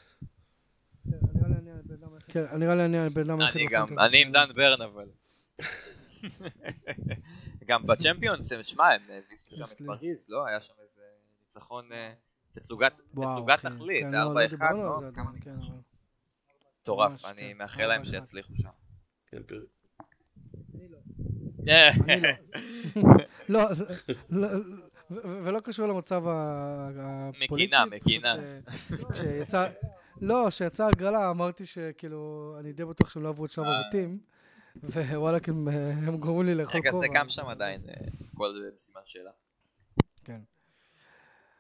כן, 1.03 1.09
נראה 1.33 1.49
לי 1.49 1.55
אני 1.55 1.71
הבן 1.71 1.93
אדם 2.03 2.13
היחיד. 2.13 2.33
כן, 2.33 2.57
נראה 2.59 2.75
לי 2.75 2.85
אני 2.85 2.97
הבן 2.97 3.21
אדם 3.21 3.41
היחיד 3.41 3.61
אני 3.61 3.69
גם, 3.71 3.85
ב 3.85 3.88
fantasy 3.88 4.05
אני 4.07 4.21
עם 4.21 4.31
דן 4.31 4.45
ברן 4.55 4.81
אבל. 4.81 5.09
גם 7.67 7.87
בצ'מפיונס, 7.87 8.51
שמע, 8.63 8.93
הם 8.93 9.01
הביסו 9.09 9.55
שם 9.55 9.63
את 9.63 9.81
יש. 9.81 9.87
פריז, 9.87 10.29
לא? 10.29 10.45
היה 10.45 10.61
שם 10.61 10.73
איזה 10.83 11.01
ניצחון, 11.43 11.89
תצוגת 12.59 12.93
תכלית, 13.61 14.03
כן, 14.03 14.11
לא- 14.11 14.33
לא 14.33 14.39
4-1, 14.39 14.73
לא? 14.73 14.99
זה 14.99 15.09
כן, 15.43 15.51
מטורף, 16.81 17.25
אני 17.25 17.41
כן. 17.51 17.57
מאחל 17.57 17.85
להם 17.85 18.01
4-1. 18.01 18.05
שיצליחו 18.05 18.53
שם. 18.55 18.69
כן, 19.31 19.37
לא. 19.49 20.97
אה, 21.69 21.89
לא. 23.49 23.59
לא, 23.69 23.69
לא, 24.29 24.47
ולא 25.23 25.59
קשור 25.59 25.87
למצב 25.87 26.23
הפוליטי. 26.27 27.53
מקינה, 27.53 27.85
מקינה. 27.85 28.35
אה, 29.53 29.67
לא, 30.21 30.45
כשיצאה 30.49 30.87
הגרלה 30.87 31.29
אמרתי 31.29 31.65
שכאילו, 31.65 32.55
אני 32.59 32.73
די 32.73 32.85
בטוח 32.85 33.09
שהם 33.09 33.23
לא 33.23 33.29
עברו 33.29 33.45
את 33.45 33.51
שלב 33.51 33.65
הבתים, 33.65 34.19
ווואלכ 34.83 35.49
הם 35.49 35.67
אה, 35.67 35.89
הם 35.89 36.17
גורמים 36.17 36.45
לי 36.45 36.55
לאכול 36.55 36.79
רגע, 36.79 36.91
כובע. 36.91 37.07
זה 37.07 37.13
גם 37.13 37.29
שם 37.29 37.45
עדיין, 37.47 37.81
אה, 37.89 37.93
הכל 38.33 38.47
בסימן 38.75 39.01
שאלה. 39.05 39.31
כן. 40.23 40.39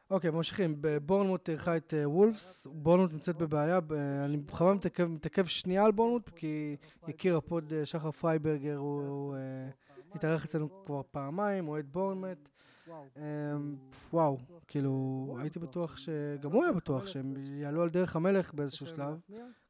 אוקיי, 0.09 0.29
ממשיכים. 0.29 0.81
בורנמוט 1.01 1.49
אירחה 1.49 1.77
את 1.77 1.93
אה, 1.93 2.09
וולפס. 2.09 2.67
בורנמוט 2.71 3.13
נמצאת 3.13 3.35
בבעיה. 3.35 3.79
אני 4.25 4.37
בכוונה 4.37 4.73
מתעכב, 4.73 5.05
מתעכב 5.05 5.45
שנייה 5.45 5.85
על 5.85 5.91
בורנמוט, 5.91 6.29
כי 6.35 6.75
יקיר 7.07 7.37
ה 7.37 7.46
pod 7.46 7.73
אה, 7.73 7.85
שחר 7.85 8.11
פרייברגר, 8.11 8.75
הוא 8.75 9.35
אה, 9.35 9.69
התארח 10.15 10.45
אצלנו 10.45 10.85
כבר 10.85 11.01
פעמיים, 11.11 11.67
אוהד 11.67 11.85
בורנמוט. 11.91 12.49
וואו. 12.87 13.05
אמ, 13.17 13.75
וואו, 14.13 14.37
כאילו, 14.67 15.37
הייתי 15.41 15.59
בטוח 15.59 15.97
ש... 15.97 16.09
גם 16.39 16.51
הוא 16.51 16.63
היה 16.63 16.73
בטוח 16.73 17.07
שהם 17.07 17.33
יעלו 17.61 17.81
על 17.81 17.89
דרך 17.89 18.15
המלך 18.15 18.53
באיזשהו 18.53 18.85
שלב. 18.85 19.19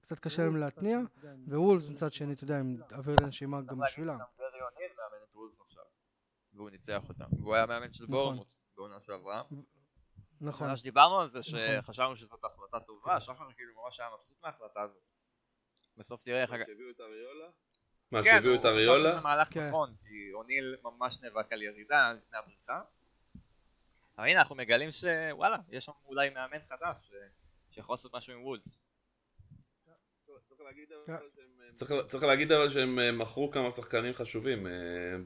קצת 0.02 0.20
קשה 0.20 0.44
להם 0.44 0.56
להתניע. 0.58 1.00
ווולפס 1.48 1.90
מצד 1.90 2.14
שני, 2.14 2.34
אתה 2.34 2.44
יודע, 2.44 2.60
עם 2.60 2.78
אוויר 2.92 3.16
לנשימה 3.22 3.62
גם 3.62 3.80
בשבילם. 3.80 4.18
והוא 6.54 6.70
ניצח 6.70 7.10
אותם. 7.10 7.26
והוא 7.40 7.56
היה 7.56 7.66
מאמן 7.66 7.94
של 7.94 8.04
נכון. 8.04 8.16
בורנמוט 8.16 8.48
בעונה 8.78 9.00
שעברה. 9.00 9.44
נכון. 10.46 10.70
ממש 10.70 10.84
דיברנו 10.84 11.20
על 11.20 11.28
זה 11.28 11.40
נכון. 11.40 11.82
שחשבנו 11.82 12.16
שזאת 12.16 12.44
החלטה 12.44 12.80
טובה, 12.80 13.22
שחר 13.22 13.52
כאילו 13.56 13.84
ממש 13.84 14.00
היה 14.00 14.10
מבסוט 14.18 14.38
מההחלטה 14.44 14.82
הזאת. 14.82 15.04
בסוף 15.98 16.24
תראה 16.24 16.42
איך... 16.42 16.50
שהביאו 16.50 16.90
את 16.90 17.02
אריולה, 17.02 17.50
מה, 18.12 18.24
כן, 18.24 18.30
שהביאו 18.30 18.56
את 18.56 18.66
הוא 18.66 18.72
חשב 18.72 18.90
אריולה? 18.90 19.12
שזה 19.12 19.22
מהלך 19.22 19.54
כן. 19.54 19.68
נכון, 19.68 19.96
כי 20.04 20.34
אוניל 20.34 20.76
ממש 20.84 21.22
נאבק 21.22 21.54
על 21.54 21.62
ירידה 21.62 22.14
לפני 22.14 22.38
הבריחה. 22.38 22.82
אבל 24.18 24.28
הנה 24.28 24.40
אנחנו 24.40 24.56
מגלים 24.56 24.90
שוואלה, 24.92 25.58
יש 25.70 25.86
שם 25.86 25.92
אולי 26.06 26.30
מאמן 26.30 26.60
חדש 26.70 26.98
ש- 26.98 27.12
שיכול 27.70 27.94
לעשות 27.94 28.16
משהו 28.16 28.34
עם 28.34 28.44
וולפס. 28.44 28.82
צריך 30.48 30.62
להגיד 30.62 30.90
כן. 31.06 31.14
אבל 31.14 31.30
שהם... 31.36 31.62
אה, 31.62 32.06
צריך, 32.08 32.24
להגיד 32.24 32.52
אבל 32.52 32.70
שהם 32.70 33.00
אה, 33.00 33.12
מכרו 33.12 33.52
כמה 33.52 33.72
שחקנים 33.72 34.14
חשובים, 34.14 34.68
אה, 34.68 34.72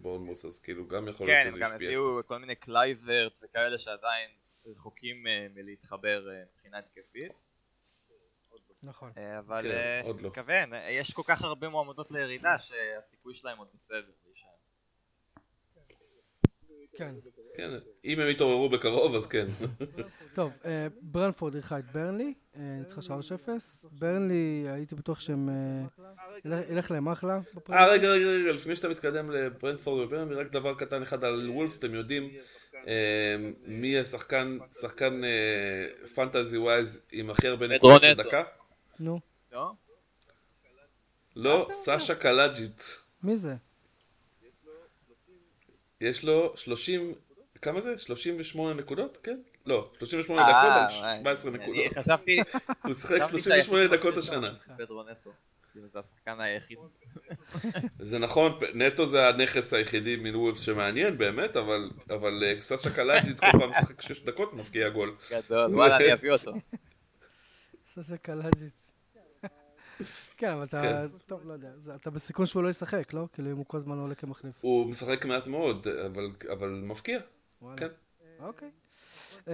בורנמוט, 0.01 0.45
אז 0.45 0.61
כאילו 0.61 0.87
גם 0.87 1.07
יכול 1.07 1.27
להיות 1.27 1.39
כן, 1.39 1.45
הם 1.45 1.51
שזה 1.51 1.59
גם 1.59 1.71
השפיע 1.71 1.87
הביאו. 1.87 2.19
כל 2.25 2.37
מיני 2.37 2.55
קלויברט 2.55 3.39
וכאלה 3.41 3.79
שעדיין 3.79 4.29
רחוקים 4.69 5.27
אה, 5.27 5.47
מלהתחבר 5.55 6.29
אה, 6.29 6.43
מבחינה 6.55 6.77
התקפית. 6.77 7.31
נכון. 8.83 9.11
אה, 9.17 9.39
אבל 9.39 9.61
כן, 9.61 10.01
לא. 10.21 10.29
מקווה, 10.29 10.63
אה, 10.73 10.91
יש 10.91 11.13
כל 11.13 11.21
כך 11.25 11.41
הרבה 11.41 11.69
מועמדות 11.69 12.11
לירידה 12.11 12.59
שהסיכוי 12.59 13.33
שלהם 13.33 13.57
עוד 13.57 13.67
בסדר. 13.75 14.11
כן. 16.97 17.15
כן, 17.55 17.69
אם 18.05 18.19
הם 18.19 18.29
יתעוררו 18.29 18.69
בקרוב 18.69 19.15
אז 19.15 19.27
כן. 19.27 19.47
טוב, 20.35 20.51
ברנטפורד 21.01 21.53
אירחה 21.53 21.79
את 21.79 21.91
ברנלי, 21.91 22.33
ניצחה 22.55 23.01
3-0. 23.01 23.49
ברנלי, 23.91 24.65
הייתי 24.69 24.95
בטוח 24.95 25.19
שהם... 25.19 25.49
ילך- 26.69 26.91
להם 26.91 27.07
אחלה. 27.09 27.39
אה, 27.69 27.87
רגע, 27.87 28.07
רגע, 28.07 28.25
רגע, 28.27 28.51
לפני 28.51 28.75
שאתה 28.75 28.89
מתקדם 28.89 29.31
לברנטפורד 29.31 30.01
וברנלי, 30.03 30.35
רק 30.35 30.47
דבר 30.51 30.73
קטן 30.75 31.01
אחד 31.01 31.23
על 31.23 31.49
וולפס, 31.49 31.79
אתם 31.79 31.93
יודעים 31.93 32.29
מי 33.65 33.99
השחקן, 33.99 34.57
שחקן 34.81 35.21
fantasy 36.15 36.57
wise 36.57 37.05
עם 37.11 37.29
הכי 37.29 37.47
הרבה 37.47 37.67
נקודות 37.67 38.03
נטו. 38.03 38.21
לדקה? 38.21 38.43
נו, 38.99 39.19
לא? 39.51 39.71
לא, 41.35 41.69
סאשה 41.73 42.15
קלאג'יץ. 42.15 42.81
מי 43.23 43.37
זה? 43.37 43.55
יש 46.01 46.23
לו 46.23 46.53
30, 46.57 47.13
כמה 47.61 47.81
זה? 47.81 47.97
38 47.97 48.73
נקודות? 48.73 49.17
כן? 49.23 49.39
לא, 49.65 49.91
38 49.97 50.41
אה, 50.41 50.47
דקות 50.47 50.71
אה, 50.71 50.83
על 50.83 51.17
17 51.19 51.51
אני 51.51 51.59
נקודות. 51.59 51.97
חשבתי... 51.97 52.39
הוא 52.83 52.93
שיחק 52.93 53.13
חשבתי 53.21 53.29
38 53.29 53.79
שהיחיד 53.79 53.99
דקות 53.99 54.17
השנה. 54.17 54.53
כאילו 55.79 55.89
זה 55.91 55.99
השחקן 55.99 56.39
היחיד. 56.39 56.77
זה 57.99 58.19
נכון, 58.19 58.51
נטו 58.73 59.05
זה 59.05 59.27
הנכס 59.27 59.73
היחידי 59.73 60.15
מוולפס 60.15 60.61
שמעניין 60.61 61.17
באמת, 61.17 61.57
אבל, 61.57 61.91
אבל 62.09 62.43
אה, 62.43 62.61
סאשה 62.61 62.95
קלאג'יץ 62.95 63.39
כל 63.39 63.59
פעם 63.59 63.69
משחק 63.79 64.01
6 64.01 64.23
דקות 64.23 64.53
ומבקיע 64.53 64.89
גול. 64.89 65.15
גדול, 65.31 65.65
וואלה 65.65 65.97
אני 65.97 66.13
אביא 66.13 66.31
אותו. 66.31 66.51
סאשה 67.93 68.17
קלאג'יץ. 68.17 68.91
כן, 70.37 70.49
אבל 70.49 70.63
אתה... 70.63 70.81
כן. 70.81 71.17
טוב, 71.25 71.47
לא 71.47 71.53
יודע. 71.53 71.69
אתה 71.95 72.11
בסיכון 72.11 72.45
שהוא 72.45 72.63
לא 72.63 72.69
ישחק, 72.69 73.13
לא? 73.13 73.27
כאילו, 73.33 73.51
אם 73.51 73.57
הוא 73.57 73.65
כל 73.65 73.77
הזמן 73.77 73.97
עולה 73.97 74.15
כמחליף. 74.15 74.55
הוא 74.61 74.89
משחק 74.89 75.25
מעט 75.25 75.47
מאוד, 75.47 75.87
אבל. 75.87 76.31
וואלה. 77.61 77.77
כן. 77.77 77.87
אוקיי. 78.39 78.69
אמ, 79.47 79.53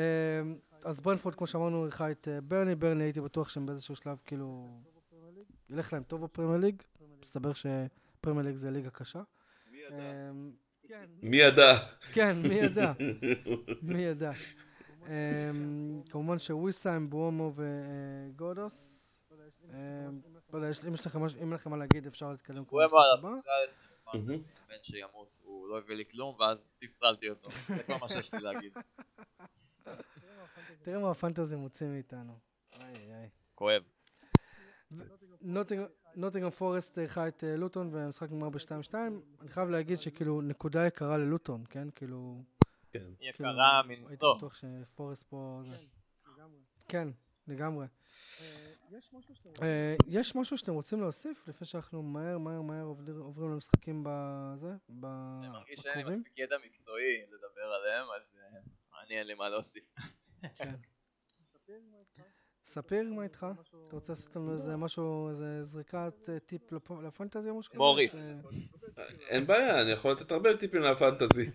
אז 0.84 0.99
ברנפורד, 0.99 1.35
כמו 1.35 1.47
שאמרנו, 1.47 1.84
אירחה 1.84 2.11
את 2.11 2.27
אה, 2.27 2.41
ברני. 2.41 2.76
ברני, 2.76 3.03
הייתי 3.03 3.22
בטוח 3.22 3.49
שהם 3.49 3.65
באיזשהו 3.65 3.95
שלב, 3.95 4.18
כאילו... 4.26 4.68
ילך 5.69 5.93
להם 5.93 6.03
טוב 6.03 6.23
בפרמייר 6.23 6.57
ליג. 6.57 6.81
מסתבר 7.21 7.51
שפרמייר 7.53 8.45
ליג 8.45 8.55
זה 8.55 8.71
ליגה 8.71 8.89
קשה. 8.89 9.21
מי 9.71 9.77
ידע? 9.77 10.29
אמ, 10.29 10.51
כן, 10.87 11.05
מי 11.21 11.37
ידע? 11.37 11.73
כן, 12.13 12.31
מי 12.49 12.55
ידע? 12.55 12.91
מי 13.95 14.01
ידע? 14.01 14.31
אמ, 15.07 16.01
כמובן 16.09 16.39
שוויסאם, 16.39 17.09
בואמו 17.09 17.53
וגודוס. 17.55 18.95
אמ, 19.69 19.75
לא 20.53 20.57
יודע, 20.57 20.69
אם 20.87 20.93
יש 20.93 21.05
לכם 21.05 21.21
מה 21.71 21.77
להגיד, 21.77 22.07
אפשר 22.07 22.31
להתקדם. 22.31 22.63
הוא 22.69 22.81
אמר 22.83 23.15
מהמם. 24.13 24.13
הבן 24.13 24.83
שימות, 24.83 25.37
הוא 25.43 25.69
לא 25.69 25.77
הביא 25.77 25.95
לי 25.95 26.03
כלום 26.11 26.35
ואז 26.39 26.59
ספסלתי 26.59 27.29
אותו. 27.29 27.49
זה 27.67 27.83
כל 27.83 27.93
מה 28.01 28.09
שיש 28.09 28.33
לי 28.33 28.39
להגיד. 28.39 28.73
תראה 30.83 30.99
מה 30.99 31.11
הפנטזי 31.11 31.55
מוציא 31.55 31.87
מאיתנו. 31.87 32.39
איי, 32.81 33.13
איי. 33.13 33.29
כואב. 33.55 33.83
נוטינגרם 36.15 36.49
פורסט 36.49 36.97
אירחה 36.99 37.27
את 37.27 37.43
אה, 37.43 37.55
לוטון 37.55 37.89
והמשחק 37.93 38.31
נגמר 38.31 38.49
ב-2-2. 38.49 38.93
אני 39.41 39.49
חייב 39.49 39.69
להגיד 39.69 39.99
שכאילו 39.99 40.41
נקודה 40.41 40.88
יקרה 40.88 41.17
ללוטון, 41.17 41.63
כן? 41.69 41.88
כאילו... 41.95 42.43
כן. 42.91 42.99
כאילו, 42.99 43.15
יקרה 43.19 43.81
הייתי 43.88 44.01
מנשוא. 44.01 44.38
בטוח 44.38 44.53
שפורסט 44.55 45.23
פה... 45.23 45.61
זה- 45.65 45.77
לגמרי. 46.38 46.59
כן, 46.88 47.07
לגמרי. 47.47 47.85
אה, 48.41 48.45
יש 48.91 49.13
משהו 49.13 49.35
שאתם 49.35 49.63
אה, 49.63 49.95
יש 50.07 50.35
משהו 50.35 50.57
שאתם 50.57 50.73
רוצים 50.73 51.01
להוסיף 51.01 51.47
לפני 51.47 51.67
שאנחנו 51.67 52.03
מהר 52.03 52.38
מהר 52.38 52.61
מהר 52.61 52.84
עובר- 52.85 53.17
עוברים 53.19 53.51
למשחקים 53.51 54.03
בזה? 54.07 54.69
אני 54.89 55.47
מרגיש 55.49 55.80
שאין 55.80 55.97
לי? 55.97 56.03
מספיק 56.03 56.34
ידע 56.38 56.55
מקצועי 56.65 57.22
לדבר 57.27 57.73
עליהם, 57.81 58.05
אז 58.15 58.38
אני 59.05 59.19
אין 59.19 59.27
לי 59.27 59.34
מה 59.34 59.49
להוסיף. 59.49 59.84
ספיר, 62.65 63.03
מה 63.15 63.23
איתך? 63.23 63.45
אתה 63.87 63.95
רוצה 63.95 64.13
לעשות 64.13 64.35
לנו 64.35 64.53
איזה 64.53 64.75
משהו, 64.77 65.29
איזה 65.29 65.63
זריקת 65.63 66.29
אה, 66.29 66.39
טיפ 66.39 66.71
לפ- 66.71 67.01
לפנטזי 67.07 67.49
או 67.49 67.59
משהו 67.59 67.71
כזה? 67.71 67.77
מוריס. 67.77 68.29
אין 69.29 69.47
בעיה, 69.47 69.81
אני 69.81 69.91
יכול 69.91 70.11
לתת 70.11 70.31
הרבה 70.31 70.57
טיפים 70.57 70.81
לפנטזי. 70.83 71.49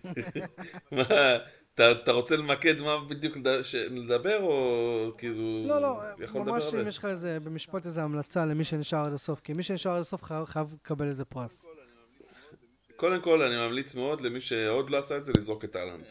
אתה 1.73 2.11
רוצה 2.11 2.35
למקד 2.35 2.81
מה 2.81 3.05
בדיוק 3.09 3.37
לדבר, 3.89 4.43
או 4.43 5.11
כאילו... 5.17 5.67
לא, 5.67 5.81
לא, 5.81 6.01
ממש 6.35 6.73
אם. 6.73 6.87
יש 6.87 6.97
לך 6.97 7.05
איזה, 7.05 7.39
במשפט 7.39 7.85
איזה 7.85 8.03
המלצה 8.03 8.45
למי 8.45 8.63
שנשאר 8.63 8.99
עד 8.99 9.13
הסוף, 9.13 9.39
כי 9.39 9.53
מי 9.53 9.63
שנשאר 9.63 9.91
עד 9.91 9.99
הסוף 10.01 10.23
חייב 10.23 10.45
חייב 10.45 10.73
לקבל 10.73 11.07
איזה 11.07 11.25
פרס. 11.25 11.65
קודם 12.95 13.21
כל, 13.21 13.41
אני 13.41 13.55
ממליץ 13.55 13.95
מאוד 13.95 14.21
למי 14.21 14.41
שעוד 14.41 14.89
לא 14.89 14.97
עשה 14.97 15.17
את 15.17 15.25
זה, 15.25 15.31
לזרוק 15.37 15.65
את 15.65 15.75
אהלנד. 15.75 16.05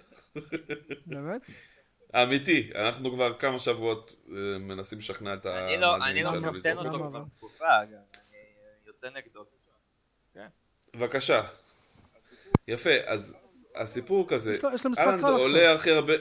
באמת? 1.07 1.43
אמיתי, 2.15 2.71
אנחנו 2.75 3.13
כבר 3.13 3.39
כמה 3.39 3.59
שבועות 3.59 4.17
אה, 4.29 4.59
מנסים 4.59 4.99
לשכנע 4.99 5.35
את 5.35 5.47
אני 5.47 5.77
לא 5.81 5.97
אני 5.97 6.23
המאזינים 6.23 6.25
לא 6.25 6.31
שלנו 6.31 6.53
לזרוק 6.53 6.87
גם 6.87 6.93
אותו. 6.93 7.09
כבר 7.11 7.25
תקופה, 7.37 7.85
גם. 7.85 7.99
אני 8.15 8.39
יוצא 8.87 9.09
נגדו. 9.11 9.45
בבקשה. 10.97 11.43
יפה, 12.69 12.91
אז 13.07 13.37
הסיפור 13.77 14.29
כזה, 14.29 14.57
אהלנד. 14.99 15.25
עולה 15.25 15.75
הכי 15.75 15.91
הרבה... 15.91 16.13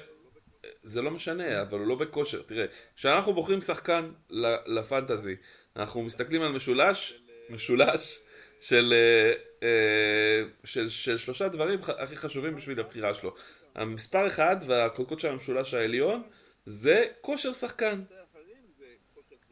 זה 0.81 1.01
לא 1.01 1.11
משנה, 1.11 1.61
אבל 1.61 1.79
הוא 1.79 1.87
לא 1.87 1.95
בכושר. 1.95 2.41
תראה, 2.41 2.65
כשאנחנו 2.95 3.33
בוחרים 3.33 3.61
שחקן 3.61 4.11
ל- 4.29 4.77
לפנטזי, 4.79 5.35
אנחנו 5.75 6.01
מסתכלים 6.01 6.41
על 6.41 6.51
משולש, 6.51 7.21
משולש 7.49 8.19
של, 8.61 8.93
אה, 8.95 9.33
אה, 9.67 10.43
של, 10.63 10.89
של 10.89 11.17
שלושה 11.17 11.47
דברים 11.47 11.79
הכי 11.97 12.17
חשובים 12.17 12.55
בשביל 12.55 12.79
הבחירה 12.79 13.13
שלו. 13.13 13.35
המספר 13.75 14.27
אחד 14.27 14.57
והקודקוד 14.65 15.19
של 15.19 15.29
המשולש 15.29 15.73
העליון 15.73 16.23
זה 16.65 17.05
כושר 17.21 17.53
שחקן. 17.53 18.01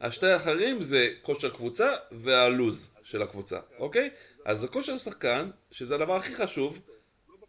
השתי 0.00 0.26
האחרים 0.26 0.82
זה 0.82 1.08
כושר 1.22 1.50
קבוצה 1.50 1.92
והלוז 2.12 2.94
של 3.02 3.22
הקבוצה, 3.22 3.58
אוקיי? 3.78 4.10
אז 4.44 4.64
הכושר 4.64 4.98
שחקן, 4.98 5.50
שזה 5.70 5.94
הדבר 5.94 6.16
הכי 6.16 6.34
חשוב, 6.34 6.80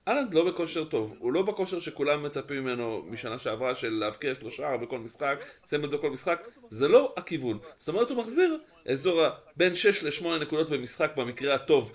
אהלנד 0.08 0.34
לא 0.34 0.52
בכושר 0.52 0.86
טוב, 0.86 1.16
הוא 1.20 1.34
לא 1.34 1.41
בכושר 1.41 1.80
שכולם 1.80 2.24
מצפים 2.24 2.64
ממנו 2.64 3.04
משנה 3.06 3.38
שעברה 3.38 3.76
של 3.76 3.94
להבקיע 3.94 4.36
שלושה 4.36 4.78
בכל 4.78 5.00
משחק, 5.00 5.46
סמל 5.66 5.88
בכל 5.88 6.10
משחק, 6.10 6.44
זה 6.70 6.88
לא 6.88 7.14
הכיוון. 7.18 7.60
זאת 7.78 7.88
אומרת 7.88 8.10
הוא 8.10 8.18
מחזיר 8.18 8.60
אזור 8.91 9.28
בין 9.58 9.76
6 9.76 10.04
ל-8 10.04 10.28
נקודות 10.41 10.70
במשחק 10.70 11.12
במקרה 11.16 11.56
הטוב, 11.56 11.91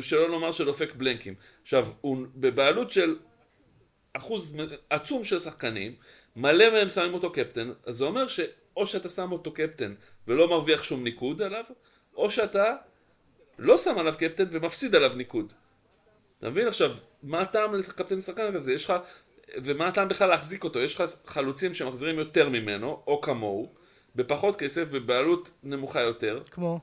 שלא 0.00 0.28
לומר 0.28 0.52
שדופק 0.52 0.94
בלנקים. 0.94 1.34
עכשיו, 1.62 1.88
הוא 2.00 2.26
בבעלות 2.36 2.90
של 2.90 3.16
אחוז 4.16 4.56
עצום 4.90 5.24
של 5.24 5.38
שחקנים, 5.38 5.94
מלא 6.36 6.70
מהם 6.70 6.88
שמים 6.88 7.14
אותו 7.14 7.32
קפטן, 7.32 7.72
אז 7.86 7.96
זה 7.96 8.04
אומר 8.04 8.26
שאו 8.26 8.86
שאתה 8.86 9.08
שם 9.08 9.32
אותו 9.32 9.52
קפטן 9.52 9.94
ולא 10.28 10.48
מרוויח 10.48 10.82
שום 10.82 11.04
ניקוד 11.04 11.42
עליו, 11.42 11.64
או 12.14 12.30
שאתה 12.30 12.76
לא 13.58 13.78
שם 13.78 13.98
עליו 13.98 14.14
קפטן 14.18 14.44
ומפסיד 14.50 14.94
עליו 14.94 15.16
ניקוד. 15.16 15.52
אתה 16.38 16.50
מבין? 16.50 16.66
עכשיו, 16.66 16.96
מה 17.22 17.40
הטעם 17.40 17.74
לקפטן 17.74 18.20
שחקן 18.20 18.52
כזה? 18.52 18.72
יש 18.72 18.84
לך... 18.84 18.92
ומה 19.64 19.88
הטעם 19.88 20.08
בכלל 20.08 20.28
להחזיק 20.28 20.64
אותו? 20.64 20.78
יש 20.78 20.94
לך 20.94 21.02
חלוצים 21.26 21.74
שמחזירים 21.74 22.18
יותר 22.18 22.48
ממנו, 22.48 23.02
או 23.06 23.20
כמוהו, 23.20 23.72
בפחות 24.16 24.56
כסף, 24.56 24.88
בבעלות 24.90 25.50
נמוכה 25.62 26.00
יותר. 26.00 26.42
כמו? 26.50 26.80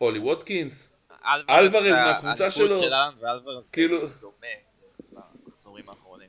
אולי 0.00 0.18
ווטקינס, 0.18 0.96
אלוורז 1.50 1.98
מהקבוצה 1.98 2.50
שלו. 2.50 2.76
כאילו- 3.72 4.06
דומה 4.20 4.46
בעשורים 5.60 5.88
האחרונים. 5.88 6.28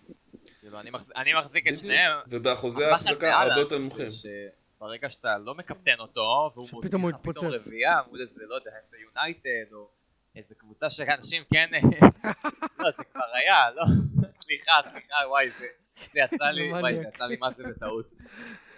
כאילו, 0.59 0.79
אני 0.79 0.89
מחז- 0.91 1.11
אני 1.15 1.33
מחזיק 1.33 1.67
את 1.67 1.77
שניהם. 1.77 2.17
ובאחוזי 2.27 2.85
ההחזקה 2.85 3.39
הרבה 3.41 3.55
יותר 3.59 3.75
זה 3.75 3.81
נמוכים. 3.81 4.05
שברגע 4.09 5.09
שאתה 5.09 5.37
לא 5.37 5.55
מקפטן 5.55 5.99
אותו, 5.99 6.51
והוא 6.55 6.67
מוציא 6.73 6.99
לך 7.09 7.15
פתאום. 7.21 7.51
רביעייה 7.51 8.01
מול 8.07 8.21
איזה, 8.21 8.41
לא 8.47 8.55
יודע, 8.55 8.71
איזה 8.81 8.97
יונייטד, 8.97 9.73
או 9.73 9.89
איזה 10.35 10.55
קבוצה 10.55 10.89
שאנשים 10.89 11.43
כן... 11.53 11.69
לא, 12.79 12.91
זה 12.91 13.03
כבר 13.13 13.23
היה, 13.33 13.65
לא? 13.75 13.83
סליחה, 14.41 14.71
סליחה, 14.91 15.15
וואי, 15.27 15.49
זה 15.59 15.65
זה 16.13 16.19
יצא 16.19 16.45
לי, 16.45 16.71
וואי, 16.73 16.93
זה. 16.95 17.03
יצא 17.15 17.25
לי 17.25 17.37
מה 17.37 17.49
זה 17.57 17.63
בטעות. 17.63 18.11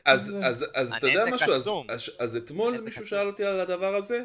אז, 0.05 0.35
אז, 0.43 0.65
אז 0.75 0.93
אתה 0.93 1.07
יודע 1.07 1.25
משהו, 1.34 1.53
אז, 1.53 1.61
עצום. 1.61 1.88
אז, 1.89 2.11
אז 2.19 2.35
אתמול 2.38 2.81
מישהו. 2.81 3.05
שאל 3.05 3.27
אותי 3.27 3.43
על 3.45 3.59
הדבר 3.59 3.95
הזה, 3.95 4.23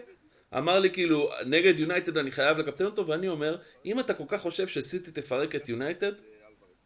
אמר 0.56 0.78
לי 0.78 0.90
כאילו, 0.90 1.30
נגד 1.46 1.78
יונייטד 1.78 2.18
אני 2.18 2.30
חייב 2.30 2.58
לקפטן 2.58 2.84
אותו, 2.84 3.06
ואני 3.06 3.28
אומר, 3.28 3.56
אם 3.84 4.00
אתה 4.00 4.14
כל 4.14 4.24
כך 4.28 4.40
חושב 4.40 4.68
שסיטי 4.68 5.10
תפרק 5.10 5.54
את 5.54 5.68
יונייטד, 5.68 6.12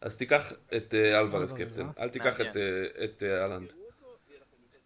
אז 0.01 0.17
תיקח 0.17 0.53
את 0.75 0.93
אה, 0.93 1.19
אלוורז, 1.19 1.53
קפטן, 1.53 1.85
אה? 1.85 2.03
אל 2.03 2.09
תיקח 2.09 2.41
את, 2.41 2.45
מעניין. 2.45 3.11
אה, 3.23 3.41
אהלנד. 3.41 3.73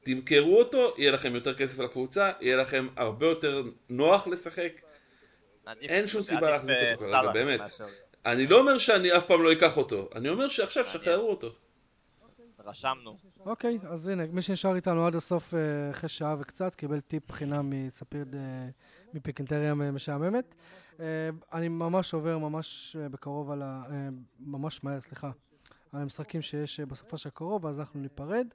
תמכרו 0.03 0.59
אותו, 0.59 0.93
יהיה 0.97 1.11
לכם 1.11 1.35
יותר 1.35 1.53
כסף 1.53 1.79
לקבוצה, 1.79 2.31
יהיה 2.41 2.57
לכם 2.57 2.87
הרבה 2.95 3.27
יותר 3.27 3.63
נוח 3.89 4.27
לשחק. 4.27 4.81
אין 5.81 6.07
שום 6.07 6.21
סיבה 6.21 6.49
להחזיק 6.51 6.77
אותו 6.91 7.03
כרגע, 7.03 7.31
באמת. 7.31 7.61
אני 8.25 8.47
לא 8.47 8.59
אומר 8.59 8.77
שאני 8.77 9.17
אף 9.17 9.25
פעם 9.25 9.43
לא 9.43 9.51
אקח 9.51 9.77
אותו, 9.77 10.09
אני 10.15 10.29
אומר 10.29 10.47
שעכשיו. 10.47 10.85
שחררו 10.85 11.29
אותו. 11.29 11.55
רשמנו. 12.65 13.17
אוקיי, 13.47 13.79
אז 13.89 14.07
הנה, 14.07 14.23
מי 14.31 14.41
שנשאר 14.41 14.75
איתנו 14.75 15.07
עד 15.07 15.15
הסוף 15.15 15.53
אה, 15.53 15.59
אחרי 15.91 16.09
שעה 16.09 16.35
וקצת, 16.39 16.75
קיבל 16.75 16.99
טיפ 16.99 17.31
חינם 17.31 17.69
מספיר 17.69 18.23
ד- 18.23 18.69
מפיקנטריה 19.13 19.73
משעממת. 19.73 20.55
אה, 20.99 21.05
אני 21.53 21.67
ממש 21.67 22.13
עובר 22.13 22.37
ממש 22.37 22.95
אה, 22.99 23.09
בקרוב 23.09 23.51
על 23.51 23.61
ה... 23.61 23.83
אה, 23.91 24.07
ממש 24.39 24.83
מהר, 24.83 25.01
סליחה, 25.01 25.31
על 25.93 26.01
המשחקים 26.01 26.41
שיש 26.41 26.79
אה, 26.79 26.85
בסופה 26.85 27.17
של 27.17 27.29
הקרוב, 27.29 27.65
אז 27.65 27.79
אנחנו 27.79 27.99
ניפרד 27.99 28.47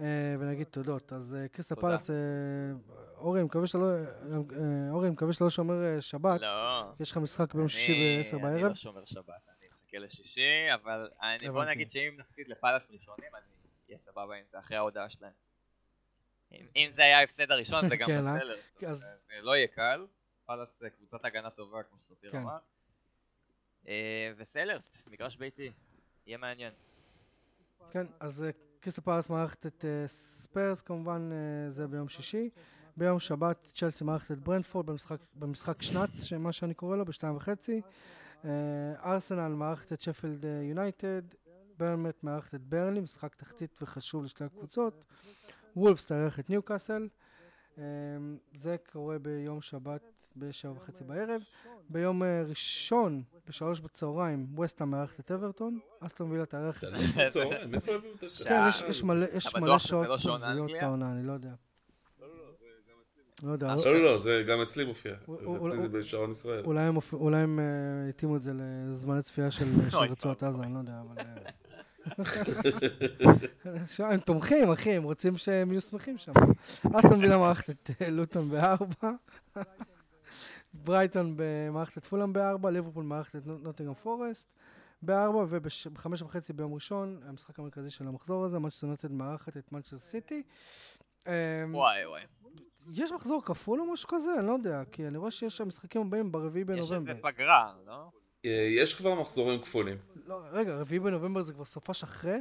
אה, 0.00 0.06
ונגיד 0.38 0.66
תודות. 0.66 1.12
אז 1.12 1.34
אה, 1.34 1.48
קריסטל. 1.48 1.74
פלס, 1.74 2.10
אה, 2.10 2.14
אורי, 3.16 3.40
אני 3.40 3.46
מקווה 3.46 3.66
שאתה 3.66 3.78
לא... 3.78 3.86
אה, 3.86 3.96
אורי, 4.90 5.06
אני 5.06 5.12
מקווה 5.12 5.32
שאתה 5.32 5.44
לא 5.44 5.50
שומר 5.50 5.84
אה, 5.84 6.00
שבת. 6.00 6.40
לא. 6.40 6.82
יש 7.00 7.10
לך 7.10 7.16
משחק 7.18 7.54
ביום 7.54 7.68
שישי 7.68 7.92
אני- 7.92 8.22
ב-10 8.22 8.34
אני 8.34 8.42
בערב. 8.42 8.68
לא 8.68 8.74
שומר 8.74 9.04
שבת, 9.04 9.24
אני 9.28 9.68
מחכה 9.72 9.98
לשישי, 9.98 10.40
אבל 10.74 11.08
אני, 11.22 11.50
בוא. 11.50 11.64
נגיד 11.64 11.90
שאם 11.90 12.14
נפסיד 12.18 12.48
לפאלאס 12.48 12.90
ראשונים, 12.90 13.28
אני 13.34 13.44
אהיה 13.88 13.98
סבבה 13.98 14.34
עם 14.34 14.44
זה 14.48 14.58
אחרי 14.58 14.76
ההודעה 14.76 15.08
שלהם. 15.08 15.32
אם, 16.52 16.66
אם 16.76 16.88
זה 16.90 17.02
היה 17.02 17.18
ההפסד 17.18 17.50
הראשון, 17.50 17.88
זה 17.88 17.96
גם 17.96 18.06
כן, 18.06 18.14
אה? 18.14 18.20
בסדר. 18.20 18.56
זאת 18.74 18.84
אז- 18.84 19.02
אומרת, 19.02 19.18
זה 19.24 19.32
לא 19.42 19.56
יהיה 19.56 19.66
קל. 19.66 20.06
פאלאס 20.46 20.80
זה 20.80 20.90
קבוצת 20.90 21.24
הגנה 21.24 21.50
טובה, 21.50 21.82
כמו 21.82 21.98
שסופיר 21.98 22.32
כן. 22.32 22.38
אמר. 22.38 22.58
אה, 23.88 24.32
וסלהרסט, 24.36 25.04
מגרש 25.10 25.36
ביתי. 25.36 25.72
יהיה 26.26 26.38
מעניין. 26.38 26.72
כן, 27.90 28.06
אז 28.20 28.42
אה, 28.42 28.50
קריסטל 28.80 29.00
פלס 29.02 29.30
מארחת 29.30 29.66
את 29.66 29.84
אה, 29.84 30.08
ספרס, 30.08 30.82
כמובן 30.82 31.30
אה, 31.32 31.70
זה 31.70 31.86
ביום 31.86 32.08
שישי. 32.08 32.50
ביום 32.96 33.20
שבת 33.20 33.64
צ'לסי 33.74 34.04
מארחת 34.04 34.30
את 34.30 34.38
ברנטפורד 34.38 34.86
במשחק, 34.86 35.18
במשחק 35.34 35.82
שנ"צ, 35.82 36.24
שמה 36.24 36.52
שאני 36.52 36.74
קורא 36.74 36.96
לו, 36.96 37.04
בשתיים 37.04 37.36
וחצי. 37.36 37.80
אה, 38.44 38.50
ארסנל 39.04 39.48
מארחת 39.48 39.92
את 39.92 40.00
שפילד 40.00 40.44
אה, 40.46 40.50
יונייטד. 40.62 41.22
ברנמט 41.78 42.22
מארחת 42.22 42.54
את 42.54 42.60
ברנלי, 42.60 43.00
משחק 43.00 43.34
תחתית 43.34 43.78
וחשוב 43.82 44.24
לשתי 44.24 44.44
הקבוצות. 44.44 45.04
וולפס 45.76 46.04
תארח 46.04 46.38
את 46.38 46.50
ניוקאסל. 46.50 47.08
אה, 47.78 47.84
זה 48.54 48.76
קורה 48.92 49.18
ביום 49.18 49.60
שבת 49.60 50.26
בשבע 50.36 50.72
וחצי 50.72 51.04
בערב. 51.04 51.42
ביום 51.88 52.22
אה, 52.22 52.42
ראשון, 52.42 53.22
בשלוש 53.46 53.80
בצהריים, 53.80 54.58
וסטה 54.58 54.84
מארחת 54.84 55.20
את 55.20 55.30
אברטון. 55.30 55.78
אסטון 56.00 56.30
וילה 56.30 56.46
תארח 56.46 56.84
את 56.84 56.88
בצהריים, 57.26 57.74
איפה 57.74 57.94
הביאו 57.94 58.14
את 58.14 58.22
השעה? 58.22 58.72
כן, 58.72 58.86
יש, 58.88 59.04
מלא, 59.04 59.26
שעות 59.38 59.62
לא 59.62 59.78
שעון 59.78 60.06
פוזיות 60.06 60.42
אנגליה? 60.42 60.84
העונה, 60.84 61.12
אני 61.12 61.26
לא 61.26 61.32
יודע. 61.32 61.54
לא 63.42 63.52
יודע, 63.52 63.68
אה, 63.68 63.74
לא, 63.86 63.92
לא, 63.92 64.02
לא, 64.02 64.18
זה 64.18 64.44
גם 64.48 64.60
אצלי 64.60 64.84
מופיע. 64.84 65.14
זה 65.70 65.88
בשעון 65.88 66.30
ישראל. 66.30 66.64
אולי 67.12 67.40
הם 67.40 67.60
אה, 67.60 67.64
התאימו 68.08 68.36
את 68.36 68.42
זה 68.42 68.52
לזמני 68.54 69.22
צפייה 69.22 69.50
של 69.50 69.64
אוי, 69.94 70.08
רצועת 70.08 70.42
עזה. 70.42 70.58
אני 70.62 70.74
לא 70.74 70.78
יודע, 70.78 71.00
אבל... 71.00 71.16
אה, 71.18 71.34
הם 74.12 74.20
תומכים, 74.20 74.70
אחי, 74.70 74.92
הם 74.92 75.02
רוצים 75.02 75.36
שהם 75.36 75.72
יהיו 75.72 75.80
שמחים 75.80 76.18
שם. 76.18 76.32
אסטון 76.94 77.20
וילה 77.20 77.38
מארחת 77.38 77.70
את 77.70 78.02
אה, 78.02 78.10
לוטון 78.10 78.50
בארבע. 78.50 79.10
ברייטון 80.84 81.34
מארחת 81.36 81.98
את 81.98 82.06
פולאם 82.06 82.32
בארבע, 82.32 82.70
ליברפול 82.70 83.04
מארחת 83.04 83.36
את 83.36 83.46
נו- 83.46 83.58
נוטינגהאם 83.58 83.94
פורסט 83.94 84.48
בארבע, 85.02 85.44
ובחמש 85.48 86.22
וחצי 86.22 86.52
ביום 86.52 86.74
ראשון, 86.74 87.20
המשחק 87.26 87.58
המרכזי 87.58 87.90
של 87.90 88.06
המחזור 88.08 88.44
הזה, 88.44 88.58
מנצ'סטר 88.58 88.86
יונייטד 88.86 89.12
מארחת 89.12 89.56
את 89.56 89.72
מנצ'סטר 89.72 89.98
סיטי. 89.98 90.42
אמ, 91.26 91.32
וואי 91.74 92.06
וואי. 92.06 92.22
יש 92.92 93.12
מחזור 93.12 93.42
כפול 93.44 93.80
או 93.80 93.92
משהו 93.92 94.08
כזה? 94.08 94.30
אני 94.38 94.46
לא 94.46 94.52
יודע, 94.52 94.82
כי 94.92 95.06
אני 95.06 95.18
רואה 95.18 95.30
שיש 95.30 95.56
שם 95.56 95.68
משחקים 95.68 96.00
הבאים 96.00 96.32
ברביעי 96.32 96.64
יש 96.78 96.90
בנובמבר. 96.90 97.10
איזה 97.12 97.22
פגרה, 97.22 97.72
לא? 97.86 98.08
אה, 98.44 98.50
יש 98.78 98.94
כבר 98.94 99.14
מחזורים 99.14 99.60
כפולים. 99.60 99.96
לא, 100.26 100.40
רגע, 100.50 100.74
רביעי 100.76 101.00
בנובמבר 101.00 101.42
זה 101.42 101.52
כבר 101.52 101.64
סופש 101.64 102.02
אחרי? 102.02 102.38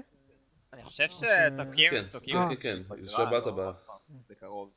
אני 0.73 0.83
חושב 0.83 1.07
ש- 1.07 1.13
שתוקעים, 1.13 1.89
כן, 1.89 2.03
תוקעים 2.11 2.37
כן, 2.37 2.51
איזושהי 2.51 2.71
כן, 2.75 2.83
פגרה, 2.87 3.03
שבת 3.05 3.45
לא? 3.45 3.51
הבאה. 3.51 3.71
בקרוב. 4.29 4.69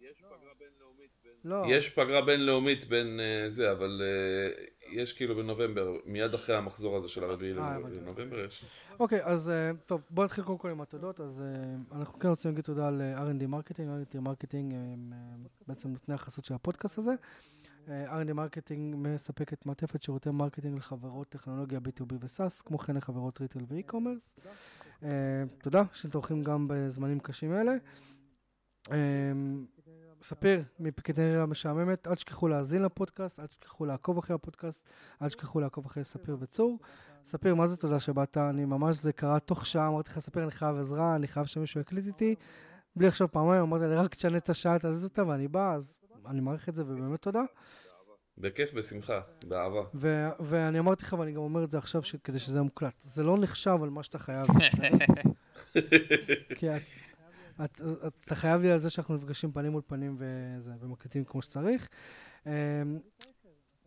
יש 0.00 0.18
פגרה 0.18 0.52
בינלאומית 0.58 1.10
בין... 1.24 1.32
לא. 1.44 1.62
יש 1.68 1.88
פגרה 1.88 2.22
בינלאומית 2.22 2.84
בין 2.84 3.20
אה, 3.20 3.50
זה, 3.50 3.72
אבל 3.72 4.02
אה, 4.04 4.64
יש 4.90 5.12
כאילו 5.12 5.36
בנובמבר, 5.36 5.92
מיד 6.06 6.34
אחרי 6.34 6.56
המחזור 6.56 6.96
הזה 6.96 7.08
של 7.08 7.24
הרביעי 7.24 7.58
אה. 7.58 7.78
לנובמבר 7.78 8.44
יש. 8.44 8.64
אוקיי, 9.00 9.24
אז 9.24 9.50
אה, 9.50 9.70
טוב, 9.86 10.00
בואו 10.10 10.24
נתחיל 10.24 10.44
קודם 10.44 10.58
כל 10.58 10.70
עם 10.70 10.80
התודות. 10.80 11.20
אז 11.20 11.40
אה, 11.40 11.98
אנחנו 11.98 12.18
כן 12.18 12.28
רוצים 12.28 12.50
להגיד 12.50 12.64
תודה 12.64 12.90
ל-R&D 12.90 13.46
Marketing. 13.46 13.88
R&D 13.88 14.20
Marketing 14.20 14.74
הם 14.74 15.12
בעצם 15.66 15.88
נותני 15.88 16.14
החסות 16.14 16.44
של 16.44 16.54
הפודקאסט 16.54 16.98
הזה. 16.98 17.14
R&D 17.86 18.32
Marketing 18.32 18.94
מספקת 18.98 19.66
מעטפת 19.66 20.02
שירותי 20.02 20.30
marketing 20.30 20.78
לחברות 20.78 21.28
טכנולוגיה 21.28 21.78
B2B 21.78 22.12
ו-SaaS, 22.20 22.62
כמו 22.64 22.78
כן 22.78 22.96
לחברות 22.96 23.40
retail 23.40 23.60
ו 23.68 23.73
e-commerce. 23.73 24.30
תודה 25.62 25.82
שאתם 25.92 26.10
תומכים 26.10 26.42
גם 26.42 26.68
בזמנים 26.68 27.20
קשים 27.20 27.52
אלה. 27.54 27.76
ספיר 30.22 30.62
מפיקדריה 30.80 31.46
משעממת, 31.46 32.08
אל 32.08 32.14
תשכחו 32.14 32.48
להאזין 32.48 32.82
לפודקאסט, 32.82 33.40
אל 33.40 33.46
תשכחו 33.46 33.86
לעקוב 33.86 34.18
אחרי 34.18 34.34
הפודקאסט, 34.34 34.88
אל 35.22 35.28
תשכחו 35.28 35.60
לעקוב 35.60 35.86
אחרי 35.86 36.04
ספיר 36.04 36.36
וצור. 36.40 36.78
ספיר, 37.24 37.54
מה 37.54 37.66
זה 37.66 37.76
תודה 37.76 38.00
שבאת? 38.00 38.36
אני 38.36 38.64
ממש, 38.64 38.96
זה 38.96 39.12
קרה 39.12 39.38
תוך 39.38 39.66
שעה, 39.66 39.88
אמרתי 39.88 40.10
לך, 40.10 40.18
ספיר, 40.18 40.42
אני 40.42 40.50
חייב 40.50 40.76
עזרה, 40.76 41.16
אני 41.16 41.28
חייב 41.28 41.46
שמישהו 41.46 41.80
יקליט 41.80 42.06
איתי. 42.06 42.34
בלי 42.96 43.06
לחשוב 43.06 43.28
פעמיים, 43.28 43.62
אמרת 43.62 43.80
לי, 43.80 43.94
רק 43.94 44.14
תשנה 44.14 44.36
את 44.36 44.50
השעה, 44.50 44.78
תעזיז 44.78 45.04
אותה, 45.04 45.26
ואני 45.26 45.48
בא, 45.48 45.74
אז 45.74 45.98
אני 46.26 46.40
מעריך 46.40 46.68
את 46.68 46.74
זה, 46.74 46.82
ובאמת 46.86 47.22
תודה. 47.22 47.42
בכיף, 48.38 48.74
בשמחה, 48.74 49.20
באהבה. 49.48 49.80
ו- 49.94 50.28
ואני 50.40 50.78
אמרתי 50.78 51.04
לך, 51.04 51.12
ואני 51.18 51.32
גם 51.32 51.40
אומר 51.40 51.64
את 51.64 51.70
זה 51.70 51.78
עכשיו, 51.78 52.02
ש- 52.02 52.16
כדי 52.16 52.38
שזה 52.38 52.54
יהיה 52.54 52.62
מוקלט. 52.62 52.94
זה 53.04 53.22
לא 53.22 53.38
נחשב 53.38 53.78
על 53.82 53.90
מה 53.90 54.02
שאתה 54.02 54.18
חייב? 54.18 54.46
כי 56.58 56.66
את, 57.64 57.80
את, 57.80 58.06
את, 58.06 58.12
אתה 58.24 58.34
חייב 58.34 58.60
לי 58.60 58.72
על 58.72 58.78
זה 58.78 58.90
שאנחנו 58.90 59.14
נפגשים 59.14 59.52
פנים 59.52 59.72
מול 59.72 59.82
פנים 59.86 60.16
וזה, 60.18 60.72
ומקליטים 60.80 61.24
כמו 61.24 61.42
שצריך. 61.42 61.88
אמ, 62.46 62.52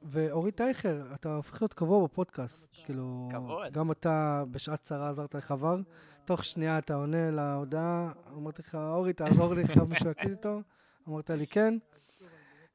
ואורי 0.04 0.52
טייכר, 0.52 1.14
אתה 1.14 1.36
הופך 1.36 1.62
להיות 1.62 1.74
קבוע 1.74 2.04
בפודקאסט. 2.04 2.68
כאילו, 2.86 3.30
כבוד. 3.32 3.74
גם 3.74 3.92
אתה 3.92 4.44
בשעת 4.52 4.82
צרה 4.82 5.10
עזרת 5.10 5.36
לחבר, 5.36 5.78
תוך 6.26 6.46
שנייה 6.46 6.78
אתה 6.78 6.96
עונה 6.96 7.32
להודעה, 7.32 8.12
אמרתי 8.34 8.62
לך, 8.62 8.76
אורי, 8.76 9.14
תעזור 9.14 9.54
לי, 9.54 9.68
חייב 9.68 9.90
מישהו 9.90 10.06
להקליט 10.06 10.32
איתו. 10.32 10.62
אמרת 11.08 11.30
לי 11.30 11.48
כן. 11.48 11.78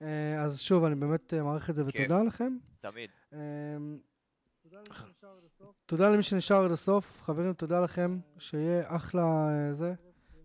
אה, 0.03 0.43
אז 0.43 0.61
שוב, 0.61 0.85
אני 0.85 0.95
באמת 0.95 1.35
אה, 1.35 1.43
מעריך 1.43 1.71
את 1.71 1.75
זה. 1.75 1.87
ותודה 1.87 2.23
לכם. 2.23 2.57
תמיד. 2.81 3.11
תודה 5.87 6.11
למי 6.11 6.23
שנשאר 6.23 6.65
עד 6.65 6.71
הסוף. 6.71 7.23
חברים, 7.23 7.53
תודה 7.53 7.81
לכם. 7.81 8.19
שיהיה 8.39 8.83
אחלה 8.87 9.23
אה, 9.23 9.73
זה, 9.73 9.95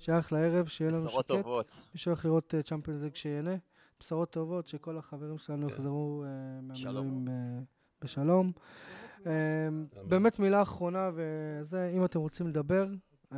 שיהיה 0.03 0.19
אחלה 0.19 0.39
ערב, 0.39 0.67
שיהיה 0.67 0.91
לנו 0.91 1.05
בשורות 1.05 1.25
שקט. 1.25 1.37
טובות. 1.37 1.87
מי 1.93 1.99
שהולך 1.99 2.25
לראות 2.25 2.53
צ'אמפיונס 2.65 3.03
ליג 3.03 3.15
שיהנה. 3.15 3.55
בשורות 3.99 4.31
טובות, 4.31 4.67
שכל 4.67 4.97
החברים 4.97 5.37
שלנו 5.37 5.67
כן. 5.67 5.73
יחזרו 5.73 6.23
אה. 6.23 6.61
מהמילואים 6.61 7.27
אה, 7.27 7.33
בשלום. 8.01 8.51
אה, 9.25 9.31
באמת 10.07 10.39
מילה 10.39 10.61
אחרונה, 10.61 11.09
וזה, 11.15 11.91
אם 11.95 12.05
אתם 12.05 12.19
רוצים 12.19 12.47
לדבר, 12.47 12.87
אה, 13.31 13.37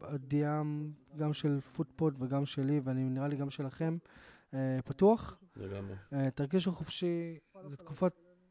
ה 0.00 0.30
DM 0.30 0.90
גם 1.16 1.32
של 1.32 1.60
פוטפוד 1.60 2.16
וגם 2.20 2.46
שלי, 2.46 2.80
ואני 2.84 3.08
נראה 3.08 3.28
לי 3.28 3.36
גם 3.36 3.50
שלכם, 3.50 3.96
אה, 4.54 4.78
פתוח. 4.84 5.38
לגמרי. 5.56 5.94
אה, 6.12 6.30
תרגישו 6.30 6.72
חופשי, 6.72 7.38
זו 7.66 7.76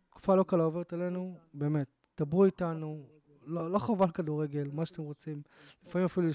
תקופה 0.10 0.36
לא 0.36 0.44
קלה 0.44 0.64
עוברת 0.64 0.94
עלינו, 0.94 1.38
באמת. 1.54 1.88
דברו 2.20 2.46
איתנו, 2.46 3.06
לא, 3.46 3.72
לא 3.72 3.80
חובה 3.80 4.12
כדורגל, 4.12 4.70
מה 4.74 4.86
שאתם 4.86 5.02
רוצים. 5.04 5.42
לפעמים 5.86 6.06
אפילו 6.06 6.28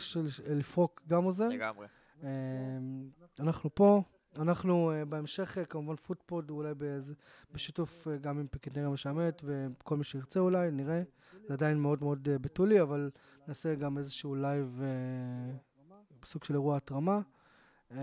לפרוק 0.49 1.03
גם 1.09 1.24
עוזר. 1.24 1.49
לגמרי. 1.49 1.87
אה, 2.23 2.28
אנחנו 3.41 3.74
פה, 3.74 4.03
אנחנו 4.37 4.91
אה, 4.93 5.05
בהמשך 5.05 5.59
אה, 5.59 5.65
כמובן 5.65 5.97
פוטפוד, 5.97 6.51
אולי 6.51 6.74
באיזה- 6.74 7.15
בשיתוף 7.53 8.09
אה, 8.09 8.16
גם 8.16 8.39
עם 8.39 8.47
פיקדנריה 8.47 8.89
משעממת 8.89 9.43
וכל 9.45 9.97
מי 9.97 10.05
שירצה 10.05 10.41
אולי, 10.41 10.70
נראה. 10.70 11.03
זה 11.49 11.55
עדיין 11.55 11.78
מאוד 11.78 12.03
מאוד 12.03 12.28
בתולי, 12.28 12.83
אבל 12.83 13.11
נעשה 13.49 13.74
גם 13.74 13.99
איזשהו 13.99 14.35
live 14.35 14.83
בסוג 16.23 16.45
של 16.45 16.55
אירוע 16.55 16.77
התרמה. 16.77 17.20
אה, 17.93 17.99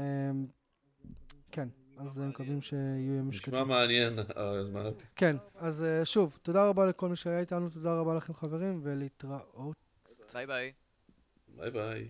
כן, 1.52 1.68
אז 1.98 2.20
אה, 2.20 2.28
מקווים 2.28 2.62
שיהיו 2.62 3.14
ימים 3.14 3.32
שקטים. 3.32 3.54
נשמע 3.54 3.64
מעניין, 3.64 4.20
הזמן 4.36 4.86
אותי. 4.86 5.06
כן, 5.16 5.36
אז 5.56 5.84
אה, 5.84 6.06
שוב, 6.06 6.38
תודה 6.42 6.68
רבה 6.68 6.86
לכל 6.86 7.10
מי 7.10 7.16
שהיה 7.16 7.40
איתנו, 7.40 7.70
תודה 7.70 7.94
רבה 7.94 8.16
לכם 8.16 8.34
חברים, 8.34 8.80
ולהתראות. 8.84 9.76
ביי 10.34 10.48
ביי. 10.48 10.72
ביי 11.58 11.72
ביי. 11.72 12.10